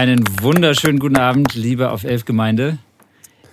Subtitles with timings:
[0.00, 2.78] Einen wunderschönen guten Abend, liebe auf Elf Gemeinde.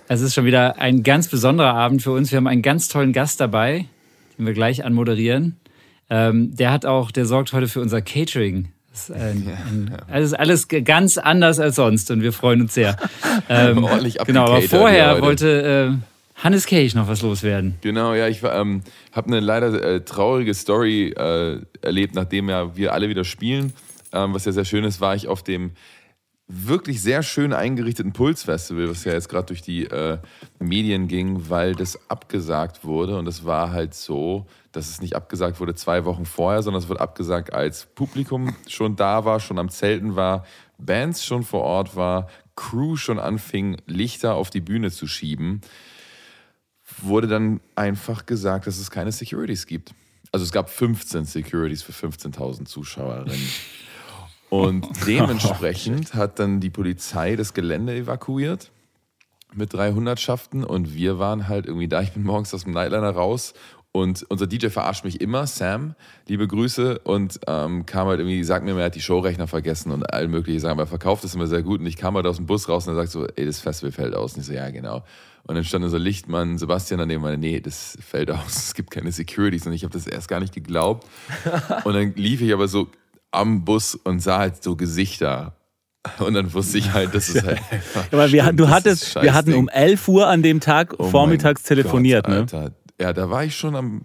[0.08, 2.32] Es ist schon wieder ein ganz besonderer Abend für uns.
[2.32, 3.84] Wir haben einen ganz tollen Gast dabei,
[4.38, 5.58] den wir gleich anmoderieren.
[6.08, 8.68] Ähm, der hat auch, der sorgt heute für unser Catering.
[8.90, 12.72] Das ist, ein, ein, also ist alles ganz anders als sonst und wir freuen uns
[12.72, 12.96] sehr.
[13.50, 13.86] Ähm,
[14.26, 17.74] genau, aber vorher wollte äh, Hannes Cage noch was loswerden.
[17.82, 22.94] Genau, ja, ich ähm, habe eine leider äh, traurige Story äh, erlebt, nachdem ja wir
[22.94, 23.74] alle wieder spielen.
[24.12, 25.72] Ähm, was ja sehr schön ist, war ich auf dem
[26.48, 30.18] wirklich sehr schön eingerichteten Pulsfestival, was ja jetzt gerade durch die äh,
[30.58, 33.18] Medien ging, weil das abgesagt wurde.
[33.18, 36.88] Und das war halt so, dass es nicht abgesagt wurde zwei Wochen vorher, sondern es
[36.88, 40.46] wurde abgesagt, als Publikum schon da war, schon am Zelten war,
[40.78, 45.60] Bands schon vor Ort war, Crew schon anfing, Lichter auf die Bühne zu schieben.
[47.02, 49.94] Wurde dann einfach gesagt, dass es keine Securities gibt.
[50.32, 53.36] Also es gab 15 Securities für 15.000 Zuschauerinnen.
[54.50, 58.70] Und dementsprechend hat dann die Polizei das Gelände evakuiert
[59.54, 62.02] mit drei Hundertschaften und wir waren halt irgendwie da.
[62.02, 63.54] Ich bin morgens aus dem Nightliner raus
[63.92, 65.94] und unser DJ verarscht mich immer, Sam,
[66.28, 70.12] liebe Grüße, und ähm, kam halt irgendwie, sagt mir, er hat die Showrechner vergessen und
[70.12, 71.80] all mögliche Sachen, aber er verkauft das immer sehr gut.
[71.80, 73.92] Und ich kam halt aus dem Bus raus und er sagt so, ey, das Festival
[73.92, 74.34] fällt aus.
[74.34, 75.04] Und ich so, ja, genau.
[75.44, 78.90] Und dann stand unser Lichtmann Sebastian daneben und meinte, nee, das fällt aus, es gibt
[78.90, 79.66] keine Securities.
[79.66, 81.06] Und ich habe das erst gar nicht geglaubt.
[81.84, 82.88] Und dann lief ich aber so
[83.30, 85.54] am Bus und sah halt so Gesichter.
[86.18, 87.60] Und dann wusste ich halt, das ist halt.
[88.12, 92.24] Aber wir, du hattest, wir hatten um 11 Uhr an dem Tag oh vormittags telefoniert,
[92.24, 92.40] Gott, ne?
[92.40, 92.72] Alter.
[93.00, 94.02] Ja, da war ich schon am.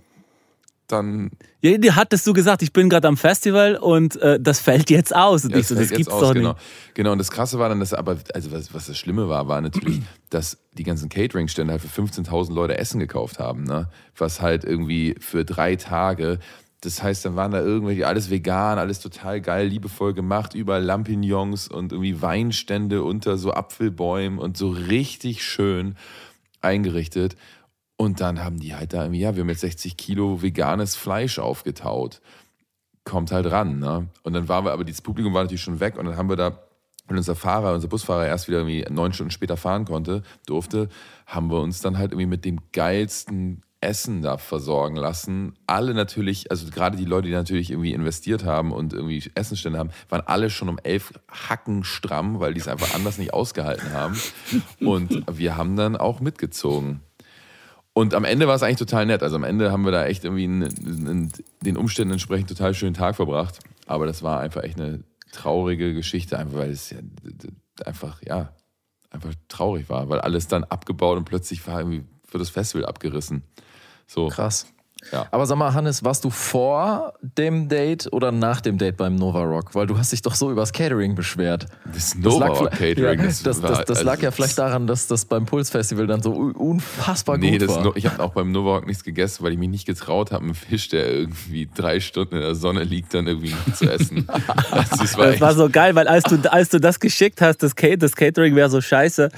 [0.88, 1.32] Dann.
[1.62, 5.16] Ja, die hattest du gesagt, ich bin gerade am Festival und äh, das fällt jetzt
[5.16, 5.46] aus.
[5.46, 6.50] Und ja, ich so, das gibt's aus, doch genau.
[6.50, 6.62] nicht.
[6.94, 9.62] Genau, und das Krasse war dann, dass aber, also was, was das Schlimme war, war
[9.62, 13.88] natürlich, dass die ganzen Catering-Stände halt für 15.000 Leute Essen gekauft haben, ne?
[14.18, 16.40] Was halt irgendwie für drei Tage
[16.84, 21.70] das heißt, dann waren da irgendwelche, alles vegan, alles total geil, liebevoll gemacht, überall Lampignons
[21.70, 25.96] und irgendwie Weinstände unter so Apfelbäumen und so richtig schön
[26.60, 27.38] eingerichtet.
[27.96, 31.40] Und dann haben die halt da irgendwie, ja, wir haben jetzt 60 Kilo veganes Fleisch
[31.40, 32.20] aufgetaut.
[33.06, 34.10] Kommt halt ran, ne?
[34.24, 36.36] Und dann waren wir, aber dieses Publikum war natürlich schon weg und dann haben wir
[36.36, 36.60] da,
[37.08, 40.90] wenn unser Fahrer, unser Busfahrer erst wieder irgendwie neun Stunden später fahren konnte, durfte,
[41.28, 45.54] haben wir uns dann halt irgendwie mit dem geilsten Essen da versorgen lassen.
[45.68, 49.92] Alle natürlich, also gerade die Leute, die natürlich irgendwie investiert haben und irgendwie Essenstände haben,
[50.10, 54.20] waren alle schon um elf Hacken stramm, weil die es einfach anders nicht ausgehalten haben.
[54.80, 57.02] Und wir haben dann auch mitgezogen.
[57.94, 59.22] Und am Ende war es eigentlich total nett.
[59.22, 62.96] Also am Ende haben wir da echt irgendwie einen, einen, den Umständen entsprechend total schönen
[62.96, 63.60] Tag verbracht.
[63.86, 66.98] Aber das war einfach echt eine traurige Geschichte, einfach weil es ja
[67.86, 68.54] einfach, ja,
[69.12, 73.44] einfach traurig war, weil alles dann abgebaut und plötzlich war irgendwie für das Festival abgerissen.
[74.14, 74.28] So.
[74.28, 74.68] Krass.
[75.12, 75.28] Ja.
[75.32, 79.44] Aber sag mal, Hannes, warst du vor dem Date oder nach dem Date beim Nova
[79.44, 79.76] Rock?
[79.76, 81.66] Weil du hast dich doch so übers Catering beschwert.
[81.94, 83.20] Das Nova Rock Catering.
[83.20, 86.08] Ja, das, das, das, das, lag also ja vielleicht daran, dass das beim Puls Festival
[86.08, 87.84] dann so unfassbar nee, gut war.
[87.84, 90.44] No, ich habe auch beim Nova Rock nichts gegessen, weil ich mich nicht getraut habe,
[90.46, 94.28] einen Fisch, der irgendwie drei Stunden in der Sonne liegt, dann irgendwie zu essen.
[94.72, 97.64] also, das war, das war so geil, weil als du, als du das geschickt hast,
[97.64, 99.30] das, das Catering wäre so scheiße,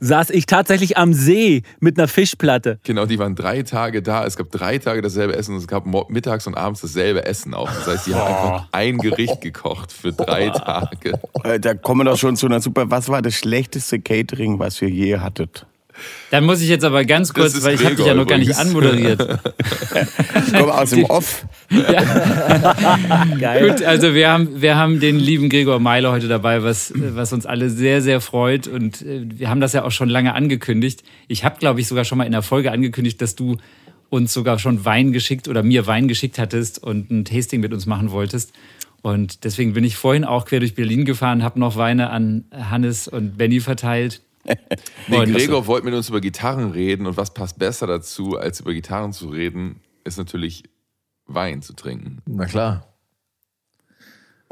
[0.00, 2.78] saß ich tatsächlich am See mit einer Fischplatte.
[2.84, 4.24] Genau, die waren drei Tage da.
[4.24, 7.68] Es gab drei Tage dasselbe Essen und es gab mittags und abends dasselbe Essen auch.
[7.68, 11.18] Das heißt, die haben einfach ein Gericht gekocht für drei Tage.
[11.44, 12.90] Äh, da kommen wir doch schon zu einer super.
[12.90, 15.66] Was war das schlechteste Catering, was ihr je hattet?
[16.30, 18.56] Dann muss ich jetzt aber ganz kurz, weil ich habe dich ja noch gar nicht
[18.56, 19.40] anmoderiert.
[20.46, 21.44] ich komme aus dem Off.
[21.70, 22.74] Ja.
[23.38, 23.68] Geil.
[23.68, 27.44] Gut, also wir haben, wir haben den lieben Gregor Meiler heute dabei, was, was uns
[27.44, 28.66] alle sehr, sehr freut.
[28.66, 31.02] Und äh, wir haben das ja auch schon lange angekündigt.
[31.28, 33.58] Ich habe, glaube ich, sogar schon mal in der Folge angekündigt, dass du
[34.12, 37.86] uns sogar schon Wein geschickt oder mir Wein geschickt hattest und ein Tasting mit uns
[37.86, 38.52] machen wolltest.
[39.00, 43.08] Und deswegen bin ich vorhin auch quer durch Berlin gefahren, habe noch Weine an Hannes
[43.08, 44.20] und Benny verteilt.
[45.08, 48.74] nee, Gregor wollte mit uns über Gitarren reden und was passt besser dazu, als über
[48.74, 50.64] Gitarren zu reden, ist natürlich
[51.26, 52.20] Wein zu trinken.
[52.26, 52.91] Na klar.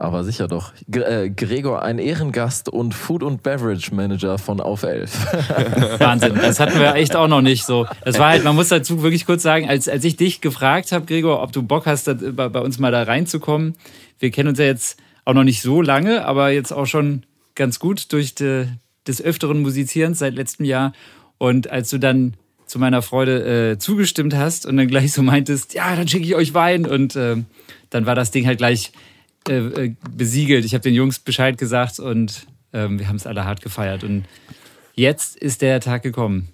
[0.00, 0.72] Aber sicher doch.
[0.90, 5.12] Äh, Gregor, ein Ehrengast und Food- und Beverage-Manager von Auf 11.
[5.98, 7.86] Wahnsinn, das hatten wir echt auch noch nicht so.
[8.02, 11.04] Das war halt, man muss dazu wirklich kurz sagen, als, als ich dich gefragt habe,
[11.04, 13.74] Gregor, ob du Bock hast, bei, bei uns mal da reinzukommen.
[14.18, 17.24] Wir kennen uns ja jetzt auch noch nicht so lange, aber jetzt auch schon
[17.54, 18.68] ganz gut durch de,
[19.06, 20.94] des öfteren Musizierens seit letztem Jahr.
[21.36, 25.74] Und als du dann zu meiner Freude äh, zugestimmt hast und dann gleich so meintest,
[25.74, 27.36] ja, dann schicke ich euch Wein und äh,
[27.90, 28.92] dann war das Ding halt gleich
[29.48, 30.64] äh, äh, besiegelt.
[30.64, 34.04] Ich habe den Jungs Bescheid gesagt und ähm, wir haben es alle hart gefeiert.
[34.04, 34.24] Und
[34.94, 36.48] jetzt ist der Tag gekommen.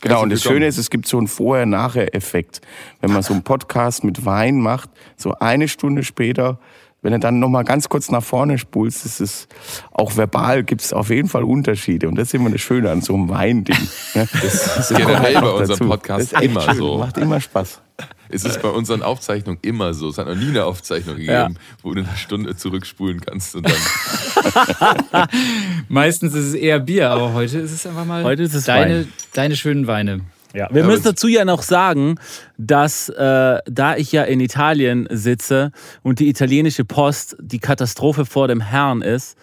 [0.00, 2.60] Genau, und das Schöne ist, es gibt so einen Vorher-Nachher-Effekt.
[3.00, 6.58] Wenn man so einen Podcast mit Wein macht, so eine Stunde später
[7.02, 9.48] wenn du dann nochmal ganz kurz nach vorne spulst, ist es
[9.90, 12.08] auch verbal gibt es auf jeden Fall Unterschiede.
[12.08, 13.76] Und das ist immer das Schöne an so einem Weinding.
[14.14, 14.28] ne?
[14.40, 16.98] Das ist generell bei unserem Podcast Das ist immer schön, so.
[16.98, 17.82] Macht immer Spaß.
[18.34, 20.08] Es ist bei unseren Aufzeichnungen immer so.
[20.08, 25.28] Es hat noch nie eine Aufzeichnung gegeben, wo du eine Stunde zurückspulen kannst und dann.
[25.88, 29.00] Meistens ist es eher Bier, aber heute ist es einfach mal Heute ist es deine,
[29.00, 29.12] Wein.
[29.34, 30.22] deine schönen Weine.
[30.54, 32.16] Ja, wir müssen dazu ja noch sagen,
[32.58, 35.72] dass äh, da ich ja in Italien sitze
[36.02, 39.36] und die italienische Post die Katastrophe vor dem Herrn ist,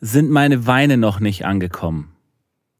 [0.00, 2.12] sind meine Weine noch nicht angekommen.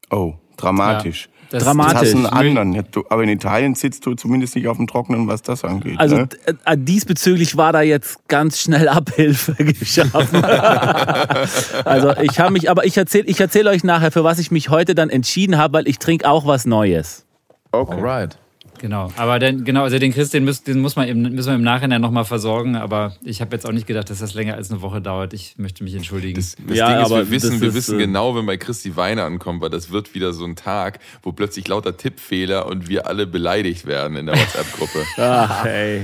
[0.09, 1.29] Oh, dramatisch.
[1.49, 1.93] Das, Dramatisch.
[1.93, 2.83] Das hast einen anderen.
[3.09, 5.99] Aber in Italien sitzt du zumindest nicht auf dem Trockenen, was das angeht.
[5.99, 6.29] Also ne?
[6.65, 10.43] äh, diesbezüglich war da jetzt ganz schnell Abhilfe geschaffen.
[11.85, 14.69] also ich habe mich, aber ich erzähle ich erzähl euch nachher, für was ich mich
[14.69, 17.25] heute dann entschieden habe, weil ich trinke auch was Neues.
[17.71, 17.95] Okay.
[17.95, 18.37] Alright.
[18.79, 21.55] Genau, aber den, genau, also den Chris, den, müß, den muss man im, müssen wir
[21.55, 24.69] im Nachhinein nochmal versorgen, aber ich habe jetzt auch nicht gedacht, dass das länger als
[24.71, 25.33] eine Woche dauert.
[25.33, 26.35] Ich möchte mich entschuldigen.
[26.39, 28.57] Das, das Ja, Ding ist, aber wir wissen, wir ist, wissen äh, genau, wenn bei
[28.57, 32.65] Chris die Weine ankommen, weil das wird wieder so ein Tag, wo plötzlich lauter Tippfehler
[32.67, 34.99] und wir alle beleidigt werden in der WhatsApp-Gruppe.
[35.17, 36.01] Ach, ey.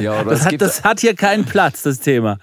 [0.00, 2.38] Ja, oder, Das hat, das hat hier keinen Platz, das Thema.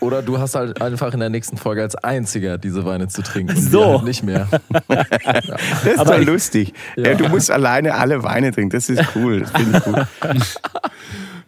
[0.00, 3.60] oder du hast halt einfach in der nächsten Folge als einziger diese Weine zu trinken.
[3.60, 3.84] So.
[3.98, 4.48] halt nicht mehr.
[4.88, 6.72] Das ist Aber doch ich- lustig.
[6.96, 7.14] Ja.
[7.14, 8.70] du musst alleine alle Weine trinken.
[8.70, 9.40] Das ist cool.
[9.40, 10.60] Das finde ich gut.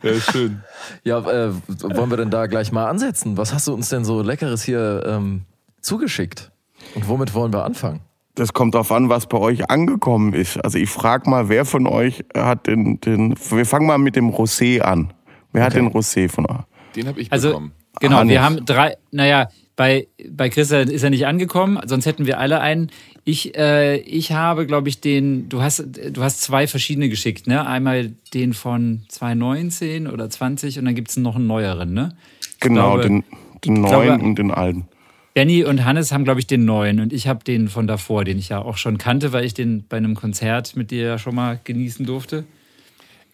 [0.02, 0.60] ja, schön.
[1.04, 1.52] Ja, äh,
[1.82, 3.36] wollen wir denn da gleich mal ansetzen?
[3.36, 5.42] Was hast du uns denn so Leckeres hier ähm,
[5.80, 6.50] zugeschickt?
[6.94, 8.00] Und womit wollen wir anfangen?
[8.34, 10.56] Das kommt darauf an, was bei euch angekommen ist.
[10.64, 14.28] Also ich frage mal, wer von euch hat den, den wir fangen mal mit dem
[14.30, 15.12] Rosé an.
[15.52, 16.56] Wer hat den Rosé von euch?
[16.96, 17.72] Den habe ich Also, bekommen.
[18.00, 18.32] genau, Hannes.
[18.32, 22.60] wir haben drei, naja, bei, bei Chris ist er nicht angekommen, sonst hätten wir alle
[22.60, 22.90] einen.
[23.24, 27.66] Ich, äh, ich habe, glaube ich, den, du hast, du hast zwei verschiedene geschickt, ne?
[27.66, 32.14] Einmal den von 2019 oder 20 und dann gibt es noch einen neueren, ne?
[32.60, 33.24] Genau, glaube- den,
[33.64, 34.88] den neuen glaube- und den alten.
[35.34, 38.38] Benny und Hannes haben, glaube ich, den neuen und ich habe den von davor, den
[38.38, 41.34] ich ja auch schon kannte, weil ich den bei einem Konzert mit dir ja schon
[41.34, 42.44] mal genießen durfte.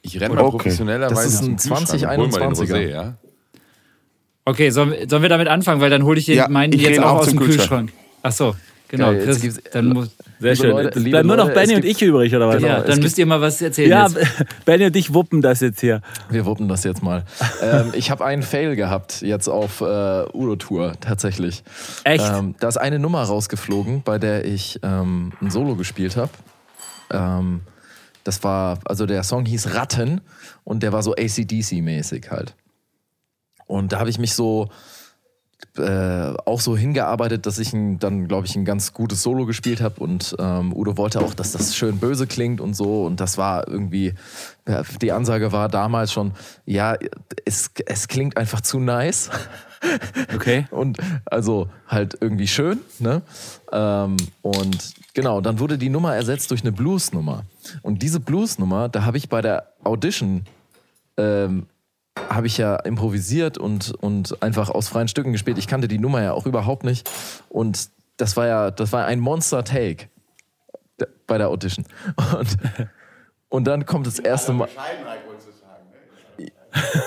[0.01, 0.57] Ich renne mal Okay.
[0.57, 2.73] professionellerweise Das ist ein zum Kühlschrank und hol mal den 2021er.
[2.75, 3.15] Rosé, ja?
[4.51, 7.13] Okay, sollen, sollen wir damit anfangen, weil dann hole ich Ja, meinen ich jetzt auch
[7.13, 7.91] auch aus dem Kühlschrank.
[7.91, 7.93] Kühlschrank.
[8.23, 8.57] Ach so,
[8.89, 9.13] genau.
[9.13, 10.11] Geil, Chris, dann muss,
[10.41, 10.71] Sehr schön.
[10.71, 12.57] Leute, bleiben nur noch Leute, Benny und ich übrig, oder was?
[12.57, 13.91] Genau, ja, dann müsst ihr mal was erzählen.
[13.91, 14.45] Ja, jetzt.
[14.65, 16.03] Benny und ich wuppen das jetzt hier.
[16.31, 17.25] Wir wuppen das jetzt mal.
[17.63, 19.85] ähm, ich habe einen Fail gehabt jetzt auf äh,
[20.33, 21.63] Udo-Tour, tatsächlich.
[22.03, 22.25] Echt?
[22.29, 26.31] Ähm, da ist eine Nummer rausgeflogen, bei der ich ähm, ein Solo gespielt habe.
[27.13, 27.61] Ähm,
[28.25, 30.21] das war, also der Song hieß Ratten
[30.65, 32.55] und der war so ACDC-mäßig halt.
[33.71, 34.69] Und da habe ich mich so
[35.79, 39.81] äh, auch so hingearbeitet, dass ich ein, dann, glaube ich, ein ganz gutes Solo gespielt
[39.81, 43.39] habe und ähm, Udo wollte auch, dass das schön böse klingt und so und das
[43.39, 44.15] war irgendwie,
[44.67, 46.33] ja, die Ansage war damals schon,
[46.67, 46.97] ja,
[47.45, 49.31] es, es klingt einfach zu nice
[50.35, 50.67] Okay.
[50.71, 53.23] und also halt irgendwie schön, ne?
[53.73, 57.45] Ähm, und genau, dann wurde die Nummer ersetzt durch eine Blues-Nummer.
[57.83, 60.45] Und diese Blues-Nummer, da habe ich bei der Audition
[61.17, 61.67] ähm,
[62.29, 65.59] habe ich ja improvisiert und, und einfach aus freien Stücken gespielt.
[65.59, 67.09] Ich kannte die Nummer ja auch überhaupt nicht.
[67.49, 70.09] Und das war ja, das war ein Monster-Take
[71.27, 71.85] bei der Audition.
[72.39, 72.57] Und,
[73.49, 74.69] und dann kommt das erste Mal.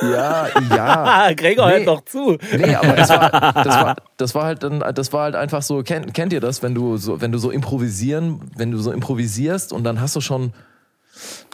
[0.01, 1.34] Ja, ja.
[1.38, 1.74] Gregor, Nee.
[1.77, 2.38] hört doch zu.
[2.51, 5.84] Nee, aber das war, das war, das war halt dann, das war halt einfach so,
[5.84, 9.72] kennt, kennt ihr das, wenn du so, wenn du so improvisieren, wenn du so improvisierst
[9.72, 10.53] und dann hast du schon,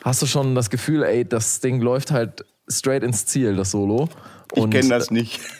[0.04, 4.10] hast du schon das Gefühl, ey, das Ding läuft halt straight ins Ziel, das Solo.
[4.56, 5.40] Ich Und, kenne das nicht.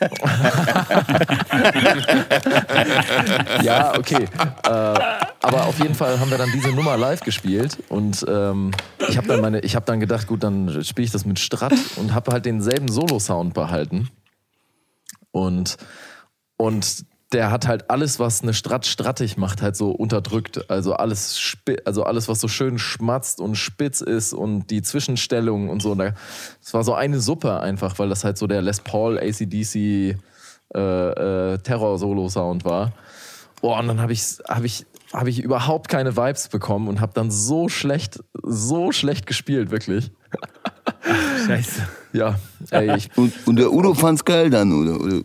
[3.62, 4.24] Ja, okay.
[4.64, 8.72] äh, aber auf jeden Fall haben wir dann diese Nummer live gespielt und ähm,
[9.08, 11.72] ich habe dann meine, ich habe dann gedacht, gut, dann spiele ich das mit Strat
[11.96, 14.08] und habe halt denselben Solo-Sound behalten
[15.30, 15.76] und
[16.56, 20.68] und der hat halt alles, was eine Strat strattig macht, halt so unterdrückt.
[20.68, 25.80] Also alles, also alles, was so schön schmatzt und spitz ist und die Zwischenstellungen und
[25.80, 25.94] so.
[25.94, 30.16] Das war so eine Suppe einfach, weil das halt so der Les Paul ACDC
[30.74, 32.92] äh, äh, Terror-Solo-Sound war.
[33.60, 37.12] Boah, und dann habe ich, hab ich, hab ich überhaupt keine Vibes bekommen und habe
[37.14, 40.10] dann so schlecht, so schlecht gespielt, wirklich.
[41.46, 41.82] Scheiße.
[42.12, 42.34] Ja,
[42.70, 45.00] ey, ich, Und, und der Udo fand's geil dann, oder?
[45.00, 45.22] oder?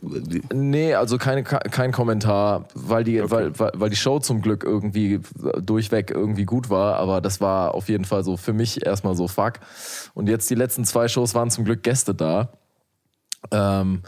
[0.53, 5.19] Nee, also keine, kein Kommentar, weil die, weil, weil, weil die Show zum Glück irgendwie
[5.61, 9.27] durchweg irgendwie gut war, aber das war auf jeden Fall so für mich erstmal so
[9.27, 9.53] fuck.
[10.13, 12.49] Und jetzt die letzten zwei Shows waren zum Glück Gäste da.
[13.51, 14.01] Ähm,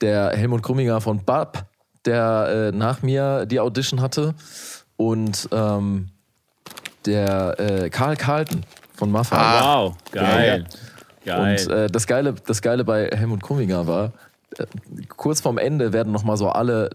[0.00, 1.64] der Helmut Krumminger von BAP,
[2.04, 4.34] der äh, nach mir die Audition hatte
[4.96, 6.08] und ähm,
[7.06, 8.64] der äh, Karl Carlton
[8.94, 9.62] von Mafia.
[9.62, 10.66] Wow, geil.
[11.36, 11.60] Geil.
[11.60, 14.12] Und äh, das, Geile, das Geile bei Helmut Krumminger war,
[14.58, 14.66] äh,
[15.16, 16.90] kurz vorm Ende werden nochmal so alle,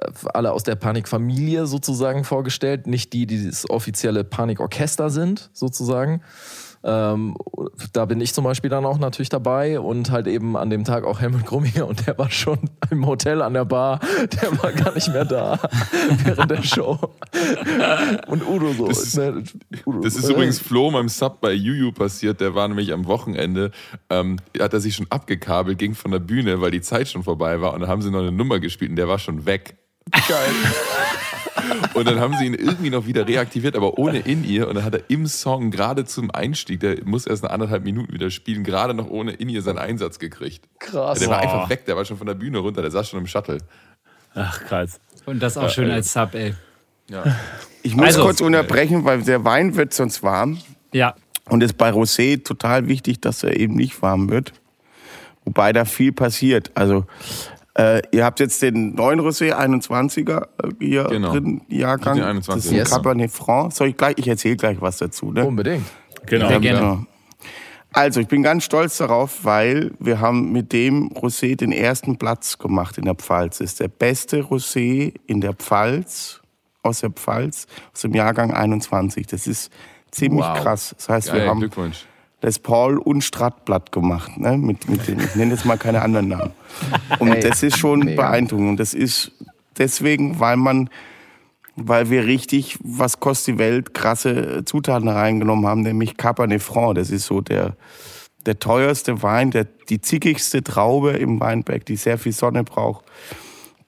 [0.00, 2.86] äh, alle aus der Panikfamilie sozusagen vorgestellt.
[2.86, 6.22] Nicht die, die das offizielle Panikorchester sind, sozusagen.
[6.84, 7.36] Ähm,
[7.92, 11.04] da bin ich zum Beispiel dann auch natürlich dabei und halt eben an dem Tag
[11.04, 12.58] auch Helmut Grumminger und der war schon
[12.90, 14.00] im Hotel an der Bar,
[14.40, 15.58] der war gar nicht mehr da
[16.24, 16.98] während der Show.
[18.28, 18.86] Und Udo so.
[18.88, 19.42] Das ist- ne,
[19.84, 22.40] Udo, Das ist äh, übrigens Flo beim Sub bei Juju passiert.
[22.40, 23.70] Der war nämlich am Wochenende,
[24.10, 27.60] ähm, hat er sich schon abgekabelt, ging von der Bühne, weil die Zeit schon vorbei
[27.60, 27.74] war.
[27.74, 29.76] Und dann haben sie noch eine Nummer gespielt und der war schon weg.
[30.10, 30.50] Geil.
[31.94, 34.68] Und dann haben sie ihn irgendwie noch wieder reaktiviert, aber ohne in ihr.
[34.68, 38.12] Und dann hat er im Song gerade zum Einstieg, der muss erst eine anderthalb Minuten
[38.12, 40.64] wieder spielen, gerade noch ohne in ihr seinen Einsatz gekriegt.
[40.78, 41.18] Krass.
[41.18, 43.26] Der war einfach weg, der war schon von der Bühne runter, der saß schon im
[43.26, 43.58] Shuttle.
[44.34, 45.00] Ach, krass.
[45.24, 46.54] Und das auch schön als Sub, ey.
[47.08, 47.24] Ja.
[47.82, 50.58] Ich muss Also- kurz unterbrechen, weil der Wein wird sonst warm.
[50.92, 51.14] Ja.
[51.48, 54.52] Und es ist bei Rosé total wichtig, dass er eben nicht warm wird.
[55.44, 56.72] Wobei da viel passiert.
[56.74, 57.06] Also,
[57.78, 61.32] äh, ihr habt jetzt den neuen Rosé 21er äh, hier Genau.
[61.32, 62.16] drin, Jahrgang.
[62.16, 62.46] Den 21er.
[62.54, 62.90] Das ist ein Yes.
[62.90, 63.72] Cabernet Franc.
[63.72, 65.32] Soll ich gleich, ich erzähle gleich was dazu.
[65.32, 65.44] Ne?
[65.44, 65.84] Unbedingt.
[66.26, 66.48] Genau.
[66.48, 66.80] Sehr gerne.
[66.80, 67.06] Ja.
[67.92, 72.58] Also, ich bin ganz stolz darauf, weil wir haben mit dem Rosé den ersten Platz
[72.58, 73.58] gemacht in der Pfalz.
[73.58, 76.42] Das ist der beste Rosé in der Pfalz,
[76.82, 79.26] aus der Pfalz, aus dem Jahrgang 21.
[79.26, 79.72] Das ist
[80.10, 80.60] ziemlich Wow.
[80.62, 80.94] krass.
[80.96, 82.04] Das heißt, wir Geil, haben Glückwunsch.
[82.40, 84.56] Das Paul und Stradtblatt gemacht, ne?
[84.56, 86.52] Mit, mit den, ich nenne jetzt mal keine anderen Namen.
[87.18, 88.22] Und Ey, das ist schon mega.
[88.22, 88.68] beeindruckend.
[88.70, 89.32] Und das ist
[89.78, 90.90] deswegen, weil man,
[91.76, 96.96] weil wir richtig, was kostet die Welt, krasse Zutaten reingenommen haben, nämlich Cabernet Franc.
[96.96, 97.76] Das ist so der,
[98.44, 103.04] der teuerste Wein, der, die zickigste Traube im Weinberg, die sehr viel Sonne braucht,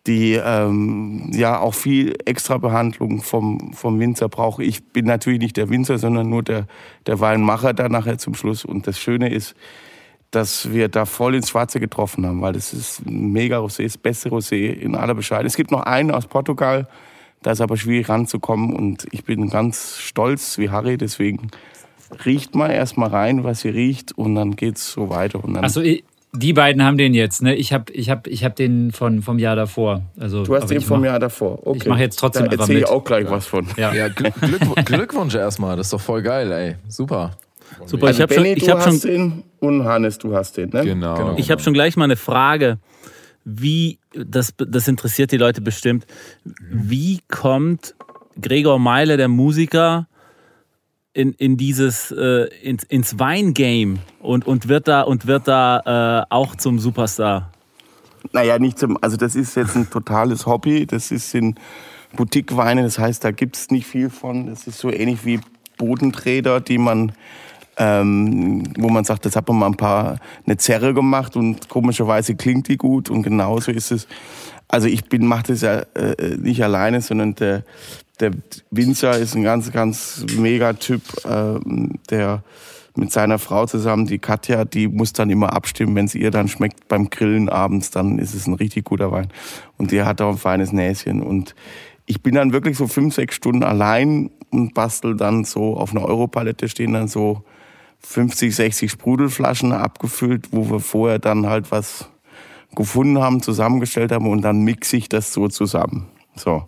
[0.09, 4.61] die ähm, ja auch viel extra Behandlung vom, vom Winzer braucht.
[4.61, 6.67] Ich bin natürlich nicht der Winzer, sondern nur der,
[7.07, 8.65] der Weinmacher da nachher zum Schluss.
[8.65, 9.55] Und das Schöne ist,
[10.31, 13.99] dass wir da voll ins Schwarze getroffen haben, weil das ist ein mega Rosé, das
[13.99, 15.47] beste Rosé in aller Bescheidenheit.
[15.47, 16.89] Es gibt noch einen aus Portugal,
[17.43, 21.51] da ist aber schwierig ranzukommen und ich bin ganz stolz wie Harry, deswegen
[22.25, 25.45] riecht mal erstmal rein, was ihr riecht und dann geht's so weiter.
[25.45, 25.83] Und dann, Achso,
[26.33, 27.55] die beiden haben den jetzt, ne?
[27.55, 30.03] Ich habe ich hab, ich hab den von, vom Jahr davor.
[30.19, 31.67] Also, du hast den vom mach- Jahr davor.
[31.67, 31.79] Okay.
[31.83, 32.91] ich mach jetzt trotzdem Da einfach erzähle ich mit.
[32.93, 33.67] auch gleich was von.
[33.77, 33.93] Ja.
[33.95, 35.77] Ja, Glück, Glück, Glückwunsch erstmal.
[35.77, 36.77] Das ist doch voll geil, ey.
[36.89, 37.33] Super.
[37.87, 40.71] Super, Also ich habe schon, ich du hab schon, den und Hannes, du hast den,
[40.71, 40.85] ne?
[40.85, 41.15] Genau.
[41.17, 41.35] Genau.
[41.37, 42.79] ich hab schon gleich mal eine Frage.
[43.45, 46.07] Wie, das, das interessiert die Leute bestimmt.
[46.71, 47.95] Wie kommt
[48.41, 50.08] Gregor Meile, der Musiker,
[51.13, 56.27] in, in dieses, äh, ins, ins Weingame und, und wird da, und wird da äh,
[56.33, 57.51] auch zum Superstar?
[58.33, 60.87] Naja, nicht zum, also das ist jetzt ein totales Hobby.
[60.87, 61.55] Das ist in
[62.15, 64.47] Boutique-Weine, das heißt, da gibt's nicht viel von.
[64.47, 65.41] Das ist so ähnlich wie
[65.77, 67.13] Bodenträder, die man,
[67.77, 72.35] ähm, wo man sagt, das hat man mal ein paar, eine Zerre gemacht und komischerweise
[72.35, 74.07] klingt die gut und genauso ist es.
[74.67, 77.65] Also ich bin, mache das ja äh, nicht alleine, sondern der,
[78.21, 78.33] der
[78.71, 82.43] Winzer ist ein ganz, ganz mega Typ, ähm, der
[82.97, 86.49] mit seiner Frau zusammen, die Katja, die muss dann immer abstimmen, wenn es ihr dann
[86.49, 89.29] schmeckt beim Grillen abends, dann ist es ein richtig guter Wein.
[89.77, 91.23] Und die hat auch ein feines Näschen.
[91.23, 91.55] Und
[92.07, 96.05] ich bin dann wirklich so fünf, sechs Stunden allein und bastel dann so auf einer
[96.05, 97.45] Europalette stehen dann so
[98.01, 102.09] 50, 60 Sprudelflaschen abgefüllt, wo wir vorher dann halt was
[102.75, 106.07] gefunden haben, zusammengestellt haben und dann mixe ich das so zusammen.
[106.39, 106.65] So.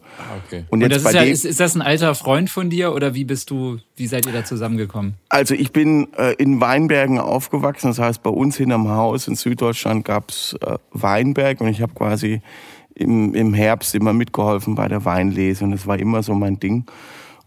[0.46, 0.64] Okay.
[0.70, 2.94] Und Und jetzt das bei ist, ja, ist, ist das ein alter Freund von dir
[2.94, 5.14] oder wie bist du, wie seid ihr da zusammengekommen?
[5.28, 7.88] Also ich bin äh, in Weinbergen aufgewachsen.
[7.88, 12.42] Das heißt, bei uns hinterm Haus in Süddeutschland gab's äh, Weinberg und ich habe quasi
[12.94, 16.84] im, im Herbst immer mitgeholfen bei der Weinlese und das war immer so mein Ding.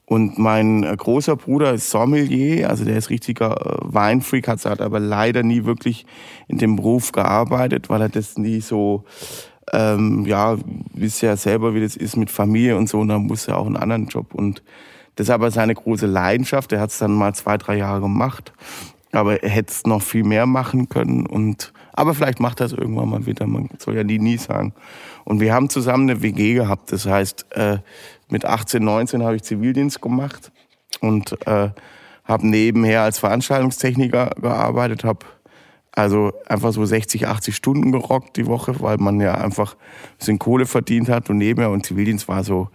[0.06, 4.82] Und mein äh, großer Bruder ist Sommelier, also der ist richtiger äh, Weinfreak, hat, hat
[4.82, 6.06] aber leider nie wirklich
[6.48, 9.06] in dem Beruf gearbeitet, weil er das nie so,
[9.72, 10.58] ähm, ja,
[10.94, 13.66] wisst ja selber, wie das ist mit Familie und so, und da muss er auch
[13.66, 14.34] einen anderen Job.
[14.34, 14.62] Und
[15.16, 16.72] das ist aber seine große Leidenschaft.
[16.74, 18.52] Er hat es dann mal zwei, drei Jahre gemacht.
[19.12, 21.28] Aber er hätte es noch viel mehr machen können.
[21.28, 23.46] Und, aber vielleicht macht er es irgendwann mal wieder.
[23.46, 24.74] Man soll ja nie, nie sagen.
[25.24, 26.92] Und wir haben zusammen eine WG gehabt.
[26.92, 27.78] Das heißt, äh,
[28.30, 30.52] mit 18, 19 habe ich Zivildienst gemacht
[31.00, 31.70] und äh,
[32.24, 35.26] habe nebenher als Veranstaltungstechniker gearbeitet, habe
[35.96, 40.40] also einfach so 60, 80 Stunden gerockt die Woche, weil man ja einfach ein bisschen
[40.40, 42.70] Kohle verdient hat und nebenher und Zivildienst war so,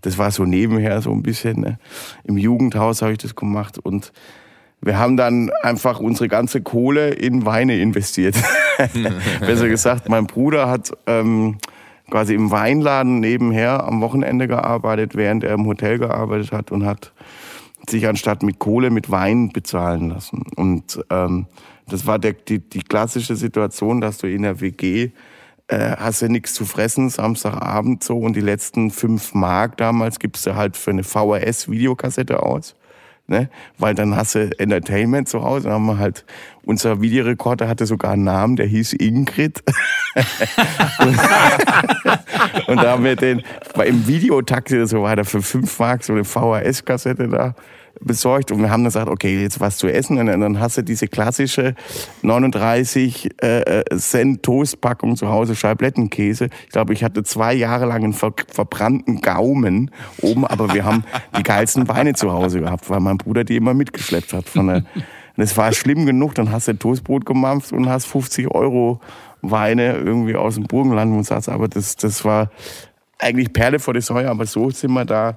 [0.00, 1.60] das war so nebenher so ein bisschen.
[1.60, 1.78] Ne?
[2.24, 4.12] Im Jugendhaus habe ich das gemacht und
[4.80, 8.36] wir haben dann einfach unsere ganze Kohle in Weine investiert.
[9.40, 11.58] Besser gesagt, mein Bruder hat ähm,
[12.10, 17.12] quasi im Weinladen nebenher am Wochenende gearbeitet, während er im Hotel gearbeitet hat und hat
[17.88, 20.42] sich anstatt mit Kohle mit Wein bezahlen lassen.
[20.56, 21.46] Und ähm,
[21.88, 25.10] das war der, die, die klassische Situation, dass du in der WG
[25.68, 30.46] äh, hast du nichts zu fressen, Samstagabend so und die letzten fünf Mark damals gibst
[30.46, 32.74] du halt für eine VHS-Videokassette aus.
[33.26, 33.48] Ne?
[33.78, 35.64] Weil dann hast du Entertainment zu Hause.
[35.64, 36.26] Dann haben wir halt,
[36.64, 39.62] unser Videorekorder hatte sogar einen Namen, der hieß Ingrid.
[42.66, 43.42] und da haben wir den,
[43.74, 47.54] war im Videotaxi so weiter für fünf Mark so eine VHS-Kassette da
[48.00, 50.82] besorgt und wir haben dann gesagt, okay, jetzt was zu essen und dann hast du
[50.82, 51.74] diese klassische
[52.22, 56.48] 39 äh, Cent Toastpackung zu Hause Scheiblettenkäse.
[56.64, 61.04] Ich glaube, ich hatte zwei Jahre lang einen ver verbrannten Gaumen oben, aber wir haben
[61.38, 64.48] die geilsten Weine zu Hause gehabt, weil mein Bruder die immer mitgeschleppt hat.
[64.48, 64.84] Von der,
[65.36, 69.00] das war schlimm genug, dann hast du Toastbrot gemampft und hast 50 Euro
[69.42, 72.50] Weine irgendwie aus dem Burgenland und sagst, aber das, das war
[73.18, 75.36] eigentlich Perle vor der Säue, aber so sind wir da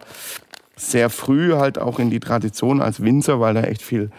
[0.78, 4.12] sehr früh halt auch in die Tradition als Winzer, weil da echt viel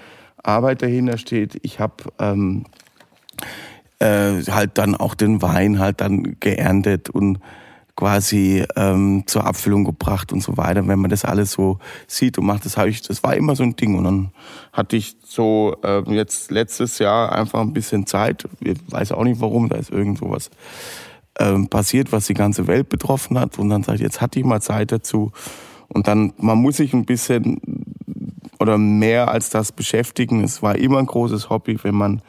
[0.43, 1.59] Arbeit dahinter steht.
[1.63, 2.65] Ich habe ähm,
[4.01, 7.39] äh, halt dann auch den Wein halt dann geerntet und
[7.97, 10.87] quasi ähm, zur Abfüllung gebracht und so weiter.
[10.87, 13.65] Wenn man das alles so sieht und macht, das habe ich, das war immer so
[13.65, 13.97] ein Ding.
[13.97, 14.31] Und dann
[14.73, 18.49] hatte ich so äh, jetzt letztes Jahr einfach ein bisschen Zeit.
[18.61, 20.51] Ich weiß auch nicht warum, da ist irgend sowas
[21.41, 23.59] ähm, passiert, was die ganze Welt betroffen hat.
[23.59, 25.33] Und dann sage ich, jetzt hatte ich mal Zeit dazu.
[25.89, 27.61] Und dann, man muss sich ein bisschen
[28.61, 30.43] oder mehr als das beschäftigen.
[30.43, 32.23] Es war immer ein großes Hobby, wenn man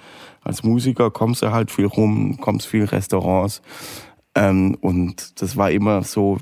[0.44, 3.62] als Musiker kommst du halt viel rum, kommst viel Restaurants.
[4.36, 6.38] Ähm, und das war immer so,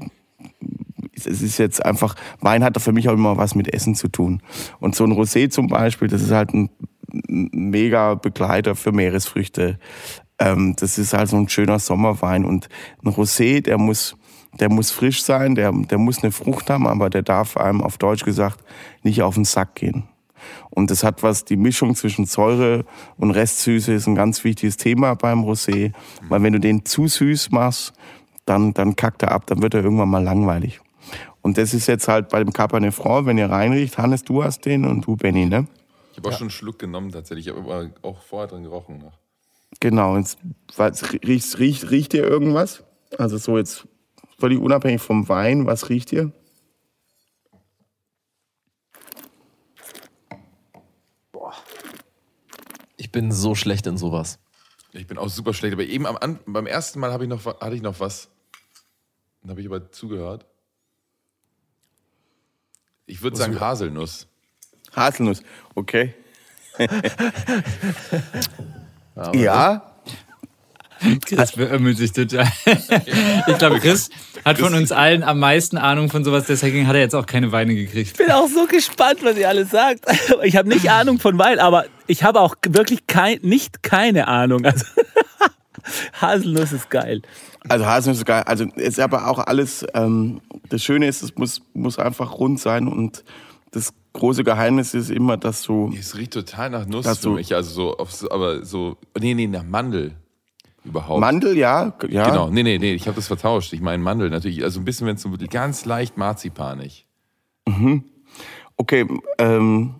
[1.13, 4.41] es ist jetzt einfach, Wein hat für mich auch immer was mit Essen zu tun.
[4.79, 6.69] Und so ein Rosé zum Beispiel, das ist halt ein
[7.27, 9.79] mega Begleiter für Meeresfrüchte.
[10.39, 12.45] Ähm, das ist halt so ein schöner Sommerwein.
[12.45, 12.69] Und
[13.03, 14.15] ein Rosé, der muss,
[14.59, 17.97] der muss frisch sein, der, der muss eine Frucht haben, aber der darf einem auf
[17.97, 18.59] Deutsch gesagt
[19.03, 20.07] nicht auf den Sack gehen.
[20.69, 22.85] Und das hat was, die Mischung zwischen Säure
[23.17, 25.93] und Restsüße ist ein ganz wichtiges Thema beim Rosé.
[26.29, 27.93] Weil wenn du den zu süß machst,
[28.46, 30.79] dann, dann kackt er ab, dann wird er irgendwann mal langweilig.
[31.41, 34.65] Und das ist jetzt halt bei dem Cabernet Franc, wenn ihr reinriecht, Hannes, du hast
[34.65, 35.67] den und du, Benny, ne?
[36.11, 38.98] Ich habe auch schon einen Schluck genommen tatsächlich, ich habe aber auch vorher dran gerochen.
[39.00, 39.13] Noch.
[39.79, 40.39] Genau, jetzt,
[40.75, 42.83] was, riecht, riecht, riecht ihr irgendwas?
[43.17, 43.87] Also so jetzt
[44.37, 46.31] völlig unabhängig vom Wein, was riecht ihr?
[52.97, 54.39] Ich bin so schlecht in sowas.
[54.91, 57.45] Ich bin auch super schlecht, aber eben am, An- beim ersten Mal habe ich noch,
[57.45, 58.29] hatte ich noch was.
[59.41, 60.45] Dann habe ich aber zugehört.
[63.05, 64.27] Ich würde sagen Haselnuss.
[64.95, 65.43] Haselnuss,
[65.75, 66.15] okay.
[69.33, 69.97] ja,
[71.25, 72.48] Chris beömmelt sich total.
[73.48, 74.10] ich glaube, Chris
[74.46, 77.51] hat von uns allen am meisten Ahnung von sowas, deswegen hat er jetzt auch keine
[77.51, 78.12] Weine gekriegt.
[78.12, 80.05] Ich bin auch so gespannt, was ihr alles sagt.
[80.44, 84.66] Ich habe nicht Ahnung von Wein, aber ich habe auch wirklich kein, nicht keine Ahnung.
[84.66, 84.86] Also
[86.22, 87.22] Haselnuss ist geil.
[87.70, 88.44] also Haselnuss ist geil.
[88.46, 92.88] Also ist aber auch alles, ähm, das Schöne ist, es muss, muss einfach rund sein
[92.88, 93.24] und
[93.72, 97.53] das große Geheimnis ist immer, dass du, Es riecht total nach Nuss für mich.
[97.53, 100.14] Also so, auf, so- aber so, nee, nee, nach Mandel
[100.87, 101.19] überhaupt.
[101.19, 102.29] Mandel, ja, ja.
[102.29, 103.73] Genau, nee, nee, nee, ich habe das vertauscht.
[103.73, 107.05] Ich meine Mandel natürlich, also ein bisschen, wenn es so ganz leicht marzipanig.
[108.77, 109.95] Okay, ähm,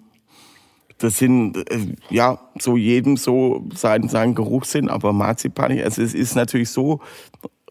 [0.98, 6.36] das sind äh, ja so jedem so sein, sein Geruchssinn, aber Marzipan, also es ist
[6.36, 7.02] natürlich so,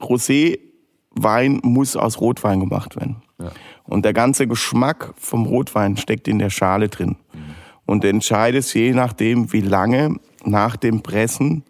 [0.00, 3.22] Rosé-Wein muss aus Rotwein gemacht werden.
[3.38, 3.50] Ja.
[3.84, 7.16] Und der ganze Geschmack vom Rotwein steckt in der Schale drin.
[7.86, 11.62] Und du entscheidest je nachdem, wie lange nach dem Pressen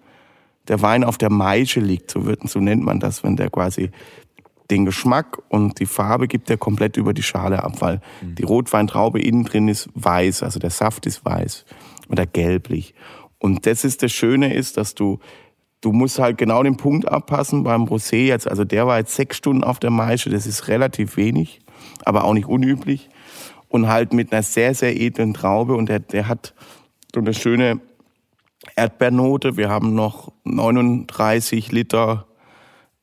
[0.68, 3.90] der Wein auf der Maische liegt, so, wird, so nennt man das, wenn der quasi
[4.70, 9.20] den Geschmack und die Farbe gibt er komplett über die Schale ab, weil die Rotweintraube
[9.20, 11.64] innen drin ist weiß, also der Saft ist weiß
[12.08, 12.94] oder gelblich.
[13.38, 15.18] Und das ist das Schöne ist, dass du
[15.82, 18.48] du musst halt genau den Punkt abpassen beim Rosé jetzt.
[18.48, 21.60] Also der war jetzt sechs Stunden auf der Maische, das ist relativ wenig,
[22.04, 23.08] aber auch nicht unüblich
[23.68, 26.54] und halt mit einer sehr sehr edlen Traube und der der hat
[27.14, 27.80] so eine schöne
[28.76, 29.56] Erdbeernote.
[29.56, 32.26] Wir haben noch 39 Liter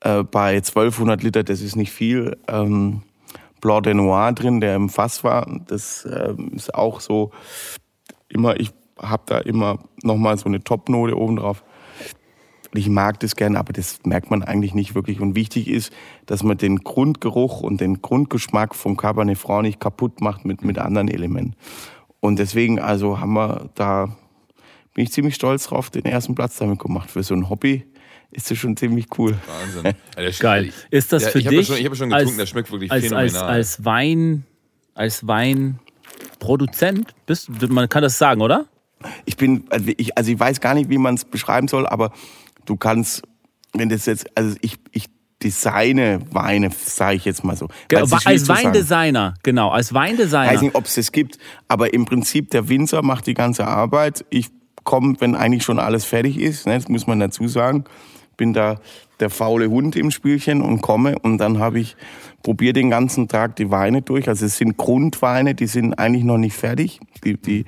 [0.01, 3.03] äh, bei 1200 Liter, das ist nicht viel, ähm,
[3.61, 5.47] Blanc de Noir drin, der im Fass war.
[5.67, 7.31] Das ähm, ist auch so
[8.27, 11.63] immer, ich habe da immer nochmal so eine Topnote oben drauf.
[12.75, 15.21] Ich mag das gerne, aber das merkt man eigentlich nicht wirklich.
[15.21, 15.93] Und wichtig ist,
[16.25, 20.79] dass man den Grundgeruch und den Grundgeschmack vom Cabernet Franc nicht kaputt macht mit, mit
[20.79, 21.55] anderen Elementen.
[22.19, 24.15] Und deswegen also haben wir da,
[24.93, 27.11] bin ich ziemlich stolz drauf, den ersten Platz damit gemacht.
[27.11, 27.85] Für so ein Hobby
[28.31, 29.35] ist das schon ziemlich cool.
[29.47, 29.93] Wahnsinn.
[30.17, 30.71] Ja, Geil.
[30.91, 32.45] Ist das Ja, für ich habe dich ja schon, ich hab ja schon getrunken, der
[32.45, 33.55] schmeckt wirklich als, als, phänomenal.
[33.55, 34.45] als Wein,
[34.93, 38.67] als Weinproduzent bist, man kann das sagen, oder?
[39.25, 42.13] Ich bin, also ich, also ich weiß gar nicht, wie man es beschreiben soll, aber
[42.65, 43.23] du kannst
[43.73, 45.07] wenn das jetzt, also ich, ich
[45.41, 47.67] designe Weine, sage ich jetzt mal so.
[47.87, 48.47] Genau, als.
[48.47, 50.51] Weindesigner, genau, als Weindesigner.
[50.51, 54.25] weiß nicht, ob es das gibt, aber im Prinzip der Winzer macht die ganze Arbeit.
[54.29, 54.51] Ich
[54.83, 57.85] komme, wenn eigentlich schon alles fertig ist, ne, das muss man dazu sagen,
[58.37, 58.79] bin da
[59.19, 61.95] der faule Hund im Spielchen und komme und dann habe ich
[62.41, 64.27] probiere den ganzen Tag die Weine durch.
[64.27, 66.99] Also es sind Grundweine, die sind eigentlich noch nicht fertig.
[67.23, 67.65] Die, die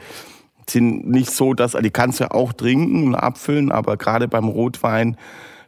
[0.69, 5.17] sind nicht so, dass die kannst du auch trinken und abfüllen, aber gerade beim Rotwein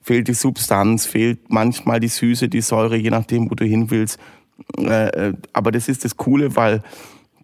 [0.02, 4.20] fehlt die Substanz, fehlt manchmal die Süße, die Säure, je nachdem, wo du hin willst.
[4.78, 6.82] Äh, äh, aber das ist das Coole, weil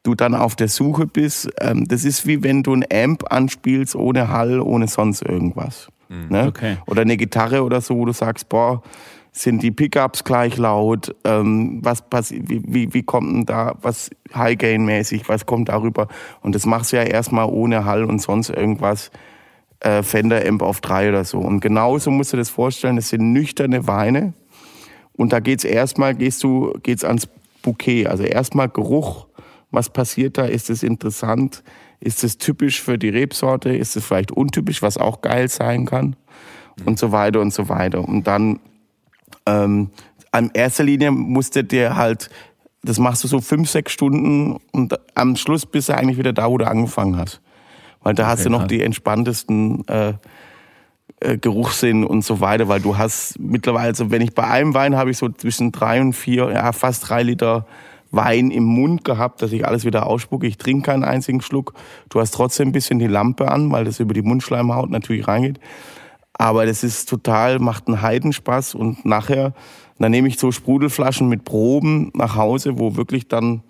[0.03, 1.49] du dann auf der Suche bist.
[1.59, 5.87] Ähm, das ist wie wenn du ein Amp anspielst ohne Hall, ohne sonst irgendwas.
[6.29, 6.47] Ne?
[6.47, 6.77] Okay.
[6.85, 8.83] Oder eine Gitarre oder so, wo du sagst, boah,
[9.31, 11.15] sind die Pickups gleich laut?
[11.23, 12.49] Ähm, was passiert?
[12.49, 15.27] Wie, wie, wie kommt denn da was High Gain mäßig?
[15.27, 16.07] Was kommt darüber?
[16.41, 19.11] Und das machst du ja erstmal ohne Hall und sonst irgendwas.
[19.79, 21.39] Äh, Fender Amp auf drei oder so.
[21.39, 22.95] Und genauso musst du das vorstellen.
[22.95, 24.33] Das sind nüchterne Weine.
[25.13, 27.27] Und da geht's erstmal, gehst du, geht's ans
[27.63, 28.07] Bouquet.
[28.07, 29.25] Also erstmal Geruch.
[29.73, 30.45] Was passiert da?
[30.45, 31.63] Ist es interessant?
[31.99, 33.75] Ist es typisch für die Rebsorte?
[33.75, 36.15] Ist es vielleicht untypisch, was auch geil sein kann?
[36.85, 38.07] Und so weiter und so weiter.
[38.07, 38.59] Und dann,
[39.47, 39.89] ähm,
[40.31, 42.29] an erster Linie musste dir halt,
[42.83, 46.49] das machst du so fünf, sechs Stunden und am Schluss bist du eigentlich wieder da,
[46.51, 47.41] wo du angefangen hast.
[48.03, 48.67] Weil da hast du noch krass.
[48.67, 50.13] die entspanntesten äh,
[51.19, 54.95] äh, Geruchssinn und so weiter, weil du hast mittlerweile, also wenn ich bei einem Wein
[54.95, 57.65] habe ich so zwischen drei und vier, ja fast drei Liter
[58.13, 60.45] Wein im Mund gehabt, dass ich alles wieder ausspucke.
[60.45, 61.73] Ich trinke keinen einzigen Schluck.
[62.09, 65.59] Du hast trotzdem ein bisschen die Lampe an, weil das über die Mundschleimhaut natürlich reingeht.
[66.33, 69.53] Aber das ist total, macht einen Heidenspaß und nachher,
[69.99, 73.63] dann nehme ich so Sprudelflaschen mit Proben nach Hause, wo wirklich dann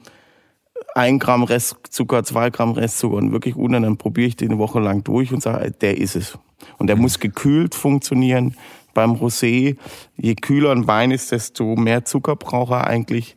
[0.95, 4.79] ein Gramm Restzucker, zwei Gramm Restzucker und wirklich unten, dann probiere ich den eine Woche
[4.79, 6.38] lang durch und sage, der ist es.
[6.77, 8.56] Und der muss gekühlt funktionieren.
[8.93, 9.75] Beim Rosé,
[10.17, 13.36] je kühler ein Wein ist, desto mehr Zucker braucht er eigentlich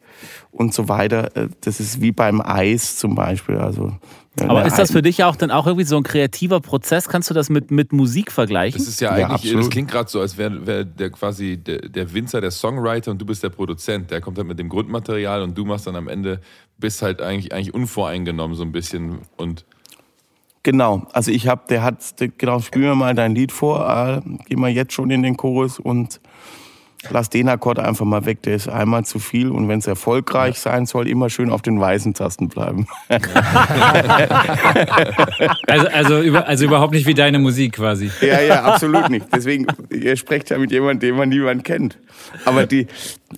[0.50, 1.34] und so weiter.
[1.36, 3.56] Äh, Das ist wie beim Eis zum Beispiel.
[3.56, 3.92] Also,
[4.40, 7.08] Aber ist das für dich auch dann auch irgendwie so ein kreativer Prozess?
[7.08, 8.78] Kannst du das mit, mit Musik vergleichen?
[8.78, 9.70] Das ist ja Ja, eigentlich, das absolut.
[9.70, 13.24] klingt gerade so, als wäre wär der quasi der, der Winzer, der Songwriter und du
[13.26, 14.10] bist der Produzent.
[14.10, 16.40] Der kommt halt mit dem Grundmaterial und du machst dann am Ende,
[16.78, 19.64] bist halt eigentlich, eigentlich unvoreingenommen so ein bisschen und
[20.66, 24.57] Genau, also ich habe, der hat, genau, spiel mir mal dein Lied vor, äh, geh
[24.57, 26.20] mal jetzt schon in den Chorus und
[27.11, 30.59] lass den Akkord einfach mal weg, der ist einmal zu viel und wenn es erfolgreich
[30.59, 32.87] sein soll, immer schön auf den weißen Tasten bleiben.
[35.66, 38.11] Also, also, über, also überhaupt nicht wie deine Musik quasi.
[38.20, 39.26] ja, ja, absolut nicht.
[39.35, 41.98] Deswegen, ihr sprecht ja mit jemandem, den man niemand kennt.
[42.44, 42.87] Aber die,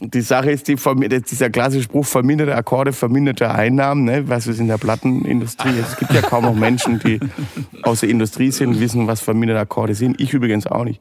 [0.01, 4.69] die Sache ist, die, dieser klassische Spruch, verminderte Akkorde, verminderte Einnahmen, ne, was ist in
[4.69, 5.79] der Plattenindustrie.
[5.81, 7.21] Es gibt ja kaum noch Menschen, die
[7.83, 10.21] aus der Industrie sind und wissen, was verminderte Akkorde sind.
[10.21, 11.01] Ich übrigens auch nicht.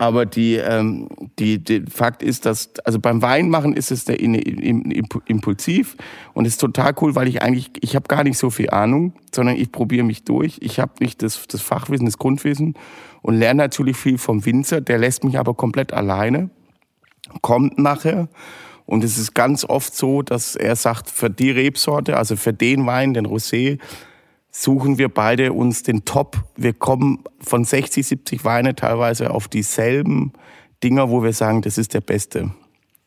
[0.00, 1.08] Aber die, ähm,
[1.38, 4.90] die, die Fakt ist, dass, also beim Weinmachen ist es der, in, im,
[5.26, 5.94] impulsiv
[6.32, 9.56] und ist total cool, weil ich eigentlich, ich habe gar nicht so viel Ahnung, sondern
[9.56, 10.56] ich probiere mich durch.
[10.62, 12.78] Ich habe nicht das, das Fachwissen, das Grundwissen
[13.20, 14.80] und lerne natürlich viel vom Winzer.
[14.80, 16.48] Der lässt mich aber komplett alleine,
[17.42, 18.30] kommt nachher.
[18.86, 22.86] Und es ist ganz oft so, dass er sagt, für die Rebsorte, also für den
[22.86, 23.78] Wein, den Rosé,
[24.50, 26.44] suchen wir beide uns den Top.
[26.56, 30.32] Wir kommen von 60, 70 Weine teilweise auf dieselben
[30.82, 32.50] Dinger, wo wir sagen, das ist der beste.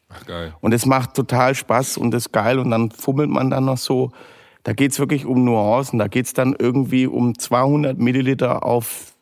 [0.10, 0.54] ach geil.
[0.62, 2.60] Und es macht total Spaß und das ist geil.
[2.60, 4.12] Und dann fummelt man dann noch so.
[4.64, 6.00] Da geht's wirklich um Nuancen.
[6.00, 9.14] Da geht's dann irgendwie um 200 Milliliter auf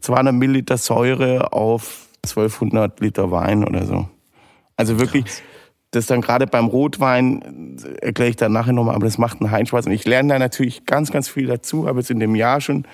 [0.00, 4.08] 200 Milliliter Säure auf 1200 Liter Wein oder so.
[4.76, 5.24] Also wirklich,
[5.92, 9.50] das dann gerade beim Rotwein, äh, erkläre ich dann nachher nochmal, aber das macht einen
[9.50, 9.86] Heinspaß.
[9.86, 11.86] Und ich lerne da natürlich ganz, ganz viel dazu.
[11.86, 12.84] Habe jetzt in dem Jahr schon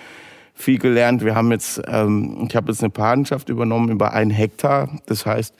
[0.53, 1.23] viel gelernt.
[1.23, 4.89] Wir haben jetzt, ähm, ich habe jetzt eine Patenschaft übernommen über einen Hektar.
[5.07, 5.55] Das heißt,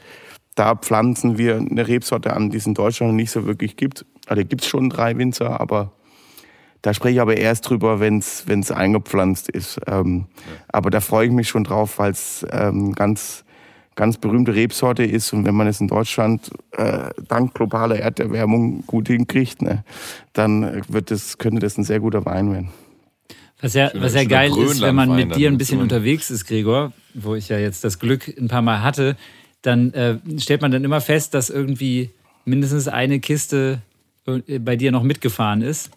[0.56, 4.06] da pflanzen wir eine Rebsorte an, die es in Deutschland noch nicht so wirklich gibt.
[4.28, 5.94] Also gibt es schon drei Winzer, aber
[6.82, 9.80] da spreche ich aber erst drüber, wenn es eingepflanzt ist.
[9.88, 10.28] Ähm,
[10.70, 13.44] Aber da freue ich mich schon drauf, weil es ähm, ganz,
[14.00, 15.34] ganz berühmte Rebsorte ist.
[15.34, 19.84] Und wenn man es in Deutschland äh, dank globaler Erderwärmung gut hinkriegt, ne,
[20.32, 22.70] dann wird das, könnte das ein sehr guter Wein werden.
[23.60, 26.94] Was ja, was ja geil ist, wenn man mit dir ein bisschen unterwegs ist, Gregor,
[27.14, 29.18] wo ich ja jetzt das Glück ein paar Mal hatte,
[29.64, 32.12] dann äh, stellt man dann immer fest, dass irgendwie
[32.46, 33.82] mindestens eine Kiste
[34.26, 35.92] äh, bei dir noch mitgefahren ist.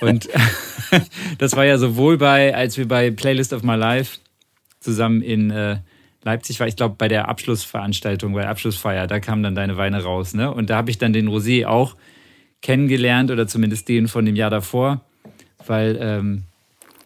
[0.00, 0.28] Und
[1.38, 4.18] das war ja sowohl bei, als wir bei Playlist of My Life
[4.80, 5.76] zusammen in äh,
[6.24, 10.02] Leipzig war, ich glaube bei der Abschlussveranstaltung, bei der Abschlussfeier, da kamen dann deine Weine
[10.02, 10.34] raus.
[10.34, 10.52] Ne?
[10.52, 11.96] Und da habe ich dann den Rosé auch
[12.60, 15.02] kennengelernt oder zumindest den von dem Jahr davor,
[15.66, 16.42] weil ähm,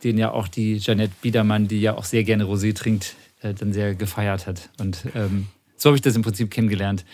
[0.02, 3.72] den ja auch die Jeanette Biedermann, die ja auch sehr gerne Rosé trinkt, äh, dann
[3.72, 4.70] sehr gefeiert hat.
[4.80, 7.04] Und ähm, so habe ich das im Prinzip kennengelernt.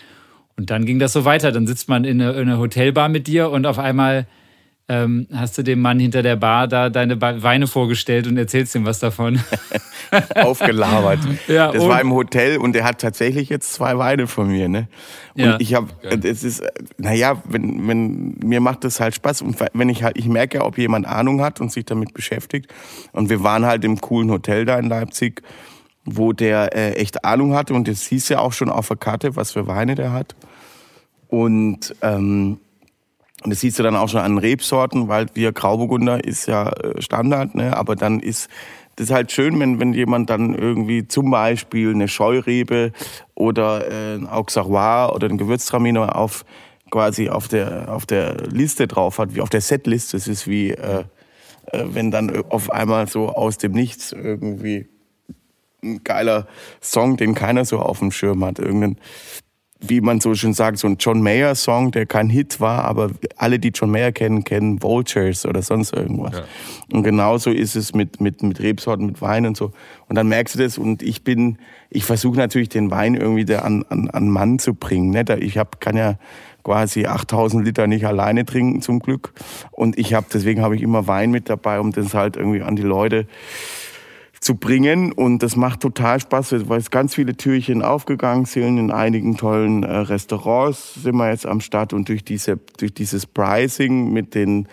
[0.55, 1.51] Und dann ging das so weiter.
[1.51, 4.27] Dann sitzt man in einer Hotelbar mit dir und auf einmal
[4.89, 8.85] ähm, hast du dem Mann hinter der Bar da deine Weine vorgestellt und erzählst ihm
[8.85, 9.39] was davon.
[10.35, 11.19] Aufgelabert.
[11.47, 14.67] ja, das war im Hotel und der hat tatsächlich jetzt zwei Weine von mir.
[14.67, 14.87] Ne?
[15.35, 15.57] Und Ja.
[15.59, 15.89] ich habe,
[16.23, 16.63] es ist,
[16.97, 19.43] naja, wenn, wenn, mir macht das halt Spaß.
[19.43, 22.73] Und wenn ich halt, ich merke ja, ob jemand Ahnung hat und sich damit beschäftigt.
[23.11, 25.43] Und wir waren halt im coolen Hotel da in Leipzig,
[26.03, 27.75] wo der äh, echt Ahnung hatte.
[27.75, 30.35] Und das hieß ja auch schon auf der Karte, was für Weine der hat.
[31.27, 32.57] Und ähm,
[33.43, 37.01] und das siehst du dann auch schon an Rebsorten, weil wir Grauburgunder ist ja äh,
[37.01, 37.75] Standard, ne?
[37.75, 38.49] aber dann ist
[38.99, 42.91] das ist halt schön, wenn, wenn jemand dann irgendwie zum Beispiel eine Scheurebe
[43.33, 46.43] oder äh, ein Auxerrois oder ein Gewürztraminer auf
[46.91, 50.17] quasi auf der, auf der Liste drauf hat, wie auf der Setliste.
[50.17, 51.05] Das ist wie, äh,
[51.67, 54.87] äh, wenn dann auf einmal so aus dem Nichts irgendwie
[55.81, 56.47] ein geiler
[56.81, 58.59] Song, den keiner so auf dem Schirm hat.
[58.59, 58.97] Irgendein,
[59.81, 63.59] wie man so schön sagt, so ein John Mayer-Song, der kein Hit war, aber alle,
[63.59, 66.33] die John Mayer kennen, kennen Vultures oder sonst irgendwas.
[66.33, 66.43] Ja.
[66.91, 69.71] Und genauso ist es mit, mit, mit Rebsorten, mit Wein und so.
[70.09, 73.59] Und dann merkst du das und ich bin, ich versuche natürlich den Wein irgendwie da
[73.59, 75.11] an, an, an Mann zu bringen.
[75.11, 75.23] Ne?
[75.39, 76.15] Ich hab, kann ja
[76.63, 79.33] quasi 8000 Liter nicht alleine trinken zum Glück.
[79.71, 82.75] Und ich habe, deswegen habe ich immer Wein mit dabei, um das halt irgendwie an
[82.75, 83.27] die Leute
[84.39, 85.11] zu bringen.
[85.11, 88.77] Und das macht total Spaß, weil es ganz viele Türchen aufgegangen sind.
[88.77, 90.95] In einigen tollen äh, Restaurants.
[90.95, 94.67] Sind wir jetzt am Start und durch diese durch dieses Pricing mit den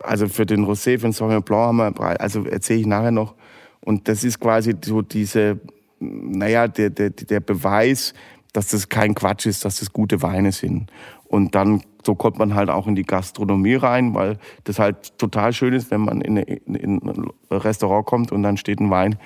[0.00, 3.34] also für den Rosé, für den Sauvignon Blanc haben wir also erzähle ich nachher noch.
[3.80, 5.60] Und das ist quasi so diese
[6.00, 8.14] naja der der der Beweis,
[8.52, 10.90] dass das kein Quatsch ist, dass das gute Weine sind
[11.28, 15.52] und dann so kommt man halt auch in die Gastronomie rein, weil das halt total
[15.52, 19.16] schön ist, wenn man in, eine- in ein Restaurant kommt und dann steht ein Wein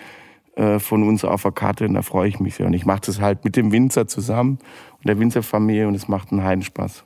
[0.57, 2.67] äh, von uns auf der Karte und da freue ich mich sehr.
[2.67, 4.59] Und ich mache das halt mit dem Winzer zusammen
[4.99, 7.05] und der Winzerfamilie und es macht einen Heidenspaß.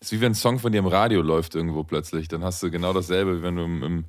[0.00, 2.26] ist wie wenn ein Song von dir im Radio läuft irgendwo plötzlich.
[2.26, 4.04] Dann hast du genau dasselbe, wie wenn du im, im,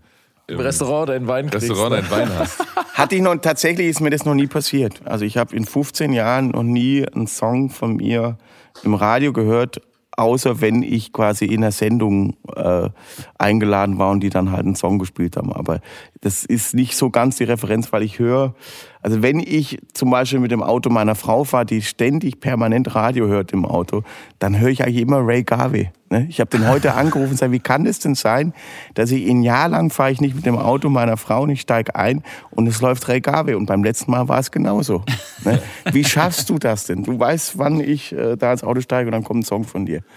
[0.47, 1.69] Im Restaurant deinen Wein kriegst.
[1.69, 2.01] Restaurant ne?
[2.01, 2.59] deinen Wein hast.
[2.95, 4.99] Hatte ich noch, tatsächlich ist mir das noch nie passiert.
[5.05, 8.39] Also ich habe in 15 Jahren noch nie einen Song von mir
[8.83, 9.79] im Radio gehört,
[10.17, 12.89] außer wenn ich quasi in einer Sendung äh,
[13.37, 15.53] eingeladen war und die dann halt einen Song gespielt haben.
[15.53, 15.79] Aber
[16.21, 18.55] das ist nicht so ganz die Referenz, weil ich höre,
[19.01, 23.27] also wenn ich zum Beispiel mit dem Auto meiner Frau fahre, die ständig permanent Radio
[23.27, 24.03] hört im Auto,
[24.39, 25.91] dann höre ich eigentlich immer Ray Garvey.
[26.09, 26.25] Ne?
[26.29, 28.53] Ich habe den heute angerufen und gesagt, wie kann es denn sein,
[28.95, 31.61] dass ich ein Jahr lang fahre ich nicht mit dem Auto meiner Frau und ich
[31.61, 35.03] steige ein und es läuft Ray Garvey und beim letzten Mal war es genauso.
[35.45, 35.61] Ne?
[35.91, 37.03] Wie schaffst du das denn?
[37.03, 39.85] Du weißt, wann ich äh, da ins Auto steige und dann kommt ein Song von
[39.85, 40.01] dir.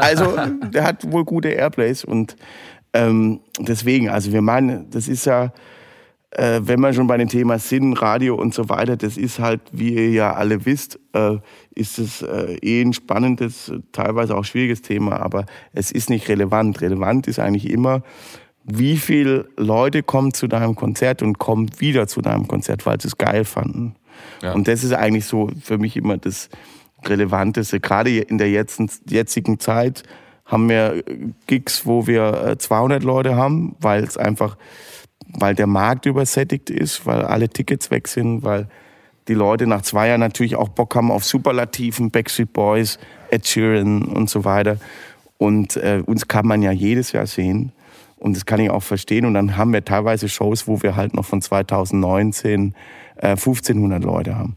[0.00, 0.36] Also
[0.72, 2.36] der hat wohl gute Airplays und
[2.92, 5.52] ähm, deswegen, also wir meinen, das ist ja,
[6.30, 9.60] äh, wenn wir schon bei dem Thema Sinn, Radio und so weiter, das ist halt,
[9.72, 11.36] wie ihr ja alle wisst, äh,
[11.74, 16.80] ist es äh, eh ein spannendes, teilweise auch schwieriges Thema, aber es ist nicht relevant.
[16.80, 18.02] Relevant ist eigentlich immer,
[18.64, 23.08] wie viele Leute kommen zu deinem Konzert und kommen wieder zu deinem Konzert, weil sie
[23.08, 23.96] es geil fanden.
[24.40, 24.52] Ja.
[24.52, 26.48] Und das ist eigentlich so für mich immer das
[27.04, 27.80] Relevanteste.
[27.80, 30.04] Gerade in der jetzigen Zeit
[30.44, 31.02] haben wir
[31.46, 34.56] Gigs, wo wir äh, 200 Leute haben, weil es einfach,
[35.26, 38.68] weil der Markt übersättigt ist, weil alle Tickets weg sind, weil
[39.28, 42.98] die Leute nach zwei Jahren natürlich auch Bock haben auf Superlativen, Backstreet Boys,
[43.30, 44.78] Ed Sheeran und so weiter.
[45.38, 47.72] Und äh, uns kann man ja jedes Jahr sehen.
[48.18, 49.24] Und das kann ich auch verstehen.
[49.24, 52.74] Und dann haben wir teilweise Shows, wo wir halt noch von 2019
[53.16, 54.56] äh, 1500 Leute haben.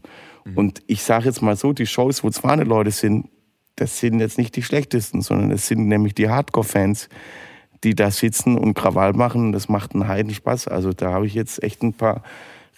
[0.54, 3.28] Und ich sage jetzt mal so, die Shows, wo 200 Leute sind,
[3.76, 7.08] das sind jetzt nicht die schlechtesten, sondern das sind nämlich die Hardcore-Fans,
[7.84, 9.52] die da sitzen und Krawall machen.
[9.52, 10.68] Das macht einen Heidenspaß.
[10.68, 12.22] Also da habe ich jetzt echt ein paar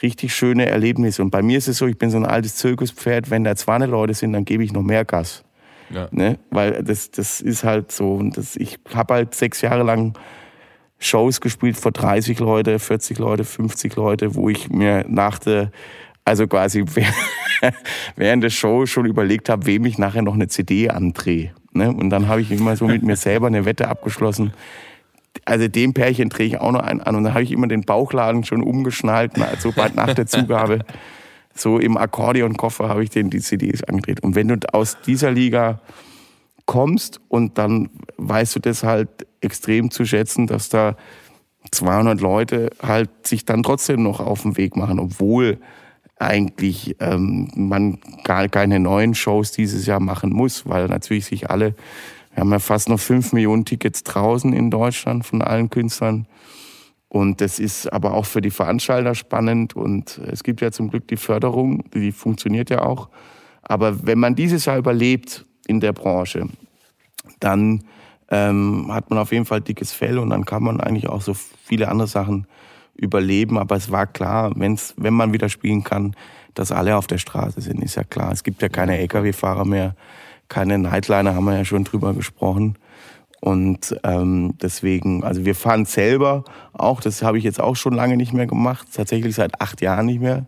[0.02, 1.22] richtig schöne Erlebnisse.
[1.22, 3.30] Und bei mir ist es so, ich bin so ein altes Zirkuspferd.
[3.30, 5.44] Wenn da 200 Leute sind, dann gebe ich noch mehr Gas.
[5.90, 6.08] Ja.
[6.10, 6.38] Ne?
[6.50, 8.14] Weil das, das ist halt so.
[8.14, 10.18] Und das, ich habe halt sechs Jahre lang
[10.98, 15.70] Shows gespielt vor 30 Leute, 40 Leute, 50 Leute, wo ich mir nach der,
[16.28, 16.84] also quasi
[18.16, 21.52] während der Show schon überlegt habe, wem ich nachher noch eine CD andrehe.
[21.72, 21.90] Ne?
[21.90, 24.52] Und dann habe ich immer so mit mir selber eine Wette abgeschlossen.
[25.46, 27.16] Also dem Pärchen drehe ich auch noch einen an.
[27.16, 30.80] Und dann habe ich immer den Bauchladen schon umgeschnallt, na, so bald nach der Zugabe.
[31.54, 34.22] So im Akkordeonkoffer habe ich den die CDs angedreht.
[34.22, 35.80] Und wenn du aus dieser Liga
[36.66, 37.88] kommst und dann
[38.18, 39.08] weißt du das halt
[39.40, 40.94] extrem zu schätzen, dass da
[41.70, 45.58] 200 Leute halt sich dann trotzdem noch auf den Weg machen, obwohl
[46.18, 51.74] eigentlich ähm, man gar keine neuen Shows dieses Jahr machen muss, weil natürlich sich alle,
[52.34, 56.26] wir haben ja fast noch 5 Millionen Tickets draußen in Deutschland von allen Künstlern.
[57.08, 59.74] Und das ist aber auch für die Veranstalter spannend.
[59.74, 63.08] Und es gibt ja zum Glück die Förderung, die funktioniert ja auch.
[63.62, 66.48] Aber wenn man dieses Jahr überlebt in der Branche,
[67.40, 67.84] dann
[68.30, 70.18] ähm, hat man auf jeden Fall dickes Fell.
[70.18, 72.46] Und dann kann man eigentlich auch so viele andere Sachen
[72.98, 73.56] überleben.
[73.58, 76.14] Aber es war klar, wenn's, wenn man wieder spielen kann,
[76.54, 78.32] dass alle auf der Straße sind, ist ja klar.
[78.32, 79.94] Es gibt ja keine Lkw-Fahrer mehr,
[80.48, 82.76] keine Nightliner, haben wir ja schon drüber gesprochen.
[83.40, 88.16] Und ähm, deswegen, also wir fahren selber auch, das habe ich jetzt auch schon lange
[88.16, 90.46] nicht mehr gemacht, tatsächlich seit acht Jahren nicht mehr.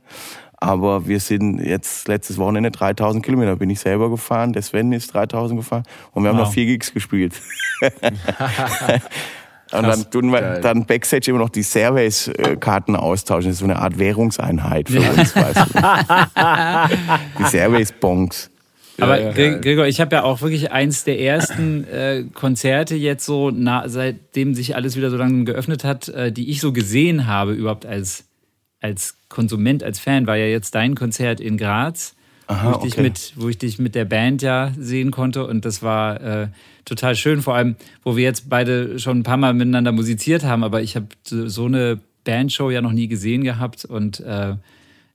[0.56, 5.14] Aber wir sind jetzt letztes Wochenende 3000 Kilometer bin ich selber gefahren, der Sven ist
[5.14, 6.46] 3000 gefahren und wir haben Wow.
[6.46, 7.40] noch vier Gigs gespielt.
[9.72, 13.50] Und dann tun wir dann Backstage immer noch die Service-Karten austauschen.
[13.50, 17.38] Das ist so eine Art Währungseinheit für uns, weißt du.
[17.38, 18.50] Die Service-Bonks.
[19.00, 19.58] Aber ja, Gre- ja.
[19.58, 24.54] Gregor, ich habe ja auch wirklich eins der ersten äh, Konzerte jetzt so, na, seitdem
[24.54, 28.24] sich alles wieder so lange geöffnet hat, äh, die ich so gesehen habe, überhaupt als,
[28.80, 32.14] als Konsument, als Fan, war ja jetzt dein Konzert in Graz,
[32.62, 33.02] wo, ich dich okay.
[33.02, 35.46] mit, wo ich dich mit der Band ja sehen konnte.
[35.46, 36.48] Und das war äh,
[36.84, 40.64] total schön, vor allem, wo wir jetzt beide schon ein paar Mal miteinander musiziert haben,
[40.64, 44.54] aber ich habe so eine Bandshow ja noch nie gesehen gehabt und äh,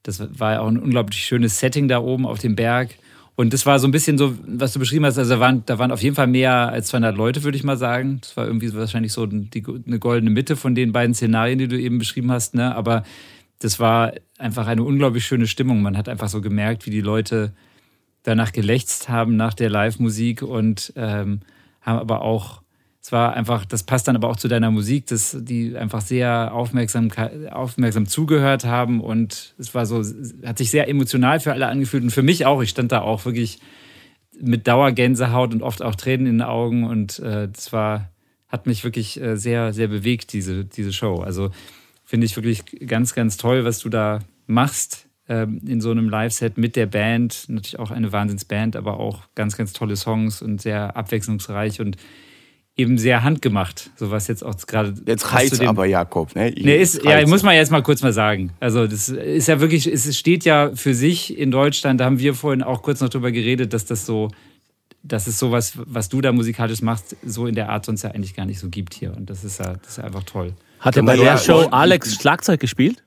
[0.04, 2.95] das war ja auch ein unglaublich schönes Setting da oben auf dem Berg.
[3.38, 5.17] Und das war so ein bisschen so, was du beschrieben hast.
[5.17, 7.76] Also da waren, da waren auf jeden Fall mehr als 200 Leute, würde ich mal
[7.76, 8.19] sagen.
[8.21, 11.67] Das war irgendwie so wahrscheinlich so die, eine goldene Mitte von den beiden Szenarien, die
[11.67, 12.54] du eben beschrieben hast.
[12.54, 12.74] Ne?
[12.74, 13.04] Aber
[13.65, 15.82] das war einfach eine unglaublich schöne Stimmung.
[15.82, 17.51] Man hat einfach so gemerkt, wie die Leute
[18.21, 21.39] danach gelächzt haben nach der Live-Musik und ähm,
[21.82, 22.62] haben aber auch,
[23.01, 26.54] es war einfach, das passt dann aber auch zu deiner Musik, dass die einfach sehr
[26.54, 27.10] aufmerksam,
[27.49, 30.04] aufmerksam zugehört haben und es war so,
[30.45, 32.62] hat sich sehr emotional für alle angefühlt und für mich auch.
[32.62, 33.58] Ich stand da auch wirklich
[34.39, 38.12] mit Dauergänsehaut und oft auch Tränen in den Augen und äh, war,
[38.47, 41.15] hat mich wirklich äh, sehr, sehr bewegt, diese, diese Show.
[41.17, 41.49] Also
[42.06, 46.58] finde ich wirklich ganz, ganz toll, was du da machst ähm, in so einem Live-Set
[46.58, 47.46] mit der Band.
[47.48, 51.98] Natürlich auch eine Wahnsinnsband, aber auch ganz, ganz tolle Songs und sehr abwechslungsreich und
[52.78, 53.89] eben sehr handgemacht.
[53.96, 54.94] So was jetzt auch gerade.
[55.08, 55.24] Jetzt
[55.60, 56.36] den- aber Jakob.
[56.36, 56.50] Ne?
[56.52, 58.52] Ich- Nee, ist, ja, muss man jetzt mal kurz mal sagen.
[58.60, 62.34] Also, das ist ja wirklich, es steht ja für sich in Deutschland, da haben wir
[62.36, 64.30] vorhin auch kurz noch drüber geredet, dass das so,
[65.04, 68.36] dass es sowas, was du da musikalisch machst, so in der Art sonst ja eigentlich
[68.36, 69.15] gar nicht so gibt hier.
[69.15, 70.54] Und das ist ja, das ist ja einfach toll.
[70.86, 73.02] Hat er bei Ja, der ja, Show Alex Schlagzeug gespielt?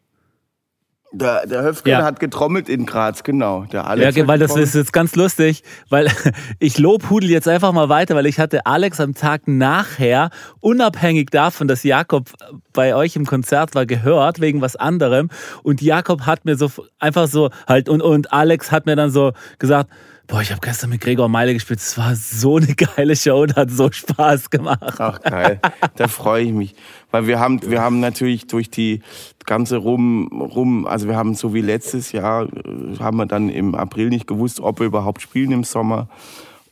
[1.10, 2.04] Der, der Höfgen Ja.
[2.04, 3.62] hat getrommelt in Graz, genau.
[3.72, 6.06] Der Ja, Alex okay, hat weil das ist jetzt ganz lustig, weil
[6.58, 10.28] ich lobhudel jetzt einfach mal weiter, weil ich hatte Alex am Tag nachher,
[10.60, 12.30] unabhängig davon, dass Jakob
[12.74, 15.30] bei euch im Konzert war, gehört, wegen was anderem.
[15.62, 19.32] Und Jakob hat mir so einfach so halt, und, und Alex hat mir dann so
[19.58, 19.88] gesagt,
[20.28, 23.56] boah, ich habe gestern mit Gregor Meile gespielt, es war so eine geile Show und
[23.56, 24.94] hat so Spaß gemacht.
[24.98, 25.60] Ach geil,
[25.96, 26.74] da freue ich mich.
[27.10, 29.00] Weil wir haben, wir haben natürlich durch die
[29.46, 33.74] ganze rum, rum, also wir haben so wie letztes Jahr, äh, haben wir dann im
[33.74, 36.08] April nicht gewusst, ob wir überhaupt spielen im Sommer.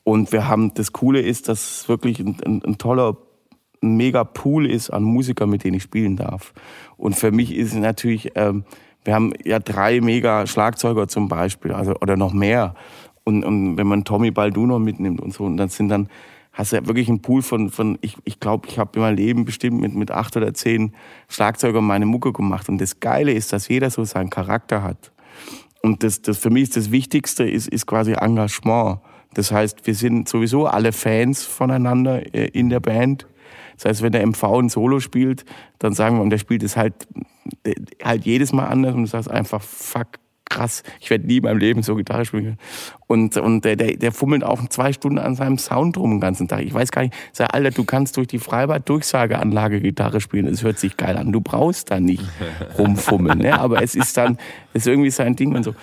[0.04, 3.16] Und wir haben, das Coole ist, dass es wirklich ein, ein, ein toller,
[3.82, 6.52] ein mega Pool ist an Musikern, mit denen ich spielen darf.
[6.96, 8.64] Und für mich ist es natürlich, ähm,
[9.04, 12.74] wir haben ja drei mega Schlagzeuger zum Beispiel, also, oder noch mehr.
[13.28, 16.08] Und, und wenn man Tommy Balduno mitnimmt und so, und dann sind dann,
[16.52, 19.16] hast du ja wirklich einen Pool von, von ich ich, glaube, ich habe in meinem
[19.16, 20.94] Leben bestimmt mit, mit acht oder zehn
[21.28, 22.68] Schlagzeugern meine Mucke gemacht.
[22.68, 25.10] Und das Geile ist, dass jeder so seinen Charakter hat.
[25.82, 29.00] Und das, das für mich ist das Wichtigste, ist, ist quasi Engagement.
[29.34, 33.26] Das heißt, wir sind sowieso alle Fans voneinander äh, in der Band.
[33.74, 35.44] Das heißt, wenn der MV ein Solo spielt,
[35.80, 37.08] dann sagen wir, und der spielt es halt,
[37.64, 41.42] äh, halt jedes Mal anders und du sagst einfach, fuck, krass, ich werde nie in
[41.42, 42.58] meinem Leben so Gitarre spielen können.
[43.06, 46.48] Und, und der, der, der fummelt auch zwei Stunden an seinem Sound rum den ganzen
[46.48, 46.62] Tag.
[46.62, 50.46] Ich weiß gar nicht, sag, Alter, du kannst durch die Freibad-Durchsageanlage Gitarre spielen.
[50.46, 51.32] Es hört sich geil an.
[51.32, 52.24] Du brauchst da nicht
[52.78, 53.38] rumfummeln.
[53.38, 53.58] Ne?
[53.58, 54.38] Aber es ist dann,
[54.72, 55.74] es ist irgendwie sein Ding und so.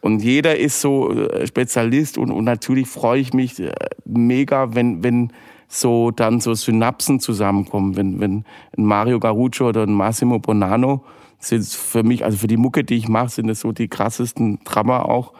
[0.00, 3.72] Und jeder ist so äh, Spezialist und, und natürlich freue ich mich äh,
[4.04, 5.32] mega, wenn, wenn
[5.66, 7.96] so dann so Synapsen zusammenkommen.
[7.96, 8.44] Wenn, wenn
[8.76, 11.04] ein Mario Garuccio oder ein Massimo Bonanno
[11.38, 14.58] sind für mich, also für die Mucke, die ich mache, sind es so die krassesten
[14.64, 15.32] Drummer auch,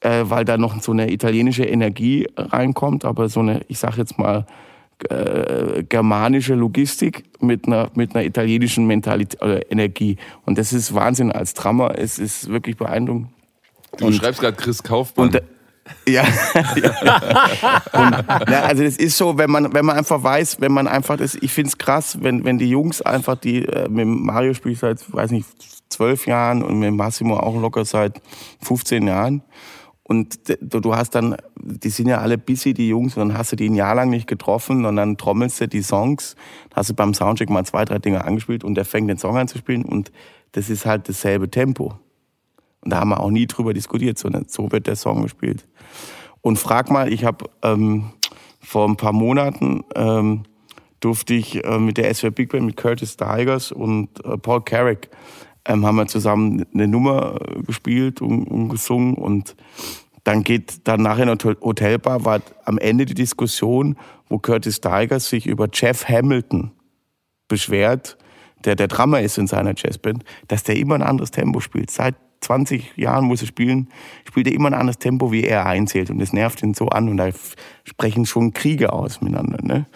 [0.00, 4.18] äh, weil da noch so eine italienische Energie reinkommt, aber so eine, ich sag jetzt
[4.18, 4.46] mal,
[5.08, 10.16] äh, germanische Logistik mit einer, mit einer italienischen Mentalität oder Energie.
[10.46, 11.98] Und das ist Wahnsinn als Drummer.
[11.98, 13.28] Es ist wirklich beeindruckend.
[13.98, 15.28] Du schreibst gerade Chris Kaufmann.
[15.28, 15.42] Und, äh,
[16.06, 16.22] ja,
[17.92, 21.16] und, na, also das ist so, wenn man, wenn man einfach weiß, wenn man einfach
[21.16, 24.78] das, ich find's krass, wenn, wenn die Jungs einfach die, äh, mit Mario spiele ich
[24.78, 25.46] seit, weiß nicht,
[25.88, 28.20] zwölf Jahren und mit Massimo auch locker seit
[28.62, 29.42] 15 Jahren.
[30.06, 33.56] Und du hast dann, die sind ja alle busy, die Jungs, und dann hast du
[33.56, 36.36] die ein Jahr lang nicht getroffen und dann trommelst du die Songs,
[36.74, 39.48] hast du beim Soundcheck mal zwei, drei Dinge angespielt und der fängt den Song an
[39.48, 40.12] zu spielen und
[40.52, 41.94] das ist halt dasselbe Tempo.
[42.84, 45.66] Und da haben wir auch nie drüber diskutiert, sondern so wird der Song gespielt.
[46.40, 48.10] Und frag mal, ich habe ähm,
[48.60, 50.42] vor ein paar Monaten ähm,
[51.00, 55.10] durfte ich äh, mit der SWR Big Band, mit Curtis Tigers und äh, Paul Carrick,
[55.66, 59.14] ähm, haben wir zusammen eine Nummer äh, gespielt und, und gesungen.
[59.14, 59.56] Und
[60.24, 63.96] dann geht dann nachher in der Hotelbar, war am Ende die Diskussion,
[64.28, 66.72] wo Curtis Tigers sich über Jeff Hamilton
[67.48, 68.16] beschwert,
[68.64, 71.90] der der Drummer ist in seiner Jazzband, dass der immer ein anderes Tempo spielt.
[71.90, 72.14] Seit
[72.44, 73.88] 20 Jahren muss er spielen,
[74.28, 76.10] spielt er immer ein anderes Tempo, wie er einzählt.
[76.10, 77.30] Und das nervt ihn so an und da
[77.84, 79.58] sprechen schon Kriege aus miteinander.
[79.62, 79.86] Ne?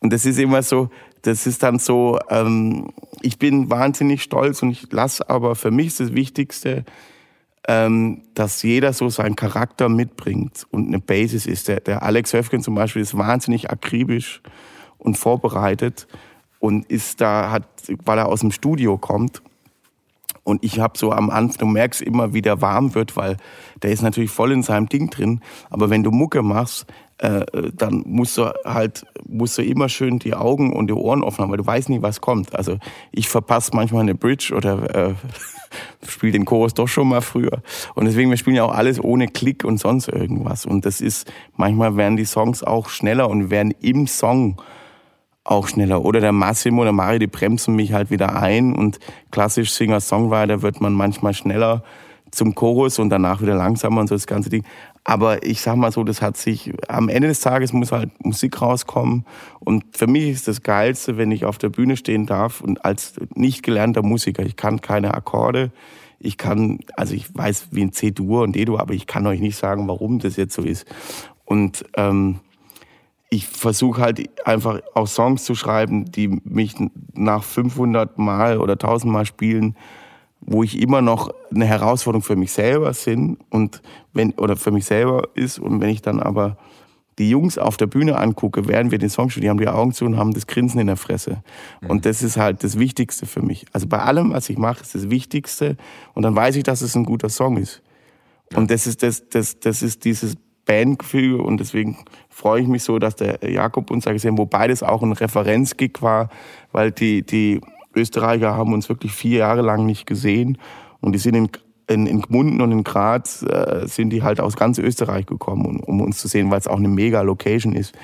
[0.00, 0.90] Und das ist immer so,
[1.22, 2.90] das ist dann so, ähm,
[3.22, 6.84] ich bin wahnsinnig stolz und ich lasse aber für mich ist das Wichtigste,
[7.66, 11.68] ähm, dass jeder so seinen Charakter mitbringt und eine Basis ist.
[11.68, 14.42] Der, der Alex Höfgen zum Beispiel ist wahnsinnig akribisch
[14.98, 16.06] und vorbereitet
[16.58, 17.66] und ist da, hat,
[18.04, 19.42] weil er aus dem Studio kommt.
[20.44, 23.38] Und ich habe so am Anfang, du merkst immer, wie der warm wird, weil
[23.82, 25.40] der ist natürlich voll in seinem Ding drin.
[25.70, 26.86] Aber wenn du Mucke machst,
[27.18, 31.42] äh, dann musst du halt, musst du immer schön die Augen und die Ohren offen
[31.42, 32.54] haben, weil du weißt nie, was kommt.
[32.54, 32.78] Also
[33.12, 35.14] ich verpasse manchmal eine Bridge oder äh,
[36.06, 37.62] spiele den Chorus doch schon mal früher.
[37.94, 40.66] Und deswegen, wir spielen ja auch alles ohne Klick und sonst irgendwas.
[40.66, 44.60] Und das ist, manchmal werden die Songs auch schneller und werden im Song
[45.44, 46.04] auch schneller.
[46.04, 48.98] Oder der Massimo oder Mari, die bremsen mich halt wieder ein und
[49.30, 51.84] klassisch Singer-Songwriter wird man manchmal schneller
[52.30, 54.64] zum Chorus und danach wieder langsamer und so das ganze Ding.
[55.04, 58.60] Aber ich sag mal so, das hat sich, am Ende des Tages muss halt Musik
[58.60, 59.26] rauskommen
[59.60, 63.14] und für mich ist das Geilste, wenn ich auf der Bühne stehen darf und als
[63.34, 65.70] nicht gelernter Musiker, ich kann keine Akkorde,
[66.18, 69.56] ich kann, also ich weiß wie ein C-Dur und D-Dur, aber ich kann euch nicht
[69.56, 70.86] sagen, warum das jetzt so ist.
[71.44, 72.40] Und ähm,
[73.34, 76.76] ich versuche halt einfach auch Songs zu schreiben, die mich
[77.14, 79.76] nach 500 Mal oder 1000 Mal spielen,
[80.40, 83.82] wo ich immer noch eine Herausforderung für mich selber sind und
[84.12, 86.56] wenn oder für mich selber ist und wenn ich dann aber
[87.18, 89.92] die Jungs auf der Bühne angucke, während wir den Song spielen, die haben die Augen
[89.92, 91.42] zu und haben das Grinsen in der Fresse.
[91.86, 93.66] Und das ist halt das Wichtigste für mich.
[93.72, 95.76] Also bei allem, was ich mache, ist das Wichtigste
[96.14, 97.82] und dann weiß ich, dass es ein guter Song ist.
[98.54, 100.36] Und das ist das, das, das ist dieses
[100.66, 101.98] Bandgefüge und deswegen
[102.28, 105.12] freue ich mich so, dass der Jakob uns da gesehen hat, wo beides auch ein
[105.12, 106.30] Referenzgig war,
[106.72, 107.60] weil die, die
[107.94, 110.58] Österreicher haben uns wirklich vier Jahre lang nicht gesehen
[111.00, 111.48] und die sind in,
[111.86, 115.80] in, in Gmunden und in Graz äh, sind die halt aus ganz Österreich gekommen, um,
[115.80, 117.94] um uns zu sehen, weil es auch eine mega Location ist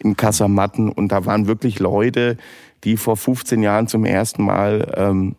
[0.00, 0.90] in Kasamatten.
[0.90, 2.36] Und da waren wirklich Leute,
[2.84, 5.36] die vor 15 Jahren zum ersten Mal ähm,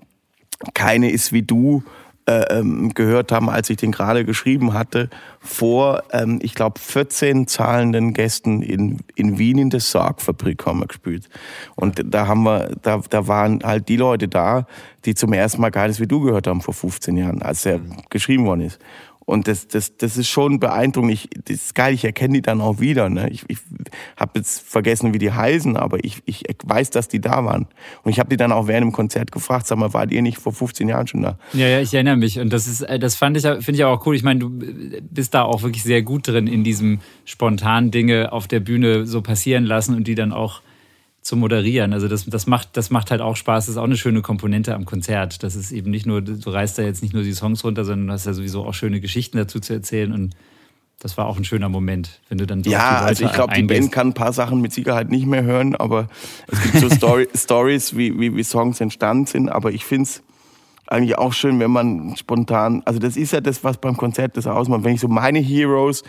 [0.74, 1.84] keine ist wie du
[2.28, 5.10] ähm, gehört haben, als ich den gerade geschrieben hatte,
[5.40, 10.88] vor, ähm, ich glaube, 14 zahlenden Gästen in, in Wien in der Sargfabrik haben wir
[10.88, 11.30] gespielt.
[11.76, 14.66] Und da haben wir, da, da waren halt die Leute da,
[15.06, 18.46] die zum ersten Mal Geiles wie du gehört haben vor 15 Jahren, als er geschrieben
[18.46, 18.80] worden ist.
[19.26, 21.12] Und das, das, das ist schon beeindruckend.
[21.12, 23.10] Ich, das ist geil, ich erkenne die dann auch wieder.
[23.10, 23.28] Ne?
[23.32, 23.58] Ich, ich
[24.18, 27.68] habe jetzt vergessen, wie die heißen, aber ich, ich weiß, dass die da waren.
[28.04, 30.38] Und ich habe die dann auch während dem Konzert gefragt, sag mal, wart ihr nicht
[30.38, 31.40] vor 15 Jahren schon da?
[31.54, 32.40] Ja, ja, ich erinnere mich.
[32.40, 34.16] Und das ist, äh, das fand ich, finde ich auch cool.
[34.16, 38.48] Ich meine, du bist da auch wirklich sehr gut drin, in diesem spontan Dinge auf
[38.48, 40.62] der Bühne so passieren lassen und die dann auch
[41.26, 41.92] zu moderieren.
[41.92, 43.66] Also das, das, macht, das macht halt auch Spaß.
[43.66, 45.42] Das ist auch eine schöne Komponente am Konzert.
[45.42, 48.08] Das ist eben nicht nur, du reißt da jetzt nicht nur die Songs runter, sondern
[48.08, 50.14] du hast ja sowieso auch schöne Geschichten dazu zu erzählen.
[50.14, 50.36] Und
[51.00, 53.64] das war auch ein schöner Moment, wenn du dann so Ja, also ich glaube, die.
[53.64, 56.10] Band kann ein paar Sachen mit Sicherheit nicht mehr hören, aber
[56.46, 59.50] es gibt so Story, Stories, wie, wie, wie Songs entstanden sind.
[59.50, 60.22] Aber ich finde es
[60.86, 64.46] eigentlich auch schön, wenn man spontan, also das ist ja das, was beim Konzert das
[64.46, 64.84] ausmacht.
[64.84, 66.04] Wenn ich so meine Heroes,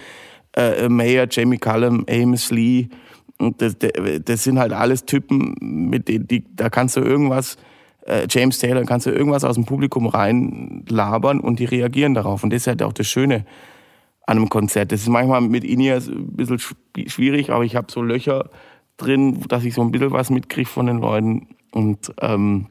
[0.54, 2.90] äh, Mayer, Jamie Cullum, Amos Lee,
[3.39, 3.76] und das,
[4.24, 7.57] das sind halt alles Typen, mit denen, die, da kannst du irgendwas,
[8.07, 12.45] äh, James Taylor, kannst du irgendwas aus dem Publikum reinlabern und die reagieren darauf.
[12.45, 13.45] Und das ist halt auch das Schöne
[14.26, 14.91] an einem Konzert.
[14.91, 18.51] Das ist manchmal mit Ineas ein bisschen schwi- schwierig, aber ich habe so Löcher
[18.97, 21.49] drin, dass ich so ein bisschen was mitkriege von den Leuten.
[21.72, 22.66] Und ähm,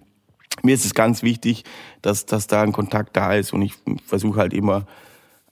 [0.64, 1.64] mir ist es ganz wichtig,
[2.02, 3.74] dass, dass da ein Kontakt da ist und ich
[4.06, 4.86] versuche halt immer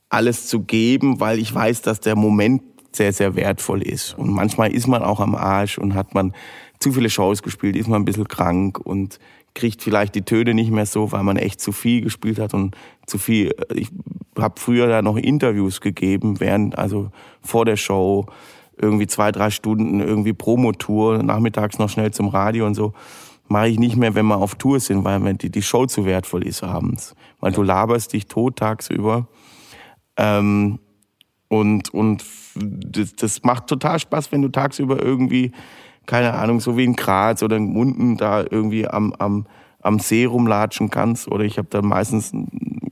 [0.08, 2.62] alles zu geben, weil ich weiß, dass der Moment
[2.96, 4.16] sehr, sehr wertvoll ist.
[4.18, 6.32] Und manchmal ist man auch am Arsch und hat man
[6.78, 9.18] zu viele Shows gespielt, ist man ein bisschen krank und
[9.54, 12.76] kriegt vielleicht die Töne nicht mehr so, weil man echt zu viel gespielt hat und
[13.06, 13.54] zu viel.
[13.72, 13.88] Ich
[14.38, 18.26] habe früher da noch Interviews gegeben, während, also vor der Show,
[18.76, 22.92] irgendwie zwei, drei Stunden irgendwie Promotour, nachmittags noch schnell zum Radio und so.
[23.46, 26.62] Mache ich nicht mehr, wenn wir auf Tour sind, weil die Show zu wertvoll ist
[26.64, 27.14] abends.
[27.40, 29.28] Weil du laberst dich tot tagsüber.
[30.16, 30.78] Ähm,
[31.48, 32.24] Und, und
[32.54, 35.52] das, das macht total Spaß, wenn du tagsüber irgendwie,
[36.06, 39.46] keine Ahnung, so wie in Graz oder in Munden da irgendwie am, am,
[39.80, 41.28] am See rumlatschen kannst.
[41.28, 42.32] Oder ich habe dann meistens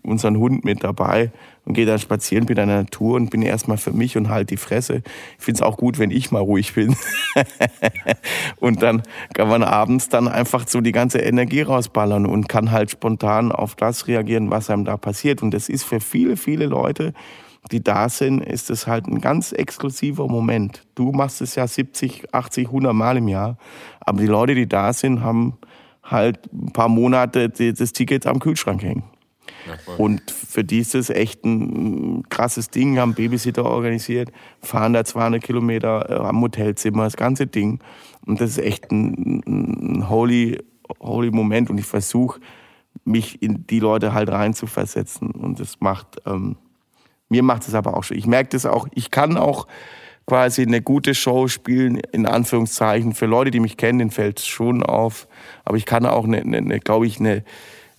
[0.03, 1.33] unseren Hund mit dabei
[1.65, 4.51] und gehe dann spazieren, bin in der Natur und bin erstmal für mich und halt
[4.51, 5.03] die Fresse.
[5.39, 6.97] Ich finde es auch gut, wenn ich mal ruhig bin.
[8.61, 9.03] und dann
[9.35, 13.75] kann man abends dann einfach so die ganze Energie rausballern und kann halt spontan auf
[13.75, 15.43] das reagieren, was einem da passiert.
[15.43, 17.15] Und das ist für viele, viele Leute,
[17.73, 20.85] die da sind, ist es halt ein ganz exklusiver Moment.
[20.95, 23.57] Du machst es ja 70, 80, 100 Mal im Jahr,
[24.01, 25.59] aber die Leute, die da sind, haben
[26.03, 29.05] halt ein paar Monate das Ticket am Kühlschrank hängen.
[29.97, 35.43] und für die ist es echt ein krasses Ding, haben Babysitter organisiert, fahren da 200
[35.43, 37.81] Kilometer äh, am Hotelzimmer, das ganze Ding.
[38.27, 40.59] Und das ist echt ein, ein holy,
[41.01, 42.41] holy Moment und ich versuche,
[43.05, 45.31] mich in die Leute halt reinzuversetzen.
[45.31, 46.57] Und das macht, ähm,
[47.33, 48.19] mir macht es aber auch schon.
[48.19, 49.67] Ich merke das auch, ich kann auch
[50.27, 53.15] quasi eine gute Show spielen, in Anführungszeichen.
[53.15, 55.27] Für Leute, die mich kennen, den fällt es schon auf.
[55.65, 57.43] Aber ich kann auch, eine, eine, glaube ich, eine,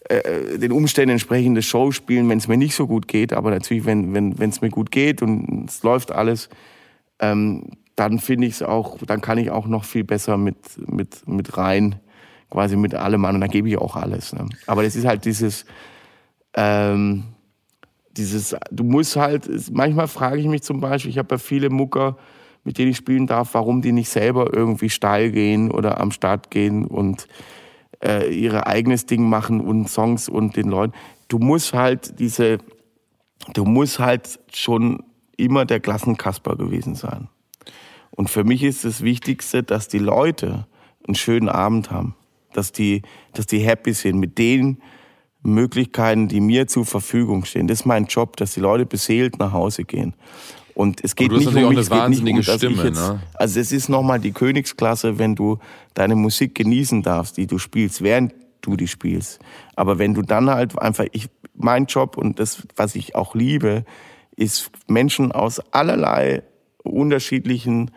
[0.08, 3.34] äh, den Umständen entsprechende Show spielen, wenn es mir nicht so gut geht.
[3.34, 6.48] Aber natürlich, wenn wenn wenn, es mir gut geht und es läuft alles,
[7.20, 11.28] ähm, dann finde ich es auch, dann kann ich auch noch viel besser mit, mit,
[11.28, 11.96] mit rein,
[12.52, 13.36] quasi mit allem an.
[13.36, 14.32] Und dann gebe ich auch alles.
[14.34, 14.48] Ne?
[14.68, 15.66] Aber das ist halt dieses,
[16.56, 17.33] ähm,
[18.18, 22.18] dieses, du musst halt, manchmal frage ich mich zum Beispiel, ich habe ja viele Mucker,
[22.64, 26.50] mit denen ich spielen darf, warum die nicht selber irgendwie steil gehen oder am Start
[26.52, 27.28] gehen und
[28.04, 30.94] äh, ihre eigenes Ding machen und Songs und den Leuten.
[31.28, 32.60] Du musst halt diese,
[33.54, 35.04] du musst halt schon
[35.36, 37.28] immer der Klassenkasper gewesen sein.
[38.12, 40.68] Und für mich ist das Wichtigste, dass die Leute
[41.08, 42.16] einen schönen Abend haben,
[42.54, 43.02] dass die,
[43.34, 44.82] dass die happy sind mit den
[45.44, 47.68] Möglichkeiten, die mir zur Verfügung stehen.
[47.68, 50.16] Das ist mein Job, dass die Leute beseelt nach Hause gehen.
[50.74, 52.84] Und es geht nicht um mich, eine es geht nicht wahnsinnige um, dass ich Stimme,
[52.84, 53.20] jetzt, ne?
[53.36, 55.60] Also es ist nochmal die Königsklasse, wenn du
[55.94, 59.40] deine Musik genießen darfst, die du spielst, während du die spielst.
[59.76, 63.86] Aber wenn du dann halt einfach, ich, mein Job und das, was ich auch liebe,
[64.36, 66.42] ist Menschen aus allerlei
[66.84, 67.92] unterschiedlichen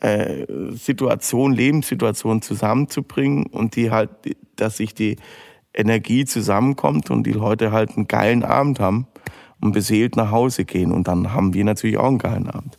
[0.00, 4.10] äh, Situationen, Lebenssituationen zusammenzubringen und die halt,
[4.56, 5.16] dass sich die
[5.74, 9.06] Energie zusammenkommt und die Leute halt einen geilen Abend haben
[9.60, 10.92] und beseelt nach Hause gehen.
[10.92, 12.78] Und dann haben wir natürlich auch einen geilen Abend.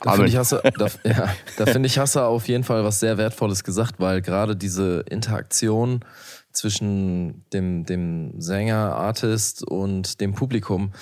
[0.00, 2.84] Da finde ich, hast du, da, ja, da finde ich, hast du auf jeden Fall
[2.84, 6.04] was sehr Wertvolles gesagt, weil gerade diese Interaktion
[6.52, 10.92] zwischen dem, dem Sänger, Artist und dem Publikum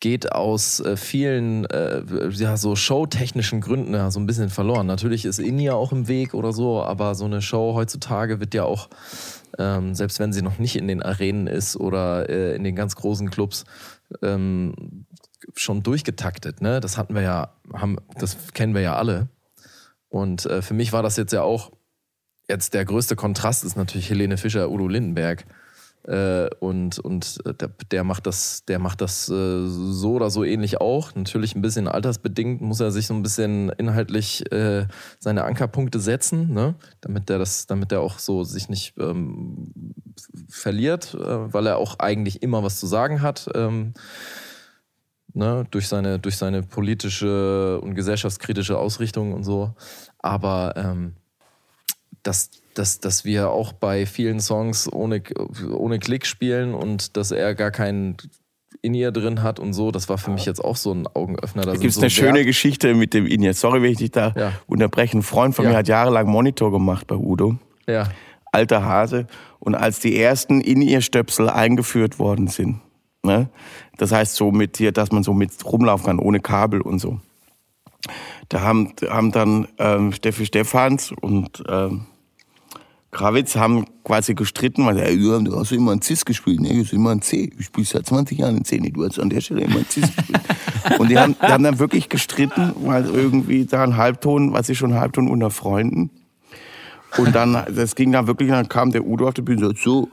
[0.00, 4.86] geht aus äh, vielen äh, ja, so showtechnischen Gründen ja, so ein bisschen verloren.
[4.86, 8.54] Natürlich ist In ja auch im Weg oder so, aber so eine Show heutzutage wird
[8.54, 8.88] ja auch,
[9.58, 12.96] ähm, selbst wenn sie noch nicht in den Arenen ist oder äh, in den ganz
[12.96, 13.64] großen Clubs,
[14.22, 15.06] ähm,
[15.54, 16.62] schon durchgetaktet.
[16.62, 16.80] Ne?
[16.80, 19.28] Das hatten wir ja, haben, das kennen wir ja alle.
[20.08, 21.72] Und äh, für mich war das jetzt ja auch,
[22.48, 25.44] jetzt der größte Kontrast ist natürlich Helene Fischer, Udo Lindenberg.
[26.04, 30.44] Äh, und und äh, der, der macht das, der macht das äh, so oder so
[30.44, 31.14] ähnlich auch.
[31.14, 34.44] Natürlich ein bisschen altersbedingt muss er sich so ein bisschen inhaltlich
[35.18, 36.74] seine Ankerpunkte setzen, ne?
[37.00, 39.72] damit der das, damit er auch so sich nicht ähm,
[40.48, 43.48] verliert, weil er auch eigentlich immer was zu sagen hat.
[43.54, 43.94] Ähm,
[45.34, 49.74] ne, durch seine, durch seine politische und gesellschaftskritische Ausrichtung und so.
[50.18, 51.14] Aber ähm,
[52.22, 52.50] dass,
[52.80, 55.22] dass, dass wir auch bei vielen Songs ohne,
[55.72, 58.16] ohne Klick spielen und dass er gar keinen
[58.82, 61.62] in ihr drin hat und so, das war für mich jetzt auch so ein Augenöffner.
[61.64, 63.52] Da gibt es so eine schöne Wert- Geschichte mit dem Inja.
[63.52, 64.52] Sorry, wenn ich dich da Ja.
[64.66, 65.18] unterbreche.
[65.18, 65.72] Ein Freund von Ja.
[65.72, 67.58] mir hat jahrelang Monitor gemacht bei Udo.
[67.86, 68.08] Ja,
[68.52, 69.26] alter Hase.
[69.58, 72.80] Und als die ersten In-Ear-Stöpsel eingeführt worden sind,
[73.22, 73.50] ne,
[73.98, 77.20] das heißt so mit hier, dass man so mit rumlaufen kann, ohne Kabel und so.
[78.48, 82.06] Da haben, haben dann ähm, Steffi Stephans und ähm,
[83.12, 86.74] Krawitz haben quasi gestritten, weil Ey, Johann, du hast immer ein Cis gespielt, ne?
[86.74, 87.48] Du hast immer ein C.
[87.48, 88.78] Du spielst seit 20 Jahren ein C.
[88.78, 90.40] Nee, du hast an der Stelle immer ein Cis gespielt.
[90.98, 94.78] Und die haben, die haben dann wirklich gestritten, weil irgendwie da ein Halbton, was ist
[94.78, 96.10] schon Halbton unter Freunden.
[97.16, 99.82] Und dann, das ging dann wirklich, dann kam der Udo auf die Bühne und sagt,
[99.82, 100.08] So,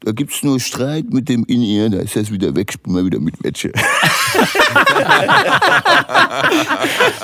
[0.00, 3.18] da gibt's nur Streit mit dem In-Ear, da ist jetzt wieder weg, spiel mal wieder
[3.18, 3.72] mit Wetsche.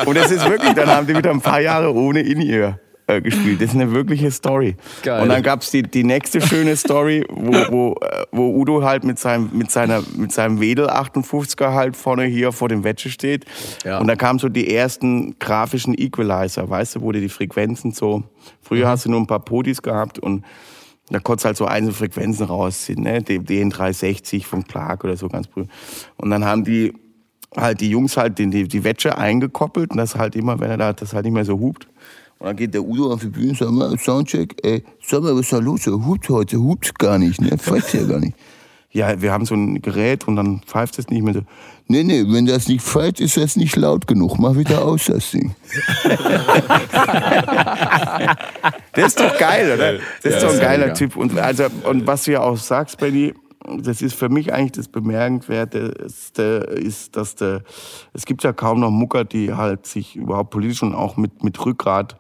[0.07, 2.81] Und es ist wirklich, dann haben die wieder ein paar Jahre ohne In-Ear
[3.17, 3.61] äh, gespielt.
[3.61, 4.77] Das ist eine wirkliche Story.
[5.03, 5.23] Geil.
[5.23, 9.19] Und dann gab's die, die nächste schöne Story, wo, wo, äh, wo Udo halt mit
[9.19, 13.45] seinem, mit seiner, mit seinem Wedel 58er halt vorne hier vor dem Wetsche steht.
[13.85, 13.99] Ja.
[13.99, 18.25] Und da kamen so die ersten grafischen Equalizer, weißt du, wo die Frequenzen so,
[18.61, 20.45] früher hast du nur ein paar Podis gehabt und
[21.11, 23.21] da konntest du halt so einzelne Frequenzen rausziehen, ne?
[23.23, 25.71] Den DN360 von Clark oder so ganz berühmt.
[26.17, 26.95] Und dann haben die
[27.57, 30.77] halt die Jungs halt die, die, die Wetsche eingekoppelt und das halt immer, wenn er
[30.77, 31.87] da das halt nicht mehr so hupt.
[32.43, 35.33] Und dann geht der Udo auf die Bühne und sagt mal, Soundcheck, ey, sag mal,
[35.33, 35.87] was ist da los?
[35.87, 37.57] Er hupt heute, hupt gar nicht, ne?
[37.57, 38.35] Pfeift ja gar nicht.
[38.95, 41.41] Ja, wir haben so ein Gerät und dann pfeift es nicht mehr so.
[41.89, 44.39] Nee, nee, wenn das nicht pfeift, ist das nicht laut genug.
[44.39, 45.55] Mach wieder aus, das Ding.
[48.93, 49.95] Das ist doch geil, oder?
[50.23, 51.17] Das ist doch ein geiler Typ.
[51.17, 53.33] Und, also, und was du ja auch sagst, Benny,
[53.79, 57.63] das ist für mich eigentlich das Bemerkenswerteste, ist, dass der,
[58.13, 61.65] es gibt ja kaum noch Mucker, die halt sich überhaupt politisch und auch mit, mit
[61.65, 62.19] Rückgrat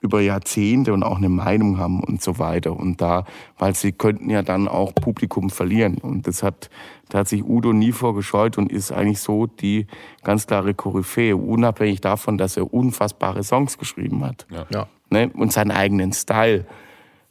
[0.00, 2.74] über Jahrzehnte und auch eine Meinung haben und so weiter.
[2.74, 3.24] Und da,
[3.58, 5.98] weil sie könnten ja dann auch Publikum verlieren.
[5.98, 6.70] Und das hat,
[7.10, 9.86] da hat sich Udo nie vorgescheut und ist eigentlich so die
[10.24, 14.46] ganz klare Koryphäe, unabhängig davon, dass er unfassbare Songs geschrieben hat.
[14.70, 14.88] Ja.
[15.10, 15.30] Ne?
[15.34, 16.64] Und seinen eigenen Style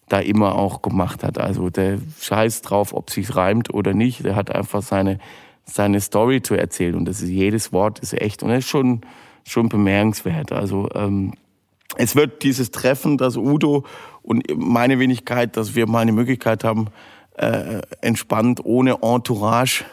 [0.09, 1.37] da immer auch gemacht hat.
[1.37, 4.25] Also der Scheiß drauf, ob sich's reimt oder nicht.
[4.25, 5.19] Der hat einfach seine,
[5.65, 6.95] seine Story zu erzählen.
[6.95, 8.43] Und das ist jedes Wort ist echt.
[8.43, 9.01] Und das ist schon,
[9.45, 10.51] schon bemerkenswert.
[10.51, 11.33] Also, ähm,
[11.97, 13.85] es wird dieses Treffen, dass Udo
[14.21, 16.87] und meine Wenigkeit, dass wir mal eine Möglichkeit haben,
[17.35, 19.85] äh, entspannt, ohne Entourage,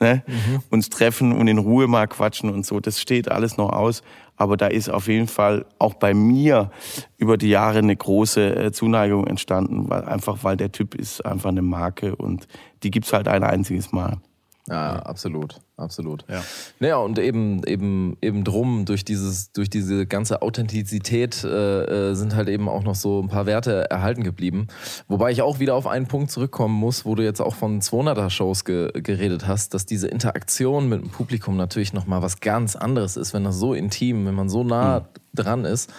[0.00, 0.22] ne,
[0.70, 2.80] uns treffen und in Ruhe mal quatschen und so.
[2.80, 4.02] Das steht alles noch aus.
[4.36, 6.70] Aber da ist auf jeden Fall auch bei mir
[7.18, 11.50] über die Jahre eine große äh, Zuneigung entstanden, weil einfach, weil der Typ ist einfach
[11.50, 12.48] eine Marke und
[12.82, 14.18] die gibt's halt ein einziges Mal.
[14.66, 16.24] Ja, absolut, absolut.
[16.26, 16.42] Ja.
[16.80, 22.34] Naja, und eben, eben, eben drum, durch dieses, durch diese ganze Authentizität äh, äh, sind
[22.34, 24.68] halt eben auch noch so ein paar Werte erhalten geblieben.
[25.06, 28.64] Wobei ich auch wieder auf einen Punkt zurückkommen muss, wo du jetzt auch von 200er-Shows
[28.64, 33.34] ge geredet hast, dass diese Interaktion mit dem Publikum natürlich nochmal was ganz anderes ist,
[33.34, 35.92] wenn das so intim, wenn man so nah dran ist.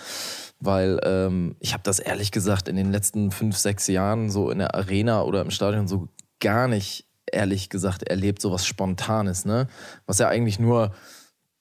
[0.60, 4.58] Weil ähm, ich habe das ehrlich gesagt in den letzten fünf, sechs Jahren so in
[4.58, 6.08] der Arena oder im Stadion so
[6.40, 9.68] gar nicht ehrlich gesagt erlebt, so was Spontanes, ne?
[10.06, 10.92] Was ja eigentlich nur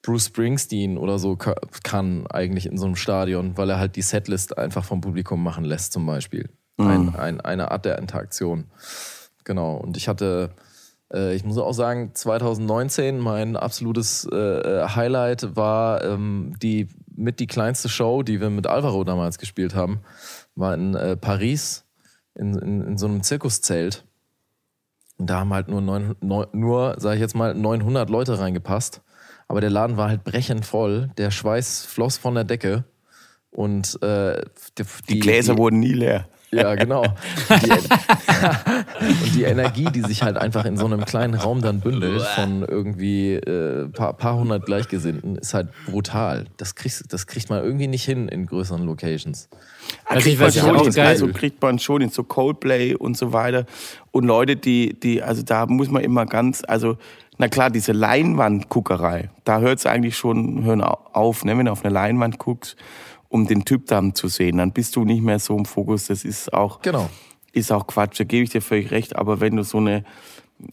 [0.02, 4.02] Bruce Springsteen oder so ka- kann eigentlich in so einem Stadion, weil er halt die
[4.02, 6.50] Setlist einfach vom Publikum machen lässt zum Beispiel.
[6.76, 8.64] Ein, ein, eine Art der Interaktion.
[9.44, 9.76] Genau.
[9.76, 10.50] Und ich hatte,
[11.12, 17.38] äh, ich muss auch sagen, 2019 mein absolutes äh, äh, Highlight war ähm, die mit
[17.38, 20.00] die kleinste Show, die wir mit Alvaro damals gespielt haben,
[20.56, 21.84] war in äh, Paris
[22.34, 24.04] in, in, in so einem Zirkuszelt.
[25.18, 29.02] Und da haben halt nur, neun, neun, nur sage ich jetzt mal, 900 Leute reingepasst.
[29.46, 31.10] Aber der Laden war halt brechend voll.
[31.18, 32.84] Der Schweiß floss von der Decke.
[33.50, 34.42] Und äh,
[34.78, 36.28] die, Die Gläser die, wurden nie leer.
[36.54, 37.04] Ja, genau.
[37.62, 37.70] Die,
[39.24, 42.62] und die Energie, die sich halt einfach in so einem kleinen Raum dann bündelt, von
[42.62, 46.46] irgendwie äh, paar, paar hundert Gleichgesinnten, ist halt brutal.
[46.56, 49.48] Das, kriegst, das kriegt man irgendwie nicht hin in größeren Locations.
[50.06, 51.06] Also kriegt ich man weiß schon auch geil.
[51.06, 53.66] Also kriegt man schon in so Coldplay und so weiter.
[54.12, 56.96] Und Leute, die, die, also da muss man immer ganz, also,
[57.36, 61.56] na klar, diese Leinwandguckerei, da hört es eigentlich schon hören au- auf, ne?
[61.58, 62.76] wenn du auf eine Leinwand guckst,
[63.34, 64.58] um den Typ dann zu sehen.
[64.58, 66.06] Dann bist du nicht mehr so im Fokus.
[66.06, 67.10] Das ist auch, Genau.
[67.52, 69.16] ist auch Quatsch, da gebe ich dir völlig recht.
[69.16, 70.04] Aber wenn du so eine,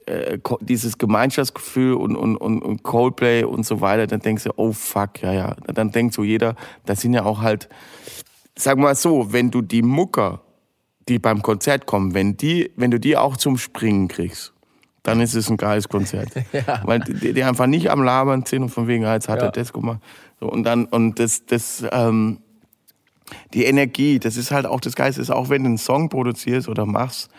[0.05, 4.73] äh, dieses Gemeinschaftsgefühl und, und, und, und Coldplay und so weiter, dann denkst du, oh
[4.73, 5.55] fuck, ja, ja.
[5.73, 6.55] Dann denkt so jeder,
[6.85, 7.67] das sind ja auch halt,
[8.55, 10.41] sag mal so, wenn du die Mucker,
[11.09, 14.53] die beim Konzert kommen, wenn die, wenn du die auch zum Springen kriegst,
[15.01, 16.29] dann ist es ein geiles Konzert.
[16.83, 19.45] Weil die, die einfach nicht am Labern sind und von wegen, ah, jetzt hat Ja.
[19.45, 19.99] er das gemacht.
[20.39, 22.37] So, und dann, und das, das, ähm,
[23.53, 26.67] die Energie, das ist halt auch das Geiste, ist auch wenn du einen Song produzierst
[26.67, 27.29] oder machst,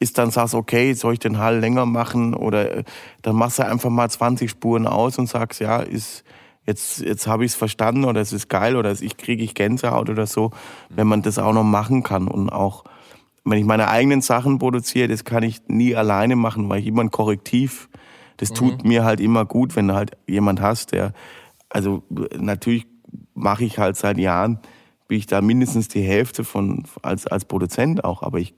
[0.00, 2.84] ist dann sagst, okay, soll ich den Hall länger machen oder äh,
[3.22, 6.24] dann machst du einfach mal 20 Spuren aus und sagst, ja, ist
[6.66, 10.10] jetzt jetzt habe ich es verstanden oder es ist geil oder ich kriege ich Gänsehaut
[10.10, 10.50] oder so,
[10.90, 12.28] wenn man das auch noch machen kann.
[12.28, 12.84] Und auch
[13.44, 17.02] wenn ich meine eigenen Sachen produziere, das kann ich nie alleine machen, weil ich immer
[17.02, 17.88] ein Korrektiv,
[18.36, 21.12] das tut mir halt immer gut, wenn du halt jemand hast, der,
[21.70, 22.04] also
[22.36, 22.86] natürlich
[23.34, 24.60] mache ich halt seit Jahren,
[25.08, 28.54] bin ich da mindestens die Hälfte von, als, als Produzent auch, aber ich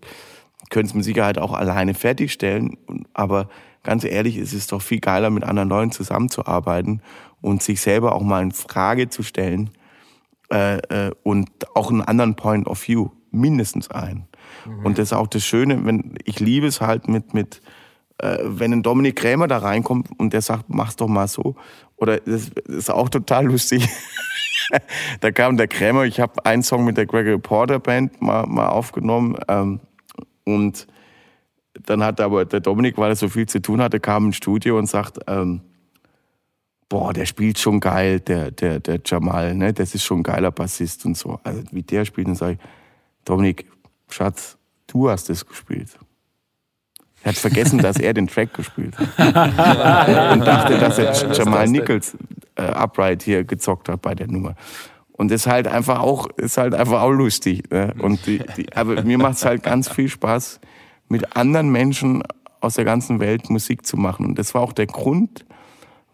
[0.69, 2.77] könnte es mit Sicherheit auch alleine fertigstellen,
[3.15, 3.49] aber
[3.83, 7.03] ganz ehrlich, es ist doch viel geiler, mit anderen Leuten zusammenzuarbeiten
[7.41, 9.71] und sich selber auch mal in Frage zu stellen
[10.53, 14.27] äh, äh, und auch einen anderen Point of View, mindestens einen.
[14.83, 17.63] Und das ist auch das Schöne, wenn ich liebe es halt mit mit
[18.23, 21.57] wenn ein Dominik Krämer da reinkommt und der sagt, mach's doch mal so.
[21.97, 23.89] Oder das, das ist auch total lustig.
[25.21, 28.69] da kam der Krämer, ich habe einen Song mit der Gregory Porter Band mal, mal
[28.69, 29.81] aufgenommen ähm,
[30.45, 30.87] und
[31.87, 34.79] dann hat aber der Dominik, weil er so viel zu tun hatte, kam ins Studio
[34.79, 35.61] und sagt, ähm,
[36.89, 39.73] boah, der spielt schon geil, der, der, der Jamal, ne?
[39.73, 41.39] das ist schon ein geiler Bassist und so.
[41.45, 42.59] Also wie der spielt, dann sage ich,
[43.25, 43.67] Dominik,
[44.09, 44.59] Schatz,
[44.89, 45.97] du hast das gespielt.
[47.23, 49.09] Er hat vergessen, dass er den Track gespielt hat.
[50.33, 52.17] und dachte, dass er Jamal Nichols
[52.57, 54.55] äh, Upright hier gezockt hat bei der Nummer.
[55.13, 57.71] Und ist halt einfach auch, ist halt einfach auch lustig.
[57.71, 57.95] Ne?
[57.99, 60.61] Und die, die, aber mir macht es halt ganz viel Spaß,
[61.09, 62.23] mit anderen Menschen
[62.61, 64.25] aus der ganzen Welt Musik zu machen.
[64.25, 65.45] Und das war auch der Grund,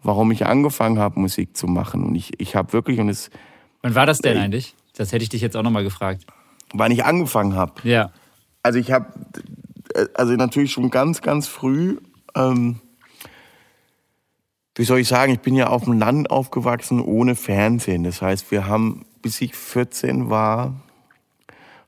[0.03, 2.03] warum ich angefangen habe, Musik zu machen.
[2.03, 3.29] Und ich, ich habe wirklich, und es,
[3.81, 4.75] Wann war das denn eigentlich?
[4.97, 6.25] Das hätte ich dich jetzt auch nochmal gefragt.
[6.73, 8.11] wann ich angefangen habe, Ja.
[8.63, 9.05] also ich habe,
[10.13, 11.97] also natürlich schon ganz, ganz früh,
[12.35, 12.79] ähm,
[14.75, 18.03] wie soll ich sagen, ich bin ja auf dem Land aufgewachsen ohne Fernsehen.
[18.03, 20.75] Das heißt, wir haben, bis ich 14 war,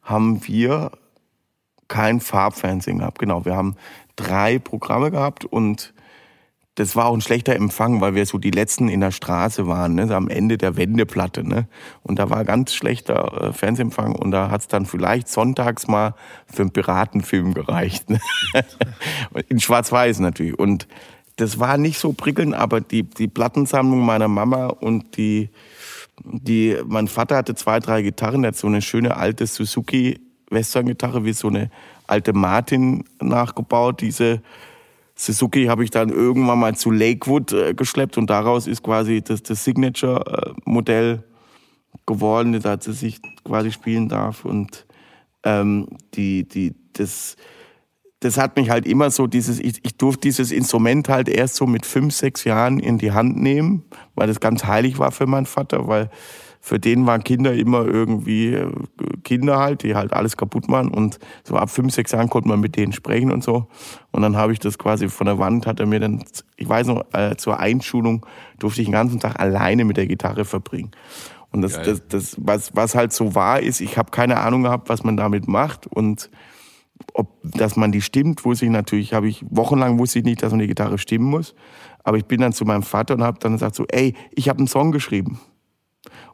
[0.01, 0.91] haben wir
[1.87, 3.19] kein Farbfernsehen gehabt.
[3.19, 3.75] Genau, wir haben
[4.15, 5.93] drei Programme gehabt und
[6.79, 9.95] das war auch ein schlechter Empfang, weil wir so die letzten in der Straße waren,
[9.95, 11.45] ne, am Ende der Wendeplatte.
[11.45, 11.67] Ne?
[12.03, 16.15] Und da war ganz schlechter äh, Fernsehempfang und da hat's dann vielleicht sonntags mal
[16.47, 18.09] für einen Piratenfilm gereicht.
[18.09, 18.21] Ne?
[19.49, 20.57] in Schwarz-Weiß natürlich.
[20.57, 20.87] Und
[21.35, 25.49] das war nicht so prickelnd, aber die, die Plattensammlung meiner Mama und die,
[26.23, 31.25] die, mein Vater hatte zwei, drei Gitarren, der hat so eine schöne alte Suzuki Western-Gitarre
[31.25, 31.71] wie so eine
[32.07, 33.99] alte Martin nachgebaut.
[33.99, 34.41] Diese
[35.19, 39.43] Suzuki habe ich dann irgendwann mal zu Lakewood äh, geschleppt und daraus ist quasi das,
[39.43, 41.25] das Signature-Modell
[42.05, 44.45] geworden, dass sie sich quasi spielen darf.
[44.45, 44.85] Und
[45.43, 47.35] ähm, die, die, das,
[48.21, 51.67] das hat mich halt immer so dieses, ich, ich durfte dieses Instrument halt erst so
[51.67, 53.83] mit fünf, sechs Jahren in die Hand nehmen,
[54.15, 56.09] weil das ganz heilig war für meinen Vater, weil
[56.61, 58.71] für den waren Kinder immer irgendwie äh,
[59.23, 62.59] Kinder halt, die halt alles kaputt machen und so ab fünf, sechs Jahren konnte man
[62.59, 63.67] mit denen sprechen und so.
[64.11, 66.23] Und dann habe ich das quasi von der Wand, hat er mir dann,
[66.57, 68.25] ich weiß noch, äh, zur Einschulung
[68.59, 70.91] durfte ich den ganzen Tag alleine mit der Gitarre verbringen.
[71.51, 71.85] Und das, Geil.
[71.85, 75.17] das, das was, was halt so war, ist, ich habe keine Ahnung gehabt, was man
[75.17, 76.29] damit macht und
[77.13, 80.51] ob, dass man die stimmt, wusste ich natürlich, habe ich wochenlang wusste ich nicht, dass
[80.51, 81.55] man die Gitarre stimmen muss.
[82.03, 84.59] Aber ich bin dann zu meinem Vater und habe dann gesagt so, ey, ich habe
[84.59, 85.39] einen Song geschrieben.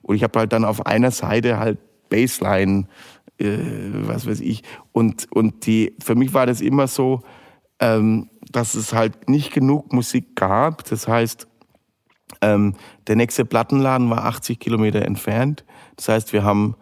[0.06, 1.80] Und ich habe halt dann auf einer Seite halt
[2.10, 2.88] Bassline,
[3.40, 3.58] äh,
[3.92, 4.62] was weiß ich.
[4.92, 7.22] Und, und die, für mich war das immer so,
[7.80, 10.84] ähm, dass es halt nicht genug Musik gab.
[10.86, 11.48] Das heißt,
[12.42, 12.76] ähm,
[13.08, 15.66] der nächste Plattenladen war 80 Kilometer entfernt.
[15.96, 16.76] Das heißt, wir haben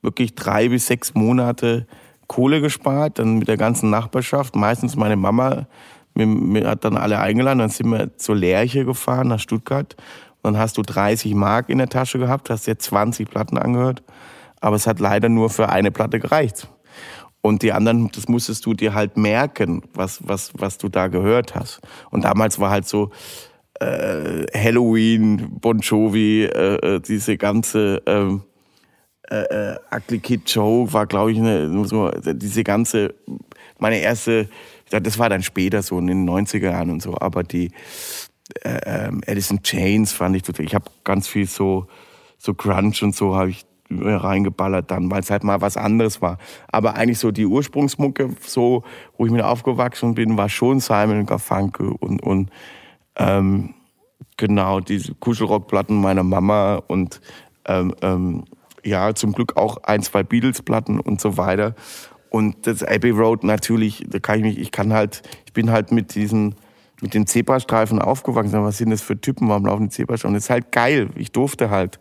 [0.00, 1.86] wirklich drei bis sechs Monate
[2.28, 4.56] Kohle gespart, dann mit der ganzen Nachbarschaft.
[4.56, 5.66] Meistens meine Mama
[6.14, 7.58] mir, mir hat dann alle eingeladen.
[7.58, 9.96] Dann sind wir zur Lerche gefahren nach Stuttgart.
[10.42, 14.02] Dann hast du 30 Mark in der Tasche gehabt, hast dir 20 Platten angehört.
[14.60, 16.68] Aber es hat leider nur für eine Platte gereicht.
[17.42, 21.54] Und die anderen, das musstest du dir halt merken, was, was, was du da gehört
[21.54, 21.80] hast.
[22.10, 23.10] Und damals war halt so
[23.80, 28.42] äh, Halloween, Bon Jovi, äh, äh, diese ganze ähm,
[29.30, 31.70] äh, äh, Ugly Kid Joe war, glaube ich, eine,
[32.34, 33.14] diese ganze,
[33.78, 34.48] meine erste,
[34.90, 37.70] das war dann später so in den 90er Jahren und so, aber die
[38.62, 41.86] äh, ähm, Alice Chains fand ich total, ich habe ganz viel so,
[42.38, 46.38] so Grunge und so habe ich reingeballert dann, weil es halt mal was anderes war.
[46.68, 48.84] Aber eigentlich so die Ursprungsmucke, so,
[49.16, 52.50] wo ich mit aufgewachsen bin, war schon Simon Garfunkel und, und
[53.16, 53.74] ähm,
[54.36, 57.20] genau diese Kuschelrockplatten meiner Mama und
[57.66, 58.44] ähm, ähm,
[58.84, 61.74] ja, zum Glück auch ein, zwei Beatles-Platten und so weiter.
[62.30, 65.92] Und das Abbey Road natürlich, da kann ich mich, ich kann halt, ich bin halt
[65.92, 66.54] mit diesen,
[67.02, 68.62] mit den Zebrastreifen aufgewachsen.
[68.62, 69.48] Was sind das für Typen?
[69.48, 70.34] Warum laufen die Zebrastreifen?
[70.34, 71.10] Das ist halt geil.
[71.16, 71.98] Ich durfte halt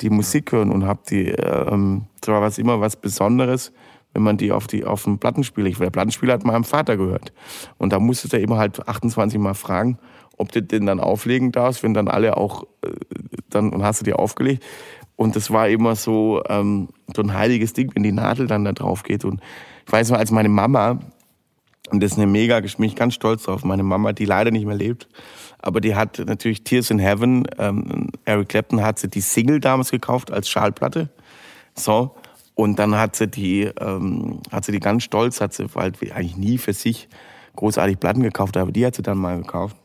[0.00, 3.72] die Musik hören und habe die, ähm, das war was immer was Besonderes,
[4.12, 7.32] wenn man die auf die auf dem Plattenspieler, ich, der Plattenspieler hat meinem Vater gehört.
[7.78, 9.98] Und da musstest du immer halt 28 Mal fragen,
[10.36, 12.90] ob du den dann auflegen darfst, wenn dann alle auch, äh,
[13.50, 14.64] dann und hast du die aufgelegt.
[15.16, 18.72] Und das war immer so, ähm, so ein heiliges Ding, wenn die Nadel dann da
[18.72, 19.24] drauf geht.
[19.24, 19.40] Und
[19.86, 20.98] ich weiß noch, als meine Mama,
[21.90, 24.66] und das ist eine mega, bin ich ganz stolz drauf, meine Mama, die leider nicht
[24.66, 25.08] mehr lebt,
[25.58, 29.90] aber die hat natürlich Tears in Heaven, ähm, Eric Clapton hat sie die Single damals
[29.90, 31.10] gekauft als Schallplatte.
[31.74, 32.14] So.
[32.54, 36.36] Und dann hat sie die, ähm, hat sie die ganz stolz, hat sie halt eigentlich
[36.36, 37.08] nie für sich
[37.56, 39.76] großartig Platten gekauft, aber die hat sie dann mal gekauft.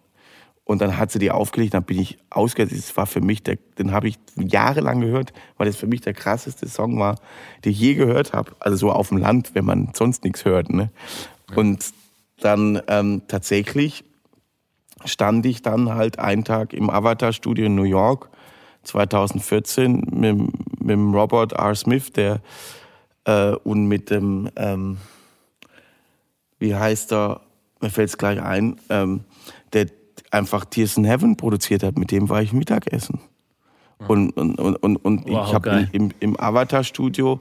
[0.66, 2.76] Und dann hat sie die aufgelegt, dann bin ich ausgegangen.
[2.76, 6.16] Das war für mich, der, den habe ich jahrelang gehört, weil das für mich der
[6.16, 7.20] krasseste Song war,
[7.64, 8.53] den ich je gehört habe.
[8.60, 10.72] Also so auf dem Land, wenn man sonst nichts hört.
[10.72, 10.89] Ne?
[11.54, 11.93] Und
[12.39, 14.04] dann ähm, tatsächlich
[15.04, 18.30] stand ich dann halt einen Tag im Avatar-Studio in New York
[18.84, 21.76] 2014 mit, mit Robert R.
[21.76, 22.41] Smith, der
[23.26, 24.98] äh, und mit dem, ähm,
[26.60, 27.41] wie heißt er,
[27.82, 29.26] mir fällt es gleich ein, ähm,
[29.74, 29.88] der
[30.32, 33.20] einfach Tears in Heaven produziert hat, mit dem war ich Mittagessen.
[34.08, 37.39] Und, und, und, und, und Wow, ich habe im, im Avatar-Studio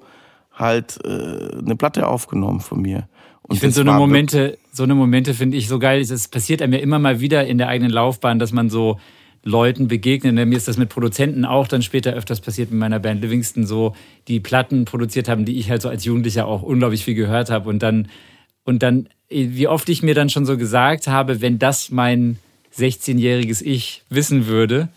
[0.53, 3.09] halt äh, eine Platte aufgenommen von mir.
[3.47, 6.01] Und Ich finde so eine Momente, so eine Momente finde ich so geil.
[6.01, 8.99] Es passiert einem ja immer mal wieder in der eigenen Laufbahn, dass man so
[9.43, 10.35] Leuten begegnet.
[10.35, 13.95] Mir ist das mit Produzenten auch dann später öfters passiert mit meiner Band Livingston, so
[14.29, 17.69] die Platten produziert haben, die ich halt so als Jugendlicher auch unglaublich viel gehört habe.
[17.69, 18.09] Und dann,
[18.65, 22.39] und dann, wie oft ich mir dann schon so gesagt habe, wenn das mein
[22.75, 24.89] 16-jähriges Ich wissen würde,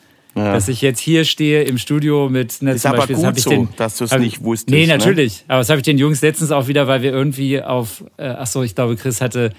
[0.45, 3.43] dass ich jetzt hier stehe im Studio mit ne, Ist aber Beispiel, das gut ich
[3.43, 4.97] so, den, dass du's hab- nicht wusstest, Nee, ne?
[4.97, 5.43] natürlich.
[5.47, 8.47] Aber das habe ich den Jungs letztens auch wieder, weil wir irgendwie auf, äh, ach
[8.47, 9.51] so, ich glaube, Chris hatte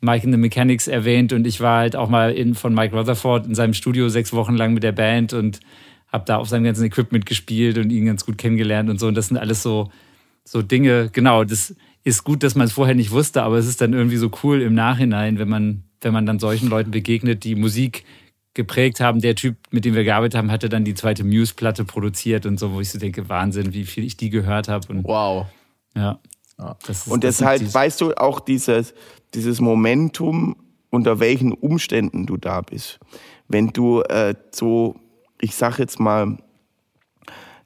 [0.00, 3.46] Mike in the Mechanics erwähnt und ich war halt auch mal in, von Mike Rutherford
[3.46, 5.60] in seinem Studio sechs Wochen lang mit der Band und
[6.12, 9.06] habe da auf seinem ganzen Equipment gespielt und ihn ganz gut kennengelernt und so.
[9.06, 9.90] Und das sind alles so,
[10.44, 11.74] so Dinge, genau, das
[12.04, 14.60] ist gut, dass man es vorher nicht wusste, aber es ist dann irgendwie so cool
[14.60, 18.04] im Nachhinein, wenn man, wenn man dann solchen Leuten begegnet, die Musik
[18.54, 19.20] geprägt haben.
[19.20, 22.72] Der Typ, mit dem wir gearbeitet haben, hatte dann die zweite Muse-Platte produziert und so,
[22.72, 24.86] wo ich so denke, Wahnsinn, wie viel ich die gehört habe.
[24.88, 25.46] Und Wow.
[25.96, 26.18] ja.
[26.86, 28.94] Das ist, Und das deshalb sind die- weißt du auch dieses,
[29.34, 30.54] dieses Momentum,
[30.90, 33.00] unter welchen Umständen du da bist.
[33.48, 34.94] Wenn du äh, so,
[35.40, 36.38] ich sag jetzt mal,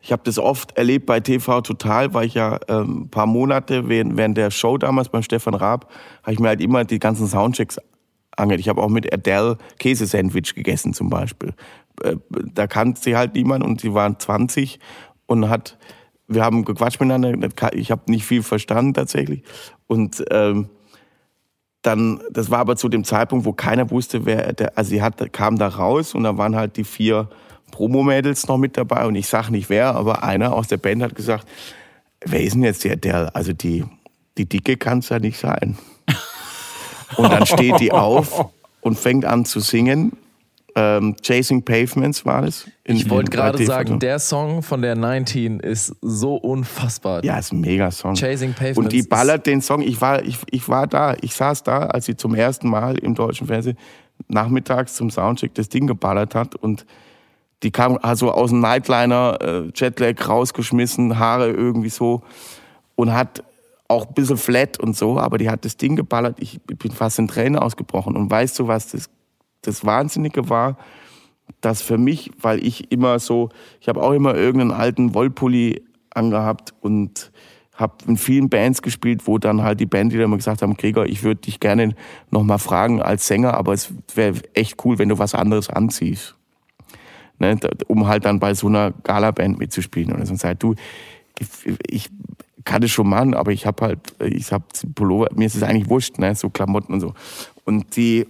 [0.00, 3.88] ich habe das oft erlebt bei TV Total, war ich ja ähm, ein paar Monate
[3.90, 5.90] während, während der Show damals beim Stefan Raab,
[6.22, 7.78] habe ich mir halt immer die ganzen Soundchecks
[8.38, 8.60] angehört.
[8.60, 11.54] Ich habe auch mit Adele Käsesandwich gegessen zum Beispiel.
[12.02, 12.16] Äh,
[12.54, 14.78] Da kannte sie halt niemand und sie waren 20
[15.26, 15.78] und hat,
[16.26, 17.48] wir haben gequatscht miteinander.
[17.72, 19.42] Ich habe nicht viel verstanden tatsächlich
[19.86, 20.68] und ähm,
[21.82, 25.32] dann, das war aber zu dem Zeitpunkt, wo keiner wusste, wer, der, also sie hat,
[25.32, 27.28] kam da raus und da waren halt die vier
[27.70, 31.14] Promo-Mädels noch mit dabei und ich sag nicht wer, aber einer aus der Band hat
[31.14, 31.46] gesagt,
[32.24, 33.84] wer ist denn jetzt der, der, also die,
[34.36, 35.78] die Dicke kann es ja nicht sein.
[37.16, 38.46] Und dann steht die auf
[38.80, 40.12] und fängt an zu singen.
[40.74, 42.66] Ähm, Chasing Pavements war das.
[42.84, 47.24] in- Ich wollte gerade sagen, der Song von der 19 ist so unfassbar.
[47.24, 48.14] Ja, ist ein Mega-Song.
[48.14, 49.80] Chasing Pavements Und die ballert den Song.
[49.82, 53.14] Ich war, ich, ich war da, ich saß da, als sie zum ersten Mal im
[53.14, 53.76] deutschen Fernsehen
[54.28, 56.84] nachmittags zum Soundcheck das Ding geballert hat und
[57.64, 62.22] die kam also aus dem Nightliner, äh, Jetlag rausgeschmissen, Haare irgendwie so
[62.94, 63.42] und hat
[63.88, 66.36] auch ein bisschen flat und so, aber die hat das Ding geballert.
[66.40, 68.16] Ich bin fast in Tränen ausgebrochen.
[68.16, 69.08] Und weißt du, was das,
[69.62, 70.76] das Wahnsinnige war?
[71.62, 73.48] Dass für mich, weil ich immer so,
[73.80, 77.32] ich habe auch immer irgendeinen alten Wollpulli angehabt und
[77.74, 81.22] habe in vielen Bands gespielt, wo dann halt die Bandleader immer gesagt haben, Gregor, ich
[81.22, 81.94] würde dich gerne
[82.30, 86.38] noch mal fragen als Sänger, aber es wäre echt cool, wenn du was anderes anziehst
[87.38, 90.12] ne, um halt dann bei so einer Galaband mitzuspielen.
[90.12, 90.74] Und dann sagt du,
[91.88, 92.10] ich,
[92.68, 94.64] kann es schon machen, aber ich habe halt, ich habe
[94.94, 97.14] Pullover, mir ist es eigentlich wurscht, ne, so Klamotten und so.
[97.64, 98.26] Und die,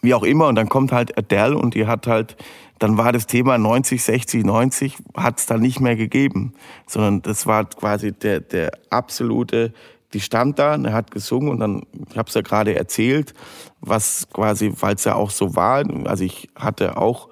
[0.00, 2.36] wie auch immer, und dann kommt halt Adele und die hat halt,
[2.78, 6.52] dann war das Thema 90, 60, 90, hat es dann nicht mehr gegeben,
[6.86, 9.72] sondern das war quasi der, der absolute,
[10.12, 13.34] die stand da, und hat gesungen und dann, ich habe es ja gerade erzählt,
[13.80, 17.28] was quasi, weil es ja auch so war, also ich hatte auch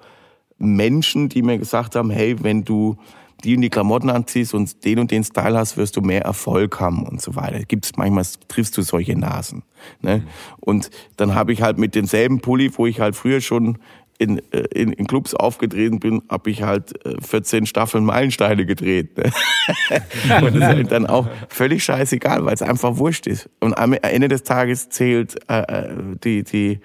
[0.57, 2.97] Menschen, die mir gesagt haben, hey, wenn du
[3.43, 6.79] die und die Klamotten anziehst und den und den Style hast, wirst du mehr Erfolg
[6.79, 7.59] haben und so weiter.
[7.65, 9.63] Gibt's manchmal triffst du solche Nasen.
[10.01, 10.23] Ne?
[10.59, 13.77] Und dann habe ich halt mit demselben Pulli, wo ich halt früher schon
[14.21, 19.17] in, äh, in, in Clubs aufgetreten bin, habe ich halt äh, 14 Staffeln Meilensteine gedreht.
[19.17, 19.23] Ne?
[20.41, 23.49] und das ist halt dann auch völlig scheißegal, weil es einfach wurscht ist.
[23.59, 26.79] Und am Ende des Tages zählt äh, äh, die, die,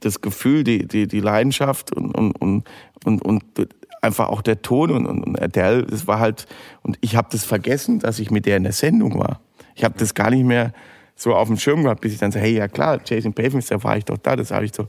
[0.00, 2.64] das Gefühl, die, die, die Leidenschaft und, und, und,
[3.04, 3.44] und, und
[4.02, 6.46] einfach auch der Ton und, und, und Adele, das war halt,
[6.82, 9.40] und ich habe das vergessen, dass ich mit der in der Sendung war.
[9.74, 10.72] Ich habe das gar nicht mehr
[11.14, 13.82] so auf dem Schirm gehabt, bis ich dann so, hey, ja klar, Jason Pavements, da
[13.82, 14.88] war ich doch da, das habe ich so,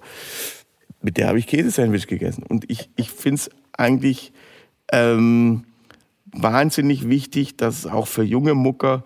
[1.01, 2.43] mit der habe ich Käsesandwich gegessen.
[2.47, 4.31] Und ich, ich finde es eigentlich
[4.91, 5.63] ähm,
[6.31, 9.03] wahnsinnig wichtig, dass auch für junge Mucker,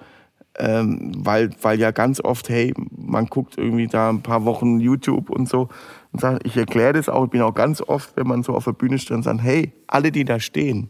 [0.57, 5.29] ähm, weil, weil ja ganz oft, hey, man guckt irgendwie da ein paar Wochen YouTube
[5.29, 5.69] und so
[6.13, 8.65] und sagt, ich erkläre das auch, ich bin auch ganz oft, wenn man so auf
[8.65, 10.89] der Bühne steht und sagt, hey, alle, die da stehen,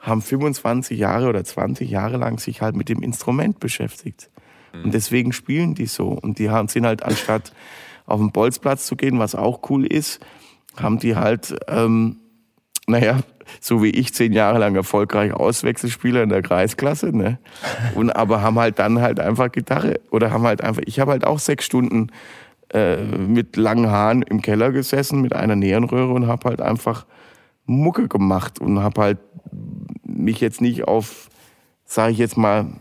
[0.00, 4.30] haben 25 Jahre oder 20 Jahre lang sich halt mit dem Instrument beschäftigt.
[4.84, 6.08] Und deswegen spielen die so.
[6.08, 7.52] Und die haben, sind halt anstatt
[8.06, 10.20] auf den Bolzplatz zu gehen, was auch cool ist,
[10.76, 12.16] haben die halt, ähm,
[12.86, 13.18] naja,
[13.60, 17.38] so wie ich zehn Jahre lang erfolgreich Auswechselspieler in der Kreisklasse, ne?
[17.94, 21.26] Und aber haben halt dann halt einfach Gitarre oder haben halt einfach, ich habe halt
[21.26, 22.08] auch sechs Stunden
[22.72, 27.06] äh, mit langen Haaren im Keller gesessen mit einer Neonröhre und habe halt einfach
[27.64, 29.18] Mucke gemacht und habe halt
[30.04, 31.28] mich jetzt nicht auf,
[31.84, 32.72] sage ich jetzt mal,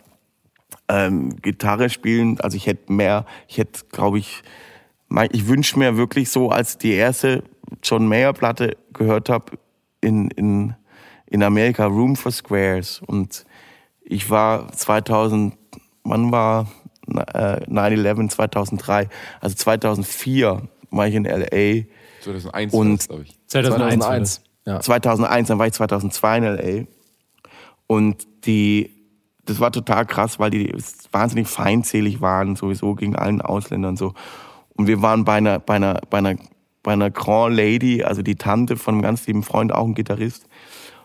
[0.87, 2.39] ähm, Gitarre spielen.
[2.39, 4.43] Also ich hätte mehr, ich hätte, glaube ich,
[5.07, 7.43] mein, ich wünsche mir wirklich so, als die erste
[7.83, 9.57] John Mayer Platte gehört habe
[10.01, 10.75] in, in,
[11.25, 13.01] in Amerika, Room for Squares.
[13.05, 13.45] Und
[14.01, 15.57] ich war 2000,
[16.03, 16.67] wann war
[17.07, 19.09] 9-11 2003.
[19.41, 21.85] Also 2004 war ich in L.A.
[22.23, 23.37] 2001 Und- glaube ich.
[23.47, 23.99] 2001.
[24.05, 24.35] war das.
[24.35, 24.41] 2001.
[24.65, 24.79] Ja.
[24.81, 26.87] 2001, dann war ich 2002 in L.A.
[27.87, 28.91] Und die,
[29.45, 30.73] das war total krass, weil die
[31.11, 34.13] wahnsinnig feindselig waren, sowieso gegen allen Ausländern und so.
[34.75, 36.35] Und wir waren bei einer, bei einer, bei einer,
[36.83, 40.47] bei einer Grand Lady, also die Tante von einem ganz lieben Freund, auch ein Gitarrist.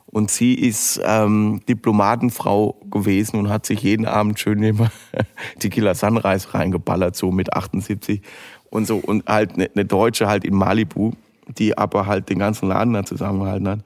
[0.06, 4.90] Und sie ist ähm, Diplomatenfrau gewesen und hat sich jeden Abend schön immer
[5.58, 8.20] Tequila Sunrise reingeballert, so mit 78.
[8.68, 11.12] Und so, und halt eine, eine Deutsche halt in Malibu,
[11.46, 13.80] die aber halt den ganzen Laden da zusammengehalten hat.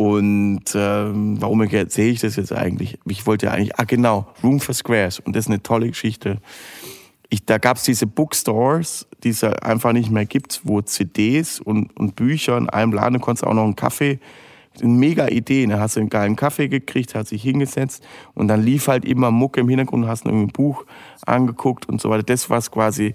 [0.00, 2.98] Und ähm, warum erzähle ich das jetzt eigentlich?
[3.04, 5.18] Ich wollte ja eigentlich, ah genau, Room for Squares.
[5.18, 6.38] Und das ist eine tolle Geschichte.
[7.28, 11.94] Ich, da gab es diese Bookstores, die es einfach nicht mehr gibt, wo CDs und,
[11.98, 14.20] und Bücher in einem Laden, du konntest auch noch einen Kaffee,
[14.82, 15.66] eine mega Idee.
[15.66, 18.04] Da hast du einen geilen Kaffee gekriegt, hat sich hingesetzt
[18.34, 20.84] und dann lief halt immer Mucke im Hintergrund, hast irgendwie ein Buch
[21.26, 22.22] angeguckt und so weiter.
[22.22, 23.14] Das, was quasi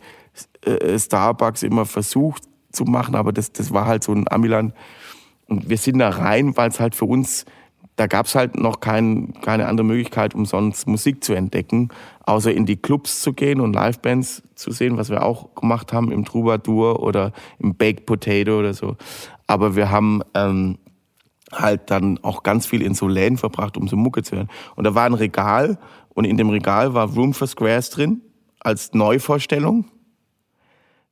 [0.65, 4.73] äh, Starbucks immer versucht zu machen, aber das, das war halt so ein Amiland.
[5.47, 7.45] Und wir sind da rein, weil es halt für uns,
[7.95, 11.89] da gab es halt noch kein, keine andere Möglichkeit, um sonst Musik zu entdecken,
[12.25, 16.11] außer in die Clubs zu gehen und Livebands zu sehen, was wir auch gemacht haben
[16.11, 18.97] im Troubadour oder im Baked Potato oder so.
[19.47, 20.77] Aber wir haben ähm,
[21.59, 24.49] halt dann auch ganz viel in so Läden verbracht, um so Mucke zu hören.
[24.75, 25.77] Und da war ein Regal
[26.09, 28.21] und in dem Regal war Room for Squares drin
[28.59, 29.85] als Neuvorstellung.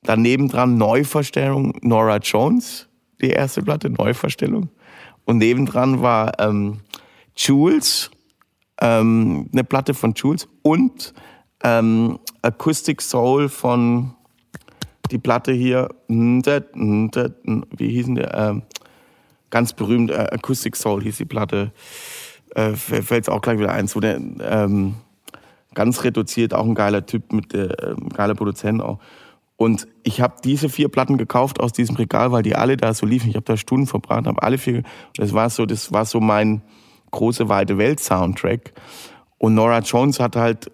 [0.03, 2.89] Daneben dran Neuvorstellung Nora Jones,
[3.21, 4.69] die erste Platte, Neuvorstellung.
[5.25, 6.81] Und nebendran war ähm,
[7.35, 8.11] Jules,
[8.81, 11.13] ähm, eine Platte von Jules und
[11.63, 14.13] ähm, Acoustic Soul von
[15.11, 18.33] die Platte hier, wie hießen der?
[18.33, 18.63] Ähm,
[19.54, 21.72] ganz berühmt, äh, Acoustic Soul hieß die Platte.
[22.56, 23.88] Äh, Fällt auch gleich wieder ein.
[23.88, 24.95] So der, ähm,
[25.76, 28.97] ganz reduziert, auch ein geiler Typ mit der ähm, geiler Produzent auch.
[29.56, 33.06] Und ich habe diese vier Platten gekauft aus diesem Regal, weil die alle da so
[33.06, 33.30] liefen.
[33.30, 34.82] Ich habe da Stunden verbracht, habe alle vier.
[35.18, 36.64] Das war so, das war so mein
[37.12, 38.74] große weite Welt Soundtrack.
[39.38, 40.72] Und Nora Jones hat halt,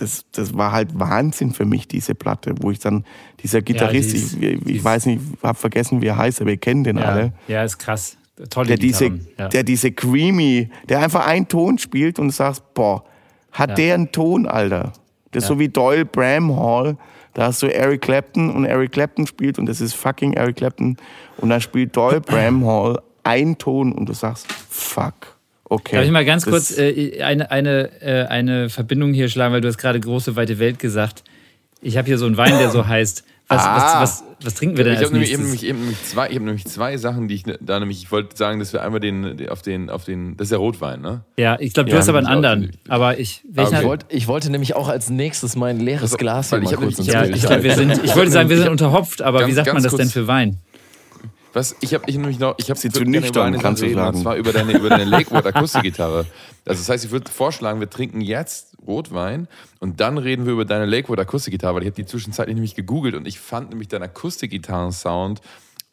[0.00, 3.04] das, das war halt Wahnsinn für mich diese Platte, wo ich dann
[3.42, 6.40] dieser Gitarrist, die ist- ich, die ich ist- weiß nicht, habe vergessen, wie er heißt,
[6.40, 8.16] aber ihr kennt den alle Ja, ja, ist krass.
[8.50, 9.10] Tolle der diese.
[9.36, 9.48] Ja.
[9.48, 13.02] der diese creamy, der einfach einen Ton spielt und du sagst, boah,
[13.50, 13.74] hat Ja.
[13.74, 14.92] der einen Ton, Alter.
[15.32, 16.96] Das ist so wie Doyle Bramhall.
[17.34, 20.96] Da hast du Eric Clapton und Eric Clapton spielt und das ist fucking Eric Clapton.
[21.38, 25.36] Und dann spielt Doyle Bramhall einen Ton und du sagst, fuck.
[25.70, 25.96] Okay.
[25.96, 29.60] Darf ich mal ganz Das- kurz äh, eine, eine, äh, eine Verbindung hier schlagen, weil
[29.60, 31.24] du hast gerade große, weite Welt gesagt.
[31.82, 33.24] Ich habe hier so einen Wein, der so heißt.
[33.50, 33.76] Was, Ah.
[34.02, 35.62] was, was, was trinken wir denn Ich als habe nämlich, eben nächstes?
[35.62, 38.12] nämlich, eben nämlich zwei, ich hab nämlich zwei Sachen, die ich ne- da nämlich, ich
[38.12, 41.22] wollte sagen, dass wir einmal den, auf den, auf den, das ist der Rotwein, ne?
[41.38, 42.36] Ja, ich glaube, du Ja, hast aber einen ich auch.
[42.36, 42.70] anderen.
[42.88, 46.50] Aber ich, welchen Ich wollte, ich wollte nämlich auch als nächstes mein leeres Also, Glas
[46.50, 48.62] hier ich mal kurz ins ja, ich glaube, wir sind, ich wollte sagen, wir Ich
[48.64, 50.58] sind unterhopft, aber ganz- wie sagt man das denn für Wein?
[51.58, 54.16] Was, ich habe ich nämlich noch, ich habe Sie zu nüchtern, kannst du reden, sagen.
[54.16, 56.24] und zwar über deine, über deine Lakewood Akustikgitarre.
[56.64, 59.48] Also das heißt, ich würde vorschlagen, wir trinken jetzt Rotwein
[59.80, 63.14] und dann reden wir über deine Lakewood Akustikgitarre, weil ich habe die zwischenzeitlich nämlich gegoogelt
[63.14, 65.40] und ich fand nämlich deinen Akustikgitarren-Sound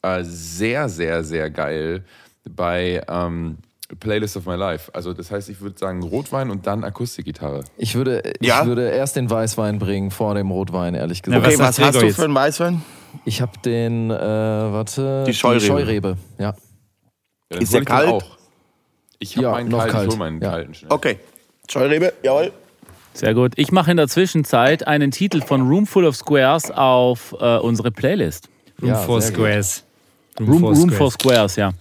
[0.04, 2.04] äh, sehr, sehr, sehr geil
[2.50, 3.58] bei ähm,
[4.00, 4.94] Playlist of My Life.
[4.94, 7.64] Also das heißt, ich würde sagen Rotwein und dann Akustikgitarre.
[7.78, 8.62] Ich würde, Ja?
[8.62, 11.46] ich würde erst den Weißwein bringen vor dem Rotwein, ehrlich Ja, gesagt.
[11.48, 12.16] Okay, Was was, hast du jetzt?
[12.16, 12.82] für einen Weißwein?
[13.24, 15.62] Ich habe den, äh, warte, Die Scheurebe.
[15.66, 16.18] Scheurebe.
[16.38, 16.56] Ja.
[17.52, 18.10] Ja, Ist der kalt?
[18.10, 18.24] Auch.
[19.20, 20.12] Ich habe Ja, meinen noch kalt, kalt.
[20.14, 20.50] ich meinen Ja.
[20.52, 20.92] kalten schnell.
[20.92, 21.20] Okay.
[21.70, 22.52] Scheurebe, jawohl.
[23.14, 23.54] Sehr gut.
[23.56, 27.92] Ich mache in der Zwischenzeit einen Titel von Room Full of Squares auf äh, unsere
[27.92, 28.50] Playlist.
[28.82, 29.22] Room Ja, for.
[29.22, 29.84] Squares.
[30.40, 31.72] Room, Room for Squares, ja.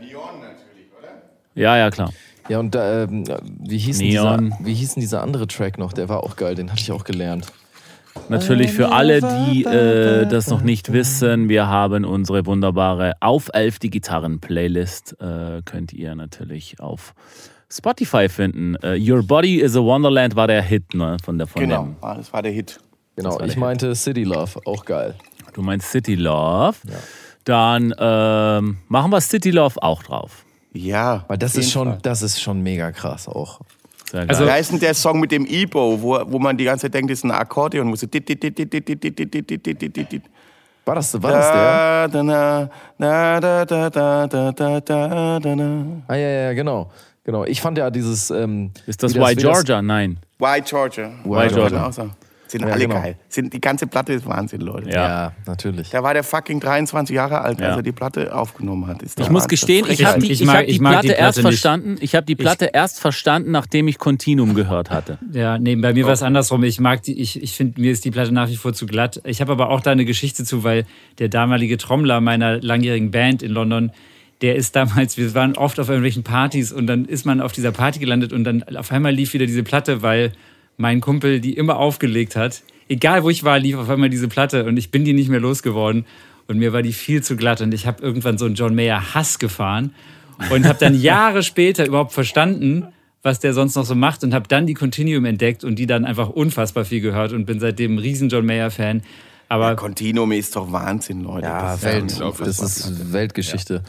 [0.00, 1.22] Neon natürlich, oder?
[1.54, 2.12] Ja, ja, klar.
[2.48, 3.24] Ja, und ähm,
[3.60, 4.44] wie, hieß Neon.
[4.50, 5.92] dieser, wie hieß denn dieser andere Track noch?
[5.92, 7.46] Der war auch geil, den hatte ich auch gelernt.
[8.28, 13.78] Natürlich für alle, die äh, das noch nicht wissen, wir haben unsere wunderbare Auf elf
[13.78, 15.16] die Gitarren Playlist.
[15.20, 17.14] Äh, könnt ihr natürlich auf
[17.70, 18.76] Spotify finden.
[18.76, 21.96] Äh, Your Body is a Wonderland war der Hit ne, von der von Genau, dem.
[22.00, 22.78] ah, das war der Hit.
[23.16, 25.14] Genau, ich der meinte City Love, auch geil.
[25.54, 26.76] Du meinst City Love.
[27.44, 30.44] Dann ähm, machen wir City Love auch drauf.
[30.74, 31.24] Ja.
[31.28, 31.98] Weil das ist schon, Fall.
[32.02, 33.60] das ist schon mega krass auch.
[34.10, 36.94] Sehr also, heißt denn der Song mit dem Ebo, wo, wo man die ganze Zeit
[36.94, 37.88] denkt, das ist ein Akkordeon?
[40.84, 42.08] War das, war das der?
[46.06, 46.92] Ah, ja, ja, genau.
[47.24, 47.44] genau.
[47.44, 48.30] Ich fand ja dieses.
[48.30, 49.82] Ähm, ist das Why Georgia?
[49.82, 50.18] Nein.
[50.38, 51.10] Why Georgia?
[51.24, 51.90] Why Georgia.
[52.48, 53.00] Sind Ja, alle genau.
[53.02, 53.16] geil.
[53.28, 54.88] Sind, die ganze Platte ist Wahnsinn, Leute.
[54.90, 55.32] Ja.
[55.46, 55.90] natürlich.
[55.90, 57.76] Da war der fucking 23 Jahre alt, als Ja.
[57.76, 59.02] er die Platte aufgenommen hat.
[59.02, 59.48] Ist Ich muss Wahnsinn.
[59.48, 61.38] gestehen, ich habe die, Ich ich mag- hab die ich mag Platte, die erst Platte
[61.40, 61.46] nicht.
[61.60, 61.96] verstanden.
[62.00, 65.18] Ich habe die Platte erst verstanden, nachdem ich Continuum gehört hatte.
[65.32, 66.62] Ja, nee, bei mir war es andersrum.
[66.64, 69.20] Ich mag die, ich, ich finde, mir ist die Platte nach wie vor zu glatt.
[69.24, 70.84] Ich habe aber auch da eine Geschichte zu, weil
[71.18, 73.90] der damalige Trommler meiner langjährigen Band in London,
[74.42, 77.72] der ist damals, wir waren oft auf irgendwelchen Partys und dann ist man auf dieser
[77.72, 80.32] Party gelandet und dann auf einmal lief wieder diese Platte, weil
[80.76, 82.62] mein Kumpel die immer aufgelegt hat.
[82.88, 85.40] Egal wo ich war, lief auf einmal diese Platte und ich bin die nicht mehr
[85.40, 86.06] losgeworden.
[86.48, 89.14] Und mir war die viel zu glatt und ich habe irgendwann so einen John Mayer
[89.14, 89.94] Hass gefahren
[90.50, 92.86] und habe dann Jahre später überhaupt verstanden,
[93.22, 96.04] was der sonst noch so macht und habe dann die Continuum entdeckt und die dann
[96.04, 99.02] einfach unfassbar viel gehört und bin seitdem ein riesen John Mayer Fan.
[99.48, 101.46] Aber Continuum ist doch Wahnsinn, Leute.
[101.46, 102.20] Ja, Das ist Welt.
[102.20, 102.46] unfassbar.
[102.46, 103.82] Das ist Weltgeschichte.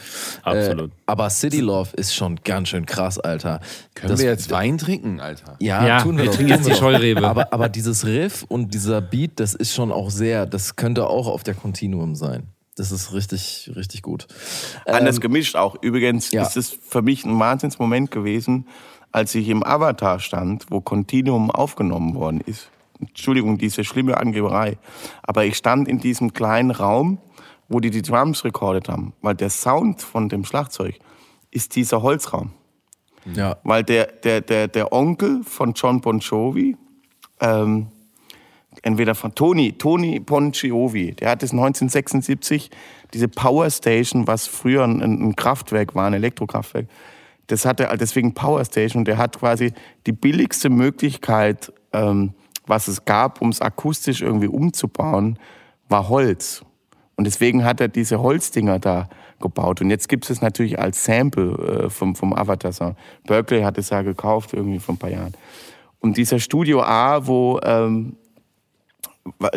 [0.43, 0.91] absolut.
[0.91, 3.59] Äh, aber City Love ist schon ganz schön krass, Alter.
[3.95, 5.55] Können Das- wir jetzt Wein trinken, Alter?
[5.59, 6.75] Ja, Ja, tun wir, wir doch, trinken jetzt die.
[6.75, 7.27] Scheurebe.
[7.27, 11.27] Aber, aber dieses Riff und dieser Beat, das ist schon auch sehr, das könnte auch
[11.27, 12.43] auf der Continuum sein.
[12.75, 14.27] Das ist richtig, richtig gut.
[14.85, 15.75] Anders gemischt auch.
[15.81, 16.43] Übrigens ja.
[16.43, 18.67] ist es für mich ein Wahnsinnsmoment gewesen,
[19.11, 22.69] als ich im Avatar stand, wo Continuum aufgenommen worden ist.
[22.99, 24.77] Entschuldigung, diese schlimme Angeberei.
[25.23, 27.19] Aber ich stand in diesem kleinen Raum,
[27.69, 30.95] wo die die Drums recordet haben, weil der Sound von dem Schlagzeug
[31.51, 32.51] ist dieser Holzraum.
[33.33, 33.57] Ja.
[33.63, 36.77] Weil der, der, der, der Onkel von John Bon Jovi,
[37.41, 37.87] ähm,
[38.83, 42.69] entweder von Tony, Tony Bon Jovi, der hat es 1976,
[43.13, 46.87] diese Power Station, was früher ein, ein Kraftwerk war, ein Elektrokraftwerk,
[47.47, 49.73] das hatte deswegen Power Station und der hat quasi
[50.05, 52.33] die billigste Möglichkeit, ähm,
[52.67, 55.39] was es gab, um es akustisch irgendwie umzubauen,
[55.89, 56.63] war Holz.
[57.15, 59.09] Und deswegen hat er diese Holzdinger da
[59.39, 59.81] gebaut.
[59.81, 62.97] Und jetzt gibt es natürlich als Sample äh, vom, vom Avatar-Sound.
[63.25, 65.33] Berkeley hat es ja gekauft irgendwie vor ein paar Jahren.
[65.99, 68.17] Und dieser Studio A, wo ähm,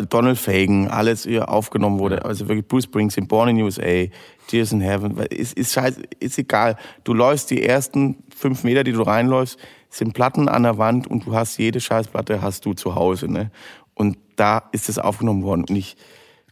[0.09, 4.05] Donald Fagen, alles hier aufgenommen wurde, also wirklich Bruce Springsteen, Born in USA,
[4.47, 6.75] Tears in Heaven, ist, ist scheiße, ist egal.
[7.03, 9.57] Du läufst die ersten fünf Meter, die du reinläufst,
[9.89, 13.51] sind Platten an der Wand und du hast jede Scheißplatte hast du zu Hause, ne?
[13.93, 15.65] Und da ist es aufgenommen worden.
[15.69, 15.95] Und ich,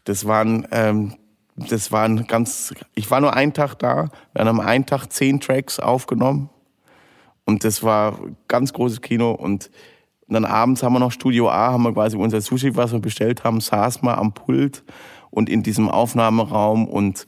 [0.04, 1.16] das waren, ähm,
[1.56, 5.40] das waren ganz, ich war nur einen Tag da, wir haben am einen Tag zehn
[5.40, 6.50] Tracks aufgenommen
[7.46, 9.72] und das war ganz großes Kino und
[10.28, 13.44] dann abends haben wir noch Studio A, haben wir quasi unser Sushi, was wir bestellt
[13.44, 14.84] haben, saß mal am Pult
[15.32, 17.26] und in diesem Aufnahmeraum und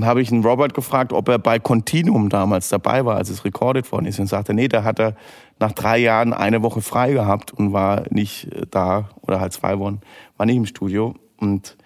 [0.00, 3.44] dann habe ich einen Robert gefragt, ob er bei Continuum damals dabei war, als es
[3.44, 4.18] recorded worden ist.
[4.18, 5.14] Und sagte, nee, da hat er
[5.58, 9.78] nach drei Jahren eine Woche frei gehabt und war nicht äh, da oder halt zwei
[9.78, 10.00] Wochen,
[10.36, 11.14] war nicht im Studio.
[11.38, 11.76] Und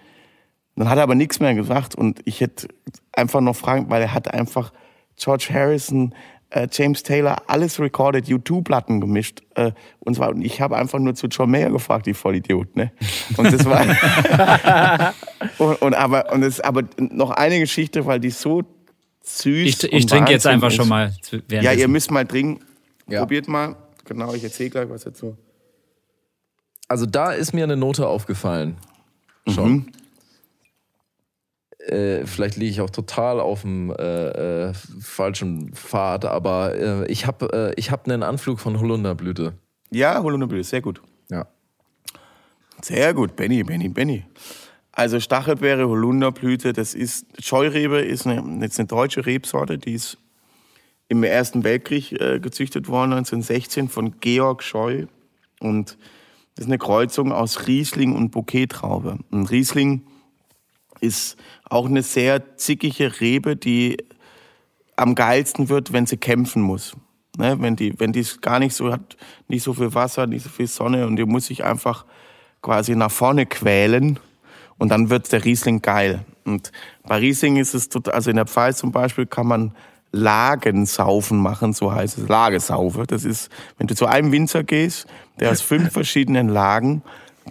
[0.75, 2.69] dann hat er aber nichts mehr gesagt und ich hätte
[3.11, 4.71] einfach noch fragen, weil er hat einfach
[5.17, 6.15] George Harrison,
[6.51, 9.41] äh, James Taylor, alles recorded, U2-Platten gemischt.
[9.55, 12.91] Äh, und zwar, und ich habe einfach nur zu John Mayer gefragt, die Vollidiot, ne?
[13.37, 15.13] Und das war.
[15.57, 18.63] und, und aber, und das, aber noch eine Geschichte, weil die so
[19.21, 20.75] süß ich, ich trinke jetzt einfach ist.
[20.75, 21.13] schon mal.
[21.49, 22.65] Ja, ihr müsst mal trinken.
[23.07, 23.19] Ja.
[23.19, 23.75] Probiert mal.
[24.05, 25.37] Genau, ich erzähle gleich was dazu.
[26.87, 28.77] Also da ist mir eine Note aufgefallen.
[29.47, 29.71] Schon.
[29.71, 29.85] Mhm.
[31.89, 37.25] Äh, vielleicht liege ich auch total auf dem äh, äh, falschen Pfad, aber äh, ich
[37.25, 39.53] habe äh, ich hab einen Anflug von Holunderblüte.
[39.89, 41.01] Ja, Holunderblüte, sehr gut.
[41.29, 41.47] Ja.
[42.81, 44.25] Sehr gut, Benny, Benny, Benny.
[44.91, 50.17] Also Stachelbeere, Holunderblüte, das ist, Scheurebe ist eine, jetzt eine deutsche Rebsorte, die ist
[51.07, 55.07] im Ersten Weltkrieg äh, gezüchtet worden, 1916 von Georg Scheu.
[55.59, 55.97] Und
[56.55, 59.19] das ist eine Kreuzung aus Riesling und Bouquet-Traube.
[59.31, 60.03] Und Riesling
[61.01, 61.37] ist
[61.69, 63.97] auch eine sehr zickige Rebe, die
[64.95, 66.95] am geilsten wird, wenn sie kämpfen muss.
[67.37, 67.55] Ne?
[67.59, 69.17] Wenn die, wenn die es gar nicht so hat,
[69.47, 72.05] nicht so viel Wasser, nicht so viel Sonne und die muss sich einfach
[72.61, 74.19] quasi nach vorne quälen
[74.77, 76.25] und dann wird der Riesling geil.
[76.45, 76.71] Und
[77.03, 79.73] bei Riesling ist es total, also in der Pfalz zum Beispiel kann man
[80.11, 83.03] Lagensaufen machen, so heißt es, Lagesaufe.
[83.05, 85.07] Das ist, wenn du zu einem Winzer gehst,
[85.39, 87.03] der aus fünf verschiedenen Lagen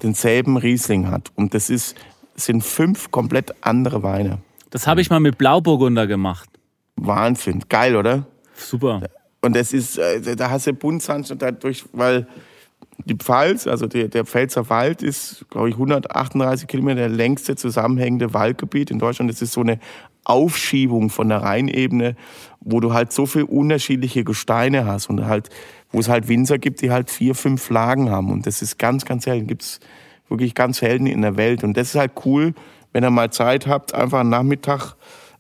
[0.03, 1.31] denselben Riesling hat.
[1.37, 1.95] Und das ist,
[2.45, 4.39] sind fünf komplett andere Weine.
[4.71, 6.49] Das habe ich mal mit Blauburgunder gemacht.
[6.97, 7.63] Wahnsinn.
[7.69, 8.27] Geil, oder?
[8.55, 9.03] Super.
[9.41, 12.27] Und das ist, äh, da hast du Buntsand und dadurch, weil
[13.05, 18.35] die Pfalz, also der, der Pfälzer Wald ist, glaube ich, 138 Kilometer der längste zusammenhängende
[18.35, 19.31] Waldgebiet in Deutschland.
[19.31, 19.79] Das ist so eine
[20.25, 22.17] Aufschiebung von der Rheinebene,
[22.61, 25.49] wo du halt so viel unterschiedliche Gesteine hast und halt,
[25.91, 28.31] wo es halt Winzer gibt, die halt vier, fünf Lagen haben.
[28.31, 29.47] Und das ist ganz, ganz selten.
[29.47, 29.81] Gibt's
[30.29, 31.65] wirklich ganz selten in der Welt.
[31.65, 32.55] Und das ist halt cool,
[32.93, 34.95] wenn ihr mal Zeit habt, einfach einen Nachmittag.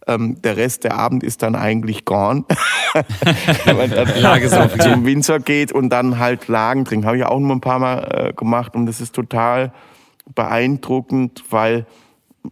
[0.06, 2.44] Ähm, der Rest der Abend ist dann eigentlich gone.
[3.64, 7.04] wenn man dann zum Winzer geht und dann halt Lagen trinkt.
[7.04, 9.72] Habe ich auch nur ein paar Mal äh, gemacht und das ist total
[10.34, 11.86] beeindruckend, weil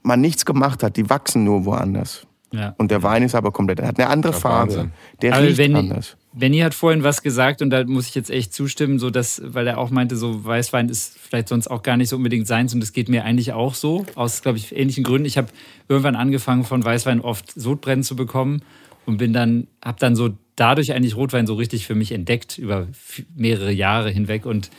[0.02, 0.96] man nichts gemacht hat.
[0.96, 2.26] Die wachsen nur woanders.
[2.52, 2.74] Ja.
[2.78, 4.90] Und der Wein ist aber komplett, er hat eine andere Farbe.
[5.22, 6.16] Der Aber riecht wenn- anders.
[6.38, 9.66] Benny hat vorhin was gesagt und da muss ich jetzt echt zustimmen, so dass, weil
[9.66, 12.80] er auch meinte, so Weißwein ist vielleicht sonst auch gar nicht so unbedingt seins und
[12.80, 15.24] das geht mir eigentlich auch so, aus, glaube ich, ähnlichen Gründen.
[15.24, 15.48] Ich habe
[15.88, 18.60] irgendwann angefangen, von Weißwein oft Sodbrennen zu bekommen
[19.06, 22.86] und bin dann, habe dann so dadurch eigentlich Rotwein so richtig für mich entdeckt über
[23.34, 24.70] mehrere Jahre hinweg und,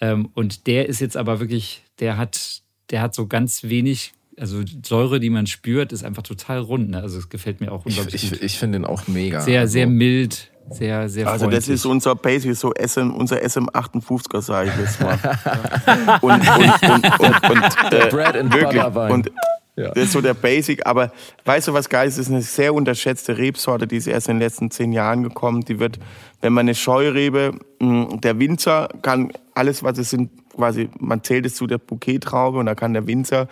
[0.00, 4.62] ähm, und der ist jetzt aber wirklich, der hat, der hat so ganz wenig, also
[4.84, 6.90] Säure, die man spürt, ist einfach total rund.
[6.90, 7.00] Ne?
[7.02, 8.42] Also es gefällt mir auch Ich, unglaublich ich, gut.
[8.42, 9.40] ich finde den auch mega.
[9.40, 11.66] Sehr, Also, sehr mild, sehr, sehr Also freundlich.
[11.66, 15.18] das ist unser Basic, so SM, unser SM58er, sage ich jetzt mal.
[16.22, 18.82] und, und, und, und, und äh, Bread and wirklich.
[18.82, 19.12] Butter Wein.
[19.12, 19.30] Und
[19.76, 19.90] Ja.
[19.92, 20.86] das ist so der Basic.
[20.86, 21.12] Aber
[21.44, 22.18] weißt du, was geil ist?
[22.18, 25.64] Das ist eine sehr unterschätzte Rebsorte, die ist erst in den letzten zehn Jahren gekommen.
[25.64, 25.98] Die wird,
[26.40, 31.46] wenn man eine Scheurebe, mh, der Winzer kann alles, was es sind, quasi, man zählt
[31.46, 33.48] es zu der Bouquet-Traube und da kann der Winzer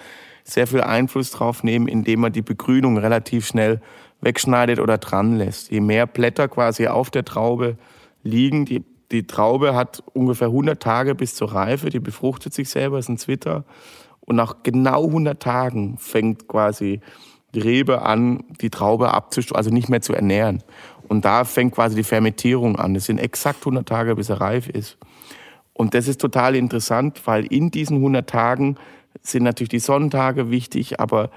[0.48, 3.80] sehr viel Einfluss drauf nehmen, indem er die Begrünung relativ schnell
[4.20, 5.70] wegschneidet oder dran lässt.
[5.70, 7.76] Je mehr Blätter quasi auf der Traube
[8.22, 12.98] liegen, die, die Traube hat ungefähr 100 Tage bis zur Reife, die befruchtet sich selber,
[12.98, 13.64] ist ein Zwitter.
[14.20, 17.00] Und nach genau 100 Tagen fängt quasi
[17.54, 20.62] die Rebe an, die Traube abzustoßen, also nicht mehr zu ernähren.
[21.08, 22.94] Und da fängt quasi die Fermentierung an.
[22.94, 24.98] Das sind exakt 100 Tage, bis er reif ist.
[25.72, 28.76] Und das ist total interessant, weil in diesen 100 Tagen
[29.22, 31.30] sind natürlich die Sonnentage wichtig, aber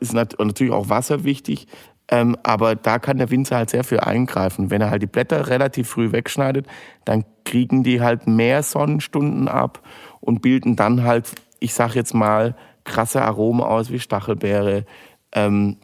[0.00, 1.66] ist natürlich auch Wasser wichtig.
[2.10, 4.70] Ähm, aber da kann der Winzer halt sehr viel eingreifen.
[4.70, 6.66] Wenn er halt die Blätter relativ früh wegschneidet,
[7.04, 9.82] dann kriegen die halt mehr Sonnenstunden ab
[10.20, 11.30] und bilden dann halt,
[11.60, 12.54] ich sag jetzt mal,
[12.84, 14.86] krasse Aromen aus wie Stachelbeere,
[15.32, 15.76] ähm,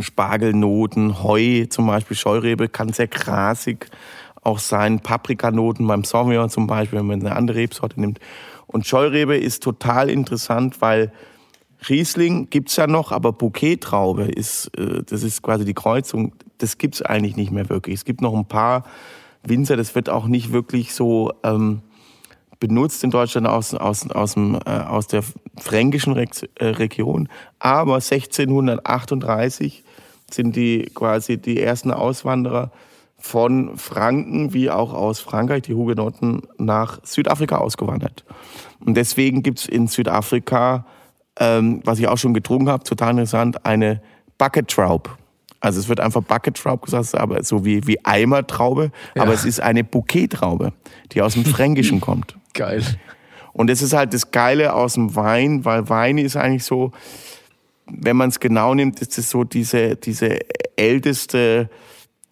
[0.00, 3.88] Spargelnoten, Heu zum Beispiel, Scheurebe kann sehr grasig
[4.42, 8.20] auch sein, Paprikanoten beim Sauvignon zum Beispiel, wenn man eine andere Rebsorte nimmt.
[8.66, 11.12] Und Scheurebe ist total interessant, weil
[11.88, 17.02] Riesling gibt's ja noch, aber Bouquet-Traube ist, äh, das ist quasi die Kreuzung, das gibt's
[17.02, 17.96] eigentlich nicht mehr wirklich.
[17.96, 18.84] Es gibt noch ein paar
[19.44, 21.82] Winzer, das wird auch nicht wirklich so ähm,
[22.58, 25.22] benutzt in Deutschland aus, aus, aus, dem, äh, aus der
[25.58, 26.26] fränkischen äh,
[26.60, 27.28] Region.
[27.58, 29.84] Aber 1638
[30.30, 32.72] sind die quasi die ersten Auswanderer
[33.18, 38.24] von Franken wie auch aus Frankreich, die Hugenotten, nach Südafrika ausgewandert.
[38.84, 40.86] Und deswegen gibt's in Südafrika,
[41.38, 44.00] ähm, was ich auch schon getrunken habe, total interessant, eine
[44.38, 45.10] Bucket Traube.
[45.60, 49.60] Also es wird einfach Bucket Traube gesagt, aber so wie, wie Eimertraube, aber es ist
[49.60, 50.72] eine Bouquet-Traube,
[51.12, 52.36] die aus dem Fränkischen kommt.
[52.54, 52.82] Geil.
[53.52, 56.92] Und das ist halt das Geile aus dem Wein, weil Wein ist eigentlich so,
[57.86, 60.38] wenn man es genau nimmt, ist es so diese, diese
[60.76, 61.70] älteste,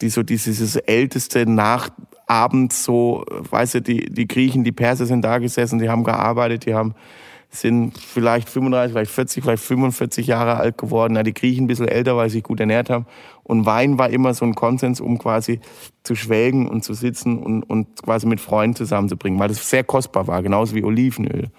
[0.00, 5.38] die so dieses älteste Nachabend so, weißt du, die, die Griechen, die Perser sind da
[5.38, 6.94] gesessen, die haben gearbeitet, die haben,
[7.50, 11.14] sind vielleicht 35, vielleicht 40, vielleicht 45 Jahre alt geworden.
[11.14, 13.06] Ja, die Griechen ein bisschen älter, weil sie sich gut ernährt haben.
[13.44, 15.60] Und Wein war immer so ein Konsens, um quasi
[16.02, 20.26] zu schwelgen und zu sitzen und, und quasi mit Freunden zusammenzubringen, weil das sehr kostbar
[20.26, 21.50] war, genauso wie Olivenöl.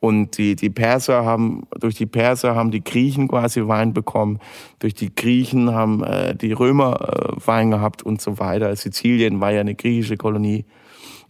[0.00, 4.38] Und die, die Perser haben, durch die Perser haben die Griechen quasi Wein bekommen.
[4.78, 8.74] Durch die Griechen haben äh, die Römer äh, Wein gehabt und so weiter.
[8.76, 10.64] Sizilien war ja eine griechische Kolonie.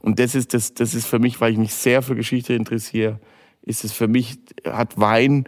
[0.00, 3.20] Und das ist, das, das ist für mich, weil ich mich sehr für Geschichte interessiere,
[3.62, 5.44] ist es für mich, hat Wein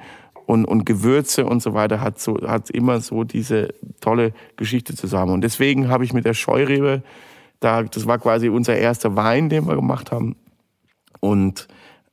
[0.47, 5.33] und, und Gewürze und so weiter, hat, so, hat immer so diese tolle Geschichte zusammen.
[5.33, 7.03] Und deswegen habe ich mit der Scheurebe,
[7.61, 10.37] da, das war quasi unser erster Wein, den wir gemacht haben.
[11.21, 11.69] Und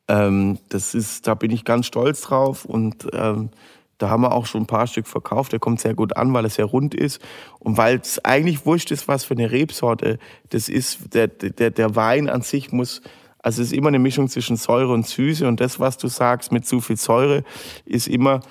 [0.07, 3.49] ähm, das ist, da bin ich ganz stolz drauf und ähm,
[3.97, 5.51] da haben wir auch schon ein paar Stück verkauft.
[5.51, 7.21] Der kommt sehr gut an, weil er sehr rund ist
[7.59, 10.19] und weil es eigentlich wurscht ist, was für eine Rebsorte
[10.49, 11.13] das ist.
[11.13, 13.01] Der, der, der Wein an sich muss,
[13.39, 16.51] also es ist immer eine Mischung zwischen Säure und Süße und das, was du sagst
[16.51, 17.43] mit zu viel Säure,
[17.85, 18.41] ist immer,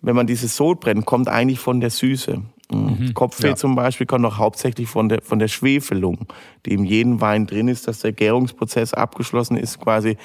[0.00, 2.42] wenn man dieses Sodbrennen kommt eigentlich von der Süße.
[2.72, 3.12] Mhm.
[3.14, 6.26] Kopfweh zum Beispiel kommt auch hauptsächlich von der, von der Schwefelung,
[6.64, 10.16] die in jedem Wein drin ist, dass der Gärungsprozess abgeschlossen ist, quasi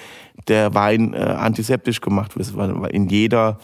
[0.47, 3.59] der Wein äh, antiseptisch gemacht wird, weil weil in jeder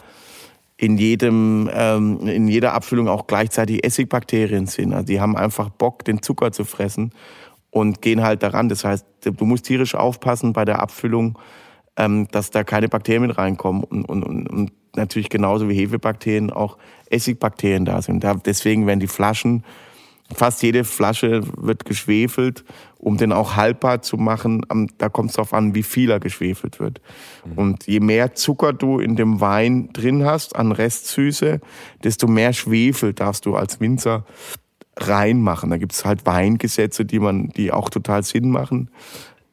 [0.76, 4.92] in jedem ähm, in jeder Abfüllung auch gleichzeitig Essigbakterien sind.
[4.92, 7.12] Also die haben einfach Bock, den Zucker zu fressen
[7.70, 8.68] und gehen halt daran.
[8.68, 11.38] Das heißt, du musst tierisch aufpassen bei der Abfüllung,
[11.96, 16.78] ähm, dass da keine Bakterien reinkommen und, und, und, und natürlich genauso wie Hefebakterien auch
[17.10, 18.24] Essigbakterien da sind.
[18.24, 19.64] Da, deswegen werden die Flaschen,
[20.34, 22.64] fast jede Flasche wird geschwefelt,
[22.98, 24.62] um den auch haltbar zu machen.
[24.68, 27.00] Am- Da kommt es darauf an, wie viel er geschwefelt wird.
[27.54, 31.60] Und je mehr Zucker du in dem Wein drin hast an Restsüße,
[32.02, 34.24] desto mehr Schwefel darfst du als Winzer
[34.96, 35.70] reinmachen.
[35.70, 38.90] Da gibt es halt Weingesetze, die man, die auch total Sinn machen.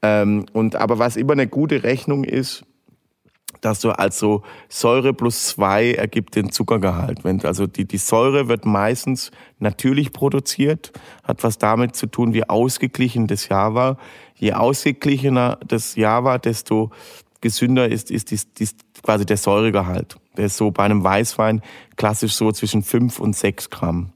[0.03, 2.65] Ähm, und aber was immer eine gute Rechnung ist,
[3.61, 7.23] dass du also Säure plus zwei ergibt den Zuckergehalt.
[7.23, 10.91] Wenn, also die, die Säure wird meistens natürlich produziert,
[11.23, 13.97] hat was damit zu tun, wie ausgeglichen das Jahr war.
[14.35, 16.91] Je ausgeglichener das Jahr war, desto
[17.39, 20.17] gesünder ist, ist, ist, ist quasi der Säuregehalt.
[20.35, 21.61] Der ist so bei einem Weißwein
[21.95, 24.12] klassisch so zwischen fünf und sechs Gramm.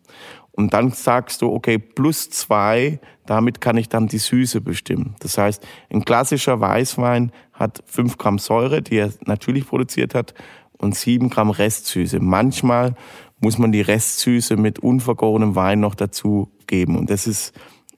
[0.57, 5.15] Und dann sagst du, okay, plus zwei, damit kann ich dann die Süße bestimmen.
[5.19, 10.33] Das heißt, ein klassischer Weißwein hat fünf Gramm Säure, die er natürlich produziert hat,
[10.79, 12.19] und sieben Gramm Restsüße.
[12.19, 12.95] Manchmal
[13.39, 16.97] muss man die Restsüße mit unvergorenem Wein noch dazu geben.
[16.97, 17.53] Und das ist,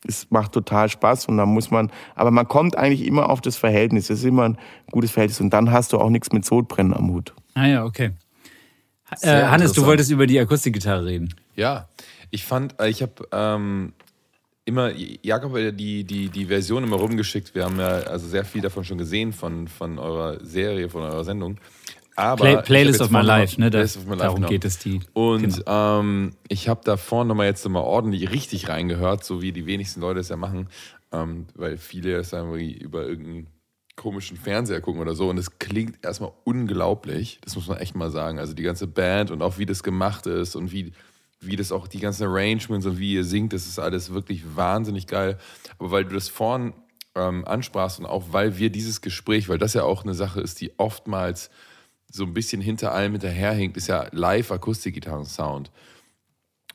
[0.06, 3.56] es macht total Spaß und dann muss man, aber man kommt eigentlich immer auf das
[3.56, 4.07] Verhältnis.
[4.07, 4.57] Das ist immer ein
[4.91, 7.34] gutes Verhältnis und dann hast du auch nichts mit Sodbrennen am Hut.
[7.53, 8.11] Ah ja, okay.
[9.22, 11.34] Äh, Hannes, du wolltest über die Akustikgitarre reden.
[11.56, 11.88] Ja,
[12.31, 13.93] ich fand, äh, ich habe ähm,
[14.65, 17.56] immer, Jakob hat ja die, die, die Version immer rumgeschickt.
[17.56, 21.23] Wir haben ja also sehr viel davon schon gesehen von, von eurer Serie, von eurer
[21.23, 21.60] Sendung.
[22.15, 23.69] Aber Play, Playlist of My Life, ne?
[23.69, 24.49] Da, Playlist of My Life, darum genau.
[24.49, 24.99] geht es die.
[25.14, 29.65] Und ähm, ich habe da vorne nochmal jetzt nochmal ordentlich richtig reingehört, so wie die
[29.65, 30.68] wenigsten Leute es ja machen,
[31.14, 33.47] ähm, weil viele es irgendwie über irgendeinen
[33.95, 35.30] komischen Fernseher gucken oder so.
[35.30, 38.38] Und es klingt erstmal unglaublich, das muss man echt mal sagen.
[38.38, 40.91] Also die ganze Band und auch wie das gemacht ist und wie,
[41.40, 45.07] wie das auch die ganzen Arrangements und wie ihr singt, das ist alles wirklich wahnsinnig
[45.07, 45.38] geil.
[45.78, 46.74] Aber weil du das vorhin
[47.16, 50.60] ähm, ansprachst und auch weil wir dieses Gespräch, weil das ja auch eine Sache ist,
[50.61, 51.49] die oftmals
[52.11, 55.72] so ein bisschen hinter allem hinterherhinkt, ist ja Live-Akustikgitarren-Sound.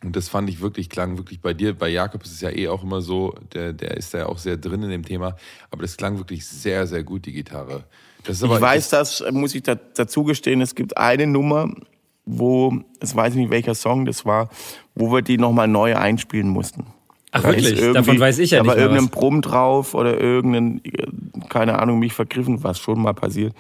[0.03, 2.69] Und das fand ich wirklich, klang wirklich bei dir, bei Jakob ist es ja eh
[2.69, 5.36] auch immer so, der, der ist da ja auch sehr drin in dem Thema,
[5.70, 7.85] aber das klang wirklich sehr, sehr gut, die Gitarre.
[8.23, 11.70] Das ist aber, ich weiß das, muss ich da, dazu gestehen, es gibt eine Nummer,
[12.27, 14.49] wo, es weiß ich nicht welcher Song das war,
[14.95, 16.87] wo wir die nochmal neu einspielen mussten.
[17.37, 17.81] Ach Da wirklich?
[17.93, 19.11] Davon weiß ich ja da nicht war irgendein was.
[19.11, 20.81] Brumm drauf oder irgendein,
[21.49, 23.53] keine Ahnung, mich vergriffen, was schon mal passiert.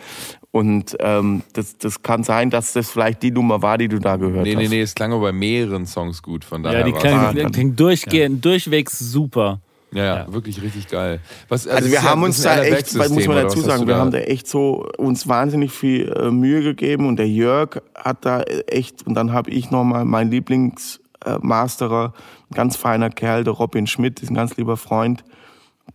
[0.52, 4.14] Und ähm, das, das kann sein, dass das vielleicht die Nummer war, die du da
[4.14, 4.62] gehört Nee, hast.
[4.62, 7.50] nee, nee, es klang aber bei mehreren Songs gut, von daher Ja, die klingt, Ah,
[7.50, 9.60] klingt durchgehend, durchwegs super.
[9.94, 11.20] Ja, ja, wirklich richtig geil.
[11.48, 13.96] Was, Also es wir ja- haben das uns da echt, muss man dazu sagen, wir
[13.96, 18.42] haben da echt so uns wahnsinnig viel äh, Mühe gegeben und der Jörg hat da
[18.42, 22.12] echt und dann habe ich nochmal mein Lieblingsmasterer,
[22.50, 25.24] ein ganz feiner Kerl, der Robin Schmidt, ist ein ganz lieber Freund,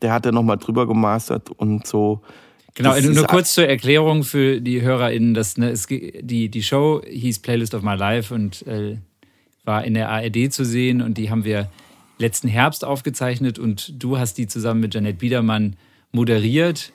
[0.01, 2.21] der hat da nochmal drüber gemastert und so.
[2.75, 5.33] Genau, Das nur kurz zur Erklärung für die HörerInnen.
[5.33, 8.97] Das, ne, es, die, die Show hieß Playlist of My Life und äh,
[9.65, 11.67] war in der ARD zu sehen und die haben wir
[12.19, 15.75] letzten Herbst aufgezeichnet und du hast die zusammen mit Janet Biedermann
[16.11, 16.91] moderiert.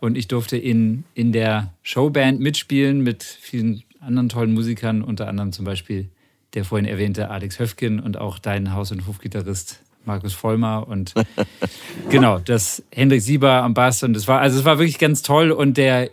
[0.00, 5.52] Und ich durfte in, in der Showband mitspielen mit vielen anderen tollen Musikern, unter anderem
[5.52, 6.08] zum Beispiel
[6.54, 11.12] der vorhin erwähnte Alex Höfgen und auch dein Haus- und Hofgitarrist Markus Vollmer und
[12.10, 14.02] genau, das Hendrik Sieber am Bass.
[14.02, 15.50] Und das war, also es war wirklich ganz toll.
[15.50, 16.10] Und der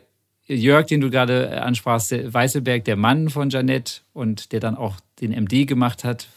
[0.47, 4.97] Jörg, den du gerade ansprachst, der Weißelberg, der Mann von Janette und der dann auch
[5.21, 6.27] den MD gemacht hat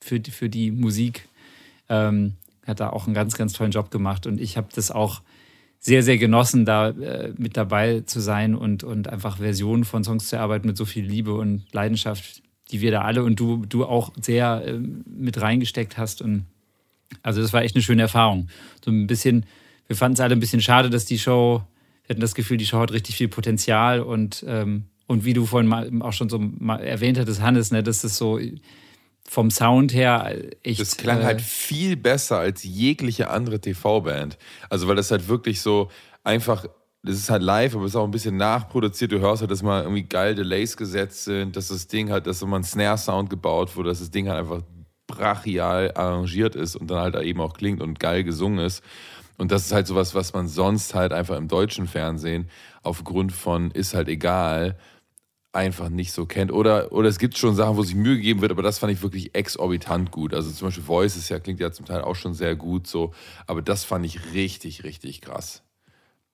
[0.00, 1.28] für, für die Musik,
[1.88, 2.34] ähm,
[2.66, 5.22] hat da auch einen ganz, ganz tollen Job gemacht und ich habe das auch
[5.78, 10.28] sehr, sehr genossen, da äh, mit dabei zu sein und, und einfach Versionen von Songs
[10.28, 13.84] zu erarbeiten mit so viel Liebe und Leidenschaft, die wir da alle und du, du
[13.84, 16.46] auch sehr ähm, mit reingesteckt hast und
[17.22, 18.48] also das war echt eine schöne Erfahrung.
[18.84, 19.46] So ein bisschen,
[19.86, 21.62] wir fanden es alle ein bisschen schade, dass die Show,
[22.06, 25.46] wir hatten das Gefühl, die Show hat richtig viel Potenzial und, ähm, und wie du
[25.46, 28.40] vorhin auch schon so erwähnt hattest, Hannes, ne, dass das so
[29.28, 30.80] vom Sound her echt.
[30.80, 34.38] Das klang äh, halt viel besser als jegliche andere TV-Band.
[34.70, 35.90] Also, weil das halt wirklich so
[36.24, 36.66] einfach,
[37.02, 39.12] das ist halt live, aber es ist auch ein bisschen nachproduziert.
[39.12, 42.42] Du hörst halt, dass mal irgendwie geil Delays gesetzt sind, dass das Ding halt, dass
[42.42, 44.62] immer ein Snare-Sound gebaut wurde, dass das Ding halt einfach
[45.06, 48.82] brachial arrangiert ist und dann halt eben auch klingt und geil gesungen ist.
[49.38, 52.48] Und das ist halt sowas, was man sonst halt einfach im deutschen Fernsehen
[52.82, 54.76] aufgrund von ist halt egal,
[55.56, 56.52] einfach nicht so kennt.
[56.52, 59.02] Oder, oder es gibt schon Sachen, wo sich Mühe gegeben wird, aber das fand ich
[59.02, 60.34] wirklich exorbitant gut.
[60.34, 63.12] Also zum Beispiel Voice ist ja, klingt ja zum Teil auch schon sehr gut so,
[63.46, 65.62] aber das fand ich richtig, richtig krass.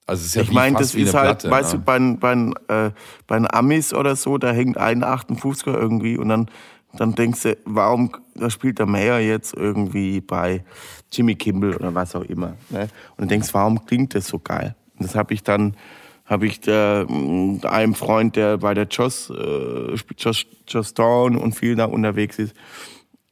[0.05, 1.49] Also es ist ja Ich meine, das wie ist halt, Platte.
[1.49, 1.79] weißt ne?
[1.79, 1.85] du,
[2.19, 2.91] bei, bei, äh,
[3.25, 6.49] bei den Amis oder so, da hängt ein 58er irgendwie und dann,
[6.93, 10.63] dann denkst du, warum, da spielt der Mayer jetzt irgendwie bei
[11.11, 12.57] Jimmy Kimball oder was auch immer.
[12.69, 12.81] Ne?
[13.11, 14.75] Und dann denkst warum klingt das so geil?
[14.99, 15.75] Und das habe ich dann,
[16.25, 21.53] habe ich da, mh, einem Freund, der bei der Joss, äh, Joss, Joss Down und
[21.53, 22.55] viel da unterwegs ist,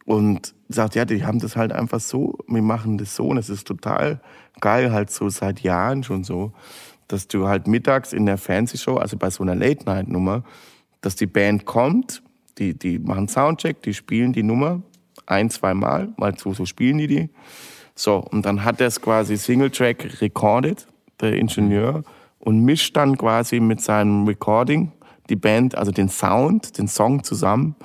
[0.06, 3.50] und sagt, ja, die haben das halt einfach so, wir machen das so und es
[3.50, 4.20] ist total
[4.60, 6.54] geil, halt so seit Jahren schon so,
[7.08, 10.44] dass du halt mittags in der Fernsehshow, also bei so einer Late-Night-Nummer,
[11.02, 12.24] dass die Band kommt,
[12.58, 14.82] die, die machen Soundcheck, die spielen die Nummer
[15.26, 17.30] ein, zwei Mal, weil so, so spielen die die.
[17.96, 20.88] So, und dann hat es quasi Singletrack recorded,
[21.20, 22.04] der Ingenieur,
[22.42, 24.92] und mischt dann quasi mit seinem Recording
[25.30, 27.76] die Band, also den Sound, den Song zusammen.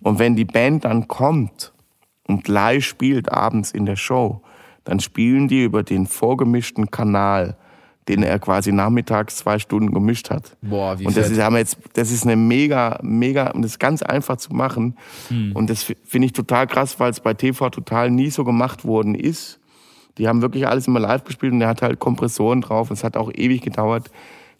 [0.00, 1.72] Und wenn die Band dann kommt
[2.26, 4.40] und live spielt abends in der Show,
[4.84, 7.56] dann spielen die über den vorgemischten Kanal,
[8.08, 10.56] den er quasi nachmittags zwei Stunden gemischt hat.
[10.60, 11.36] Boah, wie und das fett.
[11.36, 14.54] ist, haben wir jetzt, das ist eine mega, mega, und das ist ganz einfach zu
[14.54, 14.96] machen.
[15.54, 19.14] Und das finde ich total krass, weil es bei TV total nie so gemacht worden
[19.14, 19.58] ist.
[20.18, 22.90] Die haben wirklich alles immer live gespielt und der hat halt Kompressoren drauf.
[22.90, 24.10] Es hat auch ewig gedauert,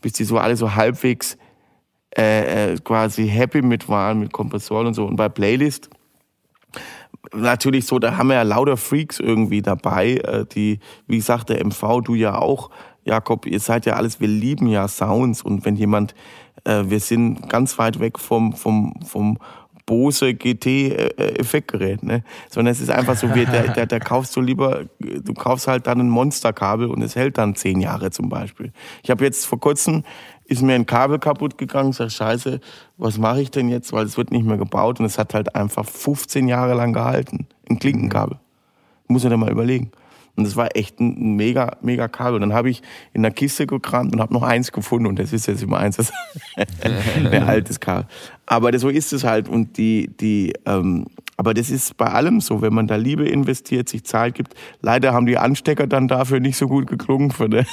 [0.01, 1.39] bis die so alle so halbwegs
[2.16, 5.05] äh, äh, quasi happy mit waren, mit Kompressoren und so.
[5.05, 5.90] Und bei Playlist
[7.32, 11.64] natürlich so, da haben wir ja lauter Freaks irgendwie dabei, äh, die, wie gesagt, der
[11.64, 12.70] MV, du ja auch,
[13.05, 16.14] Jakob, ihr seid ja alles, wir lieben ja Sounds und wenn jemand,
[16.64, 19.39] äh, wir sind ganz weit weg vom, vom, vom
[19.86, 22.24] Bose GT äh, Effektgerät, ne?
[22.48, 25.86] Sondern es ist einfach so, wie, der, der, der kaufst du lieber, du kaufst halt
[25.86, 28.73] dann ein Monsterkabel und es hält dann zehn Jahre zum Beispiel.
[29.02, 30.05] Ich habe jetzt vor kurzem
[30.47, 32.61] ist mir ein Kabel kaputt gegangen, sag scheiße,
[32.98, 35.55] was mache ich denn jetzt, weil es wird nicht mehr gebaut und es hat halt
[35.55, 38.39] einfach 15 Jahre lang gehalten, ein Klinkenkabel.
[39.09, 39.90] Muss ich dir mal überlegen.
[40.36, 42.35] Und das war echt ein mega, mega Kabel.
[42.35, 42.82] Und dann habe ich
[43.12, 45.06] in der Kiste gekramt und habe noch eins gefunden.
[45.06, 46.12] Und das ist jetzt immer eins, das
[46.82, 48.06] ein altes Kabel.
[48.47, 49.48] Aber das, so ist es halt.
[49.48, 51.06] Und die, die, ähm,
[51.36, 54.55] aber das ist bei allem so, wenn man da Liebe investiert, sich Zeit gibt.
[54.81, 57.31] Leider haben die Anstecker dann dafür nicht so gut geklungen.
[57.31, 57.66] Für ne?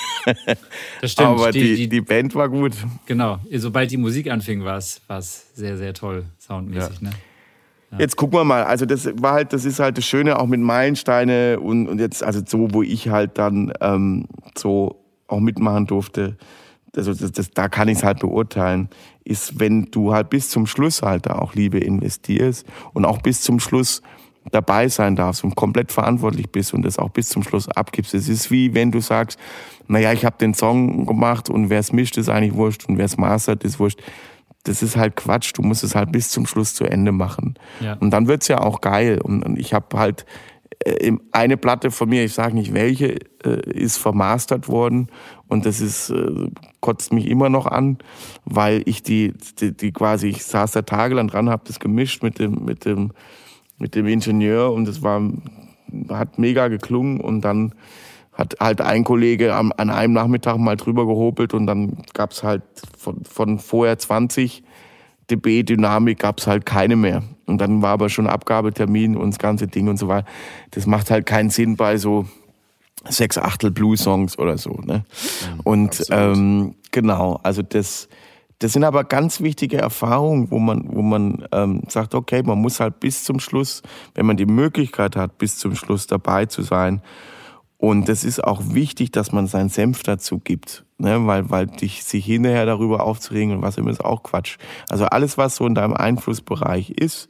[1.02, 1.28] Das stimmt.
[1.30, 2.74] Aber Die- die, die- Band war gut.
[3.06, 5.02] Genau, sobald die Musik anfing, war es
[5.56, 7.02] sehr, sehr toll, soundmäßig.
[7.02, 7.10] Ne?
[7.98, 8.64] Jetzt gucken wir mal.
[8.64, 12.24] Also das war halt, das ist halt das Schöne auch mit Meilensteine und, und jetzt
[12.24, 14.26] also so, wo ich halt dann ähm,
[14.58, 16.38] so auch mitmachen durfte.
[16.96, 18.90] Also das, das, da kann ich es halt beurteilen,
[19.24, 23.42] ist, wenn du halt bis zum Schluss halt da auch Liebe investierst und auch bis
[23.42, 24.02] zum Schluss
[24.52, 28.14] dabei sein darfst und komplett verantwortlich bist und das auch bis zum Schluss abgibst.
[28.14, 29.38] Es ist wie wenn du sagst,
[29.88, 33.06] naja, ich habe den Song gemacht und wer es mischt, ist eigentlich wurscht und wer
[33.06, 34.02] es mastert, ist wurscht.
[34.64, 35.52] Das ist halt Quatsch.
[35.56, 37.56] Du musst es halt bis zum Schluss zu Ende machen.
[37.80, 37.94] Ja.
[37.94, 39.20] Und dann wird's ja auch geil.
[39.22, 40.26] Und, und ich habe halt
[40.86, 45.08] äh, eine Platte von mir, ich sage nicht welche, äh, ist vermastert worden.
[45.48, 47.98] Und das ist, äh, kotzt mich immer noch an,
[48.46, 52.40] weil ich die, die, die quasi, ich saß da tagelang dran, habe das gemischt mit
[52.40, 53.12] dem, mit dem,
[53.78, 55.22] mit dem Ingenieur und das war,
[56.10, 57.74] hat mega geklungen und dann
[58.34, 62.64] hat halt ein Kollege am, an einem Nachmittag mal drüber gehobelt und dann gab's halt
[62.98, 64.64] von, von vorher 20
[65.30, 67.24] dB Dynamik gab's halt keine mehr.
[67.46, 70.28] Und dann war aber schon Abgabetermin und das ganze Ding und so weiter.
[70.72, 72.26] Das macht halt keinen Sinn bei so
[73.10, 74.80] sechs Achtel Blues-Songs oder so.
[74.84, 75.06] Ne?
[75.64, 78.08] und ähm, genau, also das,
[78.60, 82.80] das sind aber ganz wichtige Erfahrungen, wo man, wo man ähm, sagt, okay, man muss
[82.80, 83.82] halt bis zum Schluss,
[84.14, 87.02] wenn man die Möglichkeit hat, bis zum Schluss dabei zu sein.
[87.82, 91.26] Und es ist auch wichtig, dass man seinen Senf dazu gibt, ne?
[91.26, 94.58] weil, weil dich, sich hinterher darüber aufzuregen und was immer ist auch Quatsch.
[94.88, 97.28] Also alles, was so in deinem Einflussbereich ist,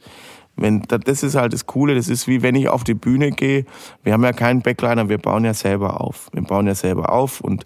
[0.57, 3.31] wenn, da- das ist halt das Coole, das ist wie wenn ich auf die Bühne
[3.31, 3.63] gehe,
[4.03, 6.27] wir haben ja keinen Backliner, wir bauen ja selber auf.
[6.33, 7.65] Wir bauen ja selber auf und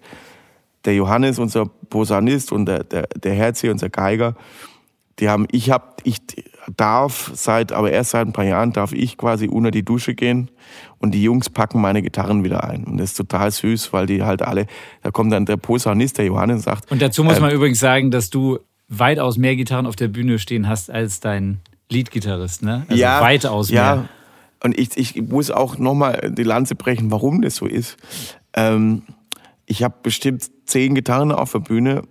[0.84, 4.36] der Johannes, unser Posaunist und der, der, der Herzi, unser Geiger,
[5.18, 6.18] die haben, ich hab, ich
[6.76, 10.50] darf seit, aber erst seit ein paar Jahren darf ich quasi unter die Dusche gehen
[11.06, 12.82] und die Jungs packen meine Gitarren wieder ein.
[12.82, 14.66] Und das ist total süß, weil die halt alle,
[15.02, 18.28] da kommt dann der Posaunist, der Johannes, sagt, Und dazu muss man übrigens sagen, dass
[18.28, 18.58] du
[18.88, 21.60] weitaus mehr Gitarren auf der Bühne stehen hast als dein
[21.90, 22.84] Leadgitarrist, ne?
[22.88, 23.94] Also weitaus ja.
[23.94, 24.08] mehr.
[24.64, 27.96] Und ich, ich muss auch nochmal die Lanze brechen, warum das so ist.
[28.52, 29.02] Ähm,
[29.64, 32.02] ich habe bestimmt zehn Gitarren auf der Bühne,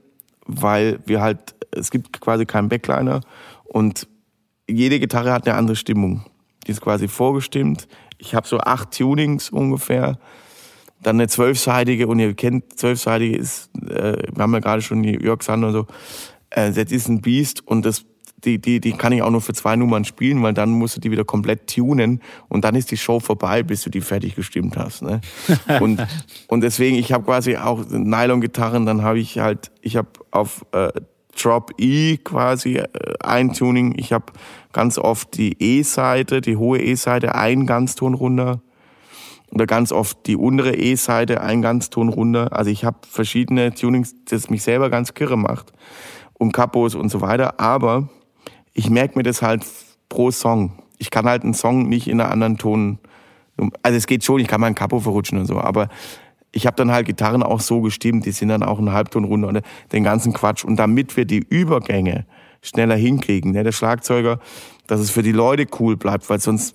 [0.46, 3.20] weil wir halt, es gibt quasi keinen Backliner
[3.66, 4.08] und
[4.70, 6.24] jede Gitarre hat eine andere Stimmung.
[6.66, 7.88] Die ist quasi vorgestimmt.
[8.18, 10.18] Ich habe so acht Tunings ungefähr.
[11.02, 15.22] Dann eine zwölfseitige, und ihr kennt, zwölfseitige ist, äh, wir haben ja gerade schon die
[15.22, 15.88] Jörg Sander und so,
[16.50, 18.06] äh, das ist ein Biest und das,
[18.44, 21.02] die, die, die kann ich auch nur für zwei Nummern spielen, weil dann musst du
[21.02, 24.78] die wieder komplett tunen und dann ist die Show vorbei, bis du die fertig gestimmt
[24.78, 25.02] hast.
[25.02, 25.22] Ne?
[25.80, 26.06] Und,
[26.48, 30.90] und deswegen, ich habe quasi auch Nylon-Gitarren, dann habe ich halt, ich habe auf äh,
[31.41, 32.88] Drop E quasi äh,
[33.20, 34.26] ein Tuning, ich habe
[34.74, 38.62] ganz oft die E-Seite, die hohe E-Seite, ein Ganzton runter
[39.52, 42.52] oder ganz oft die untere E-Seite, ein Ganzton runter.
[42.52, 45.72] Also ich habe verschiedene Tunings, das mich selber ganz kirre macht
[46.34, 47.60] und Kapos und so weiter.
[47.60, 48.10] Aber
[48.74, 49.66] ich merke mir das halt
[50.10, 50.80] pro Song.
[50.98, 52.99] Ich kann halt einen Song nicht in einer anderen Ton.
[53.82, 55.88] Also es geht schon, ich kann mal ein Kapo verrutschen und so, aber
[56.56, 59.49] ich habe dann halt Gitarren auch so gestimmt, die sind dann auch einen Halbton runter
[59.49, 59.61] oder
[59.91, 60.64] den ganzen Quatsch.
[60.64, 62.26] Und damit wir die Übergänge
[62.61, 64.40] schneller hinkriegen, ne, der Schlagzeuger,
[64.88, 66.73] dass es für die Leute cool bleibt, weil sonst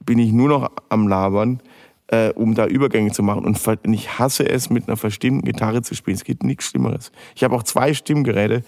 [0.00, 1.60] bin ich nur noch am Labern,
[2.06, 3.44] äh, um da Übergänge zu machen.
[3.44, 6.16] Und, und ich hasse es, mit einer verstimmten Gitarre zu spielen.
[6.16, 7.12] Es gibt nichts Schlimmeres.
[7.36, 8.64] Ich habe auch zwei Stimmgeräte,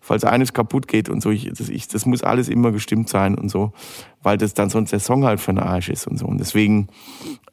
[0.00, 1.30] falls eines kaputt geht und so.
[1.30, 3.72] Ich, das, ich, das muss alles immer gestimmt sein und so,
[4.20, 6.26] weil das dann sonst der Song halt für den Arsch ist und so.
[6.26, 6.88] Und deswegen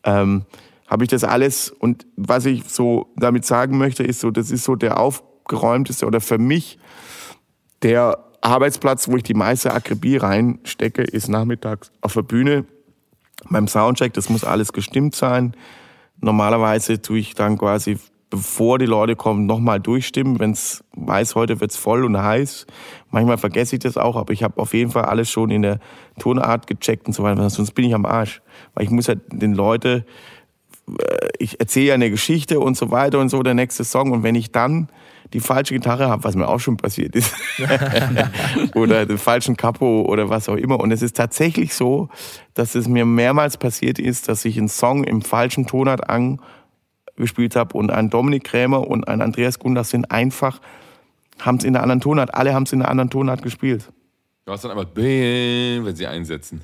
[0.04, 0.46] ähm,
[0.88, 1.70] habe ich das alles.
[1.70, 6.22] Und was ich so damit sagen möchte, ist so, das ist so der aufgeräumteste oder
[6.22, 6.80] für mich
[7.84, 12.66] der Arbeitsplatz, wo ich die meiste Akribie reinstecke, ist nachmittags auf der Bühne
[13.50, 14.14] beim Soundcheck.
[14.14, 15.56] Das muss alles gestimmt sein.
[16.20, 18.00] Normalerweise tue ich dann quasi,
[18.30, 20.40] bevor die Leute kommen, nochmal durchstimmen.
[20.40, 22.66] Wenn es weiß, heute wird's voll und heiß.
[23.12, 25.80] Manchmal vergesse ich das auch, aber ich habe auf jeden Fall alles schon in der
[26.20, 27.50] Tonart gecheckt und so weiter.
[27.50, 28.42] Sonst bin ich am Arsch.
[28.74, 30.37] Weil ich muss ja den Leute, äh,
[31.38, 34.12] ich erzähle ja eine Geschichte und so weiter und so, der nächste Song.
[34.12, 34.90] Und wenn ich dann
[35.34, 37.34] die falsche Gitarre habe, was mir auch schon passiert ist,
[38.76, 40.80] oder den falschen Capo oder was auch immer.
[40.80, 42.10] Und es ist tatsächlich so,
[42.54, 47.78] dass es mir mehrmals passiert ist, dass ich einen Song im falschen Tonart angespielt habe
[47.78, 50.62] und ein Dominik Krämer und ein Andreas Gunders sind einfach,
[51.40, 53.92] haben es in einer anderen Tonart, alle haben es in einer anderen Tonart gespielt.
[54.46, 56.62] Du hast dann einfach, wenn sie einsetzen.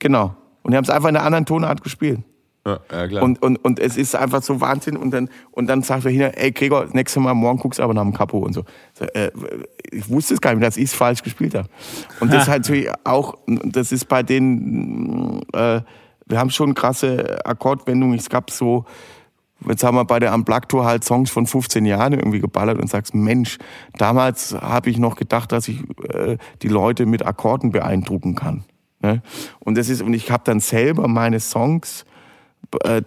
[0.00, 0.34] Genau.
[0.62, 2.20] Und die haben es einfach in einer anderen Tonart gespielt.
[2.66, 3.22] Ja, ja klar.
[3.22, 4.96] Und, und, und es ist einfach so Wahnsinn.
[4.96, 7.82] Und dann, und dann sagt er hin, ey Gregor, das nächste Mal morgen guckst du
[7.82, 8.64] aber nach dem Kapo und so.
[8.94, 9.30] so äh,
[9.90, 11.68] ich wusste es gar nicht, dass ich es falsch gespielt habe.
[12.20, 12.70] Und das ist halt
[13.04, 15.80] auch, das ist bei den, äh,
[16.26, 18.18] wir haben schon krasse Akkordwendungen.
[18.18, 18.84] Es gab so,
[19.66, 22.88] jetzt haben wir bei der Unplugged Tour halt Songs von 15 Jahren irgendwie geballert und
[22.88, 23.58] sagst, Mensch,
[23.96, 25.82] damals habe ich noch gedacht, dass ich
[26.12, 28.64] äh, die Leute mit Akkorden beeindrucken kann.
[29.02, 29.22] Ne?
[29.60, 32.04] Und das ist, und ich habe dann selber meine Songs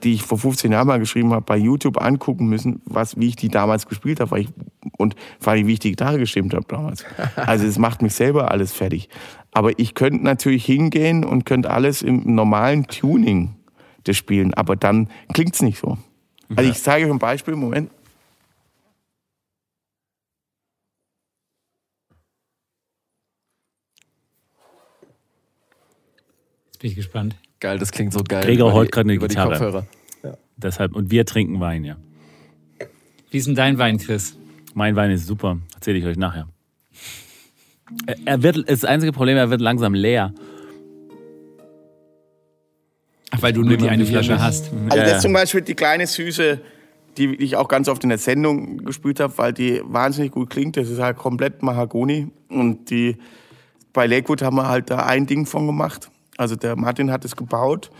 [0.04, 3.36] die ich vor 15 Jahren mal geschrieben habe, bei YouTube angucken müssen, was, wie ich
[3.36, 4.50] die damals gespielt habe weil ich,
[4.98, 7.06] und vor allem, wie ich die Gitarre gestimmt habe damals.
[7.36, 9.10] Also es macht mich selber alles fertig.
[9.52, 13.56] Aber ich könnte natürlich hingehen und könnte alles im normalen Tuning
[14.04, 15.98] das spielen, aber dann klingt's nicht so.
[16.56, 17.90] Also ich zeige euch ein Beispiel, Moment.
[26.66, 27.36] Jetzt bin ich gespannt.
[27.64, 28.44] Geil, das klingt so geil.
[28.44, 29.52] Gregor holt die- gerade eine über die Gitarre.
[29.52, 29.88] Kopfhörer.
[30.58, 31.96] Deshalb, und wir trinken Wein, ja.
[33.32, 34.36] Wie ist denn dein Wein, Chris?
[34.74, 35.58] Mein Wein ist super.
[35.74, 36.50] Erzähle ich euch nachher.
[38.26, 40.34] Er- wird, das einzige Problem, er wird langsam leer.
[43.32, 44.66] Ach, weil du nur die eine Flasche hast.
[44.74, 45.16] Also Ja, das ja.
[45.16, 46.60] ist zum Beispiel die kleine Süße,
[47.18, 50.76] die ich auch ganz oft in der Sendung gespielt habe, weil die wahnsinnig gut klingt.
[50.76, 52.28] Das ist halt komplett Mahagoni.
[52.50, 53.16] Und die
[53.94, 56.10] bei Lakewood haben wir halt da ein Ding von gemacht.
[56.38, 57.92] Also der Martin hat es gebaut.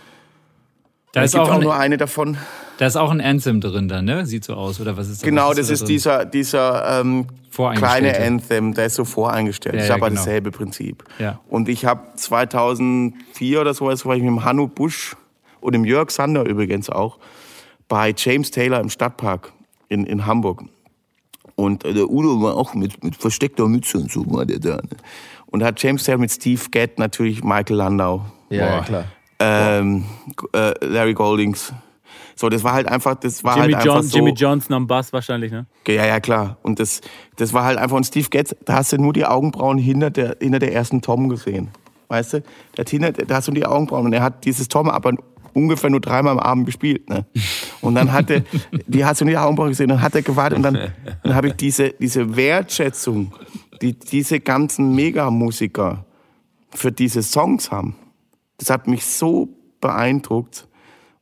[1.14, 2.38] Da ist, auch auch ein, nur eine davon.
[2.80, 4.26] da ist auch ein Anthem drin dann, ne?
[4.26, 5.24] Sieht so aus, oder was ist das?
[5.24, 5.88] Genau, Was das da ist drin?
[5.88, 9.76] dieser, dieser ähm, kleine Anthem, der ist so voreingestellt.
[9.76, 10.22] Ja, das ist ja, aber genau.
[10.22, 11.04] dasselbe Prinzip.
[11.20, 11.40] Ja.
[11.50, 15.16] Und ich habe 2004 oder so, war ich mit dem Hanno Busch
[15.62, 17.20] und dem Jörg Sander übrigens auch
[17.88, 19.54] bei James Taylor im Stadtpark
[19.90, 20.64] in, in Hamburg.
[21.56, 24.78] Und äh, der Udo war auch mit, mit versteckter Mütze und so war der da.
[24.78, 24.98] Ne?
[25.54, 28.26] Und da hat James Taylor mit Steve Gadd natürlich Michael Landau.
[28.50, 29.06] Ja, ja, klar.
[29.38, 30.04] Ähm,
[30.52, 31.72] äh, Larry Goldings.
[32.36, 34.18] So, das war halt einfach, das war Jimmy, halt John, einfach so.
[34.18, 35.68] Jimmy Johnson am Bass wahrscheinlich, ne?
[35.88, 36.58] Ja, ja, klar.
[36.64, 37.02] Und das,
[37.36, 40.38] das war halt einfach, und Steve Getz, da hast du nur die Augenbrauen hinter der,
[40.42, 41.70] hinter der ersten Tom gesehen.
[42.08, 42.44] Weißt du?
[42.90, 45.14] Hinter, da hast du die Augenbrauen und er hat dieses Tom aber
[45.54, 47.08] ungefähr nur dreimal am Abend gespielt.
[47.10, 47.26] Ne?
[47.82, 48.44] Und dann hatte,
[48.88, 51.50] die hast du nur die Augenbrauen gesehen, dann hat er gewartet und dann, dann habe
[51.50, 53.34] ich diese, diese Wertschätzung,
[53.84, 56.06] die diese ganzen Megamusiker
[56.70, 57.96] für diese Songs haben.
[58.58, 59.50] Das hat mich so
[59.82, 60.70] beeindruckt.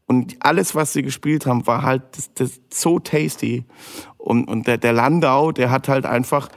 [0.05, 3.65] Und alles, was sie gespielt haben, war halt das, das so tasty.
[4.17, 6.49] Und, und der, der Landau, der hat halt einfach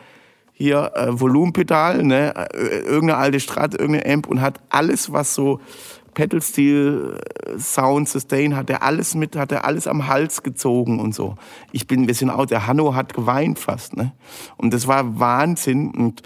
[0.53, 5.61] hier äh, Volumenpedal, ne, äh, irgendeine alte Strat, irgendeine Amp und hat alles, was so
[6.15, 11.01] Pedal Steel, äh, Sound, Sustain hat er alles mit, hat er alles am Hals gezogen
[11.01, 11.35] und so.
[11.73, 14.13] Ich bin, wir sind auch, der Hanno hat geweint fast, ne.
[14.57, 16.23] Und das war Wahnsinn und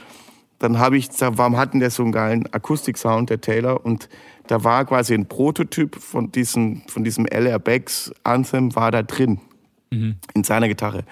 [0.59, 3.85] dann habe ich, gesagt, warum hatten der so einen geilen Akustiksound, der Taylor?
[3.85, 4.09] Und
[4.49, 9.41] da war quasi ein Prototyp von diesem, von diesem LR Becks Anthem war da drin.
[10.35, 11.05] In seiner Gitarre.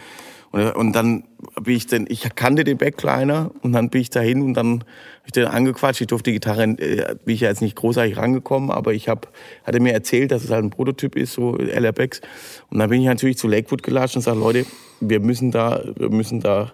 [0.57, 1.25] Und, dann
[1.61, 5.27] bin ich dann, ich kannte den Backliner und dann bin ich dahin und dann habe
[5.27, 6.01] ich den angequatscht.
[6.01, 9.29] Ich durfte die Gitarre, äh, bin ich ja jetzt nicht großartig rangekommen, aber ich hab,
[9.65, 12.23] hat er mir erzählt, dass es halt ein Prototyp ist, so LR Becks.
[12.71, 14.65] Und dann bin ich natürlich zu Lakewood gelatscht und sage, Leute,
[15.01, 16.73] wir müssen da, wir müssen da,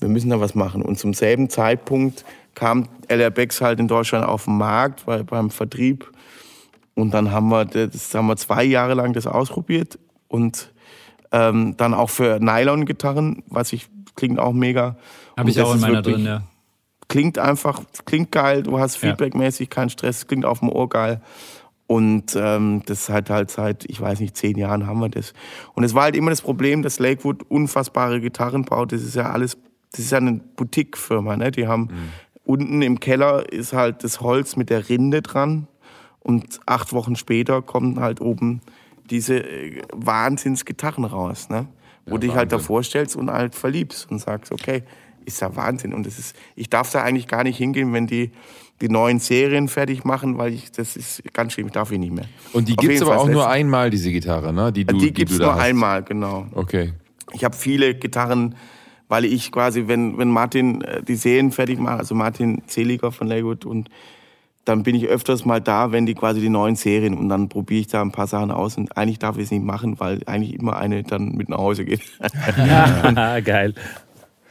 [0.00, 0.82] wir müssen da was machen.
[0.82, 2.24] Und zum selben Zeitpunkt
[2.56, 6.10] kam LR Becks halt in Deutschland auf den Markt, weil beim Vertrieb.
[6.94, 10.72] Und dann haben wir, das haben wir zwei Jahre lang das ausprobiert und
[11.32, 14.96] ähm, dann auch für Nylon-Gitarren, was ich klingt auch mega.
[15.36, 16.42] Habe ich auch in meiner drin, ja.
[17.08, 19.08] Klingt einfach, klingt geil, du hast Ja.
[19.10, 21.20] feedbackmäßig keinen Stress, klingt auf dem Ohr geil.
[21.88, 25.32] Und ähm, das hat halt seit, ich weiß nicht, zehn Jahren haben wir das.
[25.74, 28.92] Und es war halt immer das Problem, dass Lakewood unfassbare Gitarren baut.
[28.92, 29.58] Das ist ja alles,
[29.90, 31.36] das ist ja eine Boutique-Firma.
[31.36, 31.50] Ne?
[31.50, 31.88] Die haben
[32.44, 35.66] unten im Keller ist halt das Holz mit der Rinde dran.
[36.20, 38.60] Und acht Wochen später kommen halt oben
[39.10, 41.48] diese äh, Wahnsinns-Gitarren raus.
[41.48, 41.66] Ne?
[42.06, 42.58] Wo du dich halt Wahnsinn.
[42.58, 44.82] davor stellst und halt verliebst und sagst, okay,
[45.24, 45.92] ist ja Wahnsinn.
[45.92, 48.32] Und das ist, ich darf da eigentlich gar nicht hingehen, wenn die
[48.80, 52.12] die neuen Serien fertig machen, weil ich, das ist ganz schlimm, ich darf ich nicht
[52.12, 52.26] mehr.
[52.52, 54.72] Und die gibt es aber Fall auch nur einmal, diese Gitarre, ne?
[54.72, 55.62] Die, du, Die gibt's du da nur hast.
[55.62, 56.46] einmal, genau.
[56.52, 56.94] Okay.
[57.32, 58.54] Ich habe viele Gitarren,
[59.08, 63.26] weil ich quasi, wenn, wenn Martin äh, die Serien fertig macht, also Martin Zeliger von
[63.26, 63.90] Lakewood und
[64.64, 67.80] dann bin ich öfters mal da, wenn die quasi die neuen Serien und dann probiere
[67.80, 70.54] ich da ein paar Sachen aus und eigentlich darf ich es nicht machen, weil eigentlich
[70.54, 72.02] immer eine dann mit nach Hause geht.
[72.56, 73.74] Ja, geil.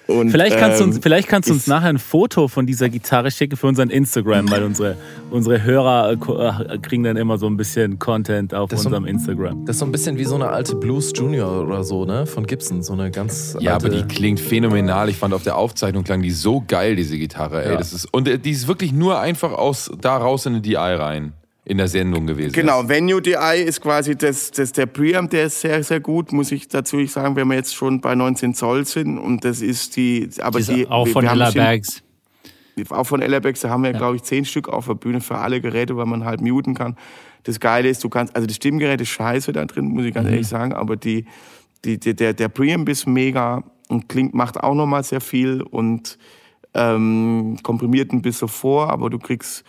[0.09, 2.65] Und, Vielleicht kannst du uns, ähm, vielleicht kannst du uns ist- nachher ein Foto von
[2.65, 4.97] dieser Gitarre schicken für unseren Instagram, weil unsere,
[5.29, 8.89] unsere Hörer äh, äh, kriegen dann immer so ein bisschen Content auf Das ist so-
[8.89, 9.65] unserem Instagram.
[9.65, 12.25] Das ist so ein bisschen wie so eine alte Blues Junior oder so, ne?
[12.25, 12.81] Von Gibson.
[12.81, 13.85] So eine ganz Ja, alte.
[13.87, 15.09] aber die klingt phänomenal.
[15.09, 17.63] Ich fand auf der Aufzeichnung klang die so geil, diese Gitarre.
[17.63, 17.77] Ey, Ja.
[17.77, 20.75] das ist, und äh, die ist wirklich nur einfach aus da raus in eine DI
[20.75, 21.33] rein.
[21.69, 22.51] In der Sendung gewesen.
[22.51, 22.89] Genau, Ist.
[22.89, 26.67] Venue DI ist quasi das, das der Preamp, der ist sehr, sehr gut, muss ich
[26.67, 29.17] dazu sagen, wenn wir jetzt schon bei 19 Zoll sind.
[29.19, 32.03] Und das ist die, aber Die ist die, auch wir- von Ella Bergs.
[32.89, 35.59] Auch von Ellerbex, da haben wir, glaube ich, zehn Stück auf der Bühne für alle
[35.59, 36.95] Geräte, weil man halt muten kann.
[37.43, 40.29] Das Geile ist, du kannst, also das Stimmgerät ist scheiße da drin, muss ich ganz
[40.29, 41.25] ehrlich sagen, aber die,
[41.83, 46.17] die, die, der, der Preamp ist mega und klingt, macht auch nochmal sehr viel und
[46.73, 49.65] ähm, komprimiert ein bisschen vor, aber du kriegst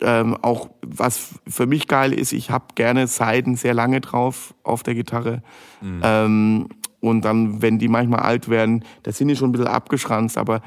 [0.00, 4.82] ähm, auch, was für mich geil ist, ich habe gerne Seiten sehr lange drauf auf
[4.82, 5.42] der Gitarre.
[6.02, 6.68] Ähm,
[7.00, 10.62] und dann, wenn die manchmal alt werden, da sind die schon ein bisschen abgeschranzt, aber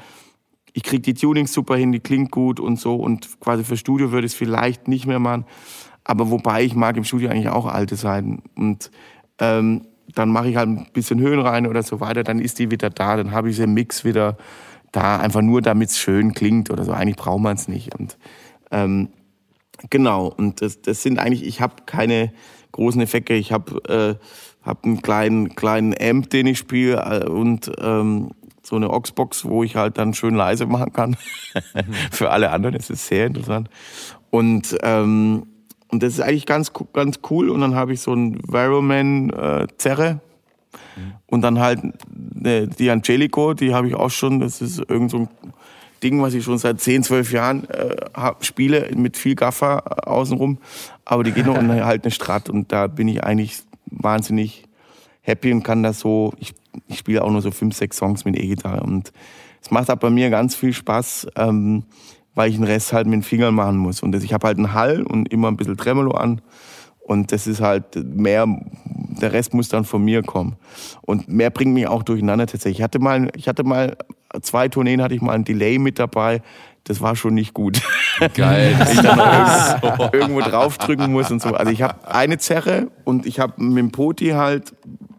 [0.72, 2.94] ich kriege die Tunings super hin, die klingt gut und so.
[2.94, 5.44] Und quasi für Studio würde ich es vielleicht nicht mehr machen.
[6.04, 8.42] Aber wobei ich mag im Studio eigentlich auch alte Seiten.
[8.54, 8.90] Und
[9.40, 12.70] ähm, dann mache ich halt ein bisschen Höhen rein oder so weiter, dann ist die
[12.70, 14.36] wieder da, dann habe ich den Mix wieder
[14.92, 16.92] da, einfach nur damit es schön klingt oder so.
[16.92, 17.94] Eigentlich braucht man es nicht.
[17.98, 18.16] Und
[18.70, 19.08] ähm,
[19.90, 22.32] genau, und das, das sind eigentlich, ich habe keine
[22.72, 23.34] großen Effekte.
[23.34, 28.30] Ich habe äh, hab einen kleinen, kleinen Amp, den ich spiele äh, und ähm,
[28.62, 31.16] so eine Oxbox, wo ich halt dann schön leise machen kann.
[32.10, 33.70] Für alle anderen, ist sehr interessant.
[34.30, 35.46] Und, ähm,
[35.88, 37.48] und das ist eigentlich ganz, ganz cool.
[37.48, 40.20] Und dann habe ich so ein Veroman äh, Zerre.
[41.26, 41.80] Und dann halt
[42.44, 45.28] äh, die Angelico, die habe ich auch schon, das ist irgend so ein
[46.02, 50.08] Ding, was ich schon seit 10, 12 Jahren äh, hab, spiele, mit viel Gaffer äh,
[50.08, 50.58] außenrum.
[51.04, 54.64] Aber die geht noch und halt eine Strat und da bin ich eigentlich wahnsinnig
[55.22, 56.54] happy und kann das so, ich,
[56.86, 59.12] ich spiele auch nur so fünf, sechs Songs mit E-Gitarre und
[59.60, 61.84] es macht auch bei mir ganz viel Spaß, ähm,
[62.34, 64.02] weil ich den Rest halt mit den Fingern machen muss.
[64.02, 66.40] Und das, ich habe halt einen Hall und immer ein bisschen Tremolo an.
[67.00, 68.46] Und das ist halt mehr,
[69.20, 70.56] der Rest muss dann von mir kommen.
[71.02, 72.78] Und mehr bringt mich auch durcheinander tatsächlich.
[72.78, 73.96] Ich hatte mal, ich hatte mal,
[74.42, 76.42] zwei Tourneen hatte ich mal ein Delay mit dabei.
[76.84, 77.82] Das war schon nicht gut.
[78.34, 78.76] Geil.
[78.92, 81.50] ich dann noch irgendwo, draufdrücken muss und so.
[81.50, 84.74] Also ich habe eine Zerre und ich habe mit dem Poti halt,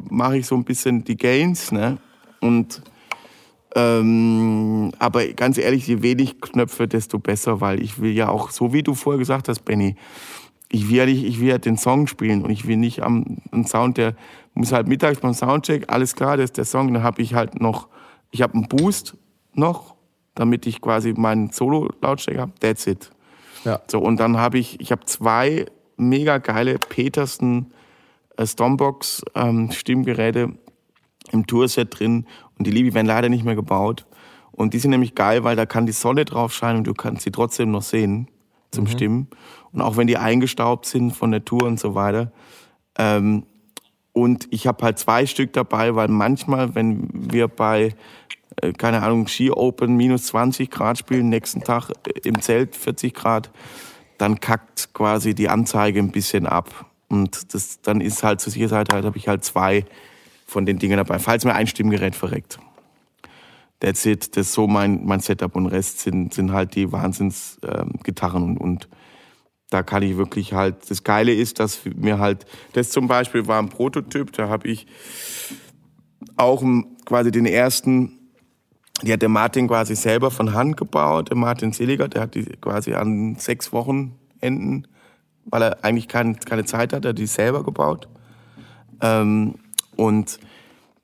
[0.09, 1.97] mache ich so ein bisschen die Gains, ne?
[2.41, 2.81] Und
[3.75, 8.73] ähm, aber ganz ehrlich, je wenig Knöpfe, desto besser, weil ich will ja auch, so
[8.73, 9.95] wie du vorher gesagt hast, Benny,
[10.69, 13.37] ich will ja nicht, ich will ja den Song spielen und ich will nicht am
[13.51, 14.15] einen Sound, der
[14.55, 17.61] muss halt mittags beim Soundcheck, alles klar, das ist der Song, dann habe ich halt
[17.61, 17.87] noch,
[18.31, 19.17] ich habe einen Boost
[19.53, 19.95] noch,
[20.35, 23.11] damit ich quasi meinen Solo-Lautstärke habe, that's it.
[23.65, 23.81] Ja.
[23.87, 25.65] So, und dann habe ich, ich habe zwei
[25.97, 27.73] mega geile Peterson
[28.37, 30.53] äh, Stormbox ähm, Stimmgeräte
[31.31, 32.25] im Tourset drin
[32.57, 34.05] und die liebe werden leider nicht mehr gebaut.
[34.51, 37.23] Und die sind nämlich geil, weil da kann die Sonne drauf scheinen und du kannst
[37.23, 38.27] sie trotzdem noch sehen
[38.71, 39.27] zum Stimmen.
[39.71, 42.31] Und auch wenn die eingestaubt sind von der Tour und so weiter.
[42.97, 43.43] Ähm,
[44.21, 47.95] und ich habe halt zwei Stück dabei, weil manchmal, wenn wir bei,
[48.61, 53.13] äh, keine Ahnung, Ski Open minus 20 Grad spielen, nächsten Tag äh, im Zelt 40
[53.13, 53.49] Grad,
[54.17, 56.85] dann kackt quasi die Anzeige ein bisschen ab.
[57.07, 59.85] Und das, dann ist halt zur Sicherheit halt, habe ich halt zwei
[60.45, 62.59] von den Dingen dabei, falls mir ein Stimmgerät verreckt.
[63.79, 68.43] That's it, das ist so mein, mein Setup und Rest sind, sind halt die Wahnsinns-Gitarren
[68.43, 68.89] und, und
[69.69, 73.61] da kann ich wirklich halt, das Geile ist, dass mir halt, das zum Beispiel war
[73.61, 74.87] ein Prototyp, da habe ich
[76.37, 76.63] auch
[77.05, 78.13] quasi den ersten,
[79.03, 82.45] die hat der Martin quasi selber von Hand gebaut, der Martin Seliger, der hat die
[82.45, 84.87] quasi an sechs Wochenenden,
[85.45, 88.07] weil er eigentlich kein, keine Zeit hat, hat die selber gebaut.
[89.01, 89.55] Ähm,
[89.95, 90.39] und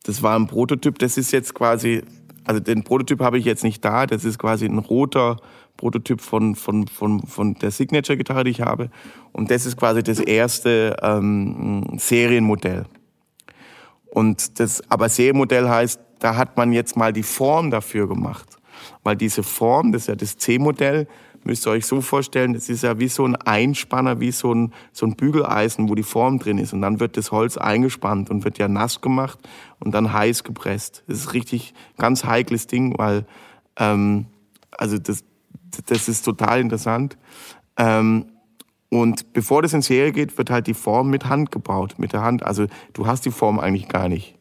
[0.04, 2.04] das war ein Prototyp, das ist jetzt quasi
[2.46, 4.06] also den Prototyp habe ich jetzt nicht da.
[4.06, 5.38] Das ist quasi ein roter
[5.78, 8.90] Prototyp von, von, von, von der Signature-Gitarre, die ich habe.
[9.32, 12.86] Und das ist quasi das erste ähm, Serienmodell.
[14.06, 18.58] Und das, aber Serienmodell heißt, da hat man jetzt mal die Form dafür gemacht.
[19.04, 21.08] Weil diese Form, das ist ja das C-Modell,
[21.44, 24.74] müsst ihr euch so vorstellen, das ist ja wie so ein Einspanner, wie so ein,
[24.92, 26.74] so ein Bügeleisen, wo die Form drin ist.
[26.74, 29.40] Und dann wird das Holz eingespannt und wird ja nass gemacht
[29.80, 31.04] und dann heiß gepresst.
[31.08, 33.26] Das ist richtig ganz heikles Ding, weil
[33.78, 34.26] ähm,
[34.72, 35.24] also das,
[35.88, 37.18] das ist total interessant.
[37.78, 38.26] Ähm,
[38.90, 42.22] und bevor das in Serie geht, wird halt die Form mit Hand gebaut, mit der
[42.22, 42.44] Hand.
[42.44, 44.36] Also du hast die Form eigentlich gar nicht.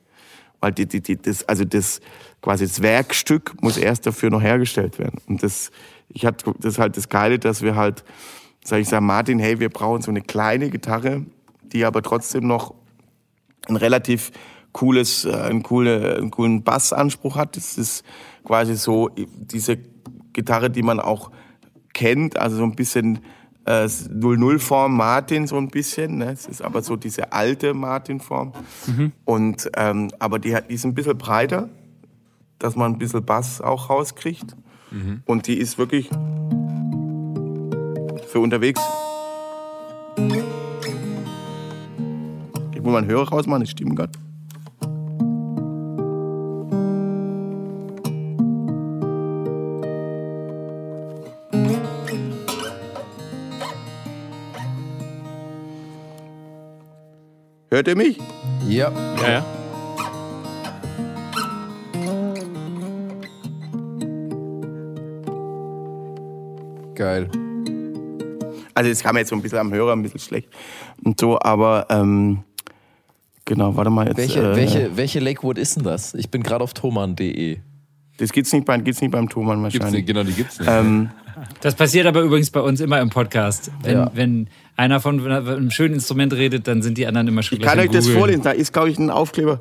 [0.61, 2.01] Weil die, die, die, das, also das,
[2.41, 5.21] quasi das Werkstück muss erst dafür noch hergestellt werden.
[5.27, 5.71] Und das,
[6.09, 8.05] ich hatte, das ist halt das Geile, dass wir halt,
[8.65, 11.25] sag ich, sag Martin, hey, wir brauchen so eine kleine Gitarre,
[11.63, 12.75] die aber trotzdem noch
[13.67, 14.31] ein relativ
[14.73, 17.57] cooles, äh, einen, coole, einen coolen Bassanspruch hat.
[17.57, 18.05] Das ist
[18.45, 19.79] quasi so diese
[20.35, 21.31] Gitarre, die man auch
[21.95, 23.21] kennt, also so ein bisschen
[23.65, 26.19] äh, 00-Form Martin so ein bisschen.
[26.19, 26.33] Ne?
[26.33, 28.53] Es ist aber so diese alte Martin-Form.
[29.25, 31.71] Und ähm, aber die, hat, die ist ein bisschen breiter,
[32.59, 34.55] dass man ein bisschen Bass auch rauskriegt.
[35.27, 36.11] Und die ist wirklich
[38.29, 38.81] für unterwegs.
[42.75, 44.13] Ich muss mal einen Hörer rausmachen, das stimmt gerade.
[57.75, 58.17] Hört ihr mich?
[58.69, 58.93] Ja.
[59.21, 59.45] Ja, ja.
[66.95, 67.29] Geil.
[68.75, 70.49] Also es kam jetzt so ein bisschen am Hörer, ein bisschen schlecht
[71.03, 72.45] und so, aber ähm,
[73.45, 74.19] genau, warte mal jetzt.
[74.19, 76.15] Welche, äh, welche, welche Lakewood ist denn das?
[76.15, 77.59] Ich bin gerade auf thoman.de.
[78.19, 80.03] Das gibt's nicht, bei, gibt's nicht beim Thomann Gibt's wahrscheinlich.
[80.03, 80.71] nicht, genau, die gibt's nicht.
[80.71, 81.11] Ähm,
[81.61, 83.73] Das passiert aber übrigens bei uns immer im Podcast.
[83.83, 84.11] Wenn, Ja.
[84.15, 87.79] wenn einer von einem schönen Instrument redet, dann sind die anderen immer schon ich kann
[87.79, 89.61] euch das vorlesen, da ist, glaube ich, ein Aufkleber.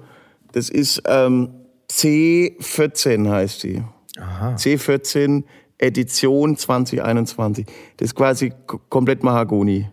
[0.52, 1.50] Das ist ähm,
[1.90, 3.84] C14 heißt die.
[4.16, 5.44] C14
[5.78, 7.66] Edition 2021.
[7.98, 8.54] Das ist quasi
[8.90, 9.90] komplett Mahagoni.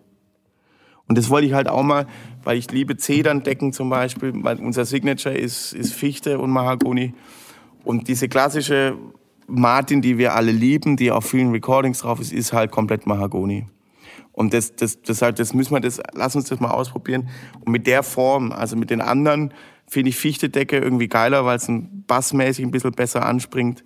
[1.07, 2.07] Und das wollte ich halt auch mal,
[2.45, 7.15] weil ich liebe Zederndecken zum Beispiel, weil unser Signature ist, ist Fichte und Mahagoni.
[7.85, 8.97] Und diese klassische
[9.49, 13.67] Martin, die wir alle lieben, die auf vielen Recordings drauf ist, ist halt komplett Mahagoni.
[14.33, 17.29] Und das, das, halt, das müssen wir, das, lass uns das mal ausprobieren.
[17.65, 19.53] Und mit der Form, also mit den anderen,
[19.89, 23.85] finde ich Fichtedecke irgendwie geiler, weil es ein bassmäßig ein bisschen besser anspringt.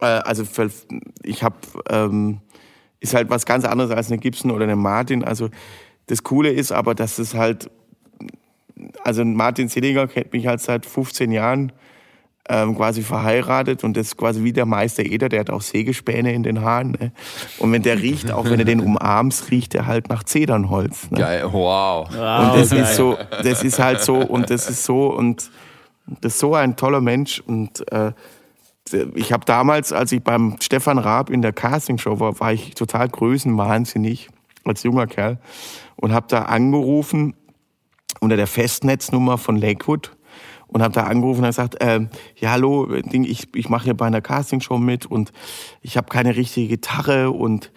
[0.00, 0.70] Äh, also für,
[1.22, 1.56] ich habe,
[1.88, 2.40] ähm,
[3.00, 5.22] ist halt was ganz anderes als eine Gibson oder eine Martin.
[5.22, 5.48] Also
[6.06, 7.70] das Coole ist aber, dass es halt,
[9.04, 11.72] also Martin Seliger kennt mich halt seit 15 Jahren
[12.48, 16.32] ähm, quasi verheiratet und das ist quasi wie der Meister Eder, der hat auch Sägespäne
[16.32, 16.92] in den Haaren.
[16.92, 17.12] Ne?
[17.58, 21.10] Und wenn der riecht, auch wenn du den umarmst, riecht er halt nach Zedernholz.
[21.10, 21.18] Ne?
[21.18, 22.08] Geil, wow.
[22.08, 25.50] Und das ist so, das ist halt so und das ist so und
[26.20, 28.12] das ist so ein toller Mensch und äh,
[29.14, 33.08] ich habe damals, als ich beim Stefan Raab in der Castingshow war, war ich total
[33.08, 34.30] größenwahnsinnig
[34.64, 35.38] als junger Kerl
[35.96, 37.34] und habe da angerufen
[38.20, 40.16] unter der Festnetznummer von Lakewood
[40.68, 43.94] und habe da angerufen und hab gesagt, ähm, ja hallo, Ding, ich, ich mache hier
[43.94, 45.32] bei einer Castingshow mit und
[45.82, 47.72] ich habe keine richtige Gitarre und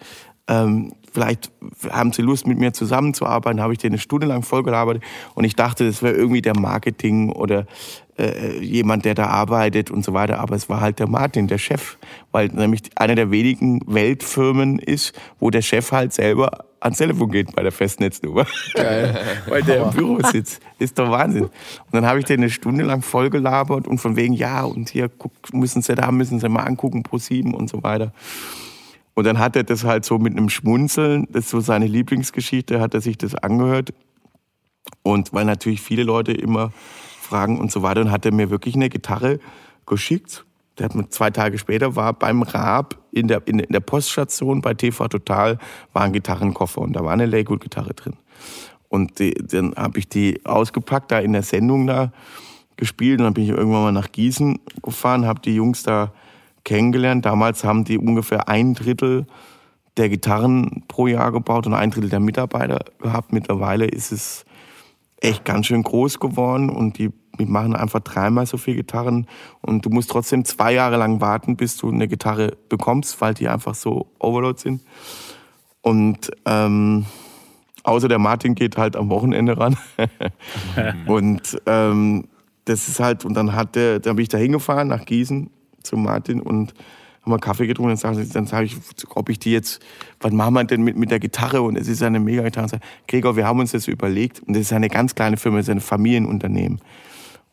[0.48, 1.52] ähm, vielleicht
[1.90, 3.60] haben Sie Lust, mit mir zusammenzuarbeiten.
[3.60, 5.02] Habe ich dir eine Stunde lang vollgelabert
[5.34, 7.66] und ich dachte, das wäre irgendwie der Marketing oder
[8.18, 10.40] äh, jemand, der da arbeitet und so weiter.
[10.40, 11.96] Aber es war halt der Martin, der Chef,
[12.32, 17.54] weil nämlich einer der wenigen Weltfirmen ist, wo der Chef halt selber ans Telefon geht
[17.54, 18.46] bei der Festnetznummer.
[18.74, 19.20] Geil.
[19.46, 20.60] weil der im Büro sitzt.
[20.78, 21.44] Ist doch Wahnsinn.
[21.44, 21.52] Und
[21.92, 25.32] dann habe ich den eine Stunde lang vollgelabert und von wegen, ja, und hier guck,
[25.52, 28.12] müssen Sie da, müssen Sie mal angucken, pro sieben und so weiter.
[29.14, 32.80] Und dann hat er das halt so mit einem Schmunzeln, das ist so seine Lieblingsgeschichte,
[32.80, 33.92] hat er sich das angehört.
[35.02, 36.72] Und weil natürlich viele Leute immer
[37.20, 39.38] fragen und so weiter, und hat er mir wirklich eine Gitarre
[39.86, 40.44] geschickt.
[40.78, 45.06] Der hat zwei Tage später war beim Raab in der, in der Poststation bei TV
[45.08, 45.58] Total
[45.92, 48.16] war ein Gitarrenkoffer und da war eine Lakewood-Gitarre drin.
[48.88, 52.12] Und die, dann habe ich die ausgepackt, da in der Sendung da
[52.76, 53.20] gespielt.
[53.20, 56.12] Und dann bin ich irgendwann mal nach Gießen gefahren, habe die Jungs da
[56.64, 57.24] kennengelernt.
[57.24, 59.26] Damals haben die ungefähr ein Drittel
[59.96, 63.32] der Gitarren pro Jahr gebaut und ein Drittel der Mitarbeiter gehabt.
[63.32, 64.44] Mittlerweile ist es
[65.22, 69.26] echt ganz schön groß geworden und die, die machen einfach dreimal so viel Gitarren
[69.60, 73.48] und du musst trotzdem zwei Jahre lang warten, bis du eine Gitarre bekommst, weil die
[73.48, 74.82] einfach so Overload sind.
[75.80, 77.06] Und ähm,
[77.84, 79.76] außer der Martin geht halt am Wochenende ran.
[81.06, 82.28] und ähm,
[82.64, 85.50] das ist halt, und dann hat der, dann bin ich da hingefahren nach Gießen
[85.82, 86.74] zu Martin und
[87.22, 87.90] haben wir Kaffee getrunken.
[87.90, 88.76] Dann sage sag ich,
[89.14, 89.80] ob ich die jetzt,
[90.20, 91.62] was machen wir denn mit, mit der Gitarre?
[91.62, 92.68] Und es ist eine mega Gitarre.
[92.68, 94.40] Sag, Gregor, wir haben uns das überlegt.
[94.40, 96.80] Und das ist eine ganz kleine Firma, das ist ein Familienunternehmen.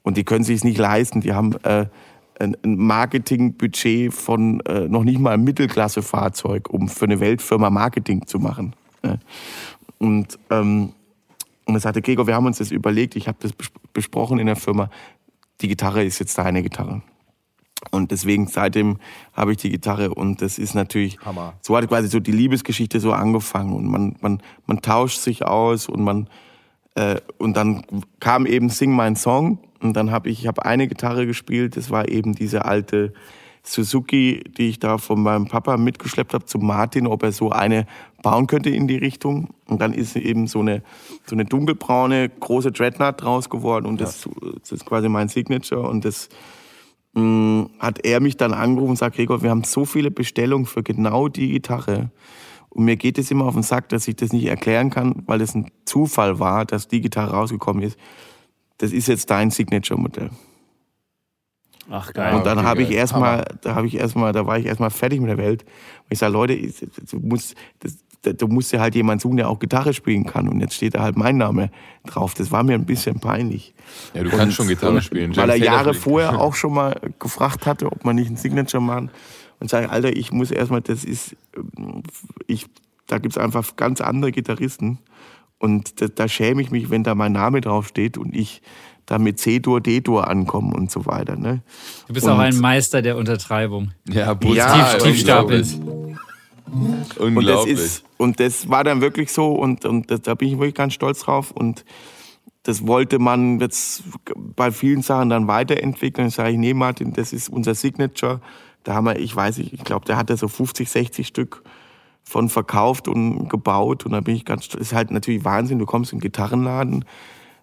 [0.01, 1.21] Und die können sich es nicht leisten.
[1.21, 1.85] Die haben äh,
[2.39, 8.39] ein ein Marketingbudget von äh, noch nicht mal Mittelklasse-Fahrzeug, um für eine Weltfirma Marketing zu
[8.39, 8.73] machen.
[9.03, 9.19] Ne?
[9.97, 10.93] Und, ähm,
[11.65, 14.47] und er sagte, Gregor, wir haben uns das überlegt, ich habe das bes- besprochen in
[14.47, 14.89] der Firma,
[15.61, 17.01] die Gitarre ist jetzt deine Gitarre.
[17.91, 18.97] Und deswegen seitdem
[19.33, 21.53] habe ich die Gitarre und das ist natürlich, Hammer.
[21.61, 25.87] so hat quasi so die Liebesgeschichte so angefangen und man, man, man tauscht sich aus
[25.87, 26.27] und man,
[26.95, 27.83] äh, und dann
[28.19, 31.89] kam eben Sing mein Song und dann habe ich, ich habe eine Gitarre gespielt, das
[31.89, 33.13] war eben diese alte
[33.63, 37.85] Suzuki, die ich da von meinem Papa mitgeschleppt habe zu Martin, ob er so eine
[38.23, 39.49] bauen könnte in die Richtung.
[39.67, 40.81] Und dann ist eben so eine,
[41.25, 44.27] so eine dunkelbraune große Dreadnought draus geworden und das,
[44.61, 46.29] das ist quasi mein Signature und das
[47.13, 50.83] mh, hat er mich dann angerufen und sagt, Gregor, wir haben so viele Bestellungen für
[50.83, 52.11] genau die Gitarre.
[52.69, 55.39] Und mir geht es immer auf den Sack, dass ich das nicht erklären kann, weil
[55.39, 57.97] das ein Zufall war, dass die Gitarre rausgekommen ist.
[58.77, 60.29] Das ist jetzt dein Signature-Modell.
[61.91, 62.35] Ach geil.
[62.35, 65.19] und dann okay, habe ich erstmal, da habe ich erstmal, da war ich erstmal fertig
[65.19, 65.63] mit der Welt.
[65.63, 66.79] Und ich sage, Leute, ich-
[67.09, 70.47] du musst, das, du musst ja halt jemanden suchen, der auch Gitarre spielen kann.
[70.49, 71.69] Und jetzt steht da halt mein Name
[72.05, 72.33] drauf.
[72.33, 73.73] Das war mir ein bisschen peinlich.
[74.13, 75.35] Ja, du kannst schon Gitarre und spielen.
[75.35, 79.09] Weil er Jahre vorher auch schon mal gefragt hatte, ob man nicht ein Signature machen.
[79.59, 81.35] Und sage, Alter, ich muss erstmal, das ist,
[82.47, 82.65] ich,
[83.07, 84.99] da gibt's einfach ganz andere Gitarristen.
[85.57, 88.61] Und da, da schäme ich mich, wenn da mein Name draufsteht und ich
[89.05, 91.35] da mit C-Dur, D-Dur ankomme und so weiter.
[91.35, 91.61] Ne?
[92.07, 93.91] Du bist Und- auch ein Meister der Untertreibung.
[94.07, 95.79] Ja, Ja, Tief, tief
[96.69, 97.37] stapeln.
[97.37, 97.79] Und das, Unglaublich.
[97.79, 100.93] ist, und das war dann wirklich so und, und das, da bin ich wirklich ganz
[100.93, 101.51] stolz drauf.
[101.51, 101.85] Und
[102.63, 104.03] das wollte man jetzt
[104.35, 106.27] bei vielen Sachen dann weiterentwickeln.
[106.27, 108.41] Ich sage, nee, Martin, das ist unser Signature.
[108.83, 111.63] Da haben wir, ich weiß nicht, ich glaube, der hat da so 50, 60 Stück
[112.23, 114.05] von verkauft und gebaut.
[114.05, 114.81] Und da bin ich ganz stolz.
[114.81, 115.79] Ist halt natürlich Wahnsinn.
[115.79, 117.05] Du kommst in einen Gitarrenladen,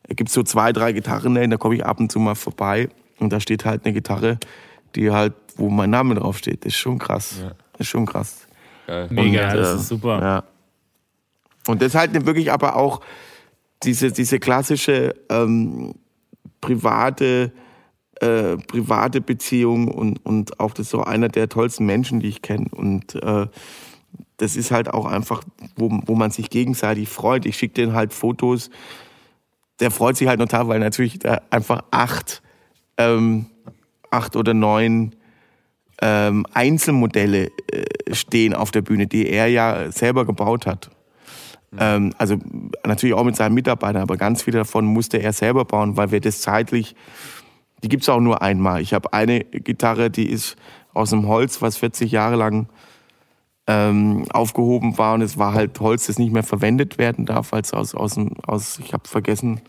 [0.08, 2.88] da gibt's so zwei, drei Gitarrenläden, da komme ich ab und zu mal vorbei.
[3.18, 4.38] Und da steht halt eine Gitarre,
[4.94, 6.64] die halt, wo mein Name draufsteht.
[6.64, 7.36] Das ist schon krass.
[7.72, 8.45] Das ist schon krass.
[8.86, 9.08] Geil.
[9.10, 10.20] Mega, Und, das äh, ist super.
[10.20, 10.44] Ja.
[11.66, 13.00] Und das ist halt wirklich aber auch
[13.82, 15.94] diese, diese klassische ähm,
[16.60, 17.52] private,
[18.20, 22.42] äh, private Beziehung und, und auch das ist so einer der tollsten Menschen, die ich
[22.42, 22.66] kenne.
[22.70, 23.46] Und äh,
[24.36, 25.42] das ist halt auch einfach,
[25.76, 27.46] wo, wo man sich gegenseitig freut.
[27.46, 28.70] Ich schicke denen halt Fotos.
[29.80, 32.42] Der freut sich halt total, weil natürlich da einfach acht,
[32.96, 33.46] ähm,
[34.10, 35.14] acht oder neun
[36.00, 40.90] ähm, Einzelmodelle äh, stehen auf der Bühne, die er ja selber gebaut hat.
[41.78, 42.36] Ähm, also
[42.84, 46.20] natürlich auch mit seinen Mitarbeitern, aber ganz viele davon musste er selber bauen, weil wir
[46.20, 46.94] das zeitlich,
[47.82, 48.80] die gibt's auch nur einmal.
[48.80, 50.56] Ich habe eine Gitarre, die ist
[50.94, 52.68] aus einem Holz, was 40 Jahre lang
[53.66, 57.74] ähm, aufgehoben war und es war halt Holz, das nicht mehr verwendet werden darf, als
[57.74, 59.60] aus, aus, dem, aus ich habe vergessen,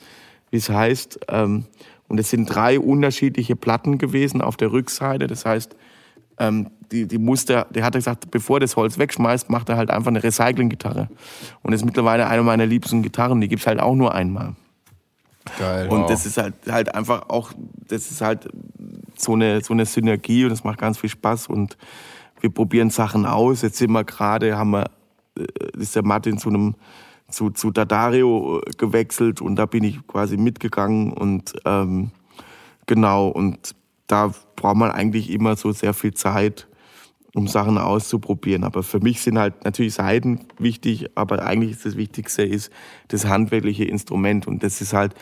[0.52, 1.20] wie es heißt.
[1.30, 1.66] Ähm,
[2.08, 5.28] und es sind drei unterschiedliche Platten gewesen auf der Rückseite.
[5.28, 5.76] Das heißt,
[6.40, 9.90] ähm, die, die musste, der hat gesagt, bevor er das Holz wegschmeißt, macht er halt
[9.90, 11.10] einfach eine Recycling-Gitarre.
[11.62, 14.56] Und das ist mittlerweile eine meiner liebsten Gitarren, die gibt's halt auch nur einmal.
[15.60, 15.88] Geil.
[15.90, 16.10] Und Wow.
[16.10, 17.52] das ist halt, halt einfach auch,
[17.88, 18.48] das ist halt
[19.16, 21.78] so eine, so eine Synergie und das macht ganz viel Spaß und
[22.42, 23.62] wir probieren Sachen aus.
[23.62, 24.90] Jetzt sind wir gerade, haben wir,
[25.38, 25.46] äh,
[25.78, 26.76] ist der Martin zu einem,
[27.30, 32.12] zu, zu Dadario äh, gewechselt und da bin ich quasi mitgegangen und ähm,
[32.86, 33.76] genau, und
[34.08, 36.68] da braucht man eigentlich immer so sehr viel Zeit,
[37.34, 38.64] um Sachen auszuprobieren.
[38.64, 42.72] Aber für mich sind halt natürlich Seiten wichtig, aber eigentlich ist das Wichtigste ist
[43.10, 44.48] das handwerkliche Instrument.
[44.48, 45.14] Und das ist halt,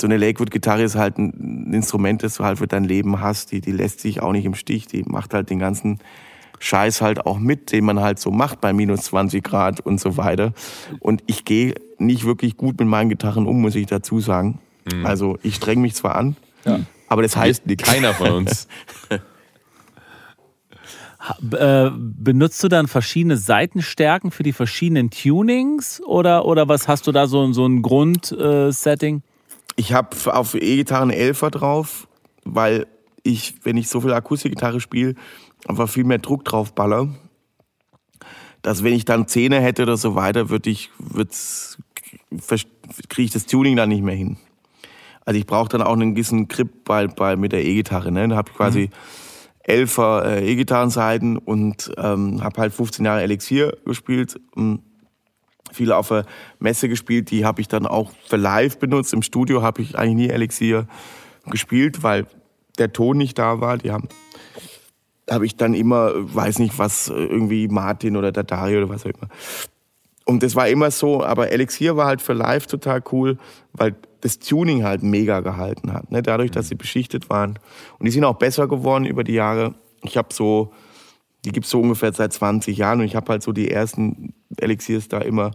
[0.00, 3.52] so eine Lakewood-Gitarre ist halt ein Instrument, das du halt für dein Leben hast.
[3.52, 4.86] Die, die lässt sich auch nicht im Stich.
[4.86, 5.98] Die macht halt den ganzen
[6.60, 10.16] Scheiß halt auch mit, den man halt so macht bei minus 20 Grad und so
[10.16, 10.52] weiter.
[11.00, 14.60] Und ich gehe nicht wirklich gut mit meinen Gitarren um, muss ich dazu sagen.
[15.04, 16.36] Also ich streng mich zwar an,
[17.08, 17.84] aber das heißt nichts.
[17.84, 18.68] Keiner von uns.
[21.52, 27.12] Äh, benutzt du dann verschiedene Seitenstärken für die verschiedenen Tunings oder, oder was hast du
[27.12, 29.22] da so, so ein Grundsetting?
[29.76, 32.08] Ich habe auf E-Gitarren 11er drauf,
[32.44, 32.86] weil
[33.24, 35.16] ich, wenn ich so viel Akustikgitarre spiele,
[35.66, 37.08] einfach viel mehr Druck drauf baller.
[38.62, 41.78] Dass wenn ich dann Zähne hätte oder so weiter, würde ich, wird's,
[43.08, 44.38] kriege ich das Tuning dann nicht mehr hin.
[45.28, 48.10] Also ich brauche dann auch einen gewissen Grip bei, bei, mit der E-Gitarre.
[48.10, 48.28] Ne?
[48.28, 48.88] Da habe ich quasi
[49.62, 54.40] Elfer äh, E-Gitarrenseiten und ähm, habe halt 15 Jahre Elixier gespielt.
[54.56, 54.78] Ähm,
[55.70, 56.24] viele auf der
[56.60, 59.12] Messe gespielt, die habe ich dann auch für live benutzt.
[59.12, 60.86] Im Studio habe ich eigentlich nie Elixier
[61.44, 62.26] gespielt, weil
[62.78, 63.76] der Ton nicht da war.
[63.76, 64.08] Die haben
[65.30, 69.10] habe ich dann immer, weiß nicht was, irgendwie Martin oder der Dario oder was auch
[69.10, 69.28] immer.
[70.24, 73.36] Und das war immer so, aber Elixier war halt für live total cool,
[73.74, 76.10] weil das Tuning halt mega gehalten hat.
[76.10, 76.22] Ne?
[76.22, 77.58] Dadurch, dass sie beschichtet waren.
[77.98, 79.74] Und die sind auch besser geworden über die Jahre.
[80.02, 80.72] Ich habe so,
[81.44, 85.08] die gibt's so ungefähr seit 20 Jahren und ich habe halt so die ersten Elixiers
[85.08, 85.52] da immer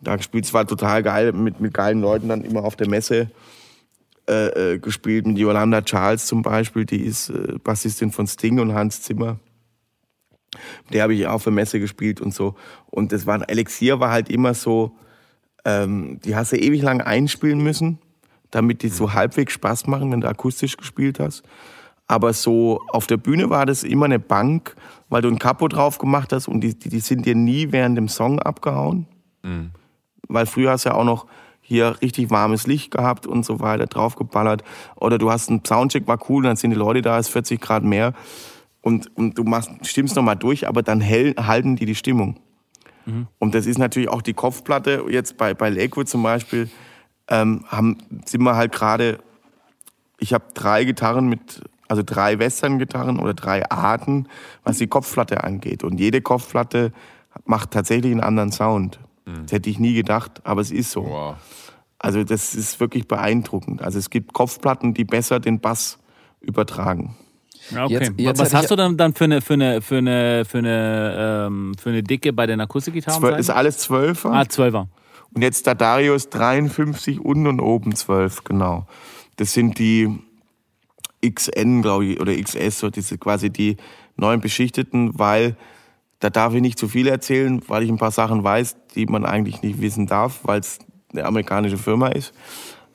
[0.00, 0.44] da gespielt.
[0.44, 3.30] Es war total geil, mit, mit geilen Leuten dann immer auf der Messe
[4.28, 5.26] äh, äh, gespielt.
[5.26, 9.38] Mit Yolanda Charles zum Beispiel, die ist äh, Bassistin von Sting und Hans Zimmer.
[10.84, 12.54] Mit der habe ich auf der Messe gespielt und so.
[12.86, 14.96] Und das war, Elixier war halt immer so,
[15.66, 17.98] ähm, die hast du ewig lang einspielen müssen,
[18.52, 21.42] damit die so halbwegs Spaß machen, wenn du akustisch gespielt hast.
[22.06, 24.76] Aber so auf der Bühne war das immer eine Bank,
[25.08, 27.98] weil du ein Kapo drauf gemacht hast und die, die, die sind dir nie während
[27.98, 29.08] dem Song abgehauen.
[30.28, 31.26] Weil früher hast du ja auch noch
[31.60, 34.62] hier richtig warmes Licht gehabt und so weiter, draufgeballert.
[34.94, 37.60] Oder du hast einen Soundcheck, war cool, dann sind die Leute da, es ist 40
[37.60, 38.12] Grad mehr.
[38.82, 42.36] Und, und du machst, stimmst nochmal durch, aber dann hell, halten die die Stimmung.
[43.38, 45.04] Und das ist natürlich auch die Kopfplatte.
[45.08, 46.68] Jetzt bei, bei Lakewood zum Beispiel
[47.28, 49.18] ähm, haben, sind wir halt gerade,
[50.18, 54.28] ich habe drei Gitarren mit, also drei Western-Gitarren oder drei Arten,
[54.64, 55.84] was die Kopfplatte angeht.
[55.84, 56.92] Und jede Kopfplatte
[57.44, 58.98] macht tatsächlich einen anderen Sound.
[59.42, 61.04] Das hätte ich nie gedacht, aber es ist so.
[61.04, 61.36] Wow.
[61.98, 63.82] Also das ist wirklich beeindruckend.
[63.82, 65.98] Also es gibt Kopfplatten, die besser den Bass
[66.40, 67.16] übertragen.
[67.72, 67.92] Okay.
[67.94, 71.44] Jetzt- jetzt Was hast du dann, dann für, eine, für, eine, für, eine, für, eine,
[71.48, 73.34] ähm, für eine Dicke bei den Akustikgitarren?
[73.34, 74.32] Ist alles Zwölfer.
[74.32, 74.88] Ah, Zwölfer.
[75.34, 78.86] Und jetzt der Darius 53 unten und oben 12, genau.
[79.36, 80.18] Das sind die
[81.26, 83.76] XN, glaube ich, oder XS, so diese quasi die
[84.16, 85.56] neuen beschichteten, weil
[86.20, 89.24] da darf ich nicht zu viel erzählen, weil ich ein paar Sachen weiß, die man
[89.26, 90.78] eigentlich nicht wissen darf, weil es
[91.12, 92.32] eine amerikanische Firma ist.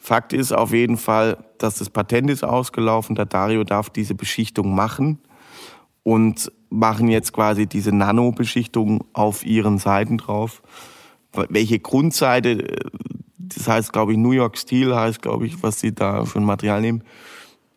[0.04, 3.16] Fakt ist auf jeden Fall, dass das Patent ist ausgelaufen.
[3.16, 5.20] Der Dario darf diese Beschichtung machen
[6.02, 10.64] und machen jetzt quasi diese Nano-Beschichtung auf ihren Seiten drauf.
[11.50, 12.80] Welche Grundseite,
[13.38, 16.46] das heißt, glaube ich, New York Steel heißt, glaube ich, was sie da für ein
[16.46, 17.04] Material nehmen.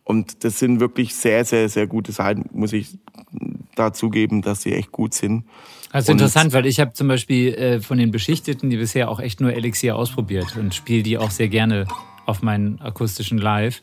[0.03, 2.99] Und das sind wirklich sehr, sehr, sehr gute Seiten, muss ich
[3.75, 5.45] dazugeben, dass sie echt gut sind.
[5.93, 9.21] Ist Und- interessant, weil ich habe zum Beispiel äh, von den Beschichteten, die bisher auch
[9.21, 11.87] echt nur Elixier ausprobiert und spiele die auch sehr gerne
[12.27, 13.81] auf meinen akustischen Live.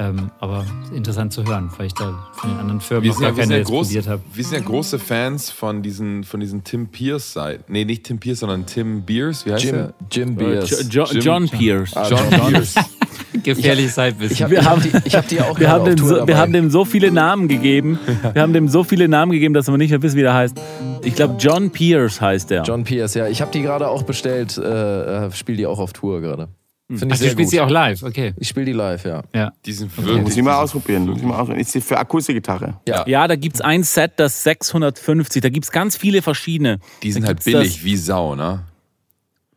[0.00, 0.64] Ähm, aber
[0.94, 3.52] interessant zu hören, weil ich da von den anderen Firmen Wir noch gar ja, keine
[3.54, 4.22] ja jetzt groß, probiert habe.
[4.32, 7.64] wir sind ja große Fans von diesen, von diesen Tim Pierce Seiten.
[7.72, 9.44] Nee, nicht Tim Pierce, sondern Tim Beers.
[9.44, 9.94] Wie heißt Jim, der?
[10.12, 10.86] Jim Äh, Beers.
[10.88, 11.96] Jo- Jim- John Pierce.
[11.96, 12.74] Ah, John Pierce.
[13.42, 14.34] Gefährliches Halbwissen.
[14.34, 16.08] Ich habe hab haben- die, ich hab die auch Wir gerade haben, auf dem Tour
[16.20, 17.98] so, wir haben dem so viele Namen gegeben.
[18.34, 20.60] Wir haben dem so viele Namen gegeben, dass wir nicht mehr wissen, wie der heißt.
[21.02, 22.62] Ich glaube, John Pierce heißt der.
[22.62, 23.26] John Pierce, ja.
[23.26, 26.48] Ich habe die gerade auch bestellt, äh, äh, spiele die auch auf Tour gerade.
[26.88, 27.48] Finde ich Ach, du spielst gut.
[27.50, 28.32] sie auch live, okay.
[28.38, 29.22] Ich spiele die live, ja.
[29.34, 29.52] Ja.
[29.66, 30.36] Die sind Muss wirklich.
[30.38, 31.04] ich mal ausprobieren.
[31.06, 31.60] Muss ich mal ausprobieren.
[31.60, 32.80] Ist die für Akustikgitarre?
[32.86, 35.42] Ja, da gibt es ein Set, das 650.
[35.42, 36.78] Da gibt es ganz viele verschiedene.
[37.02, 38.64] Die sind Da halt billig wie Sau, ne?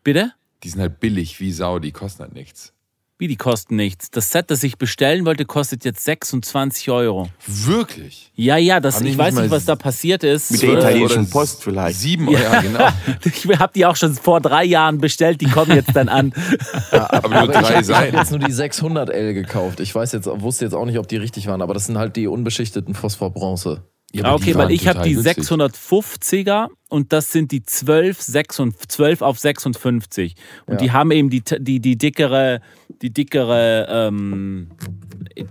[0.04, 0.34] Bitte?
[0.64, 2.74] Die sind halt billig wie Sau, die kosten halt nichts.
[3.22, 4.10] Wie, die kosten nichts.
[4.10, 7.30] Das Set, das ich bestellen wollte, kostet jetzt 26 Euro.
[7.46, 8.32] Wirklich?
[8.34, 10.50] Ja, ja, das, Haben ich nicht weiß mal nicht, was da passiert ist.
[10.50, 12.00] Mit der italienischen Post vielleicht.
[12.00, 12.88] Sieben Euro, ja, genau.
[13.24, 16.34] Ich habe die auch schon vor drei Jahren bestellt, die kommen jetzt dann an.
[16.92, 19.82] Aber nur Aber ich drei habe jetzt nur die 600L gekauft.
[19.82, 22.16] Ich weiß jetzt, wusste jetzt auch nicht, ob die richtig waren, aber das sind halt
[22.16, 23.84] die unbeschichteten Phosphor-Bronze.
[24.14, 25.46] Ja, Ah, aber okay, weil ich habe die günstig.
[25.46, 30.36] 650er und das sind die 12, 56, 12 auf 56.
[30.66, 30.80] Und Ja.
[30.80, 32.60] die haben eben die, die, die dickere,
[33.02, 34.72] die dickere ähm,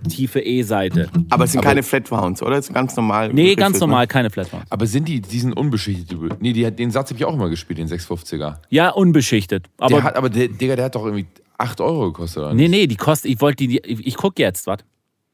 [0.07, 1.09] tiefe E-Seite.
[1.29, 2.57] Aber es sind keine Flat Rounds, oder?
[2.57, 3.33] Es ist ganz normal.
[3.33, 3.79] Nee, ganz ne?
[3.81, 4.65] normal, keine Flatmount.
[4.69, 6.17] Aber sind die, die sind unbeschichtet?
[6.39, 8.57] Nee, die, den Satz habe ich auch immer gespielt, den 650er.
[8.69, 9.65] Ja, unbeschichtet.
[9.79, 11.25] Aber, Aber der hat, aber der, Digga, der hat doch irgendwie
[11.57, 12.53] 8 Euro gekostet, oder?
[12.53, 14.79] nee, nee, die kostet, ich wollte die, ich, ich gucke jetzt, was?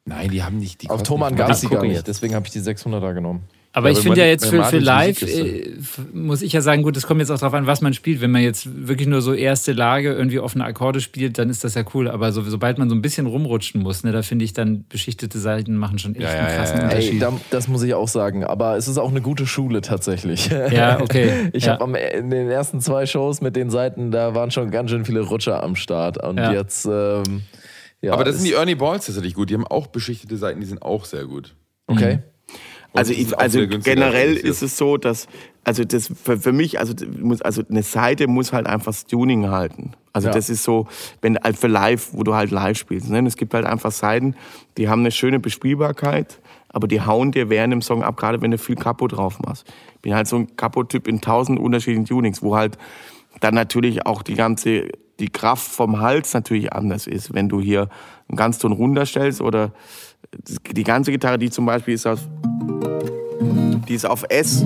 [0.08, 2.08] Nein, die haben nicht die Auf Thomann nicht- gab es ich die gar nicht.
[2.08, 3.42] Deswegen habe ich die 600er genommen.
[3.74, 5.74] Aber Ja, ich finde ja jetzt für, für live, äh,
[6.12, 8.22] muss ich ja sagen, gut, es kommt jetzt auch darauf an, was man spielt.
[8.22, 11.76] Wenn man jetzt wirklich nur so erste Lage irgendwie offene Akkorde spielt, dann ist das
[11.76, 12.08] ja cool.
[12.10, 15.38] Aber so, sobald man so ein bisschen rumrutschen muss, ne, da finde ich dann beschichtete
[15.38, 16.90] Seiten machen schon echt Ja, einen krassen ja, ja.
[16.90, 17.22] Ey, Unterschied.
[17.22, 18.44] da, das muss ich auch sagen.
[18.46, 20.48] Aber es ist auch eine gute Schule tatsächlich.
[20.72, 21.50] ja, okay.
[21.54, 21.78] Ich ja.
[21.78, 25.20] habe in den ersten zwei Shows mit den Seiten, da waren schon ganz schön viele
[25.22, 26.24] Rutscher am Start.
[26.24, 26.52] Und Ja.
[26.54, 27.44] jetzt, ähm,
[28.08, 28.14] ja.
[28.14, 29.50] Aber das sind die Ernie Balls tatsächlich gut.
[29.50, 31.56] Die haben auch beschichtete Seiten, die sind auch sehr gut.
[31.88, 32.20] Okay.
[32.94, 35.28] Und Also, ich, also generell ist es so, dass
[35.66, 39.50] also das für, für mich also muss also eine Seite muss halt einfach das Tuning
[39.50, 39.92] halten.
[40.14, 40.34] Also Ja.
[40.34, 40.88] das ist so,
[41.22, 43.10] wenn halt für live, wo du halt live spielst.
[43.10, 43.20] Ne?
[43.28, 44.36] Es gibt halt einfach Seiten,
[44.78, 46.40] die haben eine schöne Bespielbarkeit,
[46.70, 49.66] aber die hauen dir während dem Song ab, gerade wenn du viel Capo drauf machst.
[49.96, 52.78] Ich bin halt so ein Capo-Typ in tausend unterschiedlichen Tunings, wo halt
[53.42, 54.88] dann natürlich auch die ganze
[55.20, 57.90] die Kraft vom Hals natürlich anders ist, wenn du hier
[58.28, 59.72] einen Ganzton runterstellst oder
[60.72, 62.28] die ganze Gitarre, die zum Beispiel ist aus
[63.88, 64.64] Die ist auf S.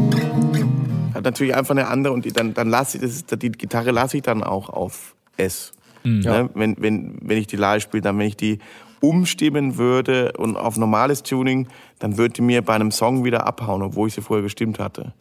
[1.14, 4.18] Hat natürlich einfach eine andere und die, dann, dann lasse ich das, die Gitarre lasse
[4.18, 5.74] ich dann auch auf S.
[6.04, 6.50] Ne?
[6.54, 8.60] Wenn, wenn, wenn ich die live spiele, dann wenn ich die
[9.02, 11.68] umstimmen würde und auf normales Tuning,
[12.00, 15.14] dann würde die mir bei einem Song wieder abhauen, obwohl ich sie vorher gestimmt hatte.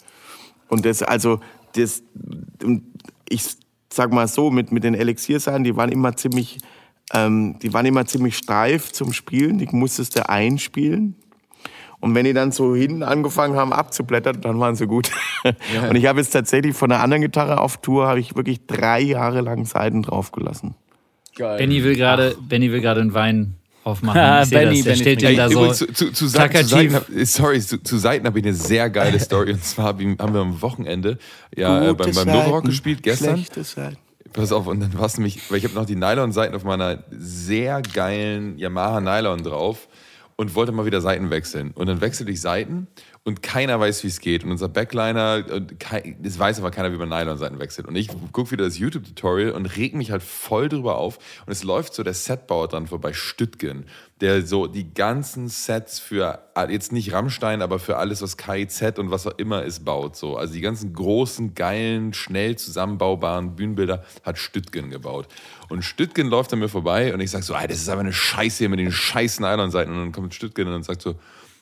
[0.68, 1.40] Und das, also,
[1.74, 2.02] das,
[3.28, 3.56] ich
[3.92, 6.58] sag mal so, mit, mit den Elixierseiten, die waren immer ziemlich,
[7.12, 11.16] ähm, die waren immer ziemlich steif zum Spielen, die musstest du einspielen.
[12.00, 15.10] Und wenn die dann so hinten angefangen haben abzublättern, dann waren sie gut.
[15.90, 19.00] Und ich habe jetzt tatsächlich von einer anderen Gitarre auf Tour, habe ich wirklich drei
[19.00, 20.74] Jahre lang Seiten draufgelassen.
[21.36, 24.20] Benny will gerade Benny will gerade einen Wein aufmachen.
[24.20, 24.98] Ah, Benny, das.
[24.98, 25.72] Der Benny ihm da so.
[25.72, 26.92] zu, zu, zu, Seiten, zu plakativ.
[26.92, 29.52] Seiten, hab- sorry, zu, zu Seiten habe ich eine sehr geile Story.
[29.52, 31.18] Und zwar haben wir am Wochenende
[31.56, 33.36] ja, äh, beim, beim Novo gespielt gestern.
[33.36, 33.96] Schlechte Seiten.
[34.32, 37.02] Pass auf, und dann war es nämlich, weil ich habe noch die Nylon-Seiten auf meiner
[37.10, 39.88] sehr geilen Yamaha Nylon drauf
[40.36, 41.72] und wollte mal wieder Seiten wechseln.
[41.74, 42.86] Und dann wechselte ich Seiten
[43.30, 44.42] und keiner weiß, wie es geht.
[44.42, 45.44] Und unser Backliner,
[46.22, 47.86] es weiß aber keiner, wie man Nylon-Seiten wechselt.
[47.86, 51.18] Und ich gucke wieder das YouTube-Tutorial und reg mich halt voll drüber auf.
[51.46, 53.86] Und es läuft so der Setbauer dran vorbei, Stüttgen,
[54.20, 59.12] der so die ganzen Sets für, jetzt nicht Rammstein, aber für alles, was KIZ und
[59.12, 60.16] was auch immer ist, baut.
[60.16, 60.36] So.
[60.36, 65.28] Also die ganzen großen, geilen, schnell zusammenbaubaren Bühnenbilder hat Stüttgen gebaut.
[65.68, 68.12] Und Stüttgen läuft an mir vorbei und ich sag so, ey, das ist aber eine
[68.12, 69.92] Scheiße hier mit den scheiß Nylon-Seiten.
[69.92, 71.14] Und dann kommt Stüttgen und sagt so,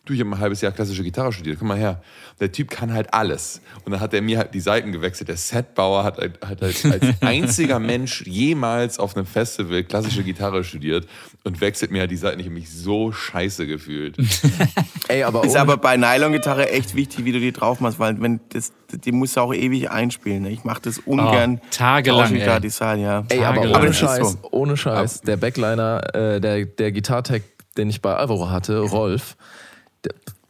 [0.09, 2.02] du, ich habe ein halbes Jahr klassische Gitarre studiert, komm mal her.
[2.40, 3.60] Der Typ kann halt alles.
[3.85, 5.28] Und dann hat er mir halt die Seiten gewechselt.
[5.28, 10.62] Der Setbauer hat, halt- hat halt als einziger Mensch jemals auf einem Festival klassische Gitarre
[10.64, 11.06] studiert
[11.44, 12.39] und wechselt mir halt die Seiten.
[12.40, 14.16] Ich habe mich so scheiße gefühlt.
[15.09, 18.40] Ey, aber, Ist aber bei Nylon-Gitarre echt wichtig, wie du die drauf machst, weil wenn
[18.51, 20.43] das, die musst du auch ewig einspielen.
[20.43, 20.51] Ne?
[20.51, 21.60] Ich mache das ungern.
[21.62, 23.24] Oh, tagelang, ich da die Seiten, ja.
[23.28, 23.82] Ey, aber Tagelang.
[23.82, 24.48] ohne Scheiß, so.
[24.51, 27.43] ohne Scheiß, der Backliner, äh, der, der Gitartech,
[27.76, 29.36] den ich bei Alvaro hatte, Rolf,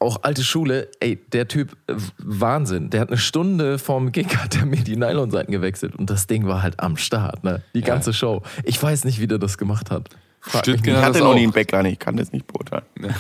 [0.01, 2.91] auch alte Schule, ey, der Typ, äh, Wahnsinn.
[2.91, 6.47] Der hat eine Stunde vorm Gig, hat er mir die Nylonseiten gewechselt und das Ding
[6.47, 7.63] war halt am Start, ne?
[7.75, 8.43] Die ganze Show.
[8.65, 10.09] Ich weiß nicht, wie der das gemacht hat.
[10.47, 12.85] Stüttgen Ich hat hatte noch nie einen Backliner, ich kann das nicht beurteilen.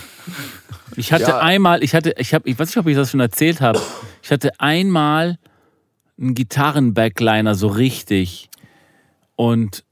[0.97, 1.39] Ich hatte Ja.
[1.39, 3.81] einmal, ich hatte, ich habe, ich weiß nicht, ob ich das schon erzählt habe.
[4.23, 5.39] Ich hatte einmal
[6.19, 8.48] einen Gitarren-Backliner so richtig
[9.36, 9.85] und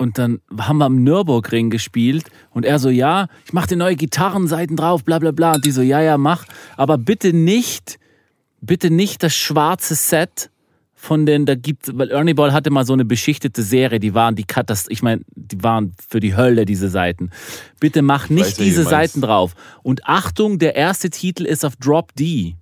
[0.00, 3.96] und dann haben wir am Nürburgring gespielt und er so, ja, ich mache dir neue
[3.96, 5.52] Gitarrenseiten drauf, bla bla bla.
[5.56, 6.46] Und die so, ja, ja, mach.
[6.78, 7.98] Aber bitte nicht,
[8.62, 10.48] bitte nicht das schwarze Set
[10.94, 14.36] von den, da gibt weil Ernie Ball hatte mal so eine beschichtete Serie, die waren
[14.36, 17.28] die Katast ich meine, die waren für die Hölle, diese Seiten.
[17.78, 18.84] Bitte mach nicht weiß, diese.
[18.84, 19.54] Seiten drauf.
[19.82, 22.56] Und Achtung, der erste Titel ist auf Drop D.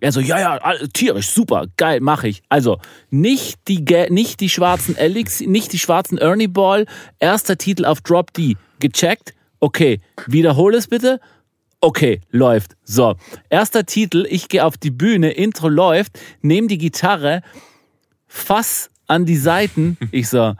[0.00, 2.42] Er so, ja, ja, tierisch, super, geil, mache ich.
[2.48, 2.78] Also,
[3.10, 6.86] nicht die, nicht die schwarzen Elix, nicht die schwarzen Ernie Ball,
[7.18, 8.56] erster Titel auf Drop D.
[8.78, 11.20] Gecheckt, okay, wiederhole es bitte.
[11.82, 12.76] Okay, läuft.
[12.84, 13.16] So,
[13.48, 17.42] erster Titel, ich gehe auf die Bühne, Intro läuft, nehme die Gitarre,
[18.26, 19.96] fass an die Seiten.
[20.12, 20.54] Ich so,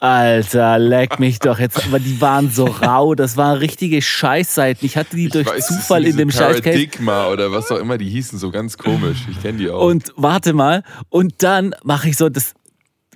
[0.00, 1.84] Alter, leck mich doch jetzt.
[1.84, 4.86] Aber die waren so rau, das waren richtige Scheißseiten.
[4.86, 6.62] Ich hatte die Ich durch weiß, Zufall in dem Scheißcase.
[6.62, 9.18] Paradigma oder was auch immer die hießen, so ganz komisch.
[9.28, 9.84] Ich kenne die auch.
[9.84, 12.54] Und warte mal, und dann mache ich so das,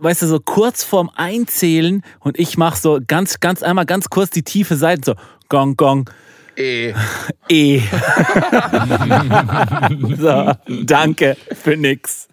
[0.01, 4.31] weißt du, so kurz vorm Einzählen und ich mache so ganz, ganz einmal ganz kurz
[4.31, 5.15] die tiefe Seite, so
[5.49, 6.11] Gong, Gong.
[6.57, 6.93] E.
[7.49, 7.81] E.
[10.19, 10.53] so,
[10.85, 12.29] danke für nix.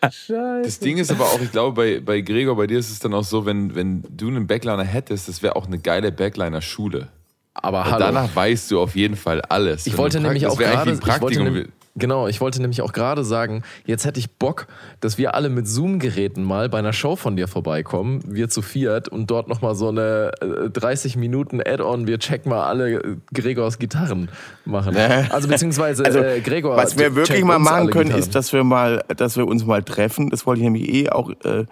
[0.00, 3.14] Das Ding ist aber auch, ich glaube, bei, bei Gregor, bei dir ist es dann
[3.14, 7.08] auch so, wenn, wenn du einen Backliner hättest, das wäre auch eine geile Backliner-Schule.
[7.54, 7.98] Aber Weil hallo.
[8.06, 9.86] Danach weißt du auf jeden Fall alles.
[9.86, 13.62] Ich wollte nämlich Prakt- auch gerade, ich wollte genau, ich wollte nämlich auch gerade sagen,
[13.84, 14.66] jetzt hätte ich Bock,
[15.00, 19.08] dass wir alle mit Zoom-Geräten mal bei einer Show von dir vorbeikommen, wir zu viert
[19.08, 23.78] und dort nochmal so eine äh, 30 Minuten Add-on, wir checken mal alle äh, Gregors
[23.78, 24.28] Gitarren
[24.64, 24.96] machen.
[24.96, 26.76] Also beziehungsweise Also, äh, Gregor.
[26.76, 28.20] was wir wirklich mal machen können, Gitarren.
[28.20, 30.30] ist, dass wir mal, dass wir uns mal treffen.
[30.30, 31.66] Das wollte ich nämlich eh auch äh,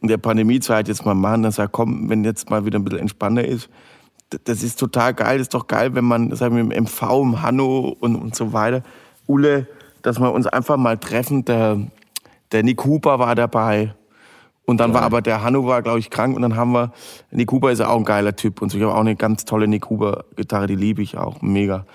[0.00, 1.42] in der Pandemiezeit jetzt mal machen.
[1.42, 3.68] Dass er komm, wenn jetzt mal wieder ein bisschen entspannter ist.
[4.44, 5.38] Das ist total geil.
[5.38, 8.52] Das ist doch geil, wenn man, sagen wir, im MV, im Hanno und, und so
[8.52, 8.82] weiter,
[9.26, 9.66] Ulle,
[10.02, 11.44] dass wir uns einfach mal treffen.
[11.44, 11.80] Der,
[12.52, 13.94] der Nick Huber war dabei.
[14.66, 16.34] Und dann war aber der Hanno war, glaube ich, krank.
[16.34, 16.92] Und dann haben wir,
[17.30, 18.60] Nick Huber ist ja auch ein geiler Typ.
[18.60, 18.78] Und so.
[18.78, 21.40] ich habe auch eine ganz tolle Nick Huber-Gitarre, die liebe ich auch.
[21.40, 21.86] Mega.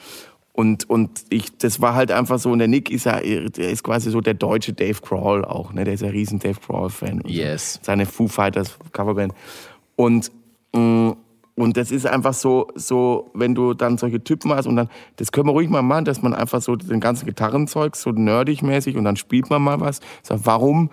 [0.53, 3.83] Und, und ich, das war halt einfach so, und der Nick ist ja, der ist
[3.83, 5.83] quasi so der deutsche Dave Grohl auch, ne?
[5.85, 7.21] Der ist ja riesen Dave Grohl-Fan.
[7.23, 7.29] so.
[7.29, 7.79] Yes.
[7.81, 9.33] Seine Foo Fighters Coverband.
[9.95, 10.31] Und,
[10.73, 11.15] mh,
[11.55, 15.31] und das ist einfach so, so, wenn du dann solche Typen hast und dann, das
[15.31, 18.95] können wir ruhig mal machen, dass man einfach so den ganzen Gitarrenzeug so nerdig mäßig
[18.95, 19.99] und dann spielt man mal was.
[20.23, 20.89] Sag, warum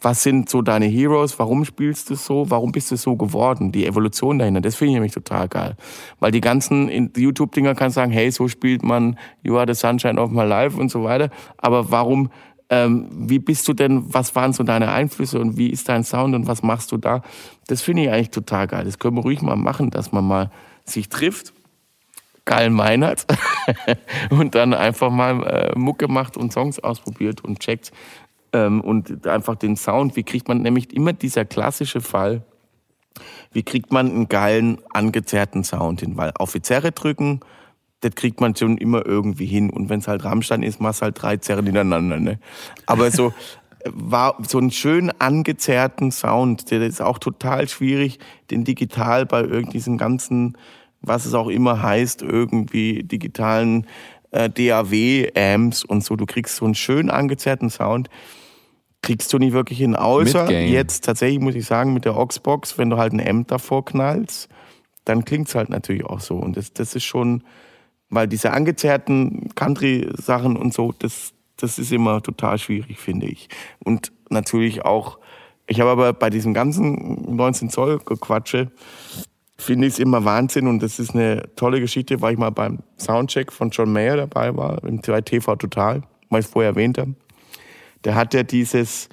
[0.00, 3.86] was sind so deine Heroes, warum spielst du so, warum bist du so geworden, die
[3.86, 5.76] Evolution dahinter, das finde ich nämlich total geil.
[6.20, 10.20] Weil die ganzen in- YouTube-Dinger kannst sagen, hey, so spielt man You Are the Sunshine
[10.20, 12.30] of My Life und so weiter, aber warum,
[12.70, 16.34] ähm, wie bist du denn, was waren so deine Einflüsse und wie ist dein Sound
[16.34, 17.22] und was machst du da,
[17.66, 18.84] das finde ich eigentlich total geil.
[18.84, 20.50] Das können wir ruhig mal machen, dass man mal
[20.84, 21.52] sich trifft,
[22.44, 23.26] geil meinert
[24.30, 27.92] und dann einfach mal äh, Mucke macht und Songs ausprobiert und checkt,
[28.52, 32.42] ähm, und einfach den Sound, wie kriegt man nämlich immer dieser klassische Fall,
[33.52, 36.16] wie kriegt man einen geilen, angezerrten Sound hin?
[36.16, 37.40] Weil auf die Zerre drücken,
[38.00, 39.70] das kriegt man schon immer irgendwie hin.
[39.70, 42.18] Und wenn es halt Rammstein ist, machst halt drei Zerren hintereinander.
[42.18, 42.38] Ne?
[42.86, 48.18] Aber so äh, war so einen schön angezerrten Sound, der ist auch total schwierig,
[48.50, 50.56] den digital bei irgendwie diesen ganzen,
[51.00, 53.86] was es auch immer heißt, irgendwie digitalen
[54.30, 56.16] äh, DAW-Amps und so.
[56.16, 58.08] Du kriegst so einen schön angezerrten Sound
[59.02, 59.96] kriegst du nicht wirklich hin.
[59.96, 63.84] Außer jetzt tatsächlich, muss ich sagen, mit der Oxbox, wenn du halt ein Amp davor
[63.84, 64.48] knallst,
[65.04, 66.36] dann klingt's halt natürlich auch so.
[66.36, 67.42] Und das, das ist schon,
[68.10, 73.48] weil diese angezerrten Country-Sachen und so, das, das ist immer total schwierig, finde ich.
[73.84, 75.18] Und natürlich auch,
[75.66, 78.70] ich habe aber bei diesem ganzen 19 Zoll Gequatsche,
[79.58, 82.78] finde ich es immer Wahnsinn und das ist eine tolle Geschichte, weil ich mal beim
[82.96, 87.14] Soundcheck von John Mayer dabei war, im TV Total, weil ich es vorher erwähnt habe.
[88.04, 89.08] Der hat ja dieses,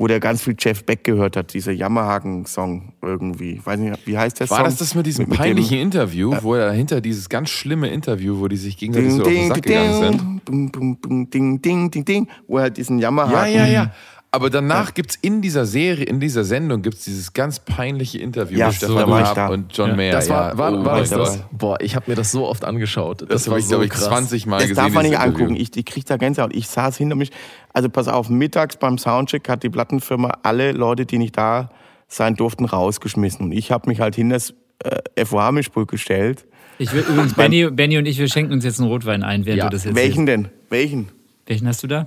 [0.00, 3.52] wo der ganz viel Jeff Beck gehört hat, dieser Jammerhagen-Song irgendwie.
[3.56, 4.64] Ich weiß nicht, wie heißt der War Song?
[4.64, 8.48] das das mit diesem dem- peinlichen Interview, wo er dahinter dieses ganz schlimme Interview, wo
[8.48, 10.48] die sich gegenseitig Ding, so auf den ding, Sack gegangen sind?
[10.48, 13.54] ding, ding, ding, ding, ding, ding, ding, wo er diesen Ja, Jammerhaken...
[13.54, 13.92] ja, ja.
[14.32, 18.68] Aber danach gibt's in dieser Serie, in dieser Sendung, gibt's dieses ganz peinliche Interview Ja,
[18.68, 19.48] mit so, Stefan ich Raab da.
[19.48, 19.96] und John Ja.
[19.96, 20.12] Mayer.
[20.12, 20.58] Das war, ja.
[20.58, 21.40] war, oh war das das?
[21.50, 23.22] Boah, ich habe mir das so oft angeschaut.
[23.22, 24.04] Das, Das war habe ich, so glaube ich, krass.
[24.04, 24.84] 20 Mal Das gesehen.
[24.84, 25.32] darf man nicht Interview.
[25.34, 25.56] angucken.
[25.56, 26.54] Ich, ich krieg da Gänsehaut.
[26.54, 27.30] Ich saß hinter mich.
[27.72, 31.70] Also pass auf, mittags beim Soundcheck hat die Plattenfirma alle Leute, die nicht da
[32.06, 33.46] sein durften, rausgeschmissen.
[33.46, 34.54] Und ich habe mich halt hinter das
[34.84, 36.46] äh, FOH-Mischpult gestellt.
[36.78, 39.58] Ich will übrigens, Benny, Benny und ich, wir schenken uns jetzt einen Rotwein ein, während
[39.58, 39.64] Ja.
[39.68, 40.48] du das jetzt Welchen denn?
[40.68, 41.08] Welchen?
[41.46, 42.06] Welchen hast du da?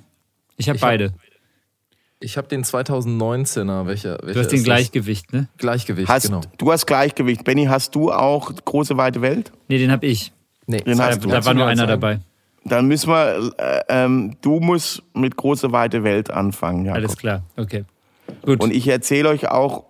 [0.56, 1.14] Ich habe Ich hab- beide.
[2.24, 3.86] Ich habe den 2019er.
[3.86, 4.64] Welcher, welcher Du hast den das?
[4.64, 5.50] Gleichgewicht, ne?
[5.58, 6.42] Gleichgewicht, Hast, genau.
[6.58, 7.44] Du hast Gleichgewicht.
[7.44, 9.52] Benny, hast du auch große weite Welt?
[9.68, 10.32] Nee, den habe ich.
[10.66, 11.28] Nee, Den hast du.
[11.28, 11.90] Da war nur einer sagen?
[11.90, 12.20] dabei.
[12.64, 16.86] Dann müssen wir, äh, ähm, du musst mit große weite Welt anfangen.
[16.86, 16.98] Jakob.
[16.98, 17.84] Alles klar, okay.
[18.46, 18.62] Gut.
[18.62, 19.84] Und ich erzähle euch auch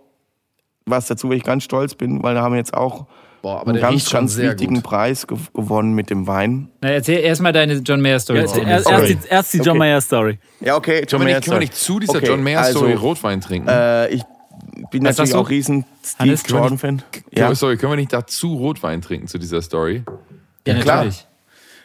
[0.88, 3.06] was dazu, weil ich ganz stolz bin, weil da haben wir jetzt auch
[3.44, 4.84] Boah, aber einen ganz, riecht schon ganz sehr wichtigen gut.
[4.86, 6.70] Preis ge gewonnen mit dem Wein.
[6.82, 8.40] Na, erzähl erstmal deine John Mayer Story.
[8.40, 8.70] Ja, Ende.
[8.72, 9.78] erst, erst, die, erst die John Okay.
[9.80, 10.40] Mayer Story.
[10.62, 12.62] Ja, okay, John Können wir Mayer nicht, können wir nicht zu dieser Okay, John Mayer
[12.62, 13.68] also, Story Rotwein trinken?
[13.68, 14.24] Äh, ich
[14.92, 17.04] bin Was natürlich auch riesen Steve Hannes, Jordan-Fan.
[17.12, 17.50] Können Ja.
[17.50, 20.04] wir- Sorry, können wir nicht dazu Rotwein trinken zu dieser Story?
[20.66, 20.96] ja, klar.
[20.98, 21.28] natürlich.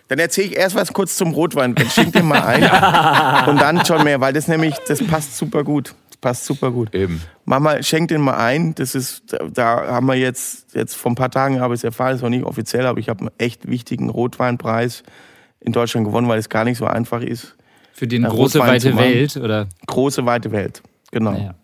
[0.06, 1.74] Dann erzähle ich erst was kurz zum Rotwein.
[1.74, 2.62] Dann Schenk den mal ein.
[3.48, 5.92] Und dann John Mayer, weil das nämlich, das passt super gut.
[6.20, 6.94] Das passt super gut.
[6.94, 7.22] Eben.
[7.44, 8.74] Mach mal, schenk den mal ein.
[8.74, 12.14] Das ist, da- haben wir jetzt, jetzt vor ein paar Tagen habe ich es erfahren,
[12.16, 15.02] ist noch nicht offiziell, aber ich habe einen echt wichtigen Rotweinpreis
[15.60, 17.56] in Deutschland gewonnen, weil es gar nicht so einfach ist.
[17.92, 18.96] Für den Ja, große Rotwein weite.
[18.96, 19.68] Welt, oder?
[19.86, 20.82] Große, weite Welt.
[21.12, 21.32] Genau.
[21.32, 21.54] Naja.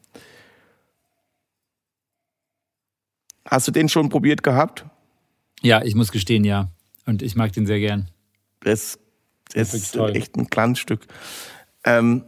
[3.46, 4.86] Hast du den schon probiert gehabt?
[5.62, 6.70] Ja, ich muss gestehen, ja.
[7.06, 8.08] Und ich mag den sehr gern.
[8.60, 8.98] Das,
[9.52, 10.16] das ist toll.
[10.16, 11.06] echt ein Glanzstück.
[11.84, 12.24] Ähm,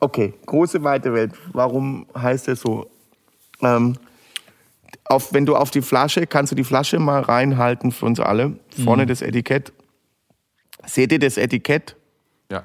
[0.00, 1.32] okay, große weite Welt.
[1.52, 2.90] Warum heißt der so?
[3.62, 3.96] Ähm,
[5.04, 8.58] auf, wenn du auf die Flasche, kannst du die Flasche mal reinhalten für uns alle.
[8.84, 9.08] Vorne Mhm.
[9.08, 9.72] das Etikett.
[10.84, 11.96] Seht ihr das Etikett?
[12.50, 12.64] Ja.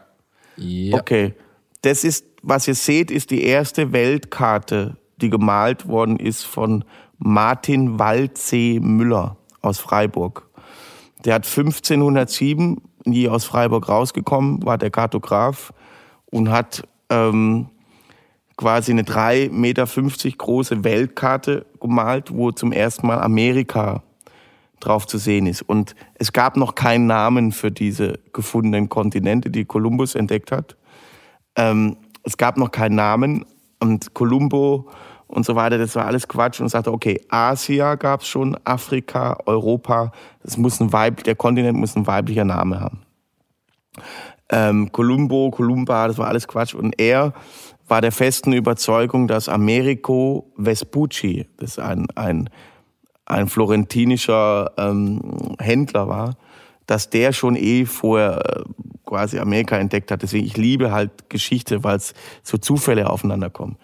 [0.58, 0.98] Ja.
[1.00, 1.34] Okay.
[1.82, 6.84] Das ist, was ihr seht, ist die erste Weltkarte, die gemalt worden ist von
[7.18, 10.48] Martin Waldsee Müller aus Freiburg.
[11.26, 15.74] Der hat 1507 nie aus Freiburg rausgekommen, war der Kartograf
[16.26, 17.70] und hat ähm,
[18.58, 19.86] quasi eine 3,50 Meter
[20.38, 24.02] große Weltkarte gemalt, wo zum ersten Mal Amerika
[24.80, 25.62] drauf zu sehen ist.
[25.62, 30.76] Und es gab noch keinen Namen für diese gefundenen Kontinente, die Kolumbus entdeckt hat.
[31.56, 33.46] Ähm, es gab noch keinen Namen
[33.80, 34.90] und Columbo
[35.28, 39.38] und so weiter, das war alles Quatsch und sagte, okay, Asia gab es schon, Afrika,
[39.46, 40.12] Europa,
[40.44, 43.02] das muss ein Weib, der Kontinent muss ein weiblicher Name haben.
[44.52, 47.34] Ähm, Columbo, Columba, das war alles Quatsch und er
[47.88, 52.50] war der festen Überzeugung, dass Americo Vespucci, das ein, ein
[53.32, 56.36] ein florentinischer ähm, Händler war,
[56.86, 58.64] dass der schon eh vorher äh,
[59.06, 60.22] quasi Amerika entdeckt hat.
[60.22, 62.14] Deswegen, ich liebe halt Geschichte, weil es
[62.44, 63.78] so Zufälle aufeinander kommen.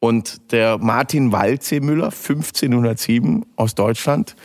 [0.00, 4.36] Und der Martin Waldsee-Müller, 1507 aus Deutschland,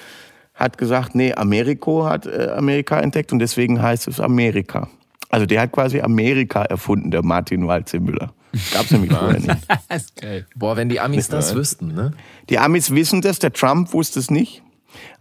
[0.53, 4.90] hat gesagt, nee, Americo hat äh, Amerika entdeckt und deswegen heißt es Amerika.
[5.34, 8.32] Also der hat quasi Amerika erfunden, der Martin Waldsee-Müller.
[8.72, 9.68] Gab's nämlich vorher nicht.
[9.90, 10.46] Das ist geil.
[10.56, 12.12] Boah, wenn die Amis das wüssten, ne?
[12.52, 14.62] Die Amis wissen das, der Trump wusste es nicht.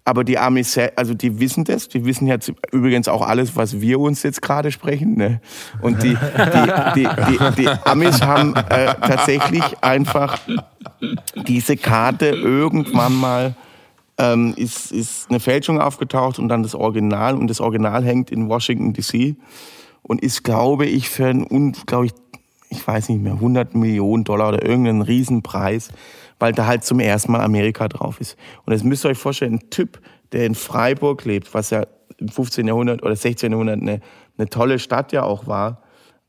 [0.04, 4.00] Aber die Amis, also die wissen das, die wissen jetzt übrigens auch alles, was wir
[4.00, 5.16] uns jetzt gerade sprechen.
[5.16, 5.40] Ne?
[5.80, 10.40] Und die, die, die, die, die Amis haben äh, tatsächlich einfach
[11.46, 13.54] diese Karte irgendwann mal
[14.18, 17.34] ähm, ist, ist eine Fälschung aufgetaucht und dann das Original.
[17.34, 19.36] Und das Original hängt in Washington DC
[20.02, 22.12] und ist, glaube ich, für einen, glaube ich,
[22.70, 25.90] ich weiß nicht mehr, 100 Millionen Dollar oder irgendeinen Riesenpreis,
[26.38, 28.36] weil da halt zum ersten Mal Amerika drauf ist.
[28.64, 30.00] Und das müsst ihr euch vorstellen, ein Typ,
[30.32, 31.86] der in Freiburg lebt, was ja
[32.18, 32.66] im 15.
[32.66, 33.52] Jahrhundert oder 16.
[33.52, 34.00] Jahrhundert eine,
[34.38, 35.82] eine tolle Stadt ja auch war,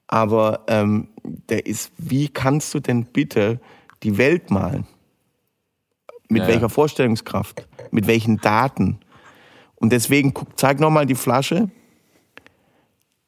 [0.07, 3.59] aber ähm, der ist, wie kannst du denn bitte
[4.03, 4.85] die Welt malen?
[6.29, 6.47] Mit ja.
[6.49, 7.67] welcher Vorstellungskraft?
[7.91, 8.99] Mit welchen Daten?
[9.75, 11.69] Und deswegen, guck, zeig nochmal die Flasche.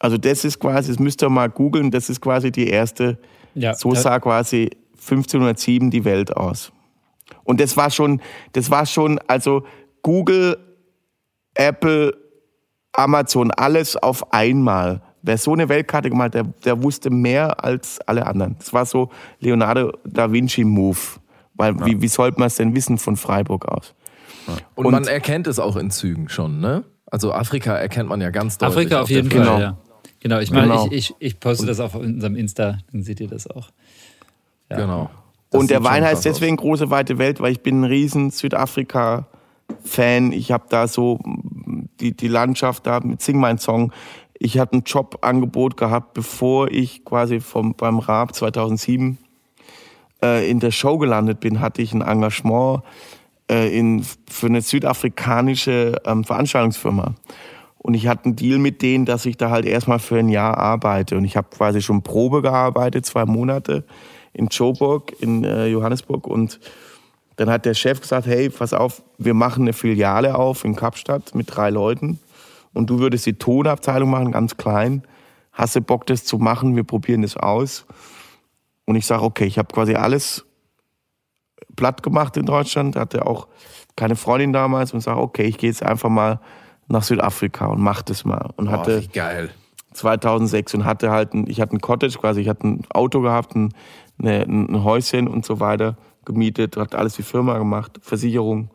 [0.05, 3.17] Also das ist quasi, das müsst ihr mal googeln, das ist quasi die erste,
[3.55, 6.71] Ja, so sah quasi 1507 die Welt aus.
[7.43, 8.21] Und das war schon,
[8.53, 9.65] das war schon, also
[10.03, 10.57] Google,
[11.55, 12.15] Apple,
[12.93, 15.01] Amazon, alles auf einmal.
[15.21, 18.55] Wer so eine Weltkarte gemalt, der, der wusste mehr als alle anderen.
[18.59, 19.09] Das war so
[19.39, 20.97] Leonardo da Vinci Move.
[21.55, 23.95] Weil wie, wie sollte man es denn wissen von Freiburg aus?
[24.75, 26.83] Und, Und- man erkennt es auch in Zügen schon, ne?
[27.07, 28.77] Also Afrika erkennt man ja ganz deutlich.
[28.77, 29.29] Afrika auf jeden.
[29.31, 29.59] Fall, Genau.
[29.59, 29.77] ja.
[30.25, 30.87] Genau, ich, mach, Genau.
[30.87, 33.69] ich, ich, ich poste das auf unserem Insta, dann seht ihr das auch.
[34.71, 34.77] Ja.
[34.77, 35.11] Genau.
[35.51, 36.39] Das Und der Wein heißt krass aus.
[36.39, 40.31] deswegen große weite Welt, weil ich bin ein riesen Südafrika-Fan.
[40.31, 41.19] Ich habe da so
[41.99, 43.91] die, die Landschaft da mit Sing mein Song.
[44.39, 49.19] Ich hatte ein Jobangebot gehabt, bevor ich quasi vom, beim Raab 2007
[50.23, 52.81] äh, in der Show gelandet bin, hatte ich ein Engagement
[53.47, 57.13] äh, in, für eine südafrikanische ähm, Veranstaltungsfirma.
[57.85, 60.57] Und ich hatte einen Deal mit denen, dass ich da halt erstmal für ein Jahr
[60.57, 61.17] arbeite.
[61.17, 63.83] Und ich habe quasi schon Probe gearbeitet, zwei Monate
[64.33, 66.25] in Joburg, in äh, Johannesburg.
[66.25, 66.59] Und
[67.35, 71.35] dann hat der Chef gesagt, hey, pass auf, wir machen eine Filiale auf in Kapstadt
[71.35, 72.17] mit drei Leuten.
[72.73, 75.03] Und du würdest die Tonabteilung machen, ganz klein.
[75.51, 76.75] Hast du Bock, das zu machen?
[76.75, 77.85] Wir probieren das aus.
[78.85, 80.43] Und ich sage, okay, ich habe quasi alles
[81.75, 83.47] platt gemacht in Deutschland, hatte auch
[83.95, 86.39] keine Freundin damals und sage, okay, ich gehe jetzt einfach mal
[86.87, 88.51] nach Südafrika und mach das mal.
[88.55, 89.49] Und hatte wie geil.
[89.93, 93.55] 2006 und hatte halt, ein, ich hatte ein Cottage quasi, ich hatte ein Auto gehabt,
[93.55, 93.73] ein,
[94.19, 98.69] eine, ein Häuschen und so weiter gemietet, hat alles die Firma gemacht, Versicherung.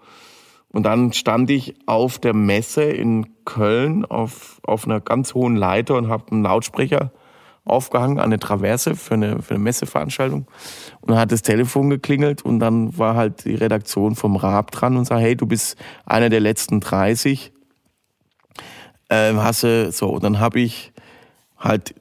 [0.73, 5.97] Und dann stand ich auf der Messe in Köln auf, auf einer ganz hohen Leiter
[5.97, 7.13] und habe einen Lautsprecher
[7.65, 10.47] aufgehangen an eine Traverse für eine, für eine Messeveranstaltung.
[11.01, 14.97] Und dann hat das Telefon geklingelt und dann war halt die Redaktion vom Raab dran
[14.97, 15.77] und sagt, hey, du bist
[16.07, 17.53] einer der letzten 30.
[19.11, 20.93] Ähm, hast du, so, und dann habe ich
[21.59, 21.95] halt,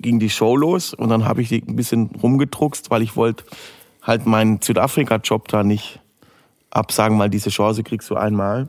[0.00, 3.44] ging die Show los und dann habe ich die ein bisschen rumgedruckst, weil ich wollte
[4.02, 6.00] halt meinen Südafrika-Job da nicht
[6.70, 8.68] absagen, weil diese Chance kriegst du einmal.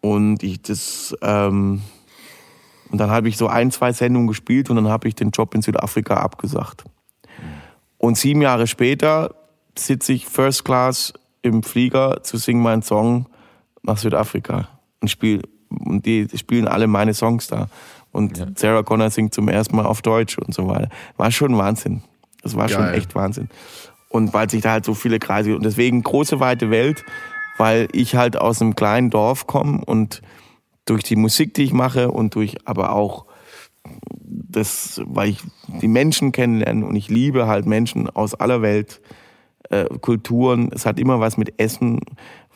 [0.00, 1.82] Und ich das, ähm,
[2.90, 5.54] und dann habe ich so ein, zwei Sendungen gespielt und dann habe ich den Job
[5.54, 6.84] in Südafrika abgesagt.
[7.98, 9.34] Und sieben Jahre später
[9.76, 11.12] sitze ich First Class
[11.42, 13.26] im Flieger zu singen meinen Song
[13.82, 14.68] nach Südafrika
[15.00, 17.68] und spiel und die spielen alle meine Songs da.
[18.12, 20.88] Und Sarah Connor singt zum ersten Mal auf Deutsch und so weiter.
[21.16, 22.02] War schon Wahnsinn.
[22.42, 22.94] Das war schon Geil.
[22.94, 23.48] echt Wahnsinn.
[24.08, 27.04] Und weil sich da halt so viele Kreise und deswegen große weite Welt,
[27.58, 30.22] weil ich halt aus einem kleinen Dorf komme und
[30.86, 33.26] durch die Musik, die ich mache und durch aber auch
[34.22, 35.40] das, weil ich
[35.80, 39.00] die Menschen kennenlerne und ich liebe halt Menschen aus aller Welt,
[39.70, 40.70] äh, Kulturen.
[40.72, 42.00] Es hat immer was mit Essen,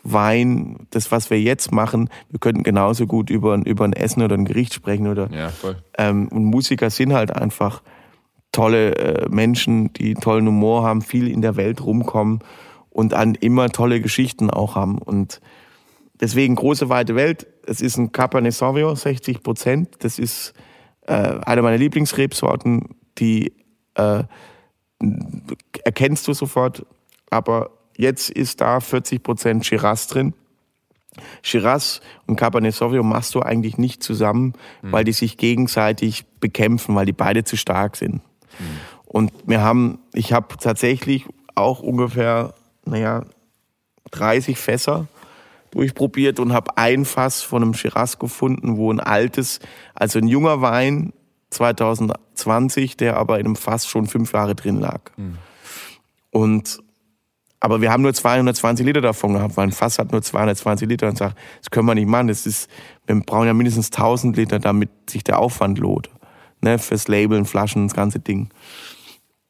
[0.05, 2.09] Wein, das, was wir jetzt machen.
[2.29, 5.77] Wir könnten genauso gut über, über ein Essen oder ein Gericht sprechen oder Ja, voll.
[5.97, 7.83] ähm, und Musiker sind halt einfach
[8.51, 12.41] tolle äh, Menschen, die tollen Humor haben, viel in der Welt rumkommen
[12.91, 14.99] und an immer tolle Geschichten auch haben.
[14.99, 15.41] Und
[16.21, 17.47] deswegen große weite Welt.
[17.67, 19.89] Es ist ein Cabernet Sauvignon, 60 Prozent.
[20.01, 20.53] Das ist
[21.07, 23.55] äh, eine meiner Lieblingsrebsorten, die
[23.95, 24.25] äh,
[25.85, 26.85] erkennst du sofort.
[27.31, 27.71] Aber
[28.03, 30.35] jetzt ist da 40 Prozent Shiraz drin.
[31.43, 37.07] Shiraz und Cabernet Sauvignon machst du eigentlich nicht zusammen, weil die sich gegenseitig bekämpfen, weil
[37.07, 38.23] die beide zu stark sind.
[39.07, 42.55] Und wir haben, ich habe tatsächlich auch ungefähr,
[42.87, 43.25] naja,
[44.11, 45.07] 30 Fässer
[45.71, 49.61] durchprobiert und habe ein Fass von einem Shiraz gefunden, wo ein altes,
[49.95, 51.13] also ein junger Wein
[51.51, 55.01] 2020, der aber in einem Fass schon fünf Jahre drin lag.
[56.31, 56.83] Und
[57.63, 61.07] aber wir haben nur 220 Liter davon gehabt, weil ein Fass hat nur 220 Liter
[61.09, 62.27] und sagt, das können wir nicht machen.
[62.27, 62.69] Das ist,
[63.07, 66.11] wir brauchen ja mindestens 1000 Liter, damit sich der Aufwand lohnt.
[66.61, 68.49] Ne, fürs Labeln, Flaschen, das ganze Ding.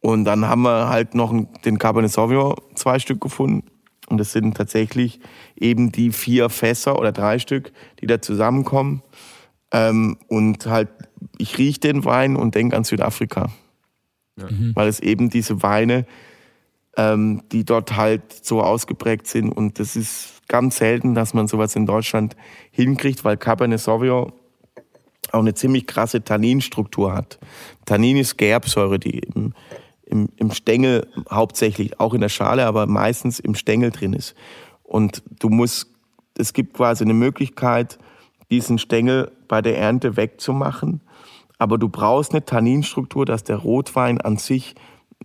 [0.01, 1.35] Und dann haben wir halt noch
[1.65, 3.67] den Cabernet Sauvignon zwei Stück gefunden.
[4.11, 5.19] Und das sind tatsächlich
[5.57, 7.73] eben die vier Fässer oder drei Stück,
[8.03, 9.03] die da zusammenkommen.
[9.71, 10.91] Ähm, und halt,
[11.39, 13.51] ich rieche den Wein und denke an Südafrika.
[14.75, 16.05] Weil es eben diese Weine,
[16.97, 19.51] ähm, die dort halt so ausgeprägt sind.
[19.51, 22.37] Und das ist ganz selten, dass man sowas in Deutschland
[22.71, 24.33] hinkriegt, weil Cabernet Sauvignon
[25.31, 27.39] auch eine ziemlich krasse Tanninstruktur hat.
[27.87, 29.55] Tannin ist Gerbsäure, die im,
[30.05, 34.35] im, im Stängel hauptsächlich, auch in der Schale, aber meistens im Stängel drin ist.
[34.83, 35.89] Und du musst,
[36.37, 37.99] es gibt quasi eine Möglichkeit,
[38.51, 41.01] diesen Stängel bei der Ernte wegzumachen.
[41.59, 44.75] Aber du brauchst eine Tanninstruktur, dass der Rotwein an sich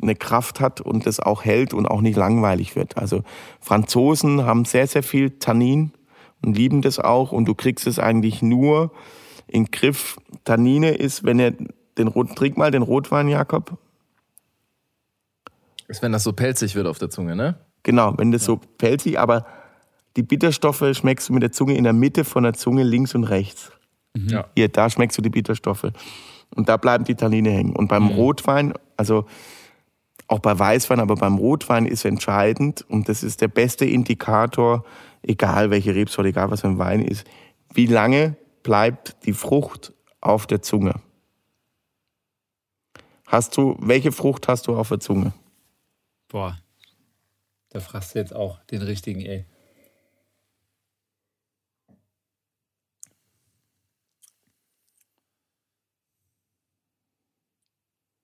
[0.02, 2.98] eine Kraft hat und das auch hält und auch nicht langweilig wird.
[2.98, 3.24] Also
[3.60, 5.92] Franzosen haben sehr, sehr viel Tannin
[6.44, 8.92] und lieben das auch und du kriegst es eigentlich nur
[9.48, 10.18] in Griff.
[10.44, 11.54] Tannine ist, wenn er
[11.98, 13.78] den Rot, trink mal den Rotwein, Jakob.
[15.88, 17.56] Ist, wenn das so pelzig wird auf der Zunge, ne?
[17.84, 19.46] Genau, wenn das so pelzig, aber
[20.18, 23.24] die Bitterstoffe schmeckst du mit der Zunge in der Mitte von der Zunge links und
[23.24, 23.72] rechts.
[24.16, 24.48] Ja.
[24.56, 25.92] Hier, da schmeckst du die Bitterstoffe.
[26.56, 27.76] Und da bleiben die Tannine hängen.
[27.76, 29.26] Und beim Rotwein, also
[30.28, 34.84] auch bei Weißwein, aber beim Rotwein ist entscheidend, und das ist der beste Indikator,
[35.22, 37.26] egal welche Rebsorte, egal was für ein Wein ist,
[37.74, 40.96] wie lange bleibt die Frucht auf der Zunge.
[43.26, 45.34] Hast du, welche Frucht hast du auf der Zunge?
[46.28, 46.58] Boah.
[47.70, 49.46] Da fragst du jetzt auch den richtigen, ey.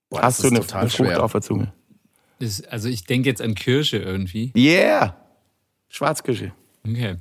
[0.10, 1.24] Boah, hast du eine, total eine Frucht schwer.
[1.24, 1.74] auf der Zunge?
[2.44, 4.52] Das, also ich denke jetzt an Kirsche irgendwie.
[4.56, 5.16] Yeah!
[5.90, 6.52] Schwarzkirsche.
[6.88, 7.16] Okay.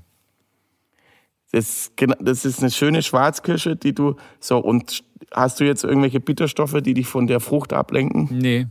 [1.53, 6.81] Das, das ist eine schöne Schwarzkirsche, die du so und hast du jetzt irgendwelche Bitterstoffe,
[6.83, 8.29] die dich von der Frucht ablenken?
[8.33, 8.67] Nee.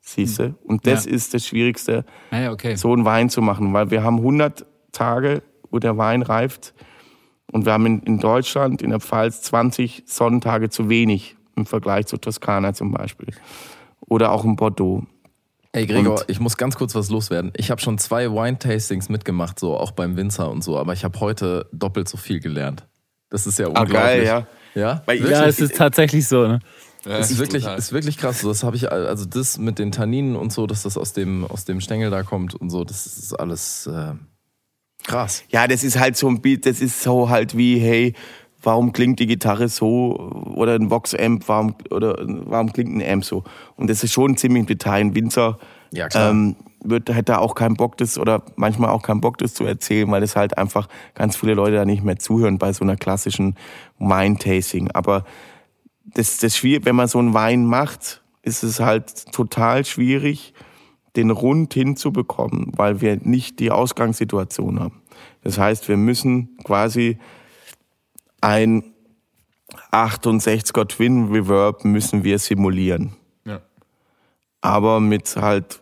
[0.00, 0.54] Siehste.
[0.64, 1.12] Und das Ja.
[1.12, 2.76] ist das Schwierigste, Naja, okay.
[2.76, 6.74] so einen Wein zu machen, weil wir haben 100 Tage, wo der Wein reift
[7.52, 12.06] und wir haben in, in Deutschland, in der Pfalz 20 Sonnentage zu wenig im Vergleich
[12.06, 13.28] zu Toskana zum Beispiel
[14.00, 15.04] oder auch in Bordeaux.
[15.74, 17.52] Ey Gregor, Und- ich muss ganz kurz was loswerden.
[17.56, 21.18] Ich habe schon zwei Wine-Tastings mitgemacht, so auch beim Winzer und so, aber ich habe
[21.20, 22.86] heute doppelt so viel gelernt.
[23.28, 23.92] Das ist ja Ah, unglaublich.
[23.94, 24.46] geil, ja.
[24.76, 25.02] Ja?
[25.06, 25.30] Wirklich?
[25.30, 26.46] Ja, es ist tatsächlich so.
[26.46, 26.60] Ne?
[27.04, 27.78] Ja, ist wirklich, total.
[27.78, 28.42] ist wirklich krass.
[28.42, 31.64] Das habe ich, also das mit den Tanninen und so, dass das aus dem, aus
[31.64, 34.12] dem Stängel da kommt und so, das ist alles äh,
[35.04, 35.42] krass.
[35.50, 38.14] Ja, das ist halt so ein Beat, das ist so halt wie, hey,
[38.64, 40.16] warum klingt die Gitarre so
[40.54, 43.44] oder ein Vox-Amp, warum, oder warum klingt ein Amp so?
[43.76, 45.00] Und das ist schon ziemlich im Detail.
[45.00, 45.58] Ein Winzer
[45.90, 49.64] Ja, ähm, wird, hätte auch keinen Bock, das oder manchmal auch keinen Bock, das zu
[49.64, 52.96] erzählen, weil es halt einfach ganz viele Leute da nicht mehr zuhören bei so einer
[52.96, 53.56] klassischen
[53.98, 54.90] Wine-Tasting.
[54.92, 55.24] Aber
[56.04, 60.52] das, das schwierig, wenn man so einen Wein macht, ist es halt total schwierig,
[61.16, 65.00] den rund hinzubekommen, weil wir nicht die Ausgangssituation haben.
[65.42, 67.18] Das heißt, wir müssen quasi
[68.44, 68.84] ein
[69.90, 73.16] 68er Twin Reverb müssen wir simulieren.
[73.44, 73.60] Ja.
[74.60, 75.80] Aber mit halt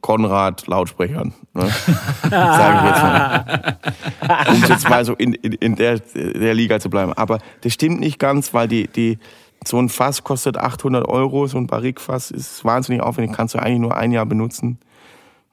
[0.00, 1.34] Konrad Lautsprechern.
[1.54, 1.68] Ne?
[2.30, 3.78] Sage ich jetzt mal.
[4.48, 7.12] Um jetzt mal so in, in, in der, der Liga zu bleiben.
[7.14, 9.18] Aber das stimmt nicht ganz, weil die, die,
[9.66, 13.80] so ein Fass kostet 800 Euro, so ein Barrique-Fass ist wahnsinnig aufwendig, kannst du eigentlich
[13.80, 14.78] nur ein Jahr benutzen.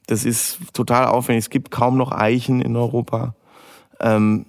[0.05, 1.45] Das ist total aufwendig.
[1.45, 3.33] Es gibt kaum noch Eichen in Europa.
[3.99, 4.45] Ähm,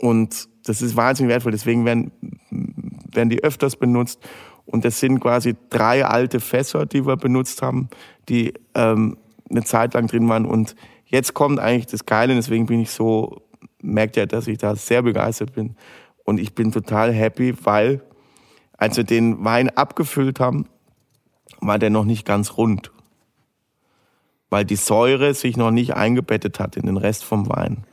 [0.00, 1.52] und das ist wahnsinnig wertvoll.
[1.52, 2.12] Deswegen werden,
[2.50, 4.20] werden die öfters benutzt.
[4.64, 7.88] Und das sind quasi drei alte Fässer, die wir benutzt haben,
[8.28, 9.16] die ähm,
[9.50, 10.46] eine Zeit lang drin waren.
[10.46, 10.74] Und
[11.06, 12.34] jetzt kommt eigentlich das Geile.
[12.34, 13.42] Deswegen bin ich so,
[13.82, 15.76] merkt ja, dass ich da sehr begeistert bin.
[16.24, 18.02] Und ich bin total happy, weil
[18.76, 20.66] als wir den Wein abgefüllt haben,
[21.60, 22.90] war der noch nicht ganz rund.
[24.48, 27.84] Weil die Säure sich noch nicht eingebettet hat in den Rest vom Wein.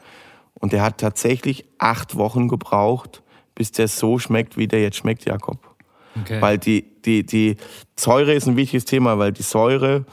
[0.59, 3.23] Und der hat tatsächlich acht Wochen gebraucht,
[3.55, 5.59] bis der so schmeckt, wie der jetzt schmeckt, Jakob.
[6.19, 6.41] okay.
[6.41, 7.57] Weil die, die, die
[7.95, 10.05] Säure ist ein wichtiges Thema, weil die Säure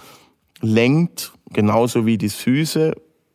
[0.60, 2.94] lenkt, genauso wie die Süße,